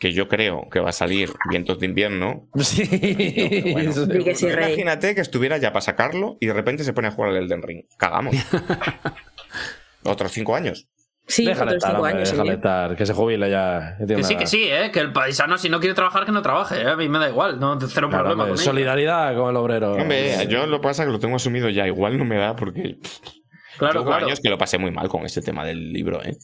[0.03, 2.83] que yo creo que va a salir Vientos de Invierno, Sí.
[2.83, 4.67] Di que sí, rey.
[4.73, 7.61] imagínate que estuviera ya para sacarlo y de repente se pone a jugar al Elden
[7.63, 7.85] Ring.
[7.97, 8.35] Cagamos.
[10.03, 10.87] Otros cinco años.
[11.25, 12.27] Sí, déjale otros estar, cinco hombre, años.
[12.29, 12.35] sí.
[12.35, 13.95] déjale estar, que se jubile ya.
[14.05, 14.91] que sí, que sí, ¿eh?
[14.91, 16.81] Que el paisano, si no quiere trabajar, que no trabaje.
[16.81, 16.87] ¿eh?
[16.89, 18.71] A mí me da igual, no cero Claro, problema hombre, con ello.
[18.71, 19.93] solidaridad con el obrero.
[19.93, 21.87] Hombre, yo lo que pasa es que lo tengo asumido ya.
[21.87, 22.97] Igual no me da porque
[23.77, 24.25] Claro, claro.
[24.25, 26.35] años que lo pasé muy mal con este tema del libro, ¿eh?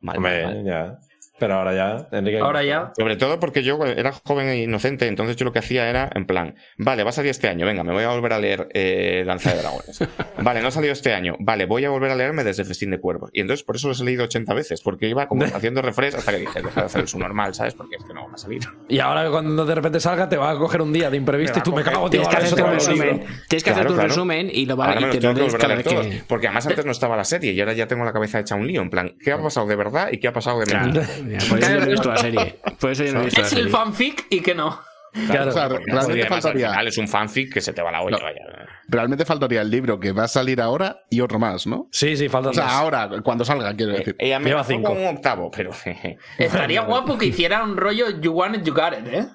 [0.00, 0.64] Mal, mal, Hombre, mal.
[0.64, 0.98] ya.
[1.38, 2.38] Pero ahora ya, Enrique.
[2.38, 2.92] Ahora ya.
[2.96, 6.26] Sobre todo porque yo era joven e inocente, entonces yo lo que hacía era, en
[6.26, 9.24] plan, vale, va a salir este año, venga, me voy a volver a leer eh,
[9.26, 9.98] Danza de Dragones.
[10.44, 13.00] Vale, no ha salido este año, vale, voy a volver a leerme desde Festín de
[13.00, 13.30] Cuervos.
[13.32, 16.32] Y entonces por eso los he leído 80 veces, porque iba como haciendo refresh hasta
[16.32, 17.74] que dije, deja de hacer el su normal, ¿sabes?
[17.74, 18.62] Porque es que no va a salir.
[18.88, 21.62] Y ahora cuando de repente salga te va a coger un día de imprevisto y
[21.62, 23.24] tú a me cago, tío, Tienes que hacer tu resumen.
[23.48, 25.54] Tienes que hacer tu resumen y lo va los te lo tengo que lees volver
[25.54, 26.06] a cada leer vez todos.
[26.06, 26.22] que.
[26.28, 28.66] Porque además antes no estaba la serie y ahora ya tengo la cabeza hecha un
[28.66, 31.06] lío, en plan, ¿qué ha pasado de verdad y qué ha pasado de mentira?
[31.24, 32.58] mira, por eso yo no he visto la serie.
[32.80, 34.80] Por eso yo no he visto la Es el fanfic y que no.
[35.28, 35.50] Claro.
[35.50, 38.02] O sea, realmente además, al faltaría, final es un fanfic que se te va la
[38.02, 38.24] olla, No.
[38.24, 38.40] vaya.
[38.88, 41.86] realmente faltaría el libro que va a salir ahora y otro más, ¿no?
[41.92, 42.72] Sí, sí, faltan O sea, dos.
[42.72, 44.16] ahora, cuando salga, quiero decir.
[44.18, 44.88] Ella me Lleva cinco.
[44.88, 45.70] con un octavo, pero
[46.38, 49.26] Estaría guapo que hiciera un rollo You Want It, You Got It, ¿eh?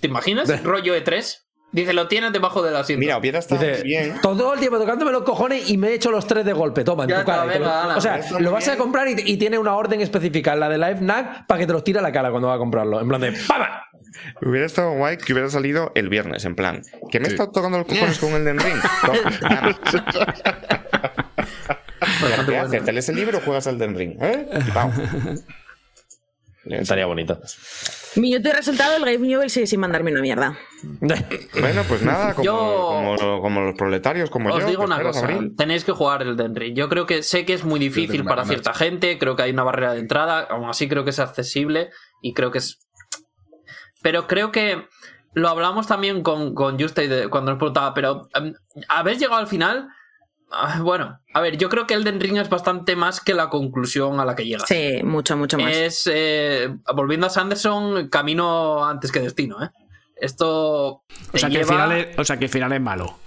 [0.00, 0.62] ¿Te imaginas?
[0.64, 1.38] rollo E3.
[1.72, 3.00] Dice, lo tienes debajo del asiento.
[3.00, 4.16] mira, hubiera estado Dice, bien.
[4.22, 6.84] todo el tiempo tocándome los cojones y me he hecho los tres de golpe.
[6.84, 7.46] Toma, en tu cara.
[7.58, 7.96] lo- ala.
[7.96, 10.98] o sea, lo vas a comprar y, y tiene una orden específica, la de Live
[11.00, 13.00] Nack, para que te los tire a la cara cuando va a comprarlo.
[13.00, 13.84] En plan de ¡Pama!
[14.42, 17.78] Hubiera estado guay que hubiera salido el viernes, en plan, que me he estado tocando
[17.78, 18.78] los cojones con el Den Ring.
[22.84, 24.16] ¿Te lees el libro o juegas al Den Ring?
[24.20, 24.46] ¿Eh?
[26.64, 27.40] Estaría bonito.
[28.16, 30.56] Minuto y resultado, el Game Newell sigue sin mandarme una mierda.
[31.60, 34.66] Bueno, pues nada, como, Yo- como, como los proletarios, como Os yo.
[34.68, 35.54] digo ¿te una cosa, Abril?
[35.56, 36.74] tenéis que jugar el Den Ring.
[36.76, 39.64] Yo creo que sé que es muy difícil para cierta gente, creo que hay una
[39.64, 42.78] barrera de entrada, aún así creo que es accesible y creo que es...
[44.02, 44.86] Pero creo que
[45.34, 48.54] lo hablamos también con, con Juste cuando nos preguntaba, pero em,
[48.88, 49.88] ¿habéis llegado al final?
[50.52, 54.20] Ah, Bueno, a ver, yo creo que Elden Ring es bastante más que la conclusión
[54.20, 54.68] a la que llegas.
[54.68, 55.74] Sí, mucho, mucho más.
[55.74, 59.70] Es, eh, volviendo a Sanderson, camino antes que destino, ¿eh?
[60.16, 61.04] Esto...
[61.32, 63.18] O sea, que el final es, o sea, que el final es malo.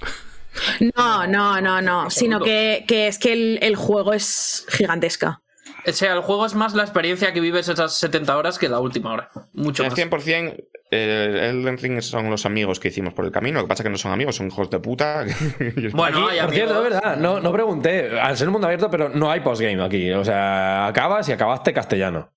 [0.96, 2.10] No, no, no, no.
[2.10, 5.42] Sino que, que es que el, el juego es gigantesca.
[5.86, 8.80] O sea, el juego es más la experiencia que vives esas 70 horas que la
[8.80, 9.30] última hora.
[9.54, 10.00] Mucho El más.
[10.00, 13.60] 100% eh, Elden Ring son los amigos que hicimos por el camino.
[13.60, 15.26] Lo que pasa es que no son amigos, son hijos de puta.
[15.94, 18.20] Bueno, hay Por cierto, es verdad, no, no pregunté.
[18.20, 20.12] Al ser un mundo abierto, pero no hay postgame aquí.
[20.12, 22.32] O sea, acabas y acabaste castellano.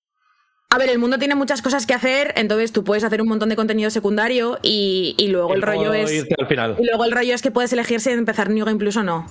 [0.70, 3.48] A ver, el mundo tiene muchas cosas que hacer, entonces tú puedes hacer un montón
[3.48, 6.12] de contenido secundario y, y luego el rollo es.
[6.12, 6.76] irte al final.
[6.78, 9.26] Y luego el rollo es que puedes elegir si empezar New Game Plus o no.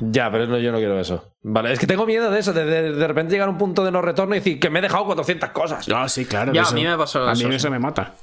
[0.00, 1.32] Ya, pero no, yo no quiero eso.
[1.42, 3.84] Vale, es que tengo miedo de eso, de, de- de repente llegar a un punto
[3.84, 5.88] de no retorno y decir que me he dejado 400 cosas.
[5.88, 6.52] No, sí, claro.
[6.52, 7.48] Ya, eso- a mí me pasó A mí eso.
[7.50, 8.14] eso me mata.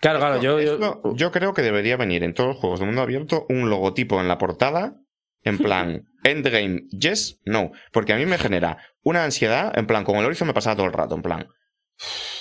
[0.00, 0.60] Claro, claro, yo.
[0.60, 3.70] yo- Esto, yo creo que debería venir en todos los juegos de mundo abierto un
[3.70, 4.94] logotipo en la portada.
[5.42, 7.70] En plan, endgame, yes, no.
[7.92, 10.86] Porque a mí me genera una ansiedad, en plan, con el Horizon me pasaba todo
[10.86, 11.48] el rato, en plan,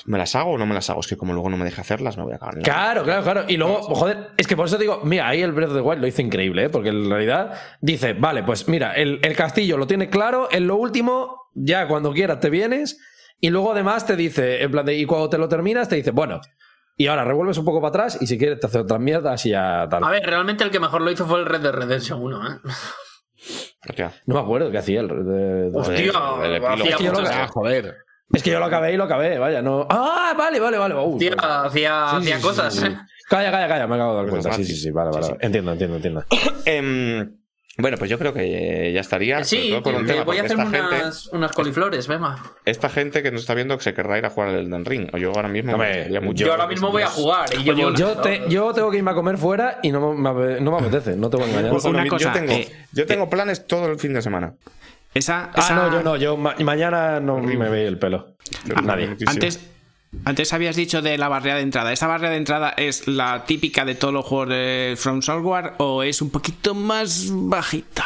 [0.06, 1.00] ¿Me las hago o no me las hago?
[1.00, 2.60] Es que como luego no me deja hacerlas, me voy a acabar.
[2.60, 3.46] Claro, claro, claro.
[3.48, 6.02] Y luego, joder, es que por eso digo, mira, ahí el Breath of the Wild
[6.02, 6.70] lo hizo increíble, ¿eh?
[6.70, 10.76] porque en realidad dice, vale, pues mira, el, el castillo lo tiene claro, en lo
[10.76, 13.00] último, ya cuando quieras te vienes,
[13.40, 16.12] y luego además te dice, en plan de, y cuando te lo terminas, te dice,
[16.12, 16.42] bueno,
[16.98, 19.50] y ahora revuelves un poco para atrás, y si quieres te hace otras mierdas y
[19.52, 20.04] ya tal.
[20.04, 22.60] A ver, realmente el que mejor lo hizo fue el Red Dead Redemption 1, ¿eh?
[23.88, 24.14] Hostia.
[24.26, 25.08] No me acuerdo qué hacía el.
[25.08, 26.02] de- de- Hostia, el
[26.56, 26.68] epílogo.
[26.70, 27.96] hacía Es que yo lo- muchas- joder.
[28.34, 29.86] Es que yo lo acabé y lo acabé, vaya, no.
[29.90, 30.96] Ah, vale, vale, vale.
[30.96, 31.34] Uh, hacía,
[31.64, 32.86] hacía, Sí, hacía sí, cosas, sí, sí.
[32.88, 32.98] ¿eh?
[33.30, 34.58] Calla, calla, calla, me acabo de dar Pues cuenta.
[34.58, 35.38] Sí, sí, sí, vale, vale.
[35.42, 36.24] Entiendo, entiendo, entiendo.
[36.66, 37.38] Em,
[37.78, 39.44] bueno, pues yo creo que ya estaría.
[39.44, 42.38] sobre Sí, por un que tema, voy a hacerme esta gente, unas, unas coliflores, venga.
[42.66, 45.10] esta gente que nos está viendo se querrá ir a jugar al Elden Ring.
[45.14, 45.78] O yo ahora mismo.
[45.78, 46.46] Me mucho.
[46.46, 49.16] Yo ahora mismo voy a jugar y llevo Yo, te- yo tengo que irme a
[49.16, 51.72] comer fuera y no me, no me apetece, no te voy a engañar.
[51.72, 54.54] Pues Bueno, una cosa, yo tengo, eh, yo tengo planes todo el fin de semana.
[55.14, 58.36] Esa, Ah, no, yo no, yo ma- mañana no me ve el pelo.
[58.84, 59.08] Nadie.
[59.08, 59.32] Muchísimo.
[59.32, 59.60] Antes,
[60.24, 61.92] antes habías dicho de la barrera de entrada.
[61.92, 66.04] ¿Esa barrera de entrada es la típica de todos los juegos de From Software o
[66.04, 68.06] es un poquito más bajita?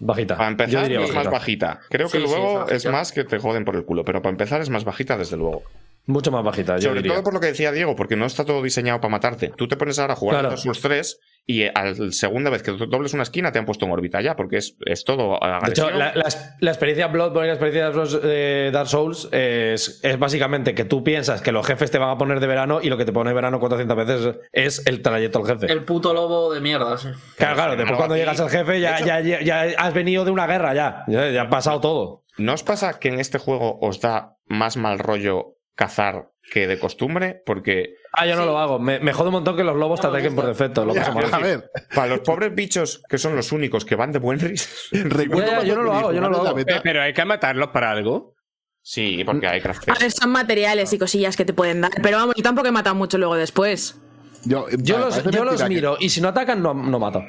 [0.00, 0.36] Bajita.
[0.36, 1.80] Para Yo empezar, diría es más bajita.
[1.90, 4.30] Creo que sí, luego es es más que te joden por el culo, pero para
[4.30, 5.64] empezar es más bajita, desde luego.
[6.08, 7.12] Mucho más bajita, yo Sobre diría.
[7.14, 9.52] todo por lo que decía Diego, porque no está todo diseñado para matarte.
[9.56, 10.54] Tú te pones ahora a jugar Claro.
[10.54, 13.84] a Souls 3 y a la segunda vez que dobles una esquina te han puesto
[13.86, 16.28] en órbita ya, porque es, es todo De hecho, la, la-
[16.60, 20.84] la experiencia Bloodborne y la experiencia de Dark- de Dark Souls es, es básicamente que
[20.84, 23.12] tú piensas que los jefes te van a poner de verano y lo que te
[23.12, 25.70] pone de verano 400 veces es el trayecto al jefe.
[25.72, 27.08] El puto lobo de mierda, sí.
[27.36, 29.92] Claro, claro, después cuando aquí- llegas al jefe ya, de hecho- ya, ya, ya has
[29.94, 32.24] venido de una guerra ya, ya, ya ha pasado todo.
[32.38, 36.76] ¿No os pasa que en este juego os da más mal rollo cazar que de
[36.78, 37.40] costumbre?
[37.46, 38.78] Porque Ah, yo no lo hago.
[38.80, 40.84] Me, me jode un montón que los lobos te No ataquen por defecto.
[40.84, 40.92] Lo.
[40.92, 44.88] A ver, para los pobres bichos que son los únicos que van de buen ris.
[44.92, 46.58] recuerdo Ya, ya, yo no lo hago, yo no lo hago.
[46.58, 48.34] Eh, Pero hay que matarlos para algo.
[48.82, 49.94] Sí, porque hay crafteo.
[49.94, 51.92] A ver, son materiales y cosillas que te pueden dar.
[52.02, 54.00] Pero vamos, yo tampoco he matado mucho luego después.
[54.44, 57.22] Yo, Yo vale, los, yo los que- miro y si no atacan, no, no mato.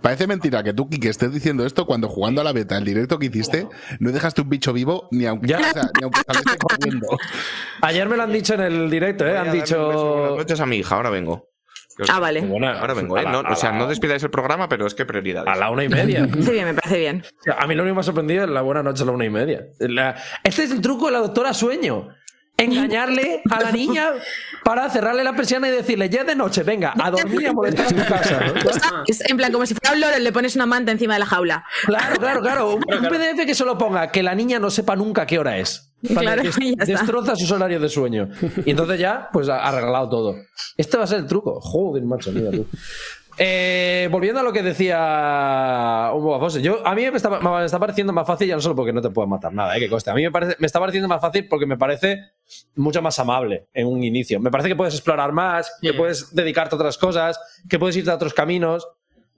[0.00, 3.18] Parece mentira que tú, Kike, estés diciendo esto cuando jugando a la beta, el directo
[3.18, 3.68] que hiciste,
[4.00, 5.58] no dejaste un bicho vivo ni aunque, Ya.
[5.58, 7.06] o sea, ni aunque saliese corriendo.
[7.82, 9.30] Ayer me lo han dicho en el directo, ¿eh?
[9.30, 10.36] Voy Han beso, Buenas dicho.
[10.38, 11.48] noches a mi hija, ahora vengo.
[12.08, 12.40] Ah, vale.
[12.40, 13.22] Ahora vengo, ¿eh?
[13.22, 15.46] La- No, o sea, la- no despidáis el programa, pero es que prioridades.
[15.48, 16.20] A la una y media.
[16.26, 17.22] Me parece bien, me parece bien.
[17.58, 19.24] A mí lo único que me ha sorprendido es la buena noche a la una
[19.26, 19.66] y media.
[19.78, 22.08] La- Este es el truco de la doctora Sueño.
[22.56, 24.10] Engañarle a la niña
[24.64, 27.52] para cerrarle la persiana y decirle, ya es de noche, venga, a dormir y a
[27.52, 28.40] molestar a tu casa.
[28.40, 29.04] ¿no?
[29.06, 31.26] Es en plan, como si fuera un loro, le pones una manta encima de la
[31.26, 31.64] jaula.
[31.84, 32.74] Claro, claro, claro.
[32.74, 35.92] Un, un PDF que solo ponga que la niña no sepa nunca qué hora es.
[36.06, 36.42] Claro,
[36.84, 38.28] destroza sus horarios de sueño.
[38.64, 40.36] Y entonces ya, pues ha arreglado todo.
[40.76, 41.60] Este va a ser el truco.
[41.60, 42.66] Joder, macho, mira tú.
[43.38, 48.12] Eh, volviendo a lo que decía un yo a mí me está, me está pareciendo
[48.12, 50.10] más fácil ya no solo porque no te puedes matar nada, eh, que coste.
[50.10, 52.18] A mí me, parece, me está pareciendo más fácil porque me parece
[52.76, 54.38] mucho más amable en un inicio.
[54.40, 57.38] Me parece que puedes explorar más, que puedes dedicarte a otras cosas,
[57.68, 58.86] que puedes irte a otros caminos.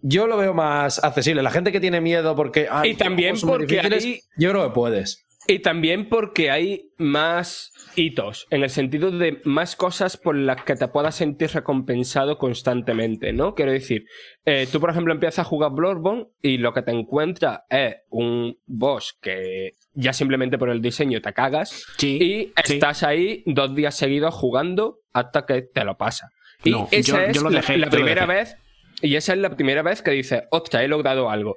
[0.02, 1.42] Yo lo veo más accesible.
[1.42, 2.68] La gente que tiene miedo porque.
[2.70, 5.23] ay, Y también porque hay- Yo creo que puedes.
[5.46, 10.74] Y también porque hay más hitos, en el sentido de más cosas por las que
[10.74, 13.54] te puedas sentir recompensado constantemente, ¿no?
[13.54, 14.06] Quiero decir,
[14.46, 18.56] eh, tú por ejemplo empiezas a jugar Bloodborne y lo que te encuentras es un
[18.66, 22.74] boss que ya simplemente por el diseño te cagas Sí, y sí.
[22.74, 26.30] estás ahí dos días seguidos jugando hasta que te lo pasa.
[26.64, 28.56] Y No, esa yo- es yo lo la- dejé, la, yo primera vez
[29.02, 31.56] y esa es la primera vez que dices, hostia, he logrado algo.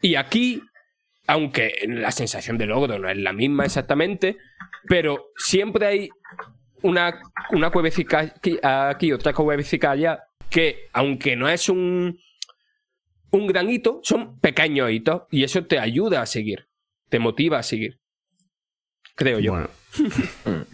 [0.00, 0.62] Y aquí,
[1.28, 4.38] aunque la sensación de logro no es la misma exactamente,
[4.88, 6.08] pero siempre hay
[6.82, 12.18] una, una cuevecica aquí, aquí, otra cuevecica allá, que aunque no es un,
[13.30, 16.66] un gran hito, son pequeños hitos y eso te ayuda a seguir,
[17.10, 18.00] te motiva a seguir.
[19.14, 19.52] Creo yo.
[19.52, 19.68] Bueno,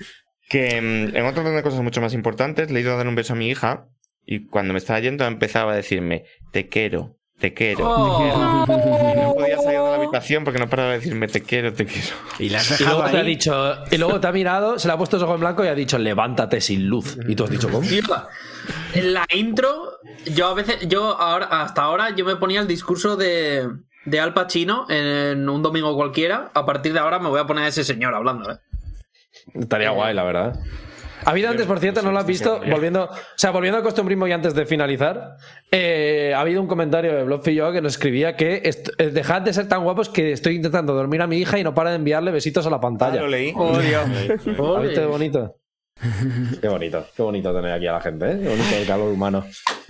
[0.48, 3.08] Que mm, en otro orden de cosas mucho más importantes, le he ido a dar
[3.08, 3.88] un beso a mi hija
[4.24, 7.88] y cuando me estaba yendo empezaba a decirme, te quiero, te quiero.
[7.88, 8.24] Oh.
[8.24, 11.84] Y no podía salir de la habitación porque no paraba de decirme, te quiero, te
[11.86, 12.08] quiero.
[12.38, 13.74] y la has Y dejado luego te ha dicho.
[13.90, 15.74] Y luego te ha mirado, se le ha puesto los ojos en blanco y ha
[15.74, 17.18] dicho, levántate sin luz.
[17.28, 17.86] Y tú has dicho, ¿cómo?
[17.88, 18.02] Tío,
[18.94, 23.16] En la intro, yo a veces, yo ahora, hasta ahora, yo me ponía el discurso
[23.16, 23.68] de,
[24.04, 26.50] de Al Pacino en un domingo cualquiera.
[26.54, 28.58] A partir de ahora me voy a poner a ese señor hablando, ¿eh?
[29.54, 30.60] Estaría guay, la verdad.
[31.24, 34.26] Ha habido antes, por cierto, no lo has visto, volviendo, o sea, volviendo al costumbrismo
[34.26, 35.36] y antes de finalizar,
[35.70, 39.42] eh, ha habido un comentario de Bloodfish Yo que nos escribía que est- eh, dejad
[39.42, 41.96] de ser tan guapos que estoy intentando dormir a mi hija y no para de
[41.96, 43.20] enviarle besitos a la pantalla.
[43.20, 43.54] Ah, lo leí.
[43.56, 44.92] ¿Has visto Ole.
[44.94, 45.56] qué bonito?
[46.60, 48.38] Qué bonito, qué bonito tener aquí a la gente, ¿eh?
[48.42, 49.44] Qué bonito el calor humano.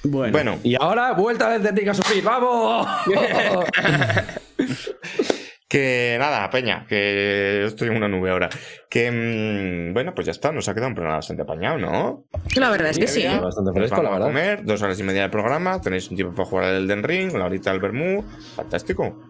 [0.05, 2.87] Bueno, Bueno, Y ahora, vuelta del técnica a sufrir, ¡vamos!
[5.75, 8.49] Que nada, Peña, que estoy en una nube ahora.
[8.89, 12.27] Que mm, bueno, pues ya está, nos ha quedado un programa bastante apañado, ¿no?
[12.55, 13.25] La verdad es que sí.
[13.27, 14.27] Bastante fresco, vamos la a verdad.
[14.29, 17.33] comer, dos horas y media de programa, tenéis un tiempo para jugar al Elden Ring,
[17.33, 18.23] la horita del Bermú,
[18.55, 19.21] fantástico,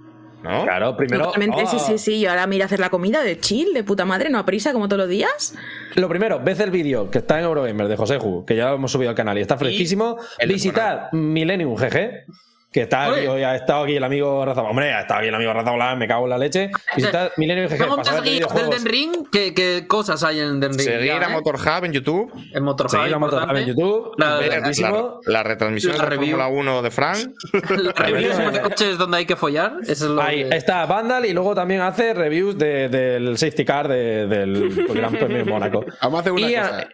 [0.43, 0.65] ¿no?
[0.65, 1.25] Claro, primero.
[1.25, 2.21] Totalmente, sí, oh, sí, sí.
[2.21, 4.75] Yo ahora mira a hacer la comida de chill, de puta madre, no a prisa,
[4.75, 5.55] como todos los días.
[5.95, 8.75] Lo primero, ves el vídeo que está en Eurogamer de José Ju, que ya lo
[8.75, 10.19] hemos subido al canal y está fresquísimo.
[10.47, 12.27] Visitad Millennium GG.
[12.75, 13.29] Que está aquí, Oye.
[13.29, 14.63] hoy ha estado aquí el amigo Raza.
[14.63, 16.71] Hombre, ha estado aquí el amigo Raza me cago en la leche.
[16.97, 17.79] Visitad Millennium GG.
[17.79, 18.71] Tengo para saber de mensajes del.
[18.83, 19.13] Den Ring.
[19.31, 20.81] ¿Qué, qué cosas hay en el Den Ring?
[20.81, 21.33] Seguir ya, a eh?
[21.35, 24.13] Motorhub en YouTube, El Motor Seguid la Motorhub en YouTube.
[24.19, 26.37] La- la- la, la retransmisión La de la review.
[26.37, 27.19] Fórmula 1 de Frank.
[27.97, 29.75] Reviews de coches donde hay que follar.
[29.85, 33.65] Eso es lo Ahí que- está Vandal y luego también hace reviews de- del safety
[33.65, 35.85] car de- del Gran Premio de Mónaco.
[36.03, 36.89] Vamos a hacer una Y a- cosa.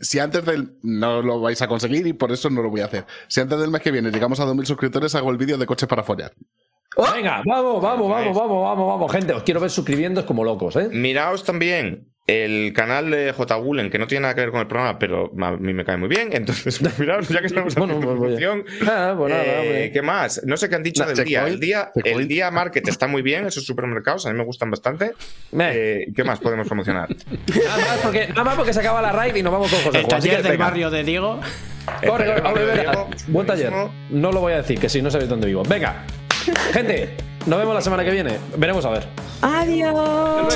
[0.00, 0.78] Si antes del.
[0.82, 3.06] No lo vais a conseguir y por eso no lo voy a hacer.
[3.28, 5.88] Si antes del mes que viene llegamos a 2.000 suscriptores, hago el vídeo de coches
[5.88, 6.32] para follar.
[7.14, 9.32] Venga, vamos, vamos, vamos, vamos, vamos, vamos, gente.
[9.32, 10.88] Os quiero ver suscribiendo como locos, ¿eh?
[10.90, 13.54] Miraos también el canal de J.
[13.56, 15.96] Gulen, que no tiene nada que ver con el programa, pero a mí me cae
[15.96, 16.28] muy bien.
[16.32, 18.88] Entonces, miraos, ya que estamos Bueno, haciendo pues.
[18.88, 19.92] Ah, pues nada, Eh, hombre.
[19.92, 20.40] ¿Qué más?
[20.44, 21.46] No sé qué han dicho Nah, del día.
[21.46, 25.12] El día, el día market está muy bien, esos supermercados, a mí me gustan bastante.
[25.58, 27.08] Eh, ¿Qué más podemos promocionar?
[27.64, 29.98] Nada más, porque, nada más porque se acaba la raid y nos vamos con José
[29.98, 30.14] El Ju.
[30.14, 31.40] Así taller del barrio de Diego.
[32.06, 32.82] Corre, corre, de venga.
[32.92, 33.72] Diego, Buen taller.
[34.10, 35.62] No lo voy a decir, que si no sabéis dónde vivo.
[35.68, 36.04] Venga,
[36.72, 38.38] gente, nos vemos la semana que viene.
[38.56, 39.06] Veremos a ver.
[39.42, 40.54] Adiós.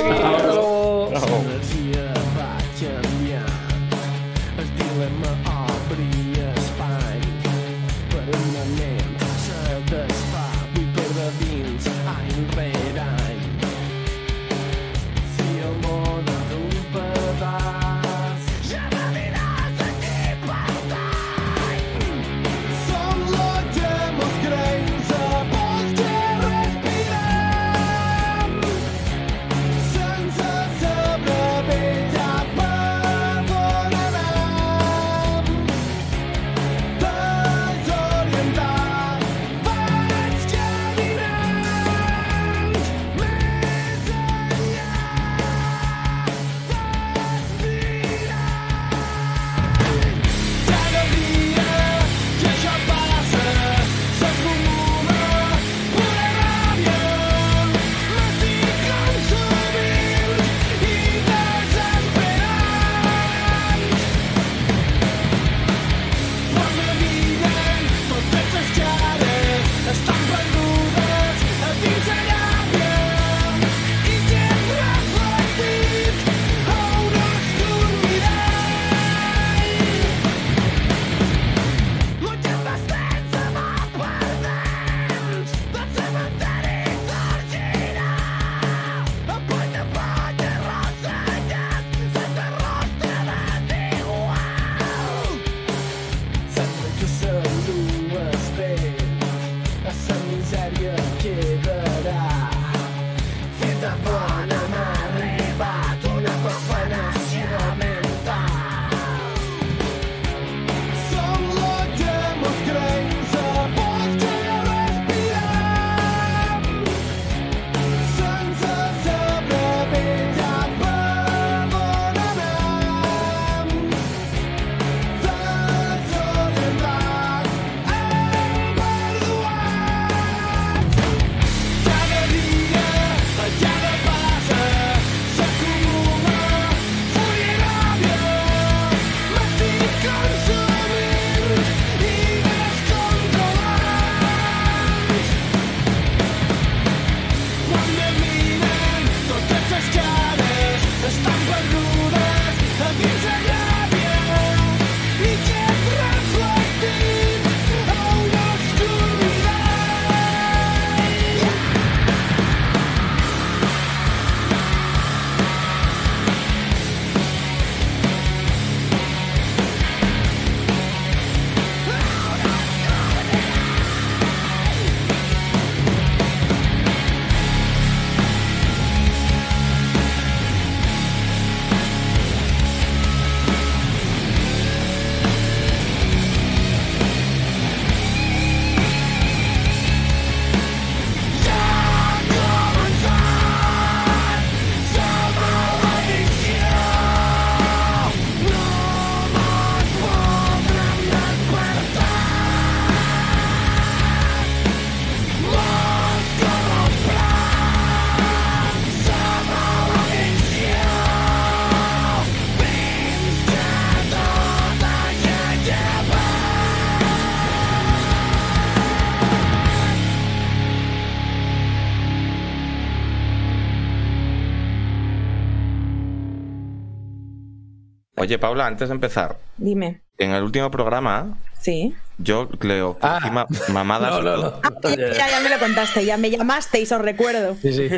[228.25, 230.01] Oye, Paula, antes de empezar, Dime.
[230.17, 231.93] en el último programa Sí.
[232.17, 234.11] yo le ofrecí ma- mamadas.
[234.13, 234.61] No, y no, todo.
[234.63, 234.69] no.
[234.83, 237.55] Ah, ya, ya me lo contaste, ya me llamasteis, os recuerdo.
[237.61, 237.89] Sí, sí.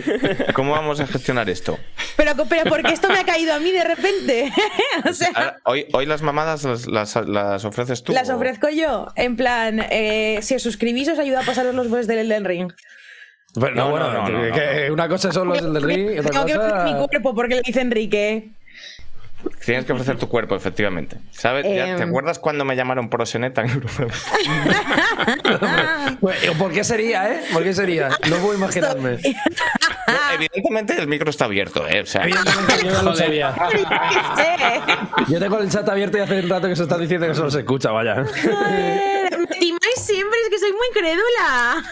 [0.53, 1.77] ¿Cómo vamos a gestionar esto?
[2.15, 4.51] Pero, pero porque esto me ha caído a mí de repente.
[5.09, 8.11] o sea, Ahora, hoy, hoy las mamadas las, las- las ofreces tú.
[8.13, 9.07] las o- ofrezco yo.
[9.15, 12.71] En plan, eh, si os suscribís, os ayuda a pasaros los boys del Elden Ring.
[13.53, 16.19] Pero no, No, bueno, no, no, no, que una cosa son los del ring y
[16.19, 16.59] otra Tengo que mi
[16.93, 17.07] cosa.
[17.07, 18.51] cuerpo porque le dice Enrique.
[19.65, 21.17] Tienes que ofrecer tu cuerpo, efectivamente.
[21.31, 21.63] ¿Sabes?
[21.63, 22.09] ¿Te Em.
[22.09, 24.05] acuerdas cuando me llamaron proseneta en Europa?
[26.57, 27.41] ¿Por qué sería, eh?
[27.53, 28.09] ¿Por qué sería?
[28.29, 29.19] No puedo imaginarme.
[30.07, 31.99] No, evidentemente el micro está abierto, ¿eh?
[31.99, 33.53] O sea, Evidentemente yo lo sabía.
[35.27, 37.51] Yo tengo el chat abierto y hace un rato que se está diciendo que solo
[37.51, 38.23] se escucha, vaya.
[38.23, 41.83] joder, me timáis siempre, es que soy muy crédula.